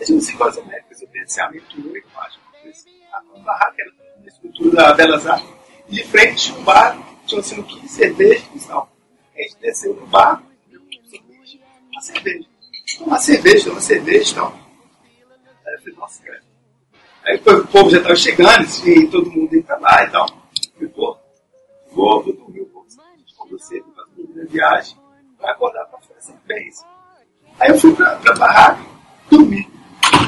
A 0.00 0.04
gente 0.04 0.24
5 0.24 0.42
horas 0.42 0.56
da 0.56 0.62
manhã 0.62 0.78
fez 0.88 1.02
o 1.02 1.06
credenciamento 1.08 1.64
8, 1.76 2.06
acho. 2.22 2.39
A 3.40 3.42
barraca 3.42 3.74
era 3.78 3.92
na 4.20 4.26
estrutura 4.26 4.76
da 4.76 4.92
Belas 4.92 5.26
Artes. 5.26 5.48
E 5.88 5.94
de 5.94 6.04
frente 6.04 6.52
um 6.52 6.62
bar, 6.62 6.98
tinha 7.26 7.40
assim, 7.40 7.58
um 7.58 7.62
quilo 7.62 7.80
de 7.80 7.88
cerveja 7.88 8.44
e 8.54 8.60
tal. 8.60 8.90
A 9.34 9.42
gente 9.42 9.56
desceu 9.60 9.94
no 9.94 10.06
bar, 10.06 10.42
uma 11.90 12.00
cerveja. 12.00 12.46
Uma 13.00 13.18
cerveja, 13.18 13.70
uma 13.70 13.80
cerveja 13.80 14.32
e 14.32 14.34
tal. 14.34 14.54
Aí 15.66 15.74
eu 15.74 15.78
falei, 15.78 15.94
nossa, 15.96 16.22
cara. 16.22 16.42
Aí 17.24 17.36
o 17.36 17.66
povo 17.66 17.90
já 17.90 17.98
estava 17.98 18.16
chegando, 18.16 18.66
e 18.86 19.06
todo 19.06 19.30
mundo 19.30 19.54
ia 19.54 19.76
lá 19.78 20.04
e 20.04 20.10
tal. 20.10 20.26
Eu 20.28 20.72
falei, 20.74 20.88
pô, 20.88 21.18
vou, 21.92 22.22
vou 22.22 22.32
dormir 22.32 22.62
um 22.62 22.66
pouco. 22.66 22.88
Quando 23.36 23.58
você 23.58 23.80
vai 23.80 24.04
dormir 24.16 24.34
na 24.34 24.44
viagem, 24.44 24.96
vai 25.38 25.50
acordar 25.50 25.84
pra 25.86 25.98
festa 26.00 26.34
bem. 26.46 26.68
isso. 26.68 26.84
Aí 27.58 27.70
eu 27.70 27.78
fui 27.78 27.94
pra, 27.94 28.16
pra 28.16 28.34
barraca, 28.34 28.84
dormi. 29.30 29.69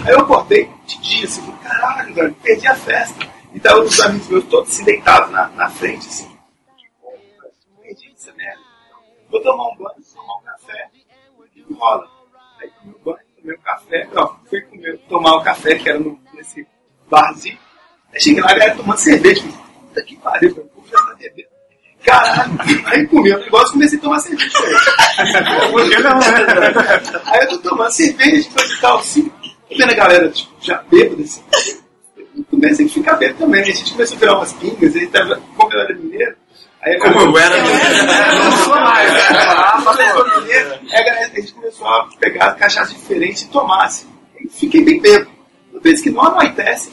Aí 0.04 0.12
eu 0.12 0.20
acordei 0.20 0.68
de 0.84 1.00
dia, 1.00 1.24
assim, 1.24 1.52
caralho, 1.62 2.14
velho, 2.14 2.34
perdi 2.42 2.66
a 2.66 2.74
festa. 2.74 3.32
E 3.54 3.60
tava 3.60 3.80
os 3.80 4.00
amigos 4.00 4.28
meus 4.28 4.44
todos 4.46 4.70
assim, 4.70 4.84
deitados 4.84 5.30
na, 5.30 5.48
na 5.48 5.70
frente, 5.70 6.08
assim. 6.08 6.28
Perdi 7.80 8.12
essa 8.12 8.32
merda. 8.32 8.60
Vou 9.30 9.40
tomar 9.42 9.68
um 9.68 9.76
banho, 9.76 9.94
tomar 10.12 10.36
um 10.38 10.42
café, 10.42 10.90
e 11.54 11.62
não 11.68 11.78
rola. 11.78 12.08
Aí 12.60 12.70
tomei 12.70 12.94
um 12.94 13.04
banho, 13.04 13.18
tomei 13.36 13.56
um 13.56 13.60
café, 13.60 14.08
ó, 14.16 14.34
fui 14.48 14.60
comer, 14.62 14.98
tomar 15.08 15.34
o 15.34 15.42
café, 15.42 15.74
que 15.76 15.88
era 15.88 15.98
no, 16.00 16.18
nesse 16.34 16.66
barzinho. 17.08 17.58
Aí 18.12 18.20
cheguei 18.20 18.42
lá, 18.42 18.50
a 18.50 18.54
galera 18.54 18.76
tomando 18.76 18.98
cerveja. 18.98 19.40
Falei, 19.42 19.56
puta 19.80 20.02
que 20.02 20.16
pariu, 20.16 20.54
velho, 20.54 20.68
povo 20.68 20.88
já 20.88 20.98
tá 20.98 21.14
bebendo. 21.14 21.48
Caralho, 22.04 22.58
aí 22.86 23.06
comi 23.06 23.32
o 23.32 23.38
negócio 23.38 23.68
e 23.68 23.72
comecei 23.74 23.98
a 23.98 24.02
tomar 24.02 24.18
cerveja. 24.18 24.58
Por 25.70 25.88
que 25.88 25.98
não, 26.00 26.18
né? 26.18 27.22
Aí 27.26 27.40
eu 27.42 27.48
tô 27.48 27.58
tomando 27.58 27.92
cerveja, 27.92 28.50
coisa 28.50 28.74
e 28.74 28.80
tal, 28.80 28.98
assim. 28.98 29.32
Vendo 29.76 29.90
a 29.90 29.94
galera, 29.94 30.28
tipo, 30.30 30.52
já 30.60 30.82
bêbada, 30.90 31.22
assim. 31.22 31.42
Eu 32.16 32.44
comecei 32.50 32.86
a 32.86 32.88
ficar 32.88 33.14
bêbado 33.14 33.38
também. 33.38 33.60
A 33.60 33.64
gente 33.64 33.92
começou 33.92 34.16
a 34.16 34.20
virar 34.20 34.36
umas 34.36 34.52
pingas, 34.54 34.96
aí 34.96 35.06
tava, 35.06 35.40
como 35.56 35.72
eu 35.72 35.80
era 35.80 35.94
mineiro. 35.94 36.36
Aí 36.82 36.98
Como 36.98 37.20
eu 37.20 37.38
era 37.38 37.56
Não 37.62 38.52
sou 38.58 38.74
mais, 38.74 39.12
né? 39.12 39.20
Ah, 39.30 40.40
mineiro. 40.40 40.74
Aí 40.90 41.00
a, 41.00 41.04
galera, 41.04 41.30
a 41.32 41.40
gente 41.40 41.52
começou 41.52 41.86
a 41.86 42.08
pegar 42.18 42.54
cachaça 42.56 42.92
diferente 42.92 43.44
e 43.44 43.48
tomar, 43.48 43.84
assim. 43.84 44.06
E 44.40 44.48
fiquei 44.48 44.82
bem 44.82 45.00
bêbado. 45.00 45.30
Uma 45.70 45.80
vez 45.80 46.00
que 46.00 46.10
não 46.10 46.22
anoitece, 46.22 46.90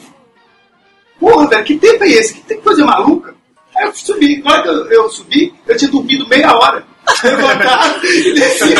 porra, 1.18 1.48
velho, 1.48 1.64
que 1.64 1.76
tempo 1.76 2.02
é 2.04 2.08
esse? 2.08 2.34
Que 2.34 2.40
tempo 2.42 2.62
coisa 2.62 2.84
maluca? 2.84 3.34
Aí 3.76 3.86
eu 3.86 3.94
subi, 3.94 4.42
na 4.42 4.52
hora 4.52 4.62
que 4.62 4.68
eu, 4.68 4.86
eu 4.86 5.08
subi, 5.10 5.54
eu 5.66 5.76
tinha 5.76 5.90
dormido 5.90 6.26
meia 6.28 6.52
hora. 6.56 6.84
Levantar 7.24 8.00
e 8.04 8.34
descer. 8.34 8.78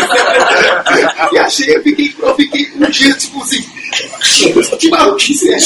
E 1.33 1.39
achei, 1.39 1.77
eu 1.77 1.83
fiquei, 1.83 2.15
eu 2.19 2.35
fiquei 2.35 2.73
um 2.77 2.91
dia, 2.91 3.15
tipo 3.15 3.43
assim, 3.43 3.65
que 4.79 4.91
maluquice 4.91 5.53
é? 5.53 5.59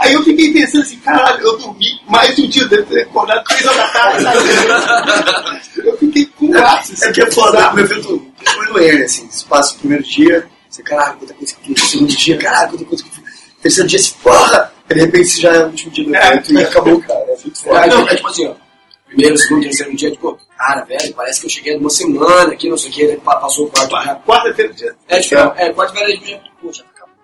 Aí 0.00 0.12
eu 0.12 0.22
fiquei 0.22 0.52
pensando 0.52 0.82
assim, 0.82 0.98
caralho, 0.98 1.40
eu 1.42 1.58
dormi 1.58 2.00
mais 2.08 2.38
um 2.38 2.48
dia, 2.48 2.62
eu 2.62 2.68
devo 2.68 2.84
ter 2.84 3.02
acordado 3.02 3.44
três 3.44 3.66
horas 3.66 3.76
da 3.76 3.88
tarde, 3.88 4.22
sabe? 4.22 5.88
Eu 5.88 5.96
fiquei 5.98 6.26
com 6.38 6.50
graça. 6.50 7.06
É 7.06 7.12
que 7.12 7.22
é 7.22 7.30
foda, 7.30 7.74
o 7.74 7.80
evento 7.80 8.26
foi 8.44 8.66
no 8.66 8.78
N, 8.78 9.02
assim, 9.02 9.28
você 9.30 9.44
passa 9.46 9.74
o 9.74 9.78
primeiro 9.78 10.04
dia, 10.04 10.46
você, 10.68 10.82
caralho, 10.82 11.16
quanta 11.18 11.34
coisa 11.34 11.54
que 11.62 11.74
fiz, 11.74 11.90
segundo 11.90 12.16
dia, 12.16 12.36
caralho, 12.38 12.70
quanta 12.70 12.84
coisa 12.84 13.04
que 13.04 13.10
fiz, 13.10 13.24
terceiro 13.62 13.88
dia, 13.88 13.98
você, 13.98 14.12
porra, 14.22 14.72
de 14.88 15.00
repente 15.00 15.28
você 15.28 15.40
já 15.40 15.52
é 15.52 15.64
o 15.64 15.66
último 15.66 15.90
dia 15.90 16.04
do 16.04 16.14
evento 16.14 16.52
e 16.52 16.62
acabou, 16.62 17.00
cara, 17.00 17.20
é 17.20 17.36
muito 17.42 17.62
foda. 17.62 17.80
É, 17.80 17.88
não, 17.88 18.08
é 18.08 18.14
tipo 18.14 18.28
assim, 18.28 18.46
ó. 18.46 18.65
Primeiro, 19.06 19.38
segundo, 19.38 19.62
terceiro 19.62 19.96
dia, 19.96 20.10
tipo, 20.10 20.38
cara, 20.56 20.84
velho, 20.84 21.14
parece 21.14 21.40
que 21.40 21.46
eu 21.46 21.50
cheguei 21.50 21.76
numa 21.76 21.90
semana 21.90 22.52
aqui, 22.52 22.68
não 22.68 22.76
sei 22.76 22.90
o 22.90 22.94
que, 22.94 23.20
passou 23.24 23.66
o 23.66 23.70
quarto 23.70 23.88
dia. 23.88 24.16
Quarta-feira, 24.26 24.72
dia. 24.72 24.96
É, 25.08 25.20
tipo, 25.20 25.34
é, 25.36 25.72
quarta-feira, 25.72 26.16
dia, 26.18 26.40
poxa, 26.60 26.84
acabou. 26.94 27.14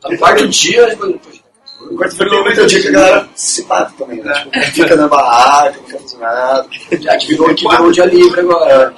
Tá 0.00 0.08
no 0.08 0.18
quarto 0.18 0.48
dia, 0.48 0.90
tipo, 0.90 1.18
poxa, 1.18 1.42
Quarta-feira 1.96 2.32
normalmente 2.32 2.60
é 2.60 2.62
o 2.62 2.66
dia 2.66 2.80
que 2.80 2.88
a 2.88 2.92
galera 2.92 3.28
se 3.34 3.64
mata 3.64 3.92
também, 3.98 4.22
né? 4.22 4.32
Tipo, 4.44 4.60
fica 4.72 4.96
na 4.96 5.08
barraca, 5.08 5.76
não 5.78 5.84
quer 5.84 6.00
fazer 6.00 6.18
nada. 6.18 6.68
já 7.00 7.16
que 7.16 7.26
virou, 7.26 7.54
que 7.54 7.68
virou 7.68 7.86
o 7.86 7.92
dia 7.92 8.04
livre 8.06 8.40
agora. 8.40 8.94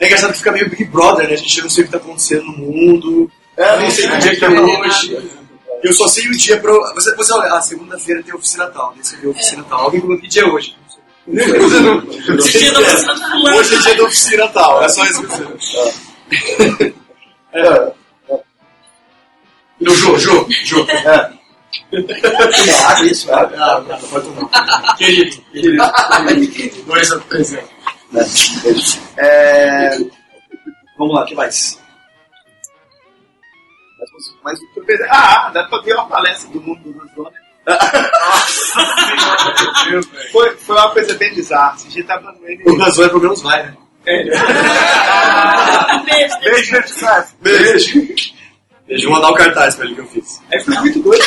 É 0.00 0.06
engraçado 0.06 0.32
que 0.32 0.38
fica 0.38 0.52
meio 0.52 0.68
Big 0.68 0.84
Brother, 0.86 1.28
né? 1.28 1.34
A 1.34 1.36
gente 1.36 1.62
não 1.62 1.70
sei 1.70 1.84
o 1.84 1.86
que 1.86 1.92
tá 1.92 1.98
acontecendo 1.98 2.44
no 2.44 2.52
mundo. 2.58 3.30
É, 3.56 3.78
nem 3.78 3.90
sei 3.90 4.08
não 4.08 4.16
o 4.16 4.18
dia 4.18 4.36
que 4.36 4.44
é 4.44 4.48
não 4.48 4.66
sei 4.66 4.80
hoje. 4.80 5.30
Eu 5.82 5.92
só 5.92 6.06
sei 6.06 6.28
o 6.28 6.32
dia 6.32 6.58
pra. 6.60 6.72
Você, 6.94 7.14
você 7.14 7.32
olha, 7.32 7.54
ah, 7.54 7.60
segunda-feira 7.60 8.22
tem 8.22 8.34
oficina 8.34 8.66
tal, 8.68 8.92
daí 8.94 9.04
você 9.04 9.16
vê 9.16 9.28
oficina 9.28 9.64
tal. 9.68 9.80
Alguém 9.80 10.00
pergunta 10.00 10.22
que 10.22 10.28
dia 10.28 10.42
é 10.42 10.46
hoje? 10.46 10.76
Não. 11.26 12.00
Não 12.00 13.48
é. 13.48 13.54
Hoje 13.56 13.74
é 13.74 13.78
dia 13.78 13.96
da 13.96 14.04
oficina 14.04 14.48
tal, 14.48 14.82
é 14.82 14.88
só 14.88 15.04
isso 15.04 15.22
que 15.22 15.64
sei. 15.64 16.94
É. 17.52 17.92
No 19.80 19.94
Jô, 19.94 20.18
Jô, 20.18 20.46
Jô. 20.64 20.86
É. 20.88 21.32
Ah, 22.86 23.04
isso, 23.04 23.32
ah, 23.32 23.50
Ah, 23.56 23.80
não, 23.80 23.98
pode 24.08 24.26
tomar. 24.26 24.96
Querido, 24.96 25.42
querido. 25.52 25.82
Dois 26.86 27.12
a 27.12 27.18
três. 27.20 27.54
É... 29.16 29.98
Vamos 30.98 31.14
lá, 31.14 31.22
o 31.22 31.26
que 31.26 31.34
mais? 31.34 31.78
Mas 34.42 34.58
pensei, 34.86 35.06
ah, 35.10 35.50
dá 35.50 35.64
pra 35.64 35.78
ver 35.80 35.94
uma 35.94 36.08
palestra 36.08 36.50
do 36.50 36.60
mundo 36.60 36.92
do 36.92 37.32
Rosdona. 37.66 38.12
foi, 40.32 40.56
foi 40.56 40.76
uma 40.76 40.90
coisa 40.90 41.14
bem 41.14 41.34
bizarra. 41.34 41.74
Esse 41.76 41.88
dia 41.88 42.04
tava 42.04 42.32
no 42.32 42.48
N. 42.48 42.62
O 42.66 42.76
Razão 42.76 43.04
é 43.04 43.08
problemas 43.08 43.42
vai, 43.42 43.62
né? 43.62 43.76
É. 44.06 44.24
Beijo, 46.04 46.40
Beijo, 46.40 46.72
beijo? 46.72 47.34
Beijo. 47.40 48.32
Deixa 48.86 49.06
eu 49.06 49.10
mandar 49.10 49.30
o 49.30 49.34
cartaz 49.34 49.76
pra 49.76 49.86
ele 49.86 49.94
que 49.94 50.00
eu 50.00 50.06
fiz. 50.06 50.42
Aí 50.52 50.60
foi 50.60 50.74
muito 50.78 51.00
doido, 51.00 51.24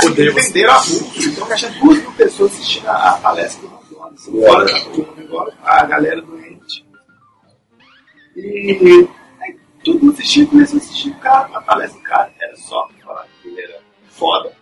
porque 0.00 0.30
venderam 0.30 0.72
a 0.72 0.76
rua. 0.76 1.02
Então, 1.16 1.56
tinha 1.56 1.70
duas 1.72 1.98
mil 1.98 2.12
pessoas 2.12 2.52
assistindo 2.52 2.88
a, 2.88 3.10
a 3.10 3.18
palestra 3.18 3.68
do. 3.68 3.82
Assim, 4.12 4.44
fora 4.44 4.64
da 4.66 4.80
turma 4.80 5.14
agora, 5.18 5.54
a 5.64 5.84
galera 5.86 6.20
doente. 6.20 6.84
E 8.36 9.08
aí, 9.40 9.56
todo 9.84 10.00
mundo 10.00 10.12
assistiu, 10.12 10.46
começou 10.46 10.78
a 10.78 10.82
assistir 10.82 11.10
o 11.10 11.14
cara, 11.16 11.48
a 11.54 11.60
palestra 11.60 11.98
do 11.98 12.04
cara. 12.04 12.32
Era 12.40 12.56
só 12.56 12.82
pra 12.86 13.06
falar 13.06 13.26
que 13.42 13.48
ele 13.48 13.62
era 13.62 13.80
foda. 14.10 14.52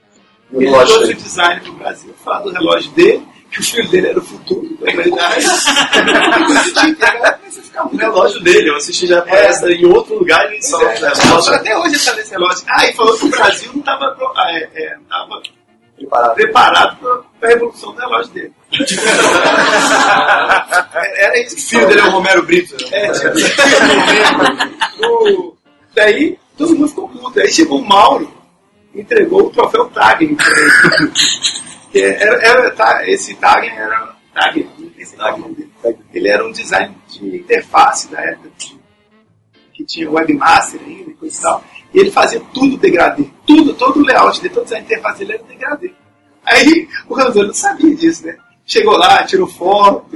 O 0.52 0.60
Ele 0.60 0.70
relógio 0.70 0.94
trouxe 0.96 1.12
o 1.12 1.16
design 1.16 1.60
do 1.60 1.72
Brasil, 1.74 2.14
falar 2.24 2.40
do 2.40 2.50
relógio 2.50 2.90
dele, 2.92 3.22
que 3.50 3.60
o 3.60 3.64
filho 3.64 3.88
dele 3.88 4.08
era 4.08 4.18
o 4.18 4.22
futuro 4.22 4.68
da 4.80 4.90
humanidade. 4.92 5.46
O 7.92 7.96
relógio 7.96 8.40
dele, 8.40 8.68
eu 8.68 8.76
assisti 8.76 9.06
já 9.06 9.22
palestra 9.22 9.72
em 9.72 9.86
outro 9.86 10.18
lugar 10.18 10.52
e 10.52 10.60
só. 10.62 10.78
É, 10.82 10.94
relógio. 10.98 11.54
até 11.54 11.78
hoje 11.78 11.94
ele 11.94 12.04
tá 12.04 12.14
nesse 12.14 12.30
relógio. 12.32 12.62
Ah, 12.68 12.86
e 12.86 12.92
falou 12.92 13.16
que 13.16 13.24
o 13.24 13.28
Brasil 13.30 13.70
não 13.72 13.80
estava 13.80 14.16
é, 14.50 14.68
é, 14.74 14.96
tava 15.08 15.40
Preparado. 15.96 16.34
preparado 16.34 16.96
para 17.38 17.48
a 17.48 17.52
revolução 17.52 17.94
do 17.94 18.00
relógio 18.00 18.32
dele. 18.32 18.52
Era 21.16 21.38
isso. 21.42 21.56
O 21.56 21.60
filho 21.60 21.86
dele 21.88 22.00
é 22.00 22.04
o 22.04 22.10
Romero 22.10 22.42
Brito. 22.42 22.74
né? 22.90 22.92
É, 22.92 23.12
tipo, 23.12 23.28
o- 25.06 25.54
daí 25.94 26.38
todo 26.58 26.74
mundo 26.74 26.88
ficou 26.88 27.08
puto. 27.08 27.40
Aí 27.40 27.50
chegou 27.52 27.78
o 27.78 27.88
Mauro 27.88 28.30
entregou 28.94 29.46
o 29.46 29.50
troféu 29.50 29.88
Tagen 29.90 30.36
era, 31.94 32.42
era, 32.42 32.70
tá, 32.72 33.08
esse 33.08 33.34
Tagen 33.34 33.70
era. 33.70 34.14
Tagen. 34.34 34.68
Ele 36.12 36.28
era 36.28 36.46
um 36.46 36.52
design 36.52 36.94
de 37.08 37.38
interface 37.38 38.08
da 38.10 38.20
época, 38.20 38.50
que- 38.58 38.78
tinha 39.86 40.10
webmaster 40.10 40.78
ainda 40.84 41.10
e 41.10 41.14
coisa 41.14 41.38
e 41.38 41.42
tal. 41.42 41.64
E 41.94 41.98
ele 42.00 42.10
fazia 42.10 42.38
tudo 42.52 42.76
degradê. 42.76 43.24
Tudo, 43.46 43.72
todo 43.74 43.98
o 44.00 44.04
layout 44.04 44.38
dele, 44.42 44.52
toda 44.54 44.76
a 44.76 44.78
interface 44.78 45.18
dele 45.20 45.32
era 45.32 45.42
degradê. 45.44 45.92
Aí 46.44 46.86
o 47.08 47.14
Ranzoni 47.14 47.46
não 47.48 47.54
sabia 47.54 47.96
disso, 47.96 48.26
né? 48.26 48.36
Chegou 48.66 48.96
lá, 48.98 49.24
tirou 49.24 49.46
foto, 49.48 50.06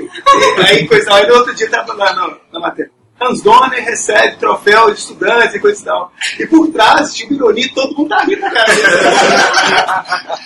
aí 0.69 0.87
coisa. 0.87 1.13
Aí 1.15 1.27
no 1.27 1.35
outro 1.37 1.55
dia 1.55 1.69
tava 1.71 1.95
lá 1.95 2.13
na, 2.15 2.37
na 2.53 2.61
matéria. 2.61 2.93
Hans 3.25 3.43
Donner 3.43 3.85
recebe 3.85 4.37
troféu 4.37 4.91
de 4.91 4.99
estudantes 4.99 5.55
e 5.55 5.61
coisa 5.61 5.81
e 5.81 5.85
tal. 5.85 6.13
E 6.39 6.47
por 6.47 6.69
trás 6.69 7.15
tinha 7.15 7.29
uma 7.29 7.37
ironia, 7.37 7.71
todo 7.75 7.97
mundo 7.97 8.09
tá 8.09 8.19
rindo 8.25 8.41
da 8.41 8.51
cara 8.51 8.75
dele. 8.75 8.89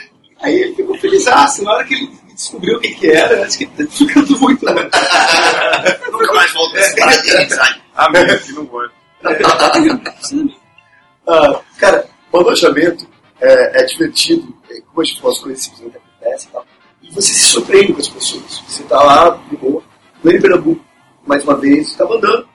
Aí 0.40 0.54
ele 0.54 0.74
ficou 0.74 0.96
felizaço. 0.98 1.64
Na 1.64 1.72
hora 1.72 1.84
que 1.84 1.94
ele 1.94 2.10
descobriu 2.32 2.76
o 2.76 2.80
que 2.80 2.94
que 2.94 3.10
era, 3.10 3.44
acho 3.44 3.58
que 3.58 3.64
ele 3.64 3.72
tá 3.86 3.92
ficando 3.92 4.38
muito... 4.38 4.64
Nunca 6.12 6.32
mais 6.32 6.52
volto 6.52 6.74
nesse 6.74 6.96
paradigma, 6.96 7.48
sabe? 7.50 7.80
Amém, 7.94 8.38
que 8.38 8.52
não 8.52 8.64
vou. 8.66 8.88
Ah, 11.30 11.60
cara, 11.76 12.08
o 12.32 12.38
alojamento 12.38 13.06
é, 13.38 13.82
é 13.82 13.84
divertido, 13.84 14.54
é, 14.70 14.80
como 14.80 15.02
a 15.02 15.04
gente 15.04 15.20
falou, 15.20 15.36
as 15.36 15.42
coisas 15.42 15.62
simplesmente 15.62 15.98
acontecem 15.98 16.48
e 16.48 16.52
tal. 16.52 16.66
E 17.02 17.10
você 17.14 17.32
se 17.34 17.44
surpreende 17.50 17.92
com 17.92 18.00
as 18.00 18.08
pessoas. 18.08 18.62
Você 18.66 18.82
tá 18.84 18.96
lá, 19.02 19.38
de 19.50 19.56
boa, 19.58 19.82
no 20.24 20.40
Pernambuco, 20.40 20.82
mais 21.26 21.44
uma 21.44 21.54
vez, 21.54 21.94
tava 21.94 22.16
andando. 22.16 22.48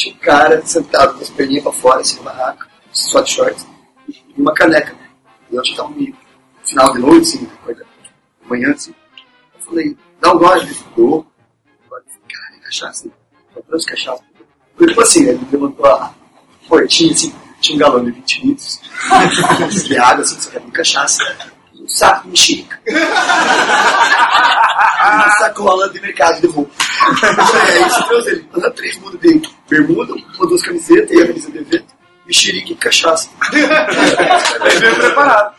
Tinha 0.00 0.14
um 0.14 0.18
cara 0.18 0.64
sentado 0.64 1.14
com 1.14 1.20
as 1.20 1.28
perninhas 1.28 1.62
pra 1.62 1.72
fora, 1.72 2.00
assim, 2.00 2.16
na 2.22 2.32
barraca, 2.32 2.66
só 2.90 3.20
de 3.20 3.32
shorts, 3.32 3.66
e 4.08 4.40
uma 4.40 4.54
caneca. 4.54 4.96
E 5.52 5.54
eu 5.54 5.62
já 5.62 5.76
tava 5.76 5.90
meio 5.90 6.16
final 6.64 6.90
de 6.94 7.00
noite, 7.00 7.20
assim, 7.20 7.44
coisa, 7.62 7.84
manhã, 8.48 8.72
assim. 8.72 8.94
Eu 9.54 9.60
falei, 9.60 9.94
dá 10.18 10.32
um 10.32 10.38
gole, 10.38 10.62
ele 10.62 10.74
falou, 10.74 11.26
cara, 11.90 12.56
é 12.56 12.64
cachaça, 12.64 13.10
eu 13.54 13.62
trouxe 13.64 13.86
cachaça. 13.88 14.22
Foi 14.74 14.86
tipo 14.86 15.02
assim, 15.02 15.28
ele 15.28 15.46
levantou 15.52 15.84
a 15.84 16.14
portinha, 16.66 17.12
assim, 17.12 17.34
tinha 17.60 17.76
um 17.76 17.80
galão 17.80 18.02
de 18.02 18.10
20 18.10 18.46
litros 18.46 18.80
de 19.84 19.98
água, 19.98 20.24
assim, 20.24 20.40
só 20.40 20.48
que 20.48 20.56
era 20.56 20.64
de 20.64 20.72
cachaça, 20.72 21.22
e 21.74 21.82
um 21.82 21.88
saco 21.88 22.22
de 22.22 22.30
mexerica. 22.30 22.80
Uma 25.00 25.30
sacola 25.38 25.90
de 25.90 26.00
mercado 26.00 26.40
de 26.40 26.46
roupa. 26.46 26.72
Aí 27.02 27.82
você 27.82 28.02
trouxe 28.04 28.30
ele, 28.30 28.48
anda 28.54 28.70
três 28.70 28.96
mudas 28.98 29.20
de 29.20 29.59
bermuda, 29.70 30.12
uma 30.12 30.46
duas 30.46 30.62
camisetas 30.62 31.10
e 31.10 31.22
a 31.22 31.26
camisa 31.26 31.50
de 31.50 31.58
evento, 31.58 31.94
mexerica 32.26 32.72
e 32.72 32.76
cachaça. 32.76 33.30
bem 33.50 34.94
preparado. 34.96 35.54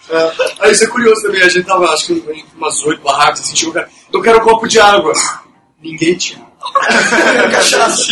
Aí 0.60 0.72
isso 0.72 0.84
é 0.84 0.88
curioso 0.88 1.24
também, 1.24 1.42
a 1.42 1.50
gente 1.50 1.66
tava, 1.66 1.86
acho 1.94 2.08
que 2.08 2.14
em 2.14 2.46
umas 2.56 2.84
oito 2.84 3.02
barracas, 3.02 3.40
assim, 3.40 3.56
chegou 3.56 3.72
o 3.72 3.76
cara, 3.76 3.90
eu 4.14 4.22
quero 4.22 4.40
um 4.40 4.44
copo 4.44 4.68
de 4.68 4.80
água. 4.80 5.14
Ninguém 5.82 6.16
tinha. 6.16 6.52
cachaça. 7.52 8.12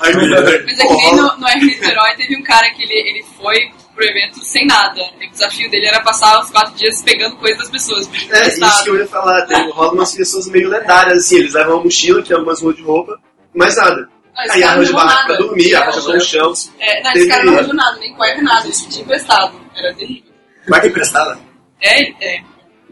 Aí, 0.00 0.14
Mas 0.14 0.78
é 0.78 0.86
que 0.86 0.94
nem 0.94 1.16
no, 1.16 1.36
no 1.38 1.46
Niterói 1.46 2.14
teve 2.16 2.36
um 2.36 2.42
cara 2.42 2.70
que 2.74 2.82
ele, 2.82 2.92
ele 2.92 3.24
foi 3.38 3.70
pro 3.94 4.04
evento 4.04 4.44
sem 4.44 4.66
nada. 4.66 5.00
E 5.18 5.26
o 5.26 5.30
desafio 5.30 5.70
dele 5.70 5.86
era 5.86 6.00
passar 6.02 6.38
os 6.40 6.50
quatro 6.50 6.74
dias 6.74 7.02
pegando 7.02 7.36
coisas 7.36 7.58
das 7.58 7.70
pessoas. 7.70 8.08
É, 8.30 8.48
isso 8.48 8.84
que 8.84 8.90
eu 8.90 8.98
ia 8.98 9.06
falar, 9.06 9.46
tem, 9.46 9.70
rola 9.70 9.92
umas 9.92 10.14
pessoas 10.14 10.46
meio 10.48 10.68
lendárias, 10.68 11.24
assim, 11.24 11.38
eles 11.38 11.54
levam 11.54 11.76
uma 11.76 11.84
mochila, 11.84 12.22
que 12.22 12.32
é 12.32 12.36
umas 12.36 12.60
roupas 12.60 12.76
de 12.76 12.84
roupa, 12.84 13.18
mais 13.54 13.76
nada. 13.76 14.08
Aí 14.36 14.62
arranja 14.62 14.80
levou 14.80 14.94
barraca 14.94 15.26
pra 15.26 15.36
dormir, 15.36 15.74
arranja 15.74 16.02
colchão. 16.02 16.52
É, 16.78 17.02
não, 17.02 17.12
esse 17.12 17.28
cara 17.28 17.44
não 17.44 17.54
levou 17.54 17.74
nada, 17.74 17.98
nem 17.98 18.14
cueca, 18.14 18.42
nada. 18.42 18.66
Ele 18.66 18.76
pediu 18.76 19.02
emprestado. 19.02 19.60
Era 19.74 19.94
terrível. 19.94 20.32
Cueca 20.66 20.86
emprestada? 20.86 21.38
É, 21.80 22.02
é. 22.20 22.42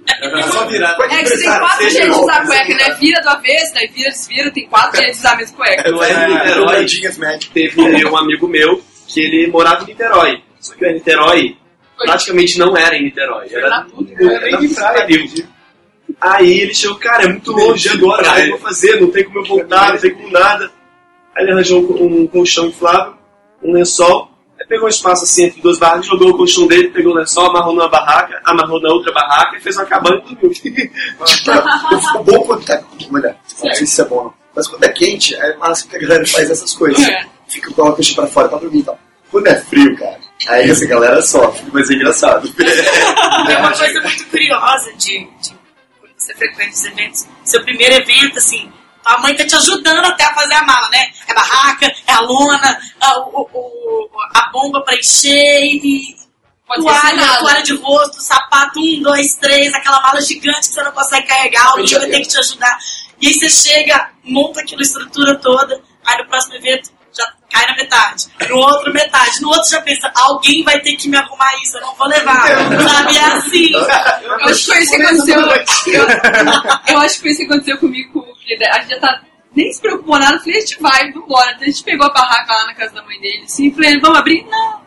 É 0.06 0.42
só 0.42 0.66
virar. 0.66 0.96
É 1.00 1.22
que 1.22 1.28
você 1.28 1.38
tem 1.38 1.58
quatro 1.58 1.90
jeitos 1.90 2.16
de 2.16 2.22
usar 2.22 2.46
cueca, 2.46 2.74
né? 2.74 2.96
Vira 3.00 3.22
do 3.22 3.28
avesso, 3.30 3.74
daí 3.74 3.88
vira, 3.88 4.10
desvira, 4.10 4.50
tem 4.50 4.66
quatro 4.68 4.96
jeitos 4.96 5.16
de 5.16 5.20
usar 5.20 5.32
a 5.32 5.36
mesma 5.36 5.56
cueca. 5.56 5.90
No 5.90 6.02
R 6.02 6.34
Niterói, 6.34 6.86
teve 7.52 8.06
um 8.06 8.16
amigo 8.16 8.48
meu 8.48 8.82
que 9.06 9.20
ele 9.20 9.46
morava 9.50 9.82
em 9.82 9.86
Niterói. 9.86 10.42
Só 10.60 10.74
que 10.74 10.86
o 10.86 10.92
Niterói 10.92 11.56
praticamente 11.96 12.58
não 12.58 12.76
era 12.76 12.96
em 12.96 13.04
Niterói. 13.04 13.48
Era 13.50 13.66
era 13.66 13.82
tudo 13.82 14.74
praia. 14.74 15.08
Aí 16.20 16.60
ele 16.60 16.74
chegou, 16.74 16.96
cara, 16.96 17.24
é 17.24 17.28
muito 17.28 17.52
longe 17.52 17.88
agora, 17.88 18.30
o 18.30 18.34
que 18.34 18.40
eu 18.40 18.50
vou 18.50 18.58
fazer? 18.58 19.00
Não 19.00 19.10
tem 19.10 19.24
como 19.24 19.38
eu 19.40 19.44
voltar, 19.44 19.92
não 19.92 19.98
tem 19.98 20.14
como 20.14 20.30
nada. 20.30 20.70
Aí 21.36 21.44
ele 21.44 21.52
arranjou 21.52 21.80
um, 21.80 22.26
colchão 22.26 22.66
inflável, 22.66 23.14
um 23.62 23.72
lençol, 23.72 24.30
Aí 24.58 24.66
pegou 24.66 24.86
um 24.86 24.88
espaço 24.88 25.24
assim 25.24 25.44
entre 25.44 25.60
duas 25.60 25.78
barracas, 25.78 26.06
jogou 26.06 26.30
o 26.30 26.36
colchão 26.36 26.66
dele, 26.66 26.88
pegou 26.88 27.12
o 27.12 27.16
lençol, 27.16 27.46
amarrou 27.46 27.74
numa 27.74 27.88
barraca, 27.88 28.40
amarrou 28.44 28.80
na 28.80 28.92
outra 28.92 29.12
barraca 29.12 29.56
e 29.56 29.60
fez 29.60 29.76
uma 29.76 29.84
cabana 29.84 30.22
e 30.30 30.34
dormiu. 30.36 30.90
O 32.16 32.22
bom 32.22 32.40
quando 32.44 32.64
tá. 32.64 32.80
Olha, 33.12 33.30
não 33.30 33.56
sei 33.56 33.74
se 33.74 33.84
isso 33.84 34.02
é 34.02 34.04
bom 34.04 34.24
não. 34.24 34.34
Mas 34.54 34.68
quando 34.68 34.84
é 34.84 34.88
quente, 34.88 35.34
é 35.34 35.56
massa 35.56 35.88
que 35.88 35.96
a 35.96 35.98
galera 35.98 36.26
faz 36.26 36.48
essas 36.48 36.72
coisas. 36.72 37.02
É. 37.02 37.26
Fica 37.48 37.72
com 37.72 37.88
a 37.88 37.92
coxa 37.92 38.14
pra 38.14 38.26
fora 38.26 38.48
pra 38.48 38.58
dormir 38.58 38.80
e 38.80 38.84
tal. 38.84 38.98
Quando 39.30 39.48
é 39.48 39.56
frio, 39.56 39.96
cara, 39.96 40.18
aí 40.48 40.70
essa 40.70 40.86
galera 40.86 41.20
sofre, 41.20 41.64
mas 41.72 41.90
é 41.90 41.94
engraçado. 41.94 42.48
É 43.46 43.58
uma 43.58 43.72
coisa 43.72 44.00
muito 44.00 44.26
curiosa 44.28 44.92
de, 44.94 45.28
de 45.42 45.50
quando 46.00 46.12
você 46.16 46.34
frequenta 46.34 46.70
os 46.70 46.84
eventos. 46.84 47.26
Seu 47.44 47.62
primeiro 47.62 47.94
evento, 47.96 48.38
assim, 48.38 48.72
a 49.04 49.18
mãe 49.18 49.34
tá 49.36 49.46
te 49.46 49.54
ajudando 49.56 50.04
até 50.04 50.24
a 50.24 50.34
fazer 50.34 50.54
a 50.54 50.62
mala, 50.64 50.88
né? 50.90 51.06
É 51.28 51.32
a 51.32 51.34
barraca, 51.34 51.94
é 52.06 52.12
a 52.12 52.20
lona, 52.20 52.78
a, 53.00 53.18
o- 53.20 53.48
o- 53.52 54.08
a 54.34 54.50
bomba 54.52 54.82
pra 54.82 54.96
encher 54.96 55.62
e. 55.64 56.16
Toalha, 56.76 57.38
toalha 57.38 57.62
de 57.62 57.74
rosto, 57.76 58.20
sapato, 58.22 58.80
um, 58.80 59.02
dois, 59.02 59.36
três, 59.36 59.72
aquela 59.74 60.00
mala 60.00 60.20
gigante 60.22 60.60
que 60.60 60.74
você 60.74 60.82
não 60.82 60.92
consegue 60.92 61.26
carregar, 61.26 61.66
alguém 61.66 61.86
vai 61.98 62.08
ter 62.08 62.20
que 62.20 62.28
te 62.28 62.38
ajudar. 62.38 62.78
E 63.20 63.28
aí 63.28 63.34
você 63.34 63.48
chega, 63.50 64.10
monta 64.24 64.60
aquela 64.60 64.80
estrutura 64.82 65.36
toda, 65.38 65.80
aí 66.04 66.18
no 66.18 66.26
próximo 66.26 66.54
evento 66.56 66.90
já 67.16 67.24
cai 67.52 67.66
na 67.66 67.76
metade. 67.76 68.26
No 68.48 68.56
outro, 68.56 68.92
metade. 68.92 69.40
No 69.42 69.48
outro 69.50 69.70
já 69.70 69.80
pensa, 69.82 70.10
alguém 70.16 70.64
vai 70.64 70.80
ter 70.80 70.96
que 70.96 71.06
me 71.08 71.16
arrumar 71.16 71.52
isso, 71.62 71.76
eu 71.76 71.82
não 71.82 71.94
vou 71.94 72.08
levar. 72.08 72.42
Sabe? 72.88 73.16
É 73.16 73.24
assim. 73.24 73.70
Eu 73.70 74.44
acho 74.46 74.60
que 74.60 74.66
foi 74.66 74.78
isso 74.82 74.96
que 74.96 75.02
aconteceu. 75.02 75.40
Eu, 75.92 76.94
eu 76.94 77.00
acho 77.00 77.14
que 77.16 77.20
foi 77.20 77.30
isso 77.30 77.40
que 77.40 77.46
aconteceu 77.46 77.78
comigo 77.78 78.23
com. 78.44 78.64
A 78.64 78.80
gente 78.80 78.90
já 78.90 79.00
tá. 79.00 79.22
Nem 79.56 79.72
se 79.72 79.80
preocupou 79.80 80.18
nada, 80.18 80.36
falei, 80.40 80.56
a 80.56 80.60
gente 80.60 80.80
vai, 80.80 81.12
vambora. 81.12 81.52
Então 81.52 81.62
a 81.62 81.66
gente 81.66 81.84
pegou 81.84 82.06
a 82.06 82.10
barraca 82.12 82.52
lá 82.52 82.66
na 82.66 82.74
casa 82.74 82.92
da 82.92 83.02
mãe 83.04 83.20
dele, 83.20 83.44
assim, 83.44 83.70
falei, 83.70 84.00
vamos 84.00 84.18
abrir? 84.18 84.44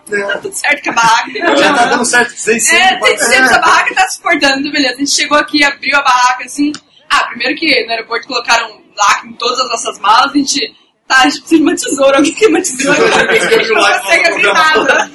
Não, 0.10 0.28
tá 0.28 0.38
tudo 0.40 0.54
certo 0.54 0.84
com 0.84 0.90
a 0.90 0.94
barraca. 0.94 1.32
Já 1.58 1.74
tá 1.74 1.86
dando 1.86 2.06
certo, 2.06 2.30
sem 2.32 2.60
ser. 2.60 2.76
É, 2.76 3.00
tem 3.00 3.18
sempre 3.18 3.46
essa 3.46 3.60
barraca 3.60 3.96
tá 3.96 4.10
suportando, 4.10 4.60
então 4.60 4.72
beleza. 4.72 4.96
A 4.96 4.98
gente 4.98 5.12
chegou 5.12 5.38
aqui, 5.38 5.64
abriu 5.64 5.96
a 5.98 6.02
barraca 6.02 6.44
assim. 6.44 6.74
Ah, 7.10 7.24
primeiro 7.28 7.56
que 7.56 7.86
no 7.86 7.92
aeroporto 7.92 8.28
colocaram 8.28 8.82
lacre 8.98 9.30
em 9.30 9.34
todas 9.34 9.60
as 9.60 9.70
nossas 9.70 10.00
malas, 10.00 10.32
a 10.32 10.38
gente. 10.38 10.76
Tá, 11.08 11.22
a 11.22 11.30
gente 11.30 11.40
precisa 11.40 11.56
de 11.56 11.62
uma 11.64 11.76
tesoura, 11.76 12.18
alguém 12.18 12.34
quer 12.34 12.48
uma 12.48 12.60
tesoura? 12.62 13.00
A 13.30 13.34
gente 13.34 13.70
não 13.70 13.82
consegue 13.82 14.28
abrir 14.28 14.44
nada. 14.44 15.12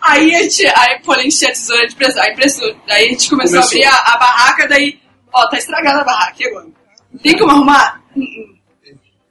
Aí 0.00 0.34
a 0.34 0.42
gente, 0.42 0.66
aí 0.66 0.98
pô, 1.04 1.14
encheu 1.14 1.48
a 1.48 1.52
tesoura 1.52 1.86
de 1.86 1.94
pressão, 1.94 2.20
aí 2.24 2.34
pressou. 2.34 2.76
Daí 2.88 3.06
a 3.06 3.08
gente 3.10 3.30
começou, 3.30 3.60
Começou. 3.60 3.84
a 3.84 3.88
abrir 3.88 4.10
a, 4.10 4.14
a 4.14 4.16
barraca, 4.16 4.66
daí, 4.66 4.98
ó, 5.32 5.48
tá 5.48 5.56
estragada 5.56 6.00
a 6.00 6.04
barraca, 6.04 6.34
e 6.40 6.46
agora? 6.46 6.66
Tem 7.22 7.36
como 7.38 7.50
arrumar? 7.50 8.00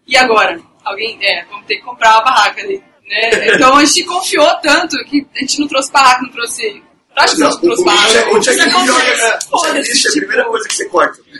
E 0.08 0.18
agora? 0.18 0.60
Alguém, 0.84 1.18
é, 1.22 1.44
vamos 1.50 1.66
ter 1.66 1.76
que 1.78 1.82
comprar 1.82 2.16
uma 2.16 2.24
barraca 2.26 2.62
ali, 2.62 2.78
né? 3.10 3.56
Então 3.56 3.76
a 3.76 3.84
gente 3.86 4.04
confiou 4.04 4.48
tanto 4.62 4.96
que 5.06 5.26
a 5.36 5.40
gente 5.40 5.60
não 5.60 5.68
trouxe 5.68 5.92
barraca, 5.92 6.22
não 6.22 6.30
trouxe. 6.30 6.84
Acho 7.16 7.36
que 7.36 7.42
não 7.42 7.60
trouxe 7.60 7.84
barraca. 7.86 8.30
O 8.30 8.44
checklist 8.44 8.76
é- 8.76 9.20
é 9.20 9.80
a 9.80 9.80
tipo, 9.80 10.18
primeira 10.20 10.46
coisa 10.46 10.68
que 10.68 10.76
você 10.76 10.86
corta. 10.90 11.18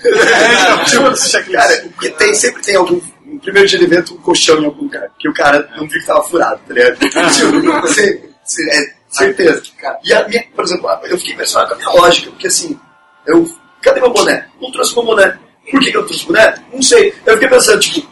É, 1.38 1.44
Cara, 1.52 1.82
porque 1.90 2.10
tem, 2.12 2.34
sempre 2.34 2.62
tem 2.64 2.76
algum. 2.76 3.00
No 3.26 3.40
primeiro 3.40 3.68
dia 3.68 3.78
do 3.80 3.86
evento, 3.86 4.14
um 4.14 4.18
colchão 4.18 4.60
em 4.62 4.66
algum 4.66 4.84
lugar. 4.84 5.10
Que 5.20 5.28
o 5.28 5.34
cara 5.34 5.70
não 5.76 5.88
viu 5.88 6.00
que 6.00 6.06
tava 6.06 6.24
furado, 6.24 6.60
tá 6.68 6.74
ligado? 6.74 6.98
Tipo, 7.00 7.82
você, 7.82 8.30
você- 8.44 8.70
é 8.72 8.94
certeza. 9.10 9.62
E 10.04 10.14
a 10.14 10.28
minha, 10.28 10.44
por 10.56 10.64
exemplo, 10.64 10.90
eu 11.04 11.18
fiquei 11.18 11.34
impressionado 11.34 11.70
com 11.70 11.76
a 11.76 11.78
minha 11.78 12.02
lógica, 12.02 12.32
porque 12.32 12.48
assim, 12.48 12.80
eu. 13.28 13.46
Cadê 13.82 14.00
meu 14.00 14.10
boné? 14.12 14.48
Não 14.62 14.72
trouxe 14.72 14.96
meu 14.96 15.04
boné. 15.06 15.38
Por 15.70 15.80
que, 15.80 15.92
que 15.92 15.98
eu 15.98 16.06
trouxe 16.06 16.24
o 16.24 16.28
boné? 16.28 16.56
Não 16.74 16.82
sei. 16.82 17.14
Eu 17.26 17.34
fiquei 17.34 17.50
pensando, 17.50 17.80
tipo, 17.80 18.08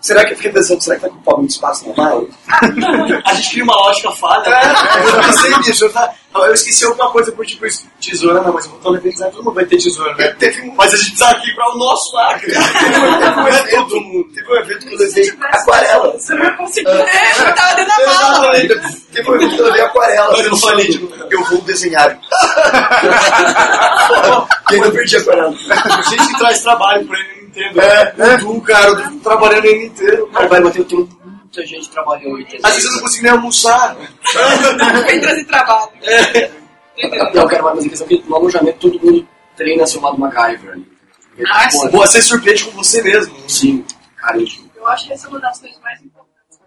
será 0.00 0.24
que 0.24 0.32
eu 0.32 0.36
fiquei 0.36 0.52
pensando, 0.52 0.80
será 0.82 0.96
que 0.96 1.02
vai 1.02 1.10
ocupar 1.10 1.36
muito 1.36 1.50
espaço 1.50 1.88
na 1.88 1.94
mala? 1.96 2.24
A 3.24 3.34
gente 3.34 3.50
cria 3.50 3.64
uma 3.64 3.74
lógica 3.76 4.10
falha. 4.12 4.48
Eu 4.48 5.20
pensei 5.22 5.56
nisso, 5.58 5.84
eu, 5.86 5.92
tá- 5.92 6.12
eu 6.34 6.52
esqueci 6.54 6.84
alguma 6.84 7.10
coisa 7.10 7.30
por 7.32 7.44
tipo 7.46 7.64
isso. 7.66 7.86
Tesoura, 8.00 8.40
não, 8.42 8.52
mas 8.52 8.64
eu 8.66 8.72
vou 8.72 8.80
que 8.98 9.18
todo 9.18 9.44
mundo 9.44 9.54
vai 9.54 9.64
ter 9.66 9.76
tesoura, 9.78 10.14
né? 10.16 10.28
Teve 10.38 10.62
um, 10.62 10.74
Mas 10.74 10.92
a 10.92 10.96
gente 10.96 11.10
precisa 11.10 11.30
aqui 11.30 11.50
o 11.56 11.78
nosso 11.78 12.14
lacre. 12.14 12.52
Não 12.54 13.46
é 13.48 13.62
todo 13.70 14.00
mundo. 14.00 14.28
Teve 14.34 14.52
um 14.52 14.56
evento 14.56 14.86
que 14.86 14.94
eu 14.94 14.98
levei 14.98 15.32
aquarela. 15.40 16.12
Você 16.12 16.36
vai 16.36 16.56
conseguir. 16.56 16.88
É, 16.88 17.48
eu 17.48 17.54
tava 17.54 17.74
dentro 17.76 17.96
da 17.96 18.06
mala. 18.30 18.52
Teve 19.14 19.30
um 19.30 19.34
evento 19.36 19.54
que 19.54 19.60
eu 19.60 19.64
levei 19.66 19.80
aquarela. 19.82 20.32
Mas 20.32 20.44
eu 20.44 20.50
não 20.50 20.58
falei, 20.58 20.88
tipo, 20.88 21.14
Eu 21.30 21.44
vou 21.44 21.60
desenhar. 21.62 22.18
e 24.70 24.74
ainda 24.74 24.90
perdi 24.90 25.16
a 25.16 25.20
aquarela. 25.20 25.52
gente 26.08 26.26
que 26.26 26.38
traz 26.38 26.60
trabalho 26.62 27.06
pra 27.06 27.18
ele, 27.18 27.33
Nintendo. 27.54 27.80
É, 27.80 28.14
é. 28.18 28.38
Tu, 28.38 28.60
cara, 28.62 28.86
eu 28.88 29.10
tô 29.12 29.18
trabalhando 29.20 29.64
ele 29.66 29.86
inteiro. 29.86 30.26
Cara, 30.28 30.48
vai 30.48 30.60
bater 30.62 30.84
tem 30.84 30.98
muita 30.98 31.66
gente 31.66 31.90
trabalhando 31.90 32.36
aí. 32.36 32.46
Às 32.62 32.74
vezes 32.74 32.84
eu 32.90 32.92
não 32.96 33.00
consigo 33.02 33.22
nem 33.24 33.32
almoçar. 33.32 33.96
Vem 35.06 35.20
trazer 35.20 35.44
trabalho. 35.44 35.90
Não, 37.34 37.46
cara, 37.48 37.62
mas 37.62 37.84
a 37.84 37.88
questão 37.88 38.06
é 38.06 38.10
que 38.10 38.24
no 38.28 38.36
alojamento 38.36 38.78
todo 38.78 39.00
mundo 39.04 39.26
treina 39.56 39.86
seu 39.86 40.00
lado 40.00 40.18
MacGyver 40.18 40.72
ali. 40.72 40.92
Ah, 41.50 41.68
Pô, 41.90 41.98
você 42.06 42.22
surpreende 42.22 42.64
com 42.64 42.70
você 42.72 43.02
mesmo. 43.02 43.34
Sim, 43.48 43.84
cara, 44.16 44.38
eu- 44.38 44.46
Eu 44.76 44.86
acho 44.88 45.06
que 45.06 45.12
essa 45.14 45.26
é 45.26 45.30
uma 45.30 45.40
das 45.40 45.58
coisas 45.60 45.80
mais 45.80 46.00
importantes. 46.02 46.58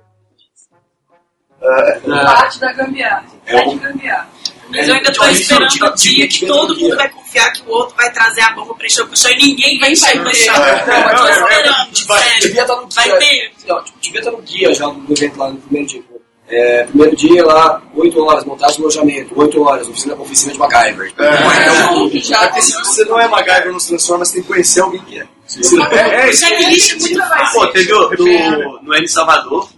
É. 1.62 2.00
Parte 2.26 2.60
da 2.60 2.74
gambiarra. 2.74 3.26
É 3.46 3.64
de 3.66 3.76
gambiarra. 3.76 4.30
Mas 4.70 4.88
eu 4.88 4.95
ainda 4.95 5.11
tô 5.13 5.26
esperando 5.28 5.63
o 5.63 5.68
dia 5.68 5.91
diga- 5.95 6.28
que 6.28 6.45
todo 6.45 6.76
mundo 6.78 6.95
vai 6.95 7.09
confiar 7.09 7.51
que 7.53 7.61
o 7.63 7.70
outro 7.70 7.95
vai 7.95 8.11
trazer 8.11 8.41
a 8.41 8.51
bomba 8.51 8.74
pra 8.76 8.86
encher 8.86 9.01
o 9.03 9.07
colchão 9.07 9.32
e 9.32 9.36
ninguém 9.38 9.80
vai 9.80 9.91
encher 9.91 10.20
o 10.20 10.24
colchão. 10.24 10.55
É. 10.55 10.72
Eu 11.13 11.18
tô 11.18 11.28
esperando, 11.30 11.95
sério. 11.95 12.41
devia 12.41 12.61
estar 12.61 12.76
no 12.76 12.89
Vai 12.89 13.05
guia. 13.05 13.20
ter. 13.20 13.51
Não, 13.68 13.84
tipo, 13.84 13.99
devia 14.01 14.20
estar 14.20 14.32
no 14.32 14.38
guia 14.41 14.74
já 14.74 14.88
do 14.88 15.13
evento 15.13 15.38
lá 15.39 15.49
no 15.49 15.57
primeiro 15.57 15.88
dia. 15.88 16.03
É, 16.49 16.84
primeiro 16.86 17.13
dia 17.15 17.45
lá, 17.45 17.82
8 17.93 18.24
horas, 18.24 18.45
montagem 18.45 18.78
do 18.78 18.84
alojamento, 18.84 19.34
8 19.36 19.61
horas, 19.63 19.86
oficina, 19.89 20.15
oficina 20.15 20.53
de 20.53 20.59
MacGyver. 20.59 21.13
Não, 21.18 22.09
já 22.22 22.41
É 22.43 22.47
porque 22.47 22.61
se 22.61 22.74
você 22.78 23.03
não 23.03 23.20
é 23.20 23.28
MacGyver 23.28 23.74
nos 23.74 23.86
transforma, 23.86 24.24
você 24.24 24.34
tem 24.36 24.41
que 24.43 24.47
conhecer 24.47 24.80
alguém 24.82 25.01
que 25.01 25.20
é. 25.20 25.24
É, 25.24 26.30
O 26.30 26.34
checklist 26.34 26.91
é 26.91 26.95
muito 26.99 27.18
fácil. 27.28 27.59
Pô, 27.59 27.68
teve 27.68 27.93
o- 27.93 28.09
no, 28.11 28.82
no 28.82 28.95
N 28.95 29.07
Salvador, 29.09 29.70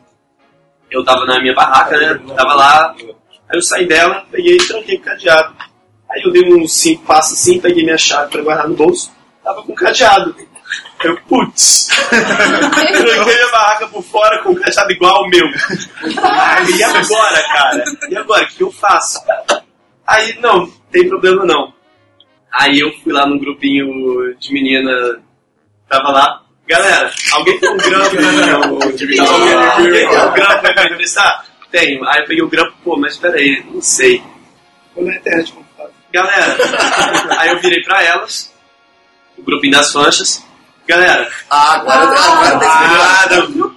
eu 0.91 1.03
tava 1.03 1.25
na 1.25 1.39
minha 1.39 1.53
barraca, 1.55 1.97
né? 1.97 2.19
Tava 2.35 2.53
lá, 2.53 2.95
aí 3.49 3.57
eu 3.57 3.61
saí 3.61 3.87
dela, 3.87 4.25
peguei 4.31 4.55
e 4.55 4.67
tranquei 4.67 4.97
o 4.97 5.01
cadeado. 5.01 5.55
Aí 6.09 6.21
eu 6.23 6.31
dei 6.31 6.53
uns 6.53 6.73
cinco 6.73 7.05
passos 7.05 7.33
assim, 7.33 7.59
peguei 7.59 7.83
minha 7.83 7.97
chave 7.97 8.31
pra 8.31 8.41
guardar 8.41 8.67
no 8.67 8.75
bolso, 8.75 9.11
tava 9.43 9.63
com 9.63 9.73
cadeado. 9.73 10.35
Eu, 11.03 11.17
putz, 11.21 11.87
tranquei 12.09 13.41
a 13.41 13.51
barraca 13.51 13.87
por 13.87 14.03
fora 14.03 14.41
com 14.43 14.51
um 14.51 14.55
cadeado 14.55 14.91
igual 14.91 15.15
ao 15.15 15.29
meu. 15.29 15.47
E 15.47 16.83
agora, 16.83 17.43
cara? 17.43 17.83
E 18.09 18.17
agora, 18.17 18.43
o 18.43 18.47
que 18.47 18.63
eu 18.63 18.71
faço? 18.71 19.19
Aí, 20.05 20.37
não, 20.39 20.67
tem 20.91 21.07
problema 21.07 21.43
não. 21.45 21.73
Aí 22.51 22.79
eu 22.79 22.91
fui 23.03 23.13
lá 23.13 23.27
num 23.27 23.39
grupinho 23.39 24.35
de 24.39 24.53
menina, 24.53 25.21
tava 25.87 26.11
lá, 26.11 26.41
galera, 26.67 27.11
alguém 27.31 27.59
tem 27.59 27.69
um 27.69 27.77
grampo? 27.77 28.15
alguém, 28.15 29.19
alguém 29.21 29.91
tem 29.91 30.07
um 30.07 30.33
grampo 30.33 30.61
pra 30.61 30.83
me 30.83 30.93
emprestar? 30.93 31.48
Tenho. 31.71 32.07
Aí 32.07 32.21
eu 32.21 32.25
peguei 32.25 32.43
o 32.43 32.49
grampo, 32.49 32.73
pô, 32.83 32.97
mas 32.97 33.17
peraí, 33.17 33.63
não 33.71 33.81
sei. 33.81 34.23
Ou 34.95 35.05
na 35.05 35.15
internet, 35.15 35.51
como 35.53 35.65
fala. 35.77 35.91
Galera, 36.11 36.57
aí 37.39 37.49
eu 37.49 37.59
virei 37.59 37.81
pra 37.83 38.03
elas, 38.03 38.53
o 39.37 39.43
grupinho 39.43 39.73
das 39.73 39.91
fanchas. 39.91 40.43
Galera, 40.87 41.29
Ah, 41.49 41.75
agora, 41.75 42.01
agora 42.01 42.59
tá 42.59 43.23
ah, 43.23 43.49
não, 43.49 43.75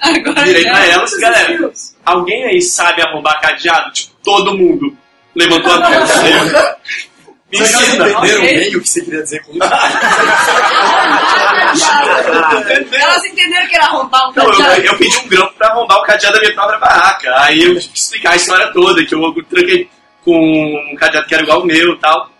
Agora 0.00 0.42
virei 0.44 0.64
pra 0.64 0.86
elas, 0.86 1.14
galera, 1.18 1.72
alguém 2.04 2.44
aí 2.44 2.62
sabe 2.62 3.02
arrombar 3.02 3.40
cadeado? 3.40 3.92
Tipo, 3.92 4.14
todo 4.24 4.56
mundo 4.56 4.96
levantou 5.34 5.72
a 5.72 5.80
mão. 5.80 5.90
Vocês 7.58 7.88
entenderam 7.94 8.18
Ok. 8.20 8.40
bem 8.40 8.76
o 8.76 8.80
que 8.82 8.88
você 8.88 9.00
queria 9.02 9.22
dizer 9.22 9.42
com 9.44 9.52
isso? 9.52 9.60
Elas 12.92 13.24
entenderam 13.24 13.66
que 13.68 13.76
era 13.76 13.84
arrombar 13.86 14.30
um 14.30 14.32
Não, 14.34 14.44
eu, 14.44 14.52
cadeado. 14.56 14.86
eu 14.86 14.98
pedi 14.98 15.16
um 15.18 15.28
grampo 15.28 15.54
pra 15.54 15.68
arrombar 15.68 15.98
o 15.98 16.02
cadeado 16.02 16.34
da 16.34 16.40
minha 16.40 16.54
própria 16.54 16.78
barraca. 16.78 17.32
Aí 17.40 17.62
eu 17.62 17.74
tive 17.78 17.88
que 17.92 17.98
explicar 17.98 18.32
a 18.32 18.36
história 18.36 18.72
toda, 18.72 19.04
que 19.04 19.14
eu 19.14 19.20
tranquei 19.48 19.88
com 20.24 20.92
um 20.92 20.96
cadeado 20.96 21.26
que 21.26 21.34
era 21.34 21.42
igual 21.42 21.60
ao 21.60 21.66
meu 21.66 21.92
e 21.94 21.98
tal. 21.98 22.30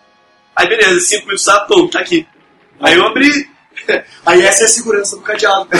Aí 0.55 0.69
beleza, 0.69 1.01
cinco 1.01 1.27
minutos 1.27 1.45
tá, 1.45 1.61
pô, 1.61 1.87
tá 1.89 2.01
aqui. 2.01 2.27
Aí 2.81 2.95
eu 2.97 3.07
abri. 3.07 3.49
Aí 4.25 4.43
essa 4.43 4.63
é 4.63 4.67
a 4.67 4.69
segurança 4.69 5.17
do 5.17 5.23
cadeado. 5.23 5.67
Tem 5.71 5.79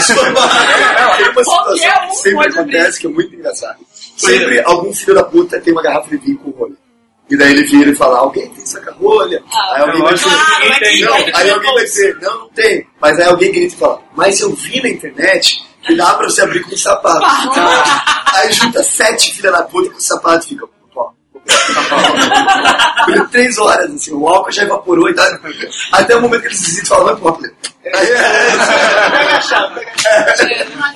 uma 1.29 1.43
situação 1.43 2.07
que 2.09 2.15
sempre 2.15 2.47
acontece 2.47 2.99
que 2.99 3.07
é 3.07 3.09
muito 3.09 3.35
engraçado. 3.35 3.79
Sempre 4.15 4.61
algum 4.61 4.93
filho 4.93 5.15
da 5.15 5.23
puta 5.23 5.59
tem 5.59 5.73
uma 5.73 5.81
garrafa 5.83 6.09
de 6.09 6.17
vinho 6.17 6.37
com 6.39 6.49
rolha. 6.51 6.75
E 7.29 7.37
daí 7.37 7.51
ele 7.51 7.63
vira 7.63 7.91
e 7.91 7.95
fala, 7.95 8.19
alguém 8.19 8.47
tem 8.49 8.65
saca-rolha? 8.65 9.43
Ah, 9.51 9.75
aí 9.75 9.81
alguém 9.81 10.01
vai 10.01 10.13
dizer, 10.13 10.29
Claro, 10.29 10.79
tem, 10.79 11.01
não. 11.01 11.13
Aí 11.33 11.49
alguém 11.49 11.73
vai 11.73 11.83
dizer, 11.83 12.17
não, 12.21 12.39
não 12.39 12.49
tem. 12.49 12.87
Mas 13.01 13.19
aí 13.19 13.25
alguém 13.27 13.51
grita 13.51 13.75
e 13.75 13.77
fala, 13.77 14.01
mas 14.15 14.39
eu 14.39 14.53
vi 14.55 14.81
na 14.81 14.89
internet 14.89 15.61
que 15.83 15.95
dá 15.95 16.13
pra 16.15 16.29
você 16.29 16.41
abrir 16.41 16.63
com 16.63 16.73
um 16.73 16.77
sapato. 16.77 17.25
aí 18.33 18.51
junta 18.53 18.81
sete 18.83 19.33
filha 19.35 19.51
da 19.51 19.63
puta 19.63 19.89
com 19.89 19.97
o 19.97 20.01
sapato 20.01 20.45
e 20.45 20.49
fica, 20.49 20.65
pô, 20.93 21.11
Por 23.05 23.29
três 23.29 23.57
horas, 23.57 23.93
assim, 23.93 24.13
o 24.13 24.27
álcool 24.27 24.51
já 24.51 24.63
evaporou 24.63 25.09
e 25.09 25.13
tal. 25.13 25.25
Até 25.91 26.15
o 26.15 26.21
momento 26.21 26.41
que 26.41 26.47
eles 26.47 26.61
desistem 26.61 26.83
e 26.83 26.87
falam, 26.87 27.05
vai 27.05 27.15
pô. 27.17 27.39
Aí, 27.93 28.07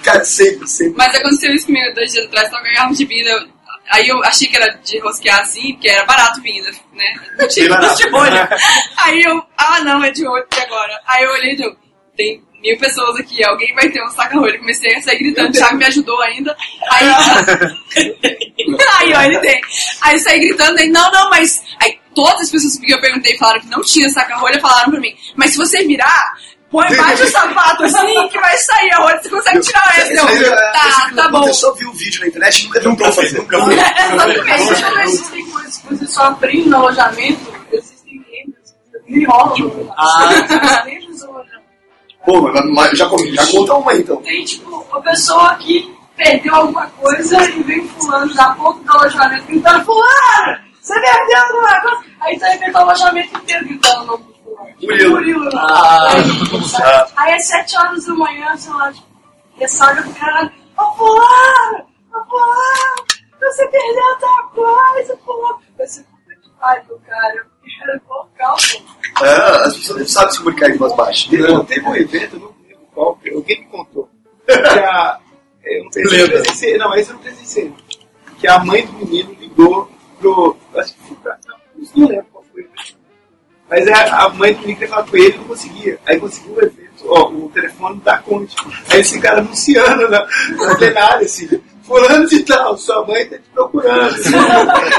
Cara, 0.03 0.24
sempre, 0.26 0.68
sempre. 0.68 0.94
Mas 0.98 1.16
aconteceu 1.16 1.53
isso 1.53 1.66
comigo 1.68 1.94
dois 1.94 2.12
dias 2.12 2.26
atrás, 2.26 2.49
tava 2.49 2.62
com 2.64 2.70
a 2.70 2.74
garrafa 2.74 2.94
de 2.95 3.06
bebida. 3.06 3.48
Aí 3.91 4.07
eu 4.07 4.23
achei 4.23 4.47
que 4.47 4.55
era 4.55 4.69
de 4.73 4.99
rosquear 4.99 5.41
assim, 5.41 5.73
porque 5.73 5.89
era 5.89 6.05
barato 6.05 6.41
vindo, 6.41 6.72
né? 6.93 7.13
Não 7.38 7.47
tinha 7.47 7.68
Bem 7.68 7.77
barato. 7.77 7.97
de 7.97 8.09
rolha. 8.09 8.49
Aí 8.97 9.22
eu, 9.22 9.43
ah 9.57 9.81
não, 9.81 10.03
é 10.03 10.11
de 10.11 10.26
rolha 10.26 10.45
e 10.55 10.61
agora. 10.61 11.01
Aí 11.05 11.23
eu 11.23 11.31
olhei 11.31 11.53
e 11.53 11.57
deu, 11.57 11.76
tem 12.15 12.41
mil 12.61 12.77
pessoas 12.77 13.19
aqui, 13.19 13.43
alguém 13.43 13.73
vai 13.73 13.89
ter 13.89 14.01
um 14.03 14.09
saca-rolha. 14.09 14.57
Comecei 14.59 14.95
a 14.95 15.01
sair 15.01 15.18
gritando, 15.18 15.49
o 15.49 15.51
Thiago 15.51 15.77
me 15.77 15.85
ajudou 15.85 16.22
ainda. 16.22 16.55
Aí, 16.91 17.07
aí 18.99 19.13
ó, 19.13 19.22
ele 19.23 19.39
tem. 19.39 19.61
Aí 20.01 20.13
eu 20.13 20.19
saí 20.19 20.39
gritando, 20.39 20.80
aí, 20.80 20.88
não, 20.88 21.11
não, 21.11 21.30
mas. 21.30 21.63
Aí 21.81 21.99
todas 22.15 22.41
as 22.41 22.51
pessoas 22.51 22.77
que 22.77 22.93
eu 22.93 23.01
perguntei 23.01 23.38
falaram 23.38 23.61
que 23.61 23.68
não 23.68 23.81
tinha 23.81 24.09
saca-rolha, 24.09 24.59
falaram 24.59 24.91
pra 24.91 24.99
mim, 24.99 25.15
mas 25.35 25.51
se 25.51 25.57
você 25.57 25.84
virar. 25.85 26.34
Põe 26.72 26.95
mais 26.95 27.19
o 27.19 27.27
sapato 27.27 27.84
assim 27.84 28.27
que 28.30 28.39
vai 28.39 28.57
sair 28.57 28.93
a 28.93 29.02
você 29.02 29.30
consegue 29.30 29.60
tirar 29.60 29.93
essa. 29.98 30.14
Eu, 30.14 30.56
tá, 30.56 31.11
tá 31.14 31.30
bom. 31.30 31.45
Eu 31.45 31.53
só 31.53 31.73
vi 31.73 31.85
o 31.85 31.93
vídeo 31.93 32.22
na 32.22 32.27
internet 32.27 32.61
e 32.61 32.65
nunca 32.65 32.80
tentou 32.80 33.11
fazer. 33.11 33.38
Nunca 33.39 33.57
Mas 34.15 34.81
como 34.81 34.99
existem 35.02 35.49
coisas 35.49 35.77
que 35.77 35.88
você 35.95 36.07
só 36.07 36.23
aprende 36.23 36.69
no 36.69 36.77
alojamento, 36.77 37.53
existem 37.73 38.19
games 38.19 38.76
que 39.06 39.19
no 39.19 39.34
alojamento. 39.34 39.93
Ah. 39.98 40.85
No. 40.85 41.45
Pô, 42.26 42.41
mas, 42.73 42.98
já, 42.98 43.10
já 43.31 43.48
conta 43.48 43.73
uma 43.73 43.93
então. 43.93 44.18
Tem 44.18 44.45
tipo 44.45 44.69
uma 44.69 45.02
pessoa 45.02 45.56
que 45.56 45.91
perdeu 46.15 46.56
alguma 46.56 46.88
coisa 46.88 47.43
e 47.49 47.64
vem 47.64 47.88
fulano 47.88 48.34
da 48.34 48.52
ponta 48.52 48.84
do 48.84 48.98
alojamento 48.98 49.45
gritando, 49.48 49.85
fulano, 49.85 50.57
você 50.80 50.93
perdeu 50.93 51.38
alguma 51.38 51.81
coisa? 51.81 52.03
Aí 52.22 52.39
tá 52.39 52.56
inventando 52.56 52.76
o 52.76 52.89
alojamento 52.89 53.38
inteiro 53.38 53.65
gritando 53.65 54.03
o 54.03 54.06
nome 54.06 54.23
fulano. 54.23 54.31
Murilo. 54.82 55.12
Murilo. 55.16 55.46
né? 55.46 55.52
Ah. 55.56 57.08
Aí, 57.18 57.34
é 57.34 57.40
sete 57.40 57.78
horas 57.78 58.06
da 58.06 58.14
manhã, 58.14 58.56
sei 58.58 58.74
lá, 58.74 58.94
ressaca 59.58 60.02
do 60.04 60.14
caralho, 60.14 60.52
ô 60.78 60.92
fulano, 60.96 61.86
ô 62.14 62.26
fulano, 62.30 63.06
você 63.40 63.68
perdeu 63.68 64.18
tal 64.20 64.50
coisa, 64.50 65.18
fulano. 65.26 65.60
Você, 65.78 66.06
ai, 66.62 66.82
do 66.84 67.00
cara, 67.00 67.36
eu 67.36 67.46
quero 67.64 68.02
vocal, 68.08 68.56
pô. 68.56 69.26
É, 69.26 69.66
as 69.68 69.76
pessoas 69.78 70.00
não 70.00 70.08
sabem 70.08 70.32
se 70.32 70.38
comunicar 70.40 70.70
em 70.70 70.78
voz 70.78 70.96
baixa. 70.96 71.38
Não, 71.38 71.66
teve 71.66 71.86
um 71.88 71.96
evento, 71.96 72.36
eu 72.36 72.40
não 72.40 72.54
lembro 72.68 72.86
qual, 72.94 73.16
que 73.18 73.30
alguém 73.34 73.60
me 73.62 73.68
contou. 73.68 74.10
Que 74.46 74.54
a, 74.54 75.20
eu 75.64 75.84
não, 75.84 75.90
esse 75.90 76.00
eu 76.02 76.12
Lembra? 76.12 76.28
presenciei, 76.40 76.78
não, 76.78 76.96
esse 76.96 77.10
eu 77.10 77.16
não 77.16 77.22
presenciei. 77.22 77.74
Que 78.40 78.48
a 78.48 78.60
mãe 78.60 78.86
do 78.86 78.94
menino 78.94 79.34
ligou 79.40 79.90
pro. 80.20 80.58
Acho 80.76 80.94
que 80.96 81.00
foi 81.08 81.18
pra. 81.18 81.38
Não, 81.48 81.58
não 81.96 82.08
lembro. 82.08 82.31
Mas 83.72 83.88
é, 83.88 83.93
a 83.93 84.27
mãe 84.27 84.53
do 84.53 84.60
menino 84.60 84.80
queria 84.80 84.89
falar 84.89 85.07
com 85.07 85.15
ele 85.15 85.38
não 85.38 85.45
conseguia. 85.45 85.98
Aí 86.06 86.19
conseguiu 86.19 86.56
o 86.56 86.60
evento, 86.61 87.06
ó, 87.06 87.30
o 87.30 87.49
telefone 87.53 88.02
da 88.02 88.18
Conte. 88.18 88.53
Aí 88.89 88.98
eles 88.98 89.10
ficaram 89.10 89.39
anunciando 89.39 90.10
na, 90.10 90.27
na 90.57 90.76
plenária, 90.76 91.26
assim. 91.26 91.48
Fulano 91.84 92.27
de 92.27 92.43
tal, 92.43 92.77
sua 92.77 93.07
mãe 93.07 93.26
tá 93.27 93.38
te 93.38 93.49
procurando. 93.53 94.14
Assim. 94.14 94.35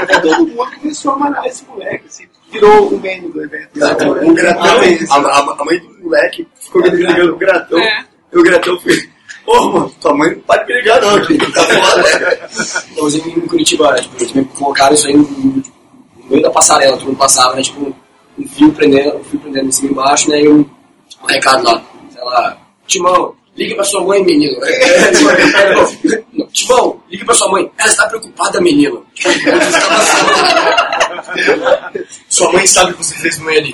Aí 0.09 0.21
todo 0.21 0.47
mundo 0.47 0.71
começou 0.81 1.11
a 1.11 1.17
manar 1.17 1.45
esse 1.45 1.63
moleque, 1.65 2.05
assim. 2.07 2.25
Virou 2.51 2.87
o 2.87 2.99
meme 2.99 3.29
do 3.29 3.43
evento. 3.43 3.69
O 3.75 4.33
gratão, 4.33 4.75
a, 5.11 5.15
a, 5.15 5.39
a 5.51 5.65
mãe 5.65 5.79
do 5.79 6.03
moleque 6.03 6.47
ficou 6.59 6.81
me 6.81 6.89
ligando 6.89 7.33
o 7.33 7.37
gratão. 7.37 7.79
É. 7.79 8.05
E 8.33 8.37
o 8.39 8.41
gratão 8.41 8.79
foi. 8.79 9.07
Ô, 9.45 9.69
mano, 9.69 9.95
tua 10.01 10.15
mãe 10.15 10.31
não 10.31 10.41
pode 10.41 10.65
me 10.65 10.73
ligar 10.73 10.99
não, 10.99 11.15
aqui. 11.17 11.37
Tá 11.37 11.63
foda. 11.63 12.49
Então, 12.91 13.07
em 13.07 13.47
Curitiba, 13.47 13.93
tipo, 14.01 14.15
eles 14.17 14.33
me 14.33 14.45
colocaram 14.45 14.95
isso 14.95 15.07
aí 15.07 15.15
no, 15.15 15.23
no 15.23 15.63
meio 16.27 16.41
da 16.41 16.49
passarela, 16.49 16.97
todo 16.97 17.07
mundo 17.07 17.17
passava, 17.17 17.55
né? 17.55 17.61
Tipo, 17.61 17.95
um 18.37 18.47
fio 18.47 18.71
prendendo, 18.71 19.17
um 19.17 19.23
fio 19.23 19.39
prendendo 19.39 19.67
em 19.67 19.71
cima 19.71 19.89
e 19.89 19.91
embaixo, 19.91 20.29
né? 20.29 20.41
E 20.41 20.47
um, 20.49 20.59
um 20.59 21.25
recado 21.27 21.63
lá, 21.63 21.83
sei 22.11 22.23
lá, 22.23 22.57
Timão, 22.87 23.35
liga 23.55 23.75
pra 23.75 23.83
sua 23.83 24.03
mãe, 24.03 24.23
menino. 24.23 24.57
Não, 26.33 26.47
Timão, 26.47 27.01
liga 27.09 27.25
pra 27.25 27.35
sua 27.35 27.49
mãe, 27.51 27.69
ela 27.77 27.89
está 27.89 28.07
preocupada, 28.07 28.61
menino. 28.61 29.05
Sua 32.29 32.51
mãe 32.51 32.65
sabe 32.65 32.91
o 32.91 32.97
que 32.97 33.03
você 33.05 33.15
fez 33.15 33.37
no 33.39 33.49
N. 33.49 33.73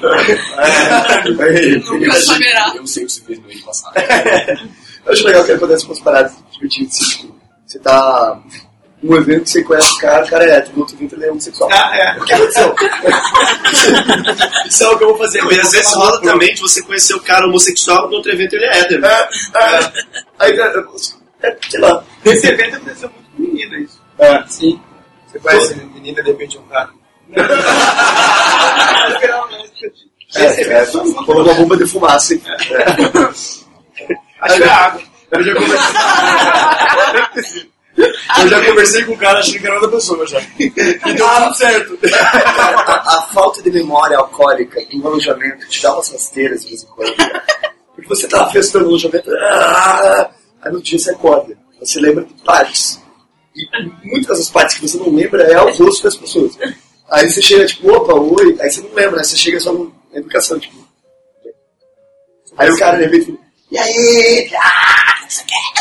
Nunca 1.86 2.22
saberá. 2.22 2.74
Eu 2.76 2.86
sei 2.88 3.04
o 3.04 3.08
que 3.08 3.14
você 3.14 3.22
fez 3.22 3.40
no 3.40 3.50
ano 3.50 3.62
passado. 3.62 3.94
Eu 5.06 5.14
acho 5.14 5.26
legal 5.26 5.44
que 5.46 5.52
acontece 5.54 5.86
umas 5.86 6.00
paradas 6.00 6.36
divertidas. 6.52 6.98
tipo, 6.98 7.36
Você 7.66 7.80
tá 7.80 8.40
num 9.02 9.16
evento 9.16 9.44
que 9.44 9.50
você 9.50 9.64
conhece 9.64 9.94
o 9.94 9.98
cara, 9.98 10.26
o 10.26 10.30
cara 10.30 10.44
é 10.44 10.58
hétero, 10.58 10.74
no 10.76 10.80
outro 10.82 10.96
evento 10.96 11.16
ele 11.16 11.26
é 11.26 11.32
homossexual. 11.32 11.70
Ah, 11.72 11.98
é. 11.98 12.18
O 12.20 12.26
que 12.26 12.34
aconteceu? 12.34 12.76
Isso 14.68 14.84
é 14.84 14.90
o 14.90 14.98
que 14.98 15.04
eu 15.04 15.08
vou 15.10 15.18
fazer. 15.18 15.42
Mas 15.44 15.60
às 15.60 15.72
vezes 15.72 15.94
rola 15.94 16.22
também 16.22 16.54
de 16.54 16.62
você 16.62 16.82
conhecer 16.82 17.14
o 17.14 17.22
cara 17.22 17.48
homossexual, 17.48 18.10
no 18.10 18.16
outro 18.16 18.32
evento 18.32 18.54
ele 18.54 18.66
é 18.66 18.80
hétero. 18.80 19.06
É, 19.06 19.30
é. 19.56 19.92
Aí, 20.40 20.60
é, 20.60 20.84
é, 21.44 21.58
sei 21.70 21.80
lá. 21.80 22.04
Nesse 22.26 22.48
evento 22.48 22.76
aconteceu 22.76 23.10
muito 23.10 23.30
com 23.32 23.42
menina 23.42 23.78
isso. 23.80 24.02
É. 24.18 24.44
Sim. 24.48 24.82
Você 25.28 25.40
conhece 25.40 25.76
menina 25.76 26.22
de 26.22 26.32
repente 26.32 26.58
um 26.58 26.64
cara. 26.64 26.90
É, 30.36 30.62
é, 30.62 30.86
falou 30.86 31.44
uma 31.44 31.56
bomba 31.56 31.76
de 31.76 31.88
fumaça. 31.88 32.36
hein? 32.36 32.42
Acho 34.42 34.58
que 34.58 34.64
é 34.64 34.70
água. 34.70 35.02
Eu 35.32 35.44
já 35.44 35.54
conversei. 35.56 37.70
Eu 38.42 38.48
já 38.48 38.66
conversei 38.66 39.04
com 39.04 39.14
o 39.14 39.18
cara 39.18 39.40
achando 39.40 39.60
que 39.60 39.66
era 39.66 39.76
outra 39.76 39.92
pessoa 39.92 40.26
já. 40.26 40.42
E 40.58 40.70
deu 40.70 41.28
tudo 41.28 41.56
certo. 41.56 42.00
a, 42.16 43.18
a 43.18 43.22
falta 43.34 43.62
de 43.62 43.72
memória 43.72 44.18
alcoólica 44.18 44.82
do 44.86 45.08
alojamento 45.08 45.68
te 45.68 45.82
dá 45.82 45.94
umas 45.94 46.12
rasteiras 46.12 46.64
de 46.64 46.70
vez 46.70 46.84
em 46.84 46.88
quando. 46.88 47.16
Porque 47.96 48.08
você 48.08 48.28
tava 48.28 48.52
festando 48.52 48.86
o 48.86 48.90
alojamento, 48.90 49.30
ah, 49.32 50.32
aí 50.62 50.72
no 50.72 50.82
dia 50.82 50.98
você 50.98 51.12
acorda, 51.12 51.58
você 51.80 52.00
lembra 52.00 52.24
de 52.24 52.34
partes. 52.44 53.02
E 53.56 53.68
muitas 54.08 54.38
das 54.38 54.50
partes 54.50 54.78
que 54.78 54.88
você 54.88 54.98
não 54.98 55.14
lembra 55.14 55.44
é 55.44 55.62
o 55.62 55.74
rosto 55.74 56.04
das 56.04 56.16
pessoas. 56.16 56.58
Aí 57.12 57.30
você 57.30 57.42
chega 57.42 57.66
tipo, 57.66 57.92
opa, 57.92 58.14
oi, 58.14 58.58
aí 58.62 58.72
você 58.72 58.82
não 58.82 58.94
lembra, 58.94 59.18
né? 59.18 59.24
Você 59.24 59.36
chega 59.36 59.60
só 59.60 59.74
na 59.74 59.90
educação, 60.14 60.60
tipo. 60.60 60.78
Aí 62.58 62.70
o 62.70 62.78
cara 62.78 62.98
de 62.98 63.04
repente, 63.06 63.38
e 63.72 63.78
aí, 63.78 64.50
ah? 64.56 65.28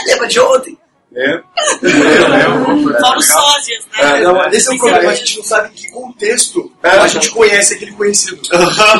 Lembra 0.07 0.27
de 0.27 0.40
ontem? 0.40 0.78
É. 1.15 1.43
Fora 3.01 3.19
os 3.19 3.27
sósias, 3.27 3.87
né? 3.87 4.21
É, 4.21 4.23
não, 4.23 4.49
Esse 4.51 4.71
é 4.71 4.75
o 4.75 4.79
problema, 4.79 5.11
a 5.11 5.15
gente 5.15 5.39
não 5.39 5.45
sabe 5.45 5.69
em 5.69 5.73
que 5.73 5.91
contexto 5.91 6.73
a 6.83 7.07
gente 7.07 7.31
conhece 7.31 7.75
aquele 7.75 7.93
conhecido. 7.93 8.41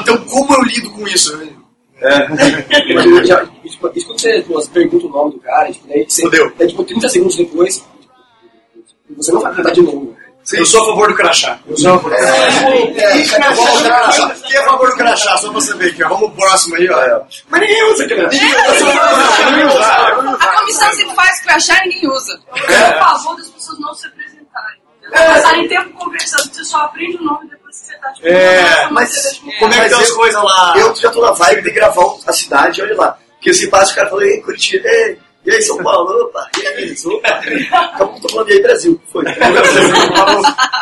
Então, 0.01 0.25
como 0.25 0.55
eu 0.55 0.63
lido 0.63 0.91
com 0.91 1.07
isso? 1.07 1.39
Mas, 2.01 3.29
já, 3.29 3.45
tipo, 3.45 3.91
isso 3.93 4.07
quando 4.07 4.21
você, 4.21 4.43
você 4.43 4.71
pergunta 4.71 5.07
o 5.07 5.11
nome 5.11 5.33
do 5.33 5.41
cara, 5.41 5.71
tipo, 5.73 5.87
daí 5.89 6.05
você, 6.09 6.29
daí, 6.57 6.69
tipo, 6.69 6.85
30 6.85 7.09
segundos 7.09 7.37
depois, 7.37 7.77
tipo, 7.77 9.17
você 9.17 9.33
não 9.33 9.41
vai 9.41 9.53
perguntar 9.53 9.75
de 9.75 9.83
novo. 9.83 10.17
Eu 10.53 10.65
sou 10.65 10.83
a 10.83 10.87
favor 10.87 11.09
do 11.09 11.15
crachá. 11.15 11.59
Eu 11.67 11.77
sou 11.77 11.95
a 11.95 11.99
favor 11.99 12.11
do 12.11 12.17
crachá. 12.17 14.35
Quem 14.47 14.57
é 14.57 14.59
a 14.59 14.65
favor 14.65 14.91
do 14.91 14.97
crachá? 14.97 15.37
Só 15.37 15.51
pra 15.53 15.61
saber 15.61 15.91
aqui, 15.91 16.03
ó. 16.05 16.09
Vamos 16.09 16.33
pro 16.33 16.43
próximo 16.43 16.77
aí, 16.77 16.89
ó. 16.91 17.21
Mas 17.49 17.61
ninguém 17.61 17.93
usa 17.93 18.09
crachá. 18.09 18.39
A 20.41 20.61
comissão 20.61 20.93
sempre 20.95 21.15
faz 21.15 21.41
crachá 21.41 21.85
e 21.85 21.89
ninguém 21.89 22.11
usa. 22.11 22.41
Eu 22.55 22.67
sou 22.67 22.87
a 22.87 23.05
favor 23.19 23.37
das 23.37 23.49
pessoas 23.49 23.79
não 23.81 23.95
se 23.95 24.07
apresentarem. 24.07 24.79
Passarem 25.11 25.69
tempo 25.69 25.91
conversando, 25.99 26.53
você 26.55 26.65
só 26.65 26.79
aprende 26.83 27.17
o 27.17 27.23
nome 27.25 27.49
depois 27.49 27.81
que 27.81 27.87
você 27.87 27.95
tá 27.97 28.13
tipo, 28.13 28.29
É, 28.29 28.89
mas 28.91 29.41
Como 29.59 29.73
é 29.73 29.79
que 29.79 29.85
estão 29.87 30.01
as 30.01 30.11
coisas 30.11 30.43
lá? 30.43 30.75
Eu 30.77 30.95
já 30.95 31.11
tô 31.11 31.23
na 31.23 31.33
vibe 31.33 31.63
de 31.63 31.71
gravar 31.71 32.05
a 32.27 32.33
cidade, 32.33 32.83
olha 32.83 32.95
lá. 32.97 33.19
Porque 33.37 33.55
se 33.55 33.69
passa, 33.69 33.93
o 33.93 33.95
cara 33.95 34.11
fala, 34.11 34.25
ei, 34.25 34.41
Curitiba, 34.43 34.87
ei, 34.87 35.19
e 35.45 35.51
aí, 35.51 35.63
São 35.63 35.79
Paulo, 35.83 36.25
opa, 36.25 36.51
e 36.61 36.67
aí, 36.67 36.95
opa. 37.07 38.21
Tô 38.21 38.29
falando, 38.29 38.51
e 38.51 38.53
aí, 38.55 38.63
Brasil, 38.63 39.01
foi. 39.11 39.25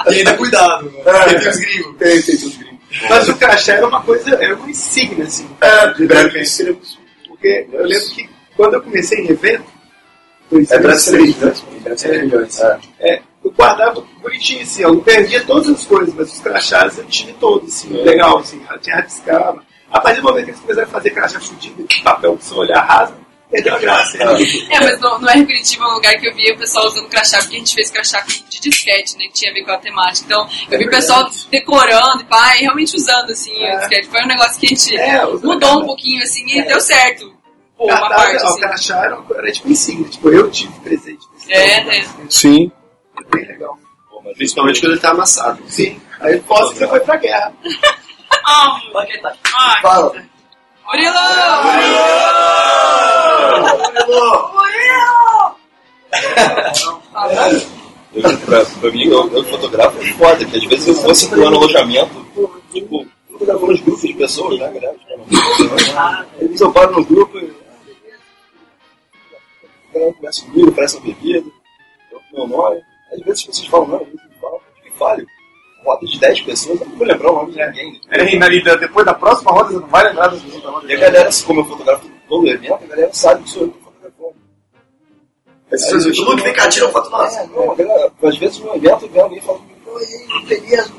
E 0.09 0.19
ainda 0.19 0.37
cuidado, 0.37 0.91
né? 0.91 1.03
É. 1.05 1.35
Tem 1.35 1.49
os 1.49 1.57
gringos. 1.57 1.97
Tem, 1.99 2.23
tem 2.23 2.35
os 2.35 2.57
gringos. 2.57 2.77
Mas 3.09 3.29
o 3.29 3.37
crachá 3.37 3.75
era 3.75 3.87
uma 3.87 4.03
coisa, 4.03 4.35
era 4.37 4.55
uma 4.55 4.71
insígnia, 4.71 5.25
assim. 5.25 5.49
É, 5.61 5.89
de 5.93 6.41
isso 6.41 6.55
seria... 6.55 6.77
Porque 7.29 7.67
eu 7.73 7.85
lembro 7.85 8.09
que 8.09 8.29
quando 8.57 8.75
eu 8.75 8.83
comecei 8.83 9.19
em 9.21 9.31
evento, 9.31 9.65
É 10.71 10.79
brasileiro, 10.79 11.37
né? 11.41 12.81
é, 13.01 13.21
eu 13.45 13.51
guardava 13.51 14.03
bonitinho, 14.23 14.63
assim, 14.63 14.83
eu 14.83 15.01
perdia 15.01 15.45
todas 15.45 15.69
as 15.69 15.85
coisas, 15.85 16.15
mas 16.15 16.33
os 16.33 16.41
crachás 16.41 16.99
eu 16.99 17.05
tinha 17.05 17.35
todos, 17.35 17.69
assim, 17.69 17.93
legal, 18.03 18.39
assim, 18.39 18.61
tinha 18.81 18.97
rabiscava. 18.97 19.63
A 19.91 20.01
partir 20.01 20.21
do 20.21 20.29
momento 20.29 20.45
que 20.45 20.51
eles 20.51 20.61
começaram 20.61 20.89
a 20.89 20.91
fazer 20.91 21.11
crachá 21.11 21.41
fudido, 21.41 21.85
de 21.85 22.03
papel 22.03 22.37
que 22.37 22.45
você 22.45 22.55
olhar 22.55 22.81
rasga, 22.81 23.17
perdeu 23.51 23.75
a 23.75 23.79
graça. 23.79 24.19
né? 24.19 24.25
É, 24.71 24.81
mas 24.81 25.01
no, 25.01 25.19
no 25.19 25.29
R 25.29 25.45
Curitiba 25.45 25.85
é 25.85 25.89
um 25.89 25.95
lugar 25.95 26.17
que 26.19 26.27
eu 26.27 26.35
via 26.35 26.55
o 26.55 26.59
pessoal 26.59 26.87
usando 26.87 27.09
crachá, 27.09 27.39
porque 27.39 27.57
a 27.57 27.59
gente 27.59 27.75
fez 27.75 27.91
crachá 27.91 28.21
de 28.49 28.61
disquete, 28.61 29.17
né? 29.17 29.25
Que 29.27 29.33
tinha 29.33 29.51
a 29.51 29.55
ver 29.55 29.65
com 29.65 29.71
a 29.73 29.79
temática. 29.79 30.27
Então, 30.27 30.49
eu 30.71 30.79
vi 30.79 30.87
o 30.87 30.91
pessoal 30.91 31.29
decorando 31.51 32.23
e 32.23 32.57
e 32.57 32.61
realmente 32.61 32.97
usando, 32.97 33.31
assim, 33.31 33.53
o 33.53 33.79
disquete. 33.79 34.09
Foi 34.09 34.23
um 34.23 34.27
negócio 34.27 34.59
que 34.61 34.67
a 34.67 34.69
gente 34.69 34.97
É, 34.97 35.25
mudou 35.27 35.83
um 35.83 35.87
pouquinho, 35.87 36.23
assim, 36.23 36.45
e 36.47 36.63
deu 36.63 36.81
certo. 36.81 37.35
Pô, 37.77 37.85
uma 37.87 38.09
parte, 38.09 38.37
ó, 38.43 38.49
assim. 38.49 38.57
O 38.57 38.61
crachá 38.61 39.05
era, 39.05 39.19
era 39.37 39.53
tipo 39.53 39.69
insígnia, 39.69 40.09
tipo, 40.09 40.31
eu 40.31 40.51
tive 40.51 40.73
presente. 40.81 41.27
É, 41.49 41.81
tal, 41.81 41.91
é. 41.93 41.99
assim, 42.01 42.27
Sim. 42.31 42.73
Bem 43.31 43.47
legal. 43.47 43.79
Principalmente 44.37 44.81
quando 44.81 44.93
ele 44.93 45.01
tá 45.01 45.11
amassado. 45.11 45.63
Sim. 45.69 46.01
Aí 46.21 46.41
posso 46.41 46.73
que 46.73 46.79
você 46.79 46.89
foi 46.89 47.01
pra 47.01 47.17
guerra. 47.17 47.53
Ah, 48.49 48.81
ah, 49.57 49.79
Fala. 49.83 50.13
Murilo! 50.87 51.13
Eu, 58.15 58.23
pra, 58.47 58.65
pra 58.65 58.91
mim, 58.91 59.05
eu, 59.05 59.31
eu 59.31 59.45
fotografo 59.45 60.01
é 60.01 60.13
foda, 60.13 60.45
que 60.45 60.57
às 60.57 60.65
vezes 60.65 60.89
eu 60.89 60.95
vou 60.95 61.15
circulando 61.15 61.51
no 61.51 61.57
alojamento, 61.59 62.27
tipo, 62.73 63.07
fotografando 63.31 63.73
os 63.73 63.81
grupos 63.81 64.03
de 64.03 64.15
pessoas, 64.15 64.59
né, 64.59 64.73
galera? 64.73 64.97
Às 66.33 66.41
vezes 66.41 66.61
eu 66.61 66.73
paro 66.73 66.93
no 66.93 67.05
grupo 67.05 67.39
e. 67.39 67.45
O 69.91 69.99
cara 69.99 70.13
começa 70.15 70.45
comigo, 70.47 70.71
oferece 70.71 70.97
uma 70.97 71.07
bebida, 71.07 71.47
eu 72.11 72.21
meu 72.33 72.47
nome. 72.47 72.81
Às 73.13 73.21
vezes 73.21 73.41
as 73.41 73.47
pessoas 73.47 73.69
falam, 73.69 73.89
não, 73.89 73.99
eu 73.99 74.07
não 74.07 74.41
falo, 74.41 74.61
que 74.83 74.91
falho. 74.99 75.27
Roda 75.85 76.07
de 76.07 76.19
10 76.19 76.41
pessoas, 76.41 76.81
eu 76.81 76.87
não 76.87 76.97
vou 76.97 77.07
lembrar 77.07 77.31
o 77.31 77.35
nome 77.37 77.53
de 77.53 77.67
ninguém. 77.67 78.01
É, 78.11 78.35
e 78.35 78.39
na, 78.39 78.49
depois 78.49 79.07
da 79.07 79.15
próxima 79.15 79.53
roda 79.53 79.73
você 79.73 79.79
não 79.79 79.89
vai 79.89 80.05
lembrar 80.05 80.29
das 80.29 80.43
pessoas 80.43 80.63
da 80.63 80.71
roda. 80.71 80.91
E 80.91 80.97
a 80.97 80.99
galera, 80.99 81.31
como 81.47 81.61
eu 81.61 81.65
fotografo 81.65 82.16
todo 82.29 82.49
evento, 82.49 82.75
a 82.75 82.87
galera 82.87 83.13
sabe 83.13 83.43
que 83.45 83.51
sou 83.51 83.63
eu 83.63 83.71
que 83.71 83.79
tô 83.79 83.85
fotografando. 83.85 84.37
As 85.73 85.85
pessoas 85.85 86.19
Luke, 86.19 86.43
vem 86.43 86.53
cá, 86.53 86.69
tira 86.69 86.87
uma 86.87 86.93
foto 86.93 87.11
nossa. 87.11 87.41
É, 87.41 87.47
não, 87.47 87.73
a 87.73 87.75
galera, 87.75 88.13
às 88.23 88.39
vezes 88.39 88.59
no 88.59 88.77
evento 88.77 89.09
vem 89.09 89.23
alguém 89.23 89.41
falando, 89.41 89.65
oi, 89.87 90.07
beleza. 90.47 90.93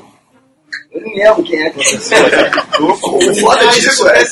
Eu 0.90 1.00
não 1.00 1.14
lembro 1.14 1.42
quem 1.42 1.62
é 1.62 1.70
que 1.70 1.80
essa 1.80 1.96
pessoa. 1.96 2.92
O 3.30 3.34
foda 3.36 3.66
disso 3.68 4.08
é, 4.08 4.24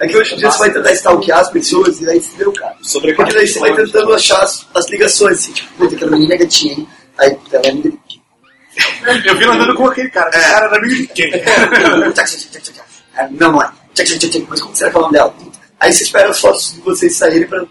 é 0.00 0.08
que 0.08 0.16
hoje 0.16 0.34
em 0.34 0.38
dia 0.38 0.50
você 0.50 0.58
vai 0.58 0.72
tentar 0.72 0.92
stalkear 0.92 1.38
as 1.40 1.50
pessoas 1.50 2.00
e 2.00 2.08
aí 2.08 2.20
fudeu, 2.20 2.52
cara. 2.52 2.76
Sobre 2.82 3.14
Porque 3.14 3.32
daí 3.32 3.46
você 3.46 3.58
vai 3.58 3.74
tentando 3.74 4.12
achar 4.12 4.42
as, 4.42 4.66
as 4.74 4.88
ligações, 4.88 5.38
assim, 5.38 5.52
tipo, 5.52 5.72
puta, 5.74 5.94
aquela 5.94 6.10
menina 6.12 6.34
é 6.34 6.38
gatinha, 6.38 6.74
hein? 6.74 6.88
Aí 7.18 7.38
ela 7.52 7.64
é 7.64 7.70
amiga 7.70 7.90
de 7.90 7.98
quem? 8.08 8.22
Eu 9.24 9.36
vi 9.36 9.44
andando 9.44 9.74
com 9.76 9.86
aquele 9.86 10.10
cara. 10.10 10.28
Aquele 10.28 10.44
cara 10.44 10.66
era 10.66 10.76
amigo 10.76 10.94
de 10.94 11.06
quem? 11.08 11.30
Não, 13.30 13.52
não 13.52 13.62
é. 13.62 13.72
Mas 14.48 14.60
como 14.60 14.74
será 14.74 14.90
que 14.90 14.96
é 14.96 14.98
o 14.98 15.02
nome 15.02 15.12
dela? 15.12 15.34
Aí 15.84 15.92
você 15.92 16.04
espera 16.04 16.30
as 16.30 16.40
fotos 16.40 16.72
de 16.72 16.80
vocês 16.80 17.14
saírem 17.14 17.46
pra 17.46 17.62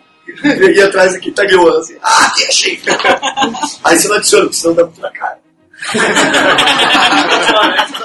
ir 0.69 0.83
atrás 0.83 1.15
aqui, 1.15 1.31
tagueou 1.31 1.75
assim. 1.79 1.97
Ah, 2.03 2.27
aqui, 2.27 2.45
achei. 2.45 2.79
Aí 3.83 3.97
você 3.97 4.07
não 4.07 4.17
adiciona, 4.17 4.43
porque 4.43 4.55
senão 4.55 4.75
dá 4.75 4.83
muito 4.83 5.01
na 5.01 5.09
cara. 5.09 5.39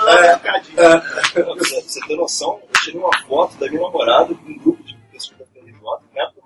É, 0.09 0.31
é. 0.31 0.99
Pra 1.35 1.55
você 1.55 2.01
ter 2.07 2.17
noção, 2.17 2.59
eu 2.63 2.81
tirei 2.81 2.99
uma 2.99 3.11
foto 3.29 3.59
da 3.59 3.69
minha 3.69 3.83
namorada 3.83 4.35
com 4.35 4.51
um 4.51 4.59
grupo 4.59 4.83
de 4.83 4.97
pessoas 5.13 5.37
da 5.39 5.47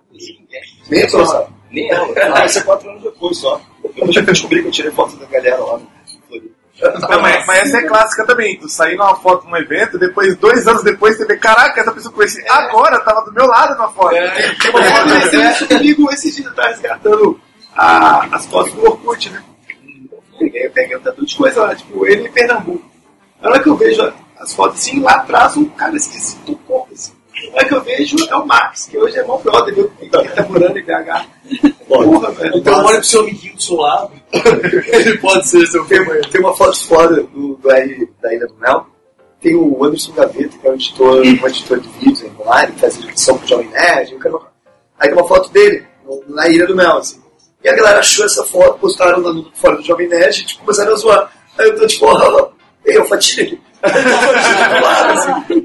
conhecia 0.09 0.37
ninguém. 0.41 0.63
Nem 0.91 1.09
sabe? 1.09 1.53
Nem 1.71 1.89
ela. 1.89 2.09
Ah, 2.35 2.45
isso 2.45 2.59
é 2.59 2.63
quatro 2.63 2.91
anos 2.91 3.03
depois 3.05 3.39
só. 3.39 3.61
Eu 3.97 4.25
descobri 4.25 4.63
que 4.63 4.67
eu 4.69 4.73
tirei 4.73 4.91
foto 4.91 5.15
da 5.19 5.27
galera 5.27 5.59
lá 5.59 5.79
no. 5.79 5.92
Não, 7.09 7.21
mas, 7.23 7.47
mas 7.47 7.59
essa 7.61 7.79
é 7.79 7.83
clássica 7.87 8.27
também. 8.27 8.59
Tu 8.59 8.69
sair 8.69 8.97
numa 8.97 9.15
foto 9.17 9.47
num 9.49 9.57
evento, 9.57 9.99
depois, 9.99 10.37
dois 10.37 10.67
anos 10.67 10.83
depois, 10.83 11.17
você 11.17 11.25
vê, 11.25 11.37
caraca, 11.37 11.81
essa 11.81 11.93
pessoa 11.93 12.11
que 12.13 12.21
eu 12.21 12.27
conheci 12.27 12.45
agora 12.49 12.99
tava 13.01 13.25
do 13.25 13.33
meu 13.33 13.47
lado 13.47 13.79
na 13.79 13.89
foto. 13.89 14.15
Tem 14.61 14.71
uma 14.71 14.83
foto 14.83 15.09
recente 15.09 15.67
comigo 15.67 16.11
esses 16.13 16.35
dias 16.35 16.55
tá 16.55 16.67
resgatando 16.69 17.41
a- 17.77 18.27
as 18.33 18.47
fotos 18.47 18.73
do 18.73 18.85
Orkut, 18.85 19.31
né? 19.31 19.43
Peguei, 20.39 20.69
peguei 20.71 20.97
um 20.97 21.01
tanto 21.01 21.25
de 21.25 21.37
coisa 21.37 21.63
lá, 21.63 21.75
tipo, 21.75 22.05
ele 22.07 22.27
em 22.27 22.33
Pernambuco. 22.33 22.85
Na 23.41 23.51
hora 23.51 23.63
que 23.63 23.69
eu 23.69 23.77
vejo 23.77 24.13
as 24.41 24.53
fotos 24.53 24.81
assim, 24.81 25.01
lá 25.01 25.13
atrás 25.13 25.57
um 25.57 25.67
cara 25.67 25.97
esquisito 25.97 26.57
pouco, 26.67 26.93
assim. 26.93 27.13
Hora 27.53 27.65
que 27.67 27.75
eu 27.75 27.81
vejo 27.83 28.17
é 28.29 28.37
o 28.37 28.47
Max, 28.47 28.87
que 28.87 28.97
hoje 28.99 29.19
é 29.19 29.25
mó 29.25 29.37
brother, 29.39 29.75
viu? 29.75 29.91
Que 29.99 30.09
tá 30.09 30.23
morando 30.49 30.79
em 30.79 30.83
BH. 30.83 31.27
Porra, 31.89 32.31
velho. 32.33 32.57
Então 32.59 32.85
olha 32.85 32.99
pro 32.99 33.07
seu 33.07 33.21
amiguinho 33.21 33.55
do 33.55 33.63
seu 33.63 33.77
lado. 33.77 34.13
Ele 34.33 35.19
pode 35.19 35.47
ser 35.49 35.67
seu 35.67 35.85
Tem, 35.87 36.05
tem 36.31 36.41
uma 36.41 36.55
foto 36.57 36.87
foda 36.87 37.23
do, 37.23 37.55
do 37.57 37.71
R 37.71 38.09
da 38.23 38.35
Ilha 38.35 38.47
do 38.47 38.55
Mel. 38.57 38.87
Tem 39.41 39.55
o 39.57 39.85
Anderson 39.85 40.13
Gaveta, 40.13 40.57
que 40.57 40.67
é 40.67 40.71
um 40.71 40.75
editor, 40.75 41.17
um 41.21 41.47
editor 41.49 41.81
de 41.81 41.89
vídeos 41.99 42.25
online, 42.39 42.73
que 42.73 42.81
faz 42.81 42.97
edição 42.99 43.37
pro 43.39 43.47
Jovem 43.49 43.69
Nerd. 43.71 44.13
eu 44.13 44.21
quero- 44.21 44.47
Aí 44.99 45.09
tem 45.09 45.19
uma 45.19 45.27
foto 45.27 45.51
dele, 45.51 45.85
no- 46.07 46.23
na 46.29 46.49
Ilha 46.49 46.67
do 46.67 46.77
Mel, 46.77 46.99
assim. 46.99 47.21
E 47.65 47.69
a 47.69 47.75
galera 47.75 47.99
achou 47.99 48.25
essa 48.25 48.45
foto, 48.45 48.79
postaram 48.79 49.21
lá 49.21 49.33
no 49.33 49.51
fora 49.55 49.77
do 49.77 49.83
Jovem 49.83 50.09
Nerd 50.09 50.41
e 50.43 50.47
tipo, 50.47 50.61
começaram 50.61 50.93
a 50.93 50.97
zoar. 50.97 51.33
Aí 51.59 51.67
eu 51.69 51.77
tô 51.79 51.87
tipo, 51.89 52.07
ó, 52.07 52.51
ei, 52.87 52.97
eu 52.97 53.05
fatia 53.07 53.43
aqui. 53.45 53.61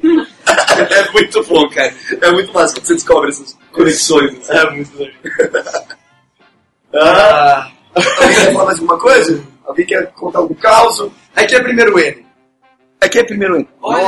é 0.90 1.12
muito 1.12 1.44
bom, 1.46 1.70
cara. 1.70 1.94
É 2.22 2.32
muito 2.32 2.54
massa 2.54 2.76
quando 2.76 2.86
você 2.86 2.94
descobre 2.96 3.30
essas 3.30 3.58
conexões. 3.72 4.50
É 4.50 4.70
muito 4.72 4.98
legal. 4.98 5.84
Ah, 6.94 7.72
alguém 7.96 8.36
quer 8.36 8.54
falar 8.54 8.66
mais 8.66 8.80
alguma 8.80 9.00
coisa? 9.00 9.44
Alguém 9.66 9.86
quer 9.86 10.08
contar 10.14 10.40
algum 10.40 10.56
caos? 10.56 11.12
Aqui 11.36 11.56
é 11.56 11.62
primeiro 11.62 12.00
N. 12.00 12.26
Aqui 13.02 13.20
é 13.20 13.24
primeiro 13.24 13.58
N. 13.58 13.68
Olha, 13.82 14.04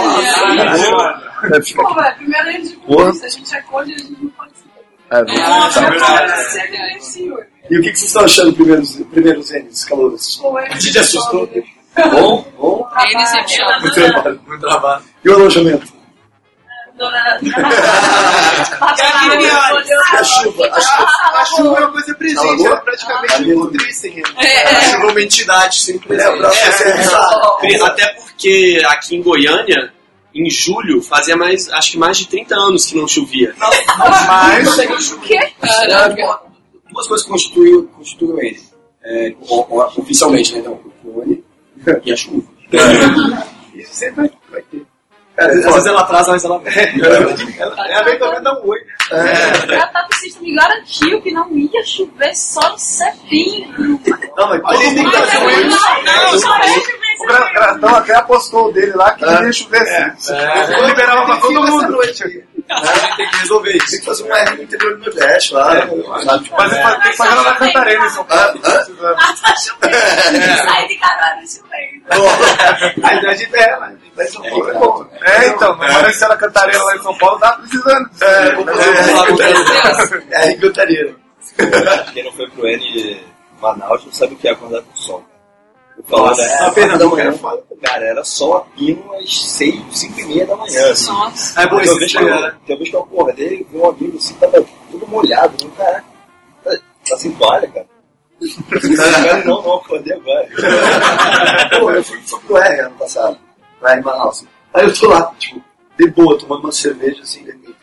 É, 1.53 1.61
fica 1.61 1.84
Pô, 1.84 1.93
velho, 1.93 2.15
primeiro 2.15 2.49
ano 2.49 2.63
de 2.63 2.76
conquista, 2.76 3.26
a 3.26 3.30
gente 3.30 3.55
acolhe 3.55 3.91
e 3.91 3.95
a 3.95 3.97
gente 3.97 4.23
não 4.23 4.30
participa. 4.31 4.69
É, 5.11 5.23
Você 5.26 6.59
é 6.59 6.63
agressivo. 6.63 7.39
E 7.69 7.77
o 7.77 7.81
que, 7.84 7.91
que 7.91 7.99
vocês 7.99 8.09
estão 8.09 8.23
achando 8.26 8.53
primeiros, 8.53 8.95
primeiros 9.11 9.51
N's, 9.51 9.85
calouros? 9.85 10.41
É 10.43 10.73
A 10.73 10.80
gente 10.80 10.99
assustou. 10.99 11.49
Bom, 12.11 12.45
bom. 12.57 12.89
É. 12.95 13.80
Muito 13.81 13.93
trabalho, 13.95 14.41
muito 14.47 14.61
trabalho. 14.61 15.03
E 15.26 15.30
o 15.30 15.34
alojamento? 15.35 15.98
Dona... 16.99 17.39
A 20.11 20.23
chuva, 20.23 20.65
a 20.67 20.81
chuva. 20.81 21.07
A 21.34 21.45
chuva 21.45 21.77
é 21.77 21.80
uma 21.81 21.91
coisa 21.91 22.13
presente, 22.15 22.65
ela 22.65 22.77
praticamente 22.77 23.34
Alô? 23.35 23.45
um 23.45 23.59
nutricem. 23.65 24.21
A 24.35 24.81
chuva 24.81 25.03
é 25.07 25.11
uma 25.11 25.21
entidade 25.21 25.80
sempre 25.80 26.15
É, 26.15 26.31
presente. 26.31 27.84
Até 27.84 28.07
porque 28.15 28.81
aqui 28.88 29.15
em 29.15 29.21
Goiânia, 29.21 29.93
em 30.34 30.49
julho, 30.49 31.01
fazia 31.01 31.35
mais, 31.38 31.69
acho 31.69 31.91
que 31.91 31.97
mais 31.97 32.17
de 32.17 32.27
30 32.27 32.55
anos 32.55 32.85
que 32.85 32.95
não 32.95 33.07
chovia. 33.07 33.53
Mas. 33.57 34.65
Duas 36.91 37.07
coisas 37.07 37.26
que 37.26 37.31
constituem, 37.31 37.85
constituem 37.88 38.47
ele. 38.47 38.61
É, 39.03 39.34
o- 39.47 39.76
o- 39.77 39.81
oficialmente, 40.01 40.53
né? 40.53 40.59
Então, 40.59 40.73
o 40.73 40.91
clone 41.01 41.43
e 42.03 42.11
a 42.11 42.15
chuva. 42.15 42.43
Isso 43.73 43.93
sempre 43.93 44.15
vai, 44.27 44.31
vai 44.51 44.61
ter. 44.63 44.85
Às 45.40 45.56
vezes 45.56 45.86
ela 45.86 46.02
atrasa, 46.02 46.32
mas 46.32 46.44
ela 46.44 46.60
vem. 46.60 46.74
É 47.90 47.95
a 47.95 48.03
vez 48.03 48.18
que 48.18 48.24
alguém 48.24 48.41
dá 48.44 48.53
um 48.60 48.68
oi. 48.68 48.80
Ela 49.11 49.88
tá 49.88 50.03
preciso 50.10 50.41
me 50.41 50.53
garantiu 50.56 51.22
que 51.22 51.32
não 51.32 51.49
ia 51.57 51.84
chover 51.86 52.36
só 52.36 52.74
em 52.74 52.78
setembro. 52.78 53.99
Não, 54.38 54.49
mas 54.49 54.61
só 56.40 56.57
vai 56.57 56.68
chover 56.70 56.94
em 56.94 57.22
o 57.22 57.26
Gra- 57.28 57.52
Gratão 57.53 57.95
até 57.95 58.16
apostou 58.16 58.70
o 58.70 58.72
dele 58.72 58.94
lá 58.94 59.11
que 59.11 59.26
queria 59.26 59.52
chover 59.52 59.82
assim. 59.82 60.34
Ele 60.34 60.88
liberava 60.88 61.26
pra 61.26 61.38
todo 61.38 61.61
mundo. 61.68 61.99
Gente 62.75 63.15
tem 63.17 63.29
que 63.29 63.37
resolver 63.37 63.71
isso. 63.77 63.91
Tem 63.91 63.99
que 63.99 64.05
fazer 64.05 64.23
um 64.23 64.35
R 64.35 64.55
no 64.57 64.63
interior 64.63 64.97
do 64.97 65.05
Nordeste 65.05 65.53
lá. 65.53 65.71
sabe? 66.23 66.51
Mas 66.57 66.73
ele 66.73 66.83
tem 66.83 67.11
que 67.11 67.17
fazer 67.17 67.35
lá 67.35 67.43
na 67.43 67.53
Cantarena 67.55 68.05
em 68.05 68.09
São 68.09 68.25
Paulo. 68.25 68.59
Ah, 68.63 68.85
Ah, 69.17 69.35
tá 69.41 69.55
chovendo. 69.55 69.95
Sai 70.63 70.87
de 70.87 70.95
caralho 70.97 71.41
chovendo. 71.47 71.69
A 73.29 73.33
gente 73.35 73.55
é, 73.55 73.77
mas 73.79 73.89
a 73.89 73.91
gente 73.91 74.11
vai 74.15 74.25
em 74.25 74.29
São 74.29 74.41
Paulo. 74.43 74.69
É 74.69 74.73
bom. 74.73 75.07
É, 75.21 75.47
então, 75.47 75.75
mas 75.77 75.93
parece 75.93 76.19
que 76.19 76.25
era 76.25 76.37
Cantarena 76.37 76.83
lá 76.83 76.95
em 76.95 77.01
São 77.03 77.17
Paulo, 77.17 77.39
tá 77.39 77.53
precisando. 77.53 78.09
É, 78.21 78.51
Vamos 78.55 78.75
lá, 78.75 78.83
é, 80.31 80.47
é, 80.47 80.51
em 80.51 80.59
Cantareira. 80.59 81.15
Quem 82.13 82.23
não 82.23 82.31
foi 82.33 82.49
pro 82.49 82.67
N 82.67 83.21
Manaus 83.61 84.05
não 84.05 84.11
sabe 84.13 84.33
o 84.33 84.37
que 84.37 84.47
é 84.47 84.51
acordar 84.51 84.81
com 84.81 84.93
o 84.93 84.97
sol. 84.97 85.25
Nossa, 86.07 86.41
é, 86.41 86.65
a 86.65 86.71
pena 86.71 86.97
da 86.97 87.05
não, 87.05 87.11
manhã, 87.11 87.31
né? 87.31 87.59
cara, 87.81 88.05
era 88.05 88.23
sol 88.23 88.57
a 88.57 88.61
pino 88.61 89.13
às 89.15 89.51
6, 89.51 89.81
5 89.91 90.19
e 90.19 90.26
meia 90.26 90.45
da 90.45 90.55
manhã. 90.55 90.91
Assim. 90.91 91.11
Nossa. 91.11 91.61
É 91.61 91.65
uma 91.65 91.77
vez 91.77 91.97
que 91.97 92.09
chegar, 92.09 92.38
eu, 92.38 92.41
né? 92.41 92.55
vez 92.67 92.89
que 92.89 92.95
eu 92.95 93.01
acordei, 93.01 93.67
vi 93.69 93.77
um 93.77 93.89
amigo 93.89 94.17
assim, 94.17 94.34
tava 94.35 94.65
tudo 94.91 95.07
molhado. 95.07 95.53
Eu, 95.61 95.69
Caraca, 95.71 96.05
tá, 96.63 96.77
tá 97.07 97.17
sem 97.17 97.31
toalha, 97.31 97.67
cara. 97.67 97.88
Cara, 98.95 99.43
não, 99.43 99.61
não, 99.61 99.73
acordei 99.76 100.13
agora. 100.13 100.47
Pô, 101.80 101.91
eu 101.91 102.03
fui, 102.03 102.19
fui 102.26 102.39
pro 102.41 102.57
R 102.57 102.81
ano 102.81 102.95
passado, 102.95 103.38
lá 103.81 103.97
em 103.97 104.01
Manaus. 104.01 104.45
Aí 104.73 104.85
eu 104.85 104.93
tô 104.93 105.09
lá, 105.09 105.34
tipo, 105.38 105.61
de 105.97 106.09
boa, 106.09 106.38
tomando 106.38 106.61
uma 106.61 106.71
cerveja 106.71 107.21
assim, 107.21 107.43
de 107.43 107.76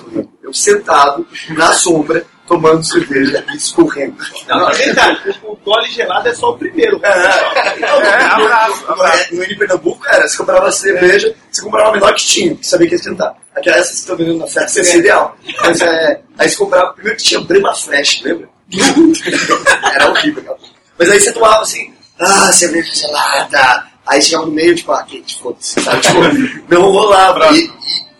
comigo. 0.00 0.30
Eu 0.42 0.52
sentado, 0.52 1.26
na 1.50 1.72
sombra, 1.72 2.26
tomando 2.48 2.82
cerveja 2.82 3.44
e 3.52 3.56
escorrendo. 3.56 4.16
Não, 4.48 4.58
não, 4.58 4.70
detalhe, 4.70 5.18
o 5.44 5.54
gole 5.56 5.90
gelado 5.90 6.26
é 6.28 6.34
só 6.34 6.50
o 6.50 6.58
primeiro. 6.58 6.98
É, 7.04 7.08
é, 7.08 8.24
abraço, 8.24 8.84
abraço. 8.88 9.34
No 9.34 9.44
N 9.44 9.56
Pernambuco 9.56 10.06
era, 10.08 10.26
você 10.26 10.36
comprava 10.38 10.72
cerveja, 10.72 11.34
você 11.52 11.62
comprava 11.62 11.90
a 11.90 11.92
menor 11.92 12.14
que 12.14 12.26
tinha, 12.26 12.56
que 12.56 12.66
sabia 12.66 12.88
que 12.88 12.94
ia 12.94 12.98
esquentar. 12.98 13.36
Aquela 13.54 13.76
essa 13.76 13.90
que 13.90 13.96
você 13.98 14.06
tá 14.06 14.14
vendo 14.14 14.38
na 14.38 14.46
festa, 14.46 14.80
essa 14.80 14.96
é 14.96 14.96
ideal. 14.96 15.36
Mas 15.60 15.80
é, 15.82 16.20
aí 16.38 16.48
você 16.48 16.56
comprava, 16.56 16.92
primeiro 16.94 17.18
que 17.18 17.24
tinha 17.24 17.40
Brema 17.42 17.74
Fresh, 17.74 18.22
lembra? 18.22 18.48
era 19.94 20.10
horrível, 20.10 20.42
cara. 20.42 20.58
Mas 20.98 21.10
aí 21.10 21.20
você 21.20 21.32
tomava 21.32 21.62
assim, 21.62 21.92
ah, 22.18 22.52
cerveja 22.52 22.92
gelada. 22.94 23.86
Aí 24.06 24.22
chegava 24.22 24.46
no 24.46 24.52
meio, 24.52 24.74
tipo, 24.74 24.90
ah, 24.90 25.02
quente, 25.02 25.38
foda-se, 25.38 25.80
sabe? 25.82 26.00
Tipo, 26.00 26.18
não 26.74 26.90
rolava. 26.90 27.52
E, 27.52 27.70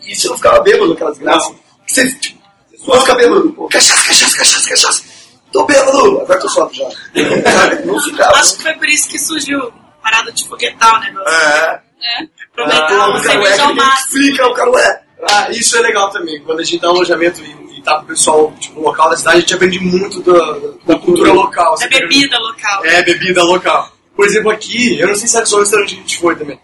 e, 0.05 0.11
e 0.11 0.15
você 0.15 0.27
não 0.27 0.37
ficava 0.37 0.59
bêbado, 0.61 0.93
aquelas 0.93 1.17
graças. 1.17 1.51
Você, 1.87 2.13
tipo, 2.19 2.38
você 2.79 2.91
não 2.91 2.99
fica 3.01 3.15
bêbado. 3.15 3.49
Pô, 3.53 3.67
cachaça, 3.67 4.03
cachaça, 4.07 4.37
cachaça, 4.37 4.69
cachaça. 4.69 5.03
Tô 5.51 5.65
bêbado. 5.65 6.21
Agora 6.21 6.39
tô 6.39 6.49
sóbrio 6.49 6.77
já. 6.77 6.89
Não 7.85 7.99
ficava. 8.01 8.37
Acho 8.37 8.55
que 8.57 8.61
foi 8.63 8.73
por 8.73 8.87
isso 8.87 9.09
que 9.09 9.17
surgiu 9.17 9.59
a 9.67 9.71
parada 10.03 10.31
de 10.31 10.47
foguetar 10.47 10.97
o 10.97 10.99
negócio. 10.99 11.27
É. 11.33 11.81
Né? 11.99 12.29
Aproveitar 12.51 12.91
Ah, 12.91 13.09
o 13.09 13.21
Carué, 13.23 13.57
máximo. 13.73 13.81
explica 14.21 14.47
o 14.47 14.53
Carué. 14.53 15.01
Ah, 15.29 15.47
isso 15.51 15.75
é 15.77 15.81
legal 15.81 16.09
também. 16.11 16.39
Quando 16.43 16.59
a 16.59 16.63
gente 16.63 16.79
dá 16.79 16.87
um 16.89 16.95
alojamento 16.95 17.41
e, 17.41 17.77
e 17.79 17.81
tá 17.81 17.95
com 17.97 18.03
o 18.03 18.05
pessoal 18.05 18.53
tipo, 18.59 18.79
local 18.79 19.09
da 19.09 19.17
cidade, 19.17 19.37
a 19.37 19.39
gente 19.41 19.53
aprende 19.55 19.79
muito 19.79 20.21
da, 20.21 20.93
da 20.93 20.99
cultura 20.99 21.33
local. 21.33 21.65
Da 21.65 21.85
assim, 21.85 21.89
bebida 21.89 22.37
local. 22.39 22.85
É, 22.85 23.01
bebida 23.03 23.43
local. 23.43 23.91
Por 24.15 24.25
exemplo, 24.27 24.51
aqui, 24.51 24.99
eu 24.99 25.07
não 25.07 25.15
sei 25.15 25.27
se 25.27 25.37
é 25.41 25.45
só 25.45 25.57
o 25.57 25.59
restaurante 25.61 25.89
que 25.95 25.99
a 25.99 26.01
gente 26.03 26.19
foi 26.19 26.35
também. 26.35 26.59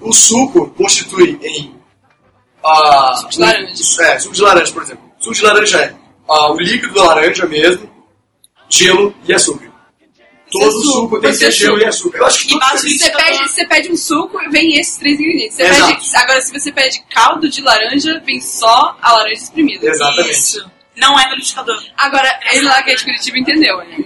O 0.00 0.12
suco 0.12 0.70
constitui 0.70 1.38
em. 1.42 1.74
ah, 2.64 3.14
Suco 3.16 3.30
de 3.30 3.38
laranja. 3.40 4.02
É, 4.02 4.18
suco 4.18 4.34
de 4.34 4.42
laranja, 4.42 4.72
por 4.72 4.82
exemplo. 4.82 5.07
Suco 5.18 5.34
de 5.34 5.42
laranja 5.42 5.78
é 5.80 5.94
ah, 6.28 6.52
o 6.52 6.58
líquido 6.60 6.94
da 6.94 7.04
laranja 7.04 7.46
mesmo, 7.46 7.90
gelo 8.68 9.14
e 9.26 9.34
açúcar. 9.34 9.68
Todo 10.50 10.72
suco, 10.72 10.92
suco 10.92 11.20
tem 11.20 11.30
que 11.30 11.36
você 11.36 11.44
ter 11.46 11.52
gelo 11.52 11.78
e 11.78 11.84
açúcar. 11.84 12.18
Eu 12.18 12.26
acho 12.26 12.46
que 12.46 12.54
E 12.54 12.98
Você 12.98 13.10
pede, 13.10 13.38
você 13.48 13.66
pede 13.66 13.92
um 13.92 13.96
suco 13.96 14.40
e 14.42 14.48
vem 14.48 14.78
esses 14.78 14.96
três 14.96 15.20
ingredientes. 15.20 15.56
Você 15.56 15.64
pede, 15.64 16.16
agora, 16.16 16.40
se 16.40 16.52
você 16.58 16.72
pede 16.72 17.02
caldo 17.14 17.48
de 17.48 17.60
laranja, 17.60 18.22
vem 18.24 18.40
só 18.40 18.96
a 19.02 19.12
laranja 19.12 19.42
espremida. 19.42 19.86
Exatamente. 19.86 20.30
Isso. 20.30 20.70
Não 20.96 21.18
é 21.18 21.24
no 21.24 21.30
liquidificador. 21.30 21.80
Agora, 21.96 22.40
ele 22.52 22.64
lá 22.64 22.82
que 22.82 22.90
é 22.90 22.94
de 22.94 23.04
Curitiba 23.04 23.38
entendeu, 23.38 23.76
né? 23.78 23.96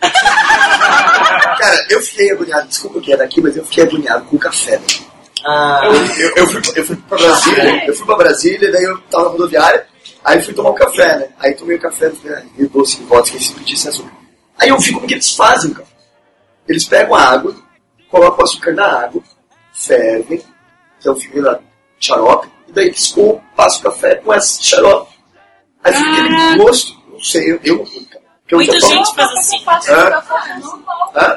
Cara, 0.00 1.86
eu 1.88 2.00
fiquei 2.02 2.30
agoniado, 2.30 2.68
desculpa 2.68 3.00
que 3.00 3.12
é 3.12 3.16
daqui, 3.16 3.40
mas 3.40 3.56
eu 3.56 3.64
fiquei 3.64 3.84
agoniado 3.84 4.24
com 4.26 4.36
o 4.36 4.38
café. 4.38 4.78
né? 4.78 4.86
Eu, 6.18 6.36
eu, 6.36 6.46
fui, 6.46 6.60
eu 6.76 6.84
fui 6.84 6.96
pra 6.96 7.16
Brasília, 7.16 7.86
eu 7.86 7.94
fui 7.94 8.06
pra 8.06 8.16
Brasília, 8.16 8.70
daí 8.70 8.84
eu 8.84 8.98
tava 9.02 9.24
na 9.24 9.30
rodoviária, 9.30 9.86
aí 10.24 10.40
fui 10.42 10.54
tomar 10.54 10.70
um 10.70 10.74
café, 10.74 11.18
né? 11.18 11.28
Aí 11.38 11.54
tomei 11.54 11.76
o 11.76 11.80
café, 11.80 12.10
falei, 12.10 12.36
ah, 12.38 12.44
e 12.58 12.66
doce 12.66 12.98
de 12.98 13.04
vodka, 13.04 13.36
esse 13.36 13.52
pedir 13.52 13.76
sem 13.76 13.90
açúcar. 13.90 14.12
Aí 14.58 14.68
eu 14.68 14.78
vi 14.78 14.92
como 14.92 15.06
que 15.06 15.14
eles 15.14 15.34
fazem 15.34 15.70
o 15.70 15.74
café. 15.74 15.90
Eles 16.68 16.84
pegam 16.84 17.14
a 17.14 17.22
água, 17.22 17.54
colocam 18.10 18.40
o 18.40 18.44
açúcar 18.44 18.72
na 18.72 18.86
água, 18.86 19.22
fervem, 19.72 20.42
então 20.98 21.16
fica 21.16 21.40
lá 21.40 21.60
xarope, 21.98 22.48
e 22.68 22.72
daí 22.72 22.86
eles 22.86 23.14
passam 23.56 23.80
o 23.80 23.82
café 23.84 24.16
com 24.16 24.34
esse 24.34 24.62
xarope. 24.62 25.12
Aí 25.82 25.92
fica 25.94 26.10
aquele 26.10 26.56
gosto, 26.58 26.94
não 27.10 27.20
sei, 27.20 27.52
eu, 27.52 27.60
eu 27.64 27.76
não 27.78 28.04
cara. 28.04 28.20
Porque 28.50 28.54
eu 28.54 28.58
Muita 28.58 28.80
gente 28.80 29.14
faz 29.14 29.30
assim. 29.32 29.64
Hã? 29.88 30.22
Hã? 31.14 31.36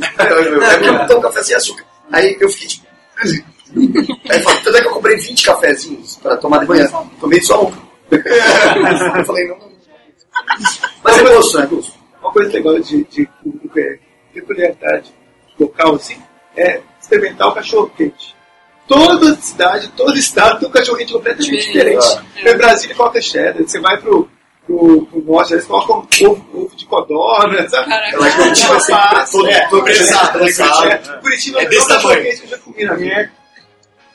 É 0.00 0.76
porque 0.76 0.88
eu 0.88 0.92
não 0.92 1.06
tomo 1.06 1.22
café 1.22 1.42
sem 1.42 1.56
açúcar. 1.56 1.84
Aí 2.12 2.36
eu 2.40 2.48
fiquei 2.48 2.68
tipo. 2.68 2.86
Aí 3.16 3.38
eu 3.38 3.44
falei, 3.70 4.60
tanto 4.64 4.76
é 4.76 4.80
que 4.80 4.86
eu 4.88 4.92
comprei 4.92 5.16
20 5.16 5.44
cafezinhos 5.44 6.16
pra 6.16 6.36
tomar 6.36 6.58
de 6.58 6.66
manhã. 6.66 6.88
Tomei 7.20 7.40
só 7.40 7.64
um. 7.64 7.72
Eu 8.10 9.24
falei, 9.24 9.46
não, 9.48 9.58
não. 9.58 9.70
Mas 11.02 11.18
é 11.18 11.22
gosto, 11.22 11.58
né? 11.58 11.66
Gosto. 11.66 11.92
Uma 12.20 12.32
coisa 12.32 12.52
legal 12.52 12.78
de, 12.78 13.04
de, 13.04 13.28
de, 13.44 13.80
é, 13.80 13.98
peculiaridade 14.34 15.12
local, 15.58 15.94
assim, 15.94 16.16
é 16.56 16.80
experimentar 17.00 17.48
o 17.48 17.54
cachorro 17.54 17.90
quente. 17.96 18.34
Toda 18.86 19.34
cidade, 19.36 19.88
todo 19.96 20.16
estado 20.16 20.58
tem 20.58 20.68
um 20.68 20.72
cachorro 20.72 20.98
quente 20.98 21.12
completamente 21.12 21.66
diferente. 21.66 22.06
Em 22.36 22.56
Brasília 22.56 22.96
coloca 22.96 23.20
cheddar, 23.20 23.62
você 23.62 23.78
vai 23.80 23.96
pro, 23.98 24.28
pro, 24.66 25.06
pro 25.06 25.22
norte, 25.24 25.52
eles 25.52 25.64
colocam 25.64 26.06
ovo, 26.28 26.46
ovo 26.52 26.76
de 26.76 26.86
codorna, 26.86 27.68
sabe? 27.68 27.88
Caraca. 27.88 28.16
Ela 28.16 28.28
é 28.28 28.30
Curitiba 28.32 28.76
assim, 28.76 28.92
todo, 29.32 29.48
é, 29.48 29.68
todo 29.68 29.84
prensado, 29.84 30.38
prensado, 30.38 30.38
prensado. 30.38 30.80
prensado. 30.88 31.20
Curitiba 31.20 31.62
É 31.62 31.66
desse 31.66 31.88
tamanho. 31.88 32.26
eu 32.26 32.48
já 32.48 32.58
comi 32.58 32.84
na 32.84 32.96
minha. 32.96 33.32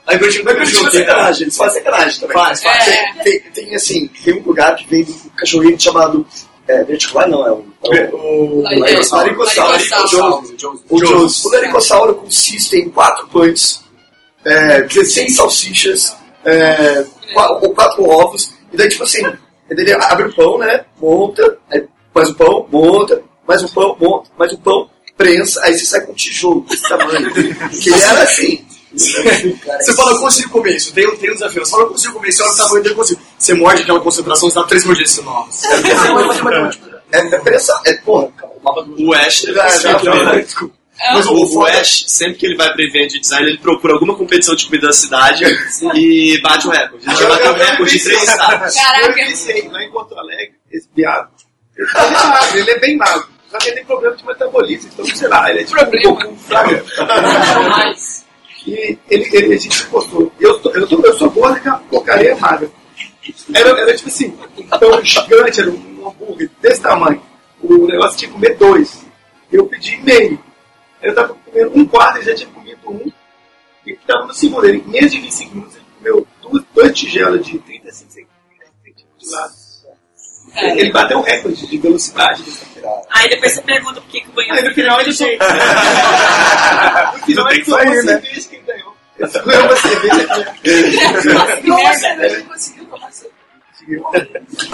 Aí 0.07 0.19
Mas 0.19 0.37
Curitiba 0.37 0.51
é 0.51 0.65
sacanagem, 0.65 1.43
eles 1.43 1.57
fazem 1.57 1.83
sacanagem 1.83 2.19
também. 2.19 2.37
Faz, 2.37 2.63
faz. 2.63 2.85
Tem, 2.85 3.23
tem, 3.23 3.39
tem, 3.51 3.75
assim, 3.75 4.07
tem 4.23 4.33
um 4.35 4.43
lugar 4.43 4.75
que 4.75 4.87
vem 4.87 5.03
um 5.03 5.29
cachorrinho 5.35 5.79
chamado. 5.79 6.25
É, 6.67 6.83
verticular 6.83 7.27
não, 7.27 7.45
é 7.45 7.51
o. 7.51 7.65
É 7.93 8.09
o 8.11 8.61
O 8.61 8.61
Laricossauro. 8.63 10.43
O 10.89 10.99
Jones. 10.99 11.45
O 11.45 11.49
Laricossauro 11.49 12.15
consiste 12.15 12.75
em 12.77 12.89
quatro 12.89 13.27
pães, 13.27 13.83
é, 14.43 14.81
16 14.81 15.35
salsichas, 15.35 16.15
é, 16.43 17.05
ou 17.61 17.73
quatro 17.73 18.03
ovos, 18.03 18.53
e 18.71 18.77
daí, 18.77 18.89
tipo 18.89 19.03
assim, 19.03 19.23
ele 19.69 19.93
abre 19.93 20.25
o 20.25 20.33
pão, 20.33 20.57
né? 20.57 20.85
Monta, 20.99 21.57
aí 21.69 21.85
faz 22.13 22.29
o 22.29 22.35
pão, 22.35 22.67
monta, 22.71 23.21
mais 23.47 23.63
um 23.63 23.67
pão, 23.67 23.95
monta, 23.99 24.29
mais 24.37 24.53
um 24.53 24.57
pão, 24.57 24.89
prensa, 25.17 25.61
aí 25.63 25.77
você 25.77 25.85
sai 25.85 26.01
com 26.01 26.11
um 26.11 26.15
tijolo 26.15 26.61
desse 26.61 26.87
tamanho. 26.87 27.31
que 27.69 27.89
ele 27.89 28.01
era 28.01 28.23
assim. 28.23 28.64
Você 28.97 29.93
fala, 29.95 30.11
eu 30.11 30.19
consigo 30.19 30.49
comer 30.49 30.75
isso. 30.75 30.93
Tem, 30.93 31.07
um- 31.07 31.15
tem 31.15 31.29
um 31.31 31.33
desafio. 31.33 31.65
Você 31.65 31.71
fala, 31.71 31.83
eu 31.83 31.89
consigo 31.89 32.13
comer 32.13 32.29
isso. 32.29 32.43
Olha 32.43 32.51
o 32.51 32.57
tamanho 32.57 32.83
dele, 32.83 32.93
eu 32.93 32.97
consigo. 32.97 33.21
Você 33.37 33.53
morde 33.53 33.81
aquela 33.83 33.99
concentração, 33.99 34.49
você 34.49 34.55
dá 34.55 34.63
três 34.65 34.85
mordidas. 34.85 35.11
Você, 35.11 35.21
nossa. 35.21 35.67
É, 37.11 37.17
é 37.19 37.39
prensa, 37.39 37.81
é 37.85 37.93
porra. 37.93 38.29
O 38.99 39.13
Ash 39.13 39.41
Já, 39.41 39.69
ser 39.69 40.43
desculpa. 40.43 40.75
Mas 41.13 41.25
o, 41.27 41.33
o 41.59 41.65
Ash, 41.65 42.05
sempre 42.07 42.35
que 42.35 42.45
ele 42.45 42.55
vai 42.55 42.71
pra 42.73 42.81
evento 42.83 43.11
de 43.11 43.19
design, 43.19 43.47
ele 43.49 43.57
procura 43.57 43.93
alguma 43.93 44.15
competição 44.15 44.55
de 44.55 44.65
comida 44.65 44.87
da 44.87 44.93
cidade 44.93 45.43
e 45.93 46.39
bate 46.41 46.67
o 46.67 46.71
recorde. 46.71 47.05
Ele 47.05 47.15
já 47.15 47.27
bateu 47.27 47.51
o 47.51 47.55
recorde 47.55 47.91
de 47.97 48.03
três 48.03 48.23
estados. 48.23 48.75
Eu 48.75 48.81
Caraca. 48.83 49.13
pensei, 49.13 49.67
lá 49.69 49.83
em 49.83 49.91
Porto 49.91 50.17
Alegre, 50.17 50.53
esse 50.71 50.87
viado, 50.95 51.29
ele 51.77 51.87
tá 51.91 52.49
ele 52.55 52.71
é 52.71 52.79
bem 52.79 52.97
magro. 52.97 53.27
Só 53.51 53.57
que 53.59 53.67
ele 53.67 53.75
tem 53.75 53.85
problema 53.85 54.15
de 54.15 54.25
metabolismo, 54.25 54.89
então, 54.93 55.05
sei 55.15 55.27
lá, 55.27 55.49
ele 55.51 55.59
é 55.59 55.63
tipo 55.65 55.81
um 55.83 56.01
pouco 56.15 56.35
fraco. 56.47 56.73
E 58.65 58.97
ele, 59.09 59.29
ele, 59.31 59.53
a 59.53 59.57
gente 59.57 59.85
postou. 59.87 60.31
Eu, 60.39 60.59
tô, 60.59 60.71
eu, 60.71 60.87
tô, 60.87 60.99
eu 61.01 61.13
sou 61.13 61.29
gordo 61.29 61.59
e 61.63 61.69
a 61.69 61.73
porcaria 61.73 62.31
é 62.31 62.35
magra. 62.35 62.69
Era, 63.53 63.69
era 63.69 63.95
tipo 63.95 64.09
assim, 64.09 64.37
então 64.57 65.03
gigante, 65.03 65.61
era 65.61 65.69
um 65.69 66.07
hambúrguer 66.07 66.49
desse 66.61 66.81
tamanho. 66.81 67.21
O 67.61 67.87
negócio 67.87 68.17
tinha 68.17 68.29
que 68.29 68.33
comer 68.33 68.55
dois. 68.57 69.05
Eu 69.51 69.65
pedi 69.67 69.97
meio. 69.97 70.39
Eu 71.01 71.13
tava 71.13 71.33
comendo 71.33 71.71
um 71.77 71.85
quarto, 71.85 72.17
ele 72.17 72.25
já 72.25 72.35
tinha 72.35 72.49
comido 72.49 72.89
um. 72.89 73.11
E 73.85 73.95
tava 74.07 74.25
no 74.25 74.33
segundo. 74.33 74.65
Ele, 74.65 74.79
em 74.79 74.89
menos 74.89 75.11
de 75.11 75.19
25 75.19 75.55
minutos, 75.55 75.75
ele 75.75 75.85
comeu 75.97 76.27
duas, 76.41 76.63
dois 76.73 76.99
tigelas 76.99 77.45
de 77.45 77.59
35 77.59 78.29
centímetros 78.83 79.05
de 79.19 79.31
lado. 79.31 79.65
Ele 80.79 80.91
bateu 80.91 81.19
o 81.19 81.21
recorde 81.21 81.67
de 81.67 81.77
velocidade 81.77 82.43
dessa 82.43 82.65
pirada. 82.85 83.01
Aí 83.09 83.29
depois 83.29 83.53
você 83.53 83.61
pergunta 83.61 84.01
por 84.01 84.09
que, 84.09 84.21
que 84.21 84.29
o 84.29 84.33
banheiro 84.33 84.57
Aí 84.57 84.63
no 84.63 84.73
final 84.73 85.01
ele 85.01 85.11
jeito. 85.11 85.43
No 87.13 87.25
final 87.25 87.51
ele 87.51 87.65
tomou 87.65 87.81
uma 87.81 88.03
cerveja 88.03 88.49
que 88.49 88.55
ele 88.55 88.63
ganhou. 88.65 88.95
Ele 89.17 89.31
ganhou 89.45 89.65
uma 89.65 89.75
cerveja 89.75 90.27
que 90.61 91.67
nossa, 91.67 92.07
ele 92.25 92.43
conseguiu 92.43 92.85
tomar 92.85 93.11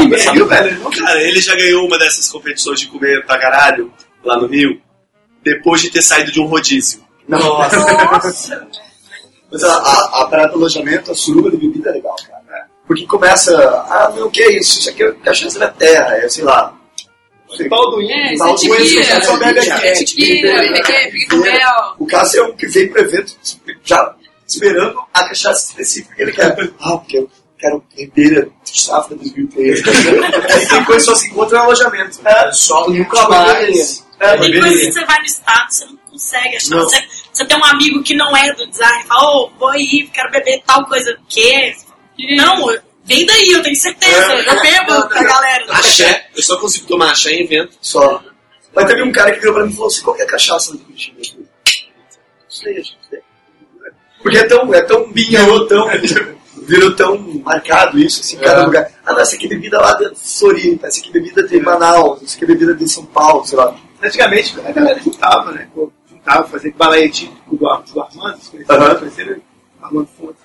conseguiu, 0.10 0.48
velho. 0.48 0.90
Cara, 0.92 1.22
ele 1.22 1.42
já 1.42 1.56
ganhou 1.56 1.86
uma 1.86 2.00
dessas 2.00 2.30
competições 2.30 2.80
de 2.80 2.88
comer 2.88 3.26
pra 3.26 3.40
caralho 3.40 3.92
lá 4.24 4.38
no 4.38 4.48
Rio, 4.48 4.82
depois 5.44 5.82
de 5.82 5.90
ter 5.92 6.02
saído 6.02 6.32
de 6.32 6.40
um 6.40 6.46
rodízio. 6.46 7.04
Nossa. 7.28 8.68
Mas 9.52 9.64
a, 9.64 9.74
a, 9.74 10.22
a 10.22 10.28
parada 10.28 10.54
do 10.54 10.60
alojamento, 10.60 11.12
a 11.12 11.16
suruba 11.16 11.52
de 11.52 11.58
bebida 11.58 11.90
é 11.90 11.94
legal, 11.94 12.16
cara. 12.26 12.42
né? 12.48 12.66
Porque 12.88 13.06
começa, 13.06 13.54
ah, 13.90 14.12
meu, 14.16 14.28
o 14.28 14.32
que 14.32 14.42
é 14.42 14.58
isso? 14.58 14.80
Isso 14.80 14.90
aqui 14.90 15.04
é 15.04 15.12
cachaça 15.12 15.60
da 15.60 15.68
terra, 15.70 16.16
é, 16.18 16.30
sei 16.30 16.44
lá. 16.44 16.74
Pau 17.70 17.92
do 17.92 18.02
É, 18.02 18.38
Pau 18.38 18.56
do 18.56 18.66
índio, 18.66 19.24
só 19.24 19.38
bebe 19.38 19.60
aqui. 19.60 21.28
Com 21.30 21.38
mel. 21.38 21.96
O 22.00 22.08
Cássio 22.08 22.44
é 22.44 22.48
um 22.48 22.56
que 22.56 22.68
veio 22.68 22.92
pro 22.92 23.02
evento 23.02 23.36
já 23.84 24.16
esperando 24.48 25.00
a 25.14 25.24
cachaça 25.28 25.70
específica 25.70 26.16
que 26.16 26.22
ele 26.22 26.32
quer. 26.32 26.56
Ah, 26.80 26.98
porque 26.98 27.18
eu 27.20 27.30
quero 27.58 27.84
beber 27.96 28.52
de 28.64 28.82
safra 28.82 29.16
2003. 29.16 29.82
Aí 29.88 30.68
tem 30.68 30.84
coisa 30.86 31.00
que 31.00 31.12
só 31.12 31.16
se 31.16 31.28
encontra 31.30 31.58
no 31.60 31.64
alojamento. 31.66 32.20
É. 32.26 32.52
Só 32.52 32.90
nunca 32.90 33.28
mais. 33.30 34.06
É, 34.20 34.38
Tem 34.38 34.60
coisas 34.60 34.80
que 34.86 34.92
você 34.92 35.06
vai 35.06 35.20
no 35.20 35.26
estado, 35.26 35.72
você 35.72 35.86
não 35.86 35.98
consegue 36.12 36.56
achar. 36.56 36.70
Não. 36.70 36.84
Você, 36.84 37.04
você 37.34 37.46
tem 37.46 37.58
um 37.58 37.66
amigo 37.66 38.04
que 38.04 38.14
não 38.14 38.38
é 38.38 38.54
do 38.54 38.68
design, 38.68 39.04
fala, 39.08 39.36
ô, 39.36 39.50
vou 39.58 39.70
aí, 39.70 40.08
quero 40.14 40.30
beber 40.30 40.62
tal 40.66 40.86
coisa. 40.86 41.12
O 41.14 41.26
quê? 41.28 41.74
Não, 42.36 42.68
vem 43.06 43.26
daí, 43.26 43.52
eu 43.52 43.62
tenho 43.64 43.76
certeza. 43.76 44.34
É. 44.34 44.50
Eu 44.50 44.62
bebo 44.62 45.10
com 45.10 45.20
a 45.20 45.24
galera. 45.24 45.66
Axé, 45.74 46.28
eu 46.36 46.44
só 46.44 46.58
consigo 46.60 46.88
tomar 46.88 47.12
axé 47.12 47.32
em 47.32 47.44
evento. 47.44 47.76
Só. 47.82 48.24
Mas 48.74 48.86
teve 48.86 49.02
um 49.04 49.12
cara 49.12 49.32
que 49.34 49.40
virou 49.40 49.54
pra 49.56 49.66
mim 49.66 49.72
e 49.72 49.74
falou 49.76 49.88
assim, 49.88 50.02
qual 50.02 50.16
que 50.16 50.22
é 50.22 50.26
a 50.26 50.30
cachaça 50.30 50.72
do 50.72 50.80
Curitiba? 50.80 51.18
Não 51.22 52.50
sei, 52.50 52.74
a 52.74 52.76
gente 52.78 52.98
tem. 53.10 53.20
Porque 54.22 54.38
é 54.38 54.48
tão, 54.48 54.74
é 54.74 54.82
tão 54.84 55.12
binhão, 55.12 55.68
tão... 55.68 55.88
Virou 56.64 56.96
tão 56.96 57.18
marcado 57.44 57.98
isso, 57.98 58.22
assim, 58.22 58.36
em 58.36 58.40
cada 58.40 58.62
É. 58.62 58.66
lugar. 58.66 58.92
Ah, 59.04 59.14
não, 59.14 59.20
essa 59.22 59.36
aqui 59.36 59.46
é 59.48 59.50
bebida 59.50 59.82
lá 59.82 59.94
de 59.96 60.12
Floripa, 60.16 60.88
essa 60.88 61.00
aqui 61.00 61.10
é 61.10 61.14
bebida 61.14 61.44
de 61.48 61.60
Manaus, 61.60 62.22
essa 62.22 62.36
aqui 62.36 62.44
é 62.44 62.48
bebida 62.48 62.76
de 62.76 62.88
São 62.88 63.04
Paulo, 63.06 63.44
sei 63.46 63.58
lá. 63.58 63.76
Antigamente 64.02 64.54
a 64.64 64.72
galera 64.72 65.00
juntava, 65.02 65.52
né? 65.54 65.68
Juntava, 66.08 66.48
fazia 66.48 66.72
balaietinho 66.78 67.36
do, 67.52 67.68
Ar- 67.68 67.82
do 67.82 68.00
Armando, 68.00 68.38
os 68.38 68.48
conhecidos, 68.50 68.70
Aham. 68.78 68.96
conheceram 68.96 69.42
Armando 69.82 70.08
Fontes. 70.16 70.44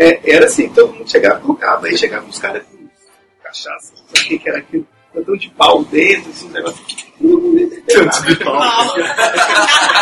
É, 0.00 0.20
era 0.36 0.46
assim, 0.46 0.68
todo 0.68 0.92
mundo 0.92 1.10
chegava 1.10 1.38
e 1.38 1.42
colocava. 1.42 1.86
Aí 1.86 1.98
chegavam 1.98 2.28
os 2.28 2.38
caras 2.38 2.62
com 2.64 2.78
cachaça, 3.42 3.92
não 3.96 4.04
sei 4.14 4.20
o 4.22 4.28
que 4.28 4.38
que 4.38 4.48
era 4.48 4.58
aquilo, 4.58 4.86
cantão 5.12 5.36
de 5.36 5.50
pau 5.50 5.82
dentro, 5.84 6.30
assim, 6.30 6.46
um 6.46 6.50
negócio. 6.50 6.84
Canto 7.92 8.22
de 8.26 8.36
pau. 8.44 8.94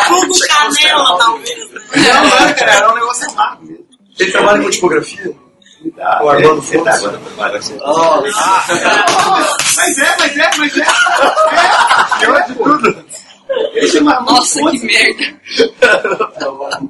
Fogo 0.07 0.33
canela, 0.47 1.17
talvez. 1.17 1.71
Não, 1.71 2.23
não, 2.23 2.53
cara, 2.53 2.71
era 2.73 2.91
um 2.91 2.95
negócio 2.95 3.29
amargo 3.31 3.65
mesmo. 3.65 3.85
Ele 4.19 4.31
trabalha 4.31 4.63
com 4.63 4.69
tipografia? 4.69 5.35
Tá- 5.95 6.19
O 6.23 6.29
Armando 6.29 6.63
é, 6.73 6.77
tá 6.83 6.93
Fontes. 6.97 7.55
assim. 7.55 7.79
Oh, 7.83 8.21
Mas 8.21 9.97
é, 9.99 10.15
mas 10.19 10.37
é, 10.37 10.49
mas 10.57 10.77
é. 10.77 10.81
é. 10.81 10.85
Pior 12.19 12.43
de 12.47 12.55
tudo. 12.55 13.05
Ele 13.73 13.87
chama 13.87 14.13
Armando 14.15 14.31
Nossa, 14.35 14.59
Fontes. 14.59 14.81
que 14.81 14.87
merda. 14.87 15.41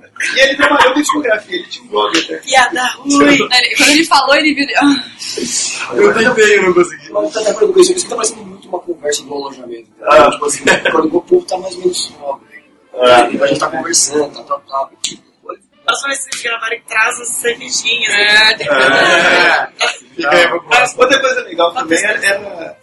E 0.35 0.39
ele 0.39 0.55
trabalhou 0.57 0.93
com 0.93 1.01
tipografia, 1.01 1.55
ele 1.55 1.67
tinha 1.67 1.85
um 1.85 1.87
blog 1.89 2.17
até. 2.19 2.37
Piada 2.37 2.85
ruim. 2.87 3.23
Ele- 3.23 3.75
Quando 3.77 3.89
ele 3.91 4.05
falou, 4.05 4.35
ele 4.35 4.53
viu. 4.53 4.67
Eu 5.95 6.13
tentei, 6.13 6.57
eu 6.57 6.63
não 6.63 6.73
consegui. 6.73 7.11
Mas 7.11 7.33
tá 7.33 7.39
até 7.41 7.51
isso 7.81 7.91
aqui 7.91 8.09
tá 8.09 8.15
parecendo 8.15 8.45
muito 8.45 8.67
uma 8.67 8.79
conversa 8.79 9.23
do 9.23 9.33
alojamento. 9.33 9.79
entendeu? 9.89 10.11
Ah. 10.11 10.29
Tipo 10.31 10.45
assim, 10.45 10.63
quando 10.91 11.17
o 11.17 11.21
povo 11.21 11.45
tá 11.45 11.57
mais 11.57 11.73
ou 11.75 11.81
menos 11.81 12.03
sóbrio. 12.05 12.47
Ah. 12.93 13.21
A 13.23 13.47
gente 13.47 13.59
tá 13.59 13.67
conversando, 13.69 14.33
tá, 14.33 14.43
tá, 14.43 14.59
tá. 14.59 14.89
Que 15.01 15.17
vocês 15.89 16.41
gravarem, 16.43 16.81
traz 16.85 17.21
as 17.21 17.29
cervejinhas. 17.29 18.13
É, 18.13 18.53
tem 18.57 18.67
que 18.67 18.73
É. 18.73 19.67
Fica 20.15 20.29
aí 20.35 20.47
pra 20.47 20.59
próxima. 20.59 21.03
Outra 21.03 21.19
coisa 21.21 21.41
legal 21.43 21.73
também 21.73 22.03
era. 22.03 22.25
era... 22.25 22.77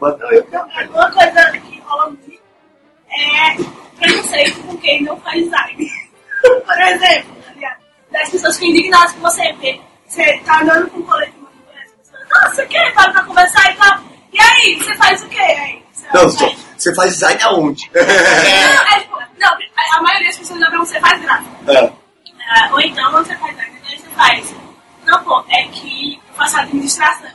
Mas 0.00 0.20
eu 0.20 0.46
Uma 0.90 1.10
coisa 1.10 1.50
que 1.52 1.80
rola 1.80 2.06
muito 2.10 2.31
é 3.18 3.56
preconceito 3.98 4.60
com 4.62 4.76
quem 4.78 5.02
não 5.02 5.16
faz 5.20 5.42
design. 5.44 5.90
Por 6.42 6.80
exemplo, 6.80 7.36
tá 7.62 7.76
das 8.10 8.30
pessoas 8.30 8.56
ficam 8.56 8.70
indignadas 8.70 9.12
com 9.12 9.20
você, 9.20 9.42
porque 9.54 9.80
você 10.06 10.38
tá 10.44 10.60
andando 10.60 10.90
com 10.90 10.98
um 10.98 11.02
coletivo 11.02 11.48
e 11.74 11.78
as 11.78 11.90
pessoas, 11.92 12.54
você 12.54 12.66
quer? 12.66 12.92
Para 12.94 13.12
pra 13.12 13.24
conversar 13.24 13.72
e 13.72 13.76
tal. 13.76 14.00
E 14.32 14.40
aí, 14.40 14.76
você 14.76 14.94
faz 14.96 15.22
o 15.22 15.28
quê? 15.28 15.38
Aí, 15.40 15.82
você 15.92 16.06
Não, 16.14 16.30
faz- 16.30 16.56
você 16.76 16.94
faz 16.94 17.12
design 17.12 17.42
aonde? 17.42 17.90
Não, 17.94 18.00
é, 18.02 19.00
tipo, 19.00 19.18
não, 19.38 19.48
a- 19.96 20.02
maioria 20.02 20.28
das 20.28 20.38
pessoas 20.38 20.58
já 20.60 20.66
perguntam, 20.70 20.86
você 20.94 21.00
faz 21.00 21.22
gráfico. 21.22 21.70
É. 21.70 21.92
Ah, 22.48 22.68
ou 22.72 22.80
então, 22.80 23.12
você 23.12 23.34
faz 23.36 23.54
design? 23.56 23.78
Onde 23.86 24.00
você 24.00 24.08
faz? 24.10 24.54
Não, 25.06 25.24
pô, 25.24 25.44
é 25.48 25.62
que 25.68 26.14
eu 26.28 26.34
faço 26.34 26.56
administração. 26.58 27.30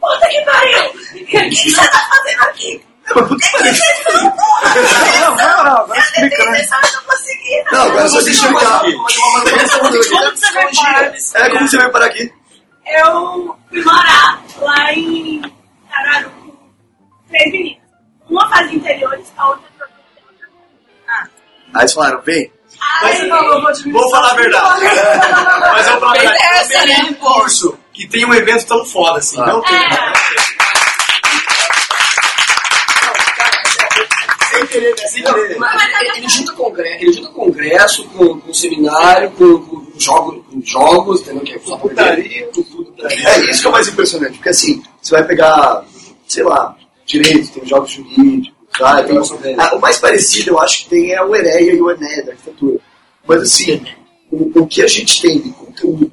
Puta 0.00 0.28
que 0.28 0.40
pariu! 0.42 0.90
O 1.20 1.24
que 1.50 1.70
você 1.70 1.88
tá 1.88 1.98
fazendo 2.08 2.42
aqui? 2.44 2.84
Não, 3.14 3.22
não, 3.22 3.36
Não, 5.20 5.36
não, 5.36 5.64
não, 5.64 5.76
agora 5.78 5.98
explica, 5.98 6.44
né? 6.50 6.60
Eu 6.60 7.72
não 7.72 7.72
Não, 7.72 7.82
agora 7.88 8.08
só 8.08 8.20
eu 8.20 8.28
explicar. 8.28 8.80
Como 8.80 9.08
você 10.36 10.52
vai 10.52 10.74
parar 10.74 11.10
nesse 11.10 11.36
É, 11.36 11.50
como 11.50 11.68
você 11.68 11.76
vai 11.76 11.90
parar 11.90 12.06
aqui? 12.06 12.32
Eu 12.86 13.56
fui 13.68 13.84
morar 13.84 14.42
lá 14.58 14.92
em 14.92 15.42
Cararu 15.90 16.30
com 16.30 16.56
três 17.28 17.52
meninas. 17.52 17.80
Uma 18.28 18.48
faz 18.48 18.72
interiores, 18.72 19.26
a 19.36 19.48
outra 19.48 19.70
Aí 21.72 21.82
eles 21.82 21.92
falaram, 21.92 22.20
vem. 22.22 22.52
Ai, 23.02 23.28
falou, 23.28 23.62
vou 23.62 23.72
te 23.72 23.90
Vou 23.90 24.10
falar 24.10 24.32
a 24.32 24.34
verdade. 24.34 24.84
Mas 24.84 25.86
eu 25.86 25.92
vou 25.92 26.00
falar 26.00 26.12
a 26.12 26.18
verdade. 26.18 26.38
Não 26.60 26.68
tem 26.68 26.86
né, 26.86 27.10
um 27.10 27.14
curso 27.14 27.78
que 27.92 28.08
tem 28.08 28.24
um 28.24 28.34
evento 28.34 28.66
tão 28.66 28.84
foda 28.84 29.18
assim. 29.18 29.38
Não 29.38 29.60
tem. 29.62 29.78
Sem 34.50 34.66
querer, 34.66 34.90
né? 34.90 34.96
Sem 34.96 34.98
querer. 34.98 34.99
Ele, 35.16 36.18
ele 36.18 36.28
junta 36.28 36.52
congresso, 36.52 37.02
ele 37.04 37.12
junta 37.12 37.28
congresso 37.30 38.04
com, 38.08 38.40
com 38.40 38.54
seminário, 38.54 39.30
com, 39.32 39.58
com 39.58 39.86
jogos, 39.98 40.44
com 40.50 40.60
jogos, 40.64 41.20
entendeu? 41.22 41.42
Que 41.42 41.52
é 41.54 41.58
putaria, 41.58 42.46
com 42.54 42.62
putaria. 42.62 43.28
É 43.28 43.50
isso 43.50 43.60
que 43.60 43.66
é 43.66 43.70
o 43.70 43.72
mais 43.72 43.88
impressionante, 43.88 44.34
porque 44.34 44.48
assim, 44.48 44.82
você 45.00 45.10
vai 45.14 45.26
pegar, 45.26 45.84
sei 46.26 46.42
lá, 46.44 46.76
direito, 47.06 47.50
tem 47.52 47.66
jogos 47.66 47.90
jurídicos? 47.92 48.58
Tem- 49.08 49.16
Ah, 49.58 49.74
o 49.74 49.80
mais 49.80 49.98
parecido, 49.98 50.50
eu 50.50 50.60
acho 50.60 50.84
que 50.84 50.90
tem 50.90 51.12
é 51.12 51.22
o 51.22 51.34
Ereia 51.34 51.72
e 51.72 51.80
o 51.82 51.90
Ené 51.90 52.22
da 52.22 52.32
arquitetura. 52.32 52.78
Mas 53.26 53.42
assim, 53.42 53.82
o, 54.30 54.60
o 54.60 54.66
que 54.66 54.80
a 54.82 54.86
gente 54.86 55.20
tem 55.20 55.40
de 55.40 55.50
conteúdo, 55.50 56.12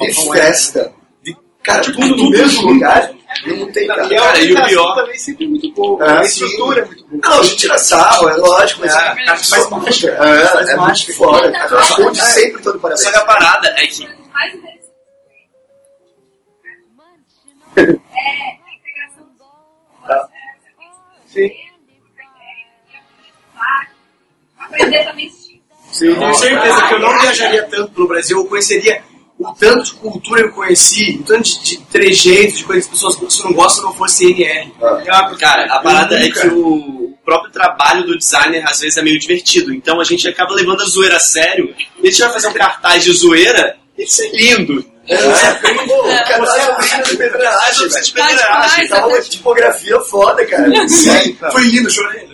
de 0.00 0.14
festa, 0.32 0.92
de 1.22 1.36
cara, 1.62 1.82
tudo 1.82 2.16
no 2.16 2.30
mesmo 2.30 2.62
lugar, 2.72 3.12
não 3.46 3.72
tem 3.72 3.86
cara. 3.86 4.08
Cara, 4.08 4.40
e 4.40 4.52
o 4.52 4.64
pior- 4.66 4.94
também 4.94 5.18
sempre 5.18 5.48
muito 5.48 5.72
boa. 5.72 6.04
É, 6.04 6.18
a 6.18 6.24
sim. 6.24 6.44
estrutura 6.44 6.80
é 6.82 6.84
muito 6.84 7.04
boa. 7.06 7.20
Não, 7.22 7.40
a 7.40 7.42
gente 7.42 7.56
tira 7.56 7.78
sarro, 7.78 8.28
é 8.28 8.34
lógico, 8.36 8.80
mas 8.80 8.94
É, 8.94 8.98
a 8.98 9.14
gente 9.14 9.26
faz 9.26 9.48
faz 9.48 9.70
mágica. 9.70 10.08
É, 10.08 10.72
é 10.72 10.76
muito 10.76 11.14
foda. 11.16 11.52
cara. 11.52 11.82
Onde 12.00 12.20
sempre 12.22 12.62
todo 12.62 12.78
parabéns. 12.80 13.04
Só 13.04 13.10
que 13.10 13.16
a 13.16 13.24
parada 13.24 13.68
é 13.68 13.86
que. 13.86 14.08
É, 17.76 17.96
Tá. 20.06 20.28
Sim. 21.26 21.50
Aprender 24.58 25.04
também 25.04 25.30
Sim, 25.92 26.14
tenho 26.14 26.34
certeza 26.34 26.86
que 26.88 26.94
eu 26.94 26.98
não 27.00 27.18
viajaria 27.20 27.62
tanto 27.64 27.92
pelo 27.92 28.06
Brasil, 28.08 28.38
eu 28.38 28.46
conheceria 28.46 29.02
o 29.40 29.54
tanto 29.54 29.84
de 29.84 29.92
cultura 29.94 30.42
eu 30.42 30.52
conheci, 30.52 31.18
o 31.20 31.24
tanto 31.24 31.42
de, 31.48 31.60
de 31.62 31.78
trejeitos, 31.86 32.58
de 32.58 32.64
coisas 32.64 32.86
que 32.86 32.92
as 32.92 32.98
pessoas 33.00 33.16
que 33.16 33.24
você 33.24 33.42
não 33.42 33.54
gosta 33.54 33.82
não 33.82 33.94
fosse 33.94 34.30
NR. 34.30 34.70
Cara, 35.38 35.64
a 35.74 35.78
parada 35.80 36.18
é 36.22 36.30
que 36.30 36.46
o 36.48 37.14
próprio 37.24 37.50
trabalho 37.50 38.04
do 38.04 38.18
designer 38.18 38.62
às 38.68 38.80
vezes 38.80 38.98
é 38.98 39.02
meio 39.02 39.18
divertido. 39.18 39.72
Então 39.72 39.98
a 39.98 40.04
gente 40.04 40.28
acaba 40.28 40.52
levando 40.54 40.82
a 40.82 40.84
zoeira 40.84 41.16
a 41.16 41.20
sério. 41.20 41.74
E 42.02 42.06
a 42.06 42.10
gente 42.10 42.20
vai 42.20 42.32
fazer 42.32 42.48
um 42.48 42.52
cartaz 42.52 43.02
de 43.02 43.12
zoeira 43.12 43.76
e 43.96 44.04
isso 44.04 44.22
é 44.22 44.28
lindo. 44.28 44.84
É, 45.08 45.16
pô, 45.16 46.06
o 46.06 46.24
cara 46.24 46.46
tá 46.46 46.76
oficina 46.78 47.02
de 47.02 47.16
pedreiragem, 47.16 47.86
Oficina 47.86 48.02
de 48.02 48.12
velho. 48.12 48.28
pedreiragem. 48.28 48.88
Tá 48.88 49.06
uma 49.06 49.20
tipografia 49.22 50.00
foda, 50.00 50.46
cara. 50.46 50.70
Sim, 50.88 51.36
foi 51.50 51.62
lindo, 51.62 51.90
chorei. 51.90 52.28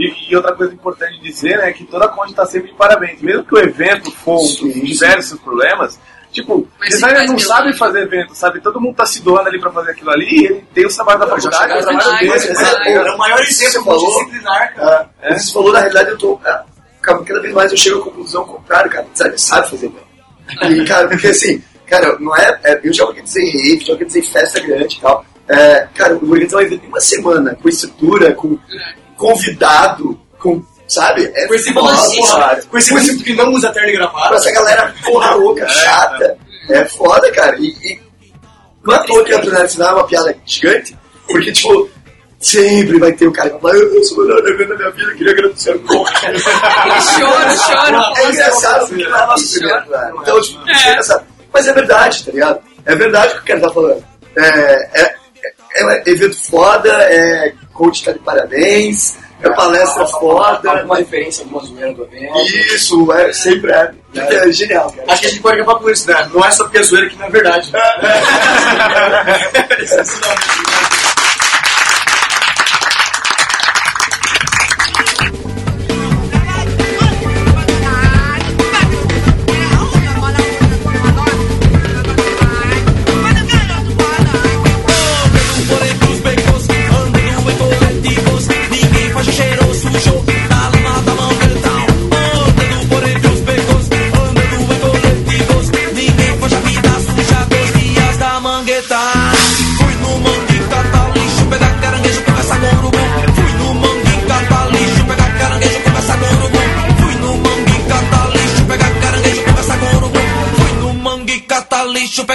E, 0.00 0.30
e 0.30 0.36
outra 0.36 0.54
coisa 0.54 0.72
importante 0.72 1.18
de 1.18 1.20
dizer 1.20 1.58
né, 1.58 1.68
é 1.68 1.72
que 1.74 1.84
toda 1.84 2.08
conta 2.08 2.30
está 2.30 2.46
sempre 2.46 2.70
de 2.70 2.74
parabéns. 2.74 3.20
Mesmo 3.20 3.44
que 3.44 3.54
o 3.54 3.58
evento 3.58 4.10
for 4.10 4.40
um 4.40 4.68
diversos 4.70 5.38
problemas, 5.38 6.00
tipo, 6.32 6.66
Mas 6.78 6.88
designer 6.94 7.26
sim, 7.26 7.32
não 7.32 7.38
sabe 7.38 7.76
fazer 7.76 8.04
evento, 8.04 8.34
sabe? 8.34 8.60
Todo 8.62 8.80
mundo 8.80 8.96
tá 8.96 9.04
se 9.04 9.20
doando 9.20 9.48
ali 9.48 9.60
pra 9.60 9.70
fazer 9.70 9.90
aquilo 9.90 10.10
ali 10.10 10.26
e 10.30 10.44
ele 10.46 10.64
tem 10.72 10.86
o 10.86 10.88
trabalho 10.88 11.20
da 11.20 11.26
faculdade, 11.26 11.72
o 11.74 11.82
trabalho 11.82 12.18
dele. 12.18 12.98
É 12.98 13.10
o 13.12 13.18
maior 13.18 13.40
exemplo 13.40 13.84
falou. 13.84 14.00
multidisciplinar, 14.00 14.74
cara. 14.74 15.10
É, 15.20 15.38
Você 15.38 15.52
falou, 15.52 15.72
na 15.72 15.80
realidade, 15.80 16.10
eu 16.10 16.18
tô. 16.18 16.40
é, 16.46 16.62
cada 17.02 17.22
cada 17.22 17.40
vez 17.42 17.54
mais 17.54 17.70
eu 17.70 17.76
chego 17.76 18.00
à 18.00 18.04
conclusão 18.04 18.44
contrária, 18.44 18.90
cara. 18.90 19.06
Sabe, 19.12 19.38
sabe 19.38 19.70
fazer 19.70 19.88
bem. 19.90 20.80
E, 20.80 20.84
cara, 20.86 21.08
porque 21.08 21.26
assim, 21.26 21.62
cara, 21.86 22.16
não 22.18 22.34
é. 22.34 22.58
é, 22.64 22.80
eu 22.82 22.92
já 22.94 23.04
organizei 23.04 23.44
rave, 23.50 23.84
já 23.84 23.92
organizei 23.92 24.22
festa 24.22 24.60
grande 24.60 24.96
e 24.96 25.00
tal. 25.00 25.26
É, 25.46 25.88
cara, 25.94 26.14
eu 26.14 26.22
organizar 26.22 26.56
um 26.56 26.60
evento 26.60 26.86
em 26.86 26.88
uma 26.88 27.00
semana, 27.00 27.54
com 27.60 27.68
estrutura, 27.68 28.32
com 28.32 28.58
convidado, 29.20 30.18
com. 30.38 30.62
Sabe? 30.88 31.30
É 31.36 31.46
Com 31.46 31.54
esse 31.54 31.72
cara. 31.72 32.62
com 32.68 32.78
esse 32.78 32.90
município 32.90 33.22
que 33.24 33.34
não 33.34 33.52
usa 33.52 33.72
terno 33.72 33.90
e 33.90 33.92
Com 33.92 33.98
gravata. 33.98 34.34
essa 34.34 34.50
galera 34.50 34.94
porra 35.04 35.34
louca, 35.36 35.68
chata. 35.68 36.36
É 36.68 36.84
foda, 36.86 37.30
cara. 37.30 37.56
E, 37.60 37.68
e 37.68 38.00
não 38.82 38.94
é 38.94 38.96
à 38.96 39.04
toa 39.04 39.22
que 39.24 39.32
a 39.32 39.38
Antonella 39.38 39.68
Sinal 39.68 39.90
é 39.90 39.92
uma 39.92 40.06
piada 40.08 40.36
gigante, 40.44 40.98
porque, 41.28 41.52
tipo, 41.52 41.88
sempre 42.40 42.98
vai 42.98 43.12
ter 43.12 43.28
o 43.28 43.32
cara 43.32 43.50
que 43.50 43.60
fala, 43.60 43.76
eu, 43.76 43.94
eu 43.94 44.02
sou 44.02 44.18
o 44.18 44.22
melhor 44.22 44.48
evento 44.48 44.70
da 44.70 44.76
minha 44.76 44.90
vida, 44.90 45.14
queria 45.14 45.32
agradecer 45.32 45.76
o 45.76 45.80
Choro, 45.86 47.56
choro. 47.56 48.02
É 48.16 48.30
engraçado, 48.30 48.88
porque 48.88 49.04
não 49.04 49.16
é 49.16 49.26
nosso 49.26 49.52
primeiro 49.52 49.84
lugar. 49.84 50.12
Então, 50.22 50.40
tipo, 50.40 50.68
é. 50.68 50.90
engraçado. 50.90 51.26
Mas 51.52 51.68
é 51.68 51.72
verdade, 51.72 52.24
tá 52.24 52.32
ligado? 52.32 52.60
É 52.84 52.96
verdade 52.96 53.28
o 53.28 53.36
que 53.36 53.42
o 53.42 53.46
cara 53.46 53.60
tá 53.60 53.70
falando. 53.70 54.04
É, 54.36 55.02
é, 55.02 55.14
é, 55.74 55.84
é 55.84 56.10
evento 56.10 56.36
foda, 56.50 56.90
é 57.04 57.52
coach 57.80 58.04
tá 58.04 58.12
de 58.12 58.18
parabéns, 58.18 59.16
é 59.40 59.48
palestra 59.48 60.06
foda. 60.06 60.70
Alguma 60.70 60.98
referência, 60.98 61.44
alguma 61.44 61.64
zoeira 61.64 61.94
do 61.94 62.04
evento. 62.04 62.38
Isso, 62.74 63.10
é, 63.12 63.32
sempre 63.32 63.72
é. 63.72 63.90
É 64.14 64.52
genial, 64.52 64.92
cara. 64.92 65.10
Acho 65.10 65.22
que 65.22 65.26
a 65.28 65.30
gente 65.30 65.40
pode 65.40 65.60
acabar 65.60 65.78
com 65.78 65.88
isso, 65.88 66.06
né? 66.10 66.30
Não 66.34 66.44
é 66.44 66.50
só 66.50 66.64
porque 66.64 66.76
é 66.78 66.82
zoeira 66.82 67.08
que 67.08 67.16
não 67.16 67.24
é 67.24 67.30
verdade. 67.30 67.72
Por 71.19 71.19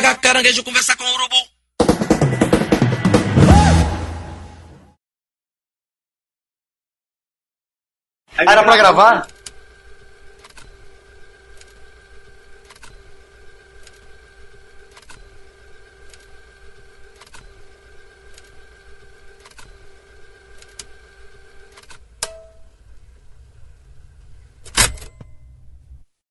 pegar 0.05 0.15
caranguejo, 0.17 0.63
conversar 0.63 0.95
com 0.95 1.03
urubu 1.03 1.35
Era 8.37 8.63
pra 8.63 8.77
gravar? 8.77 9.27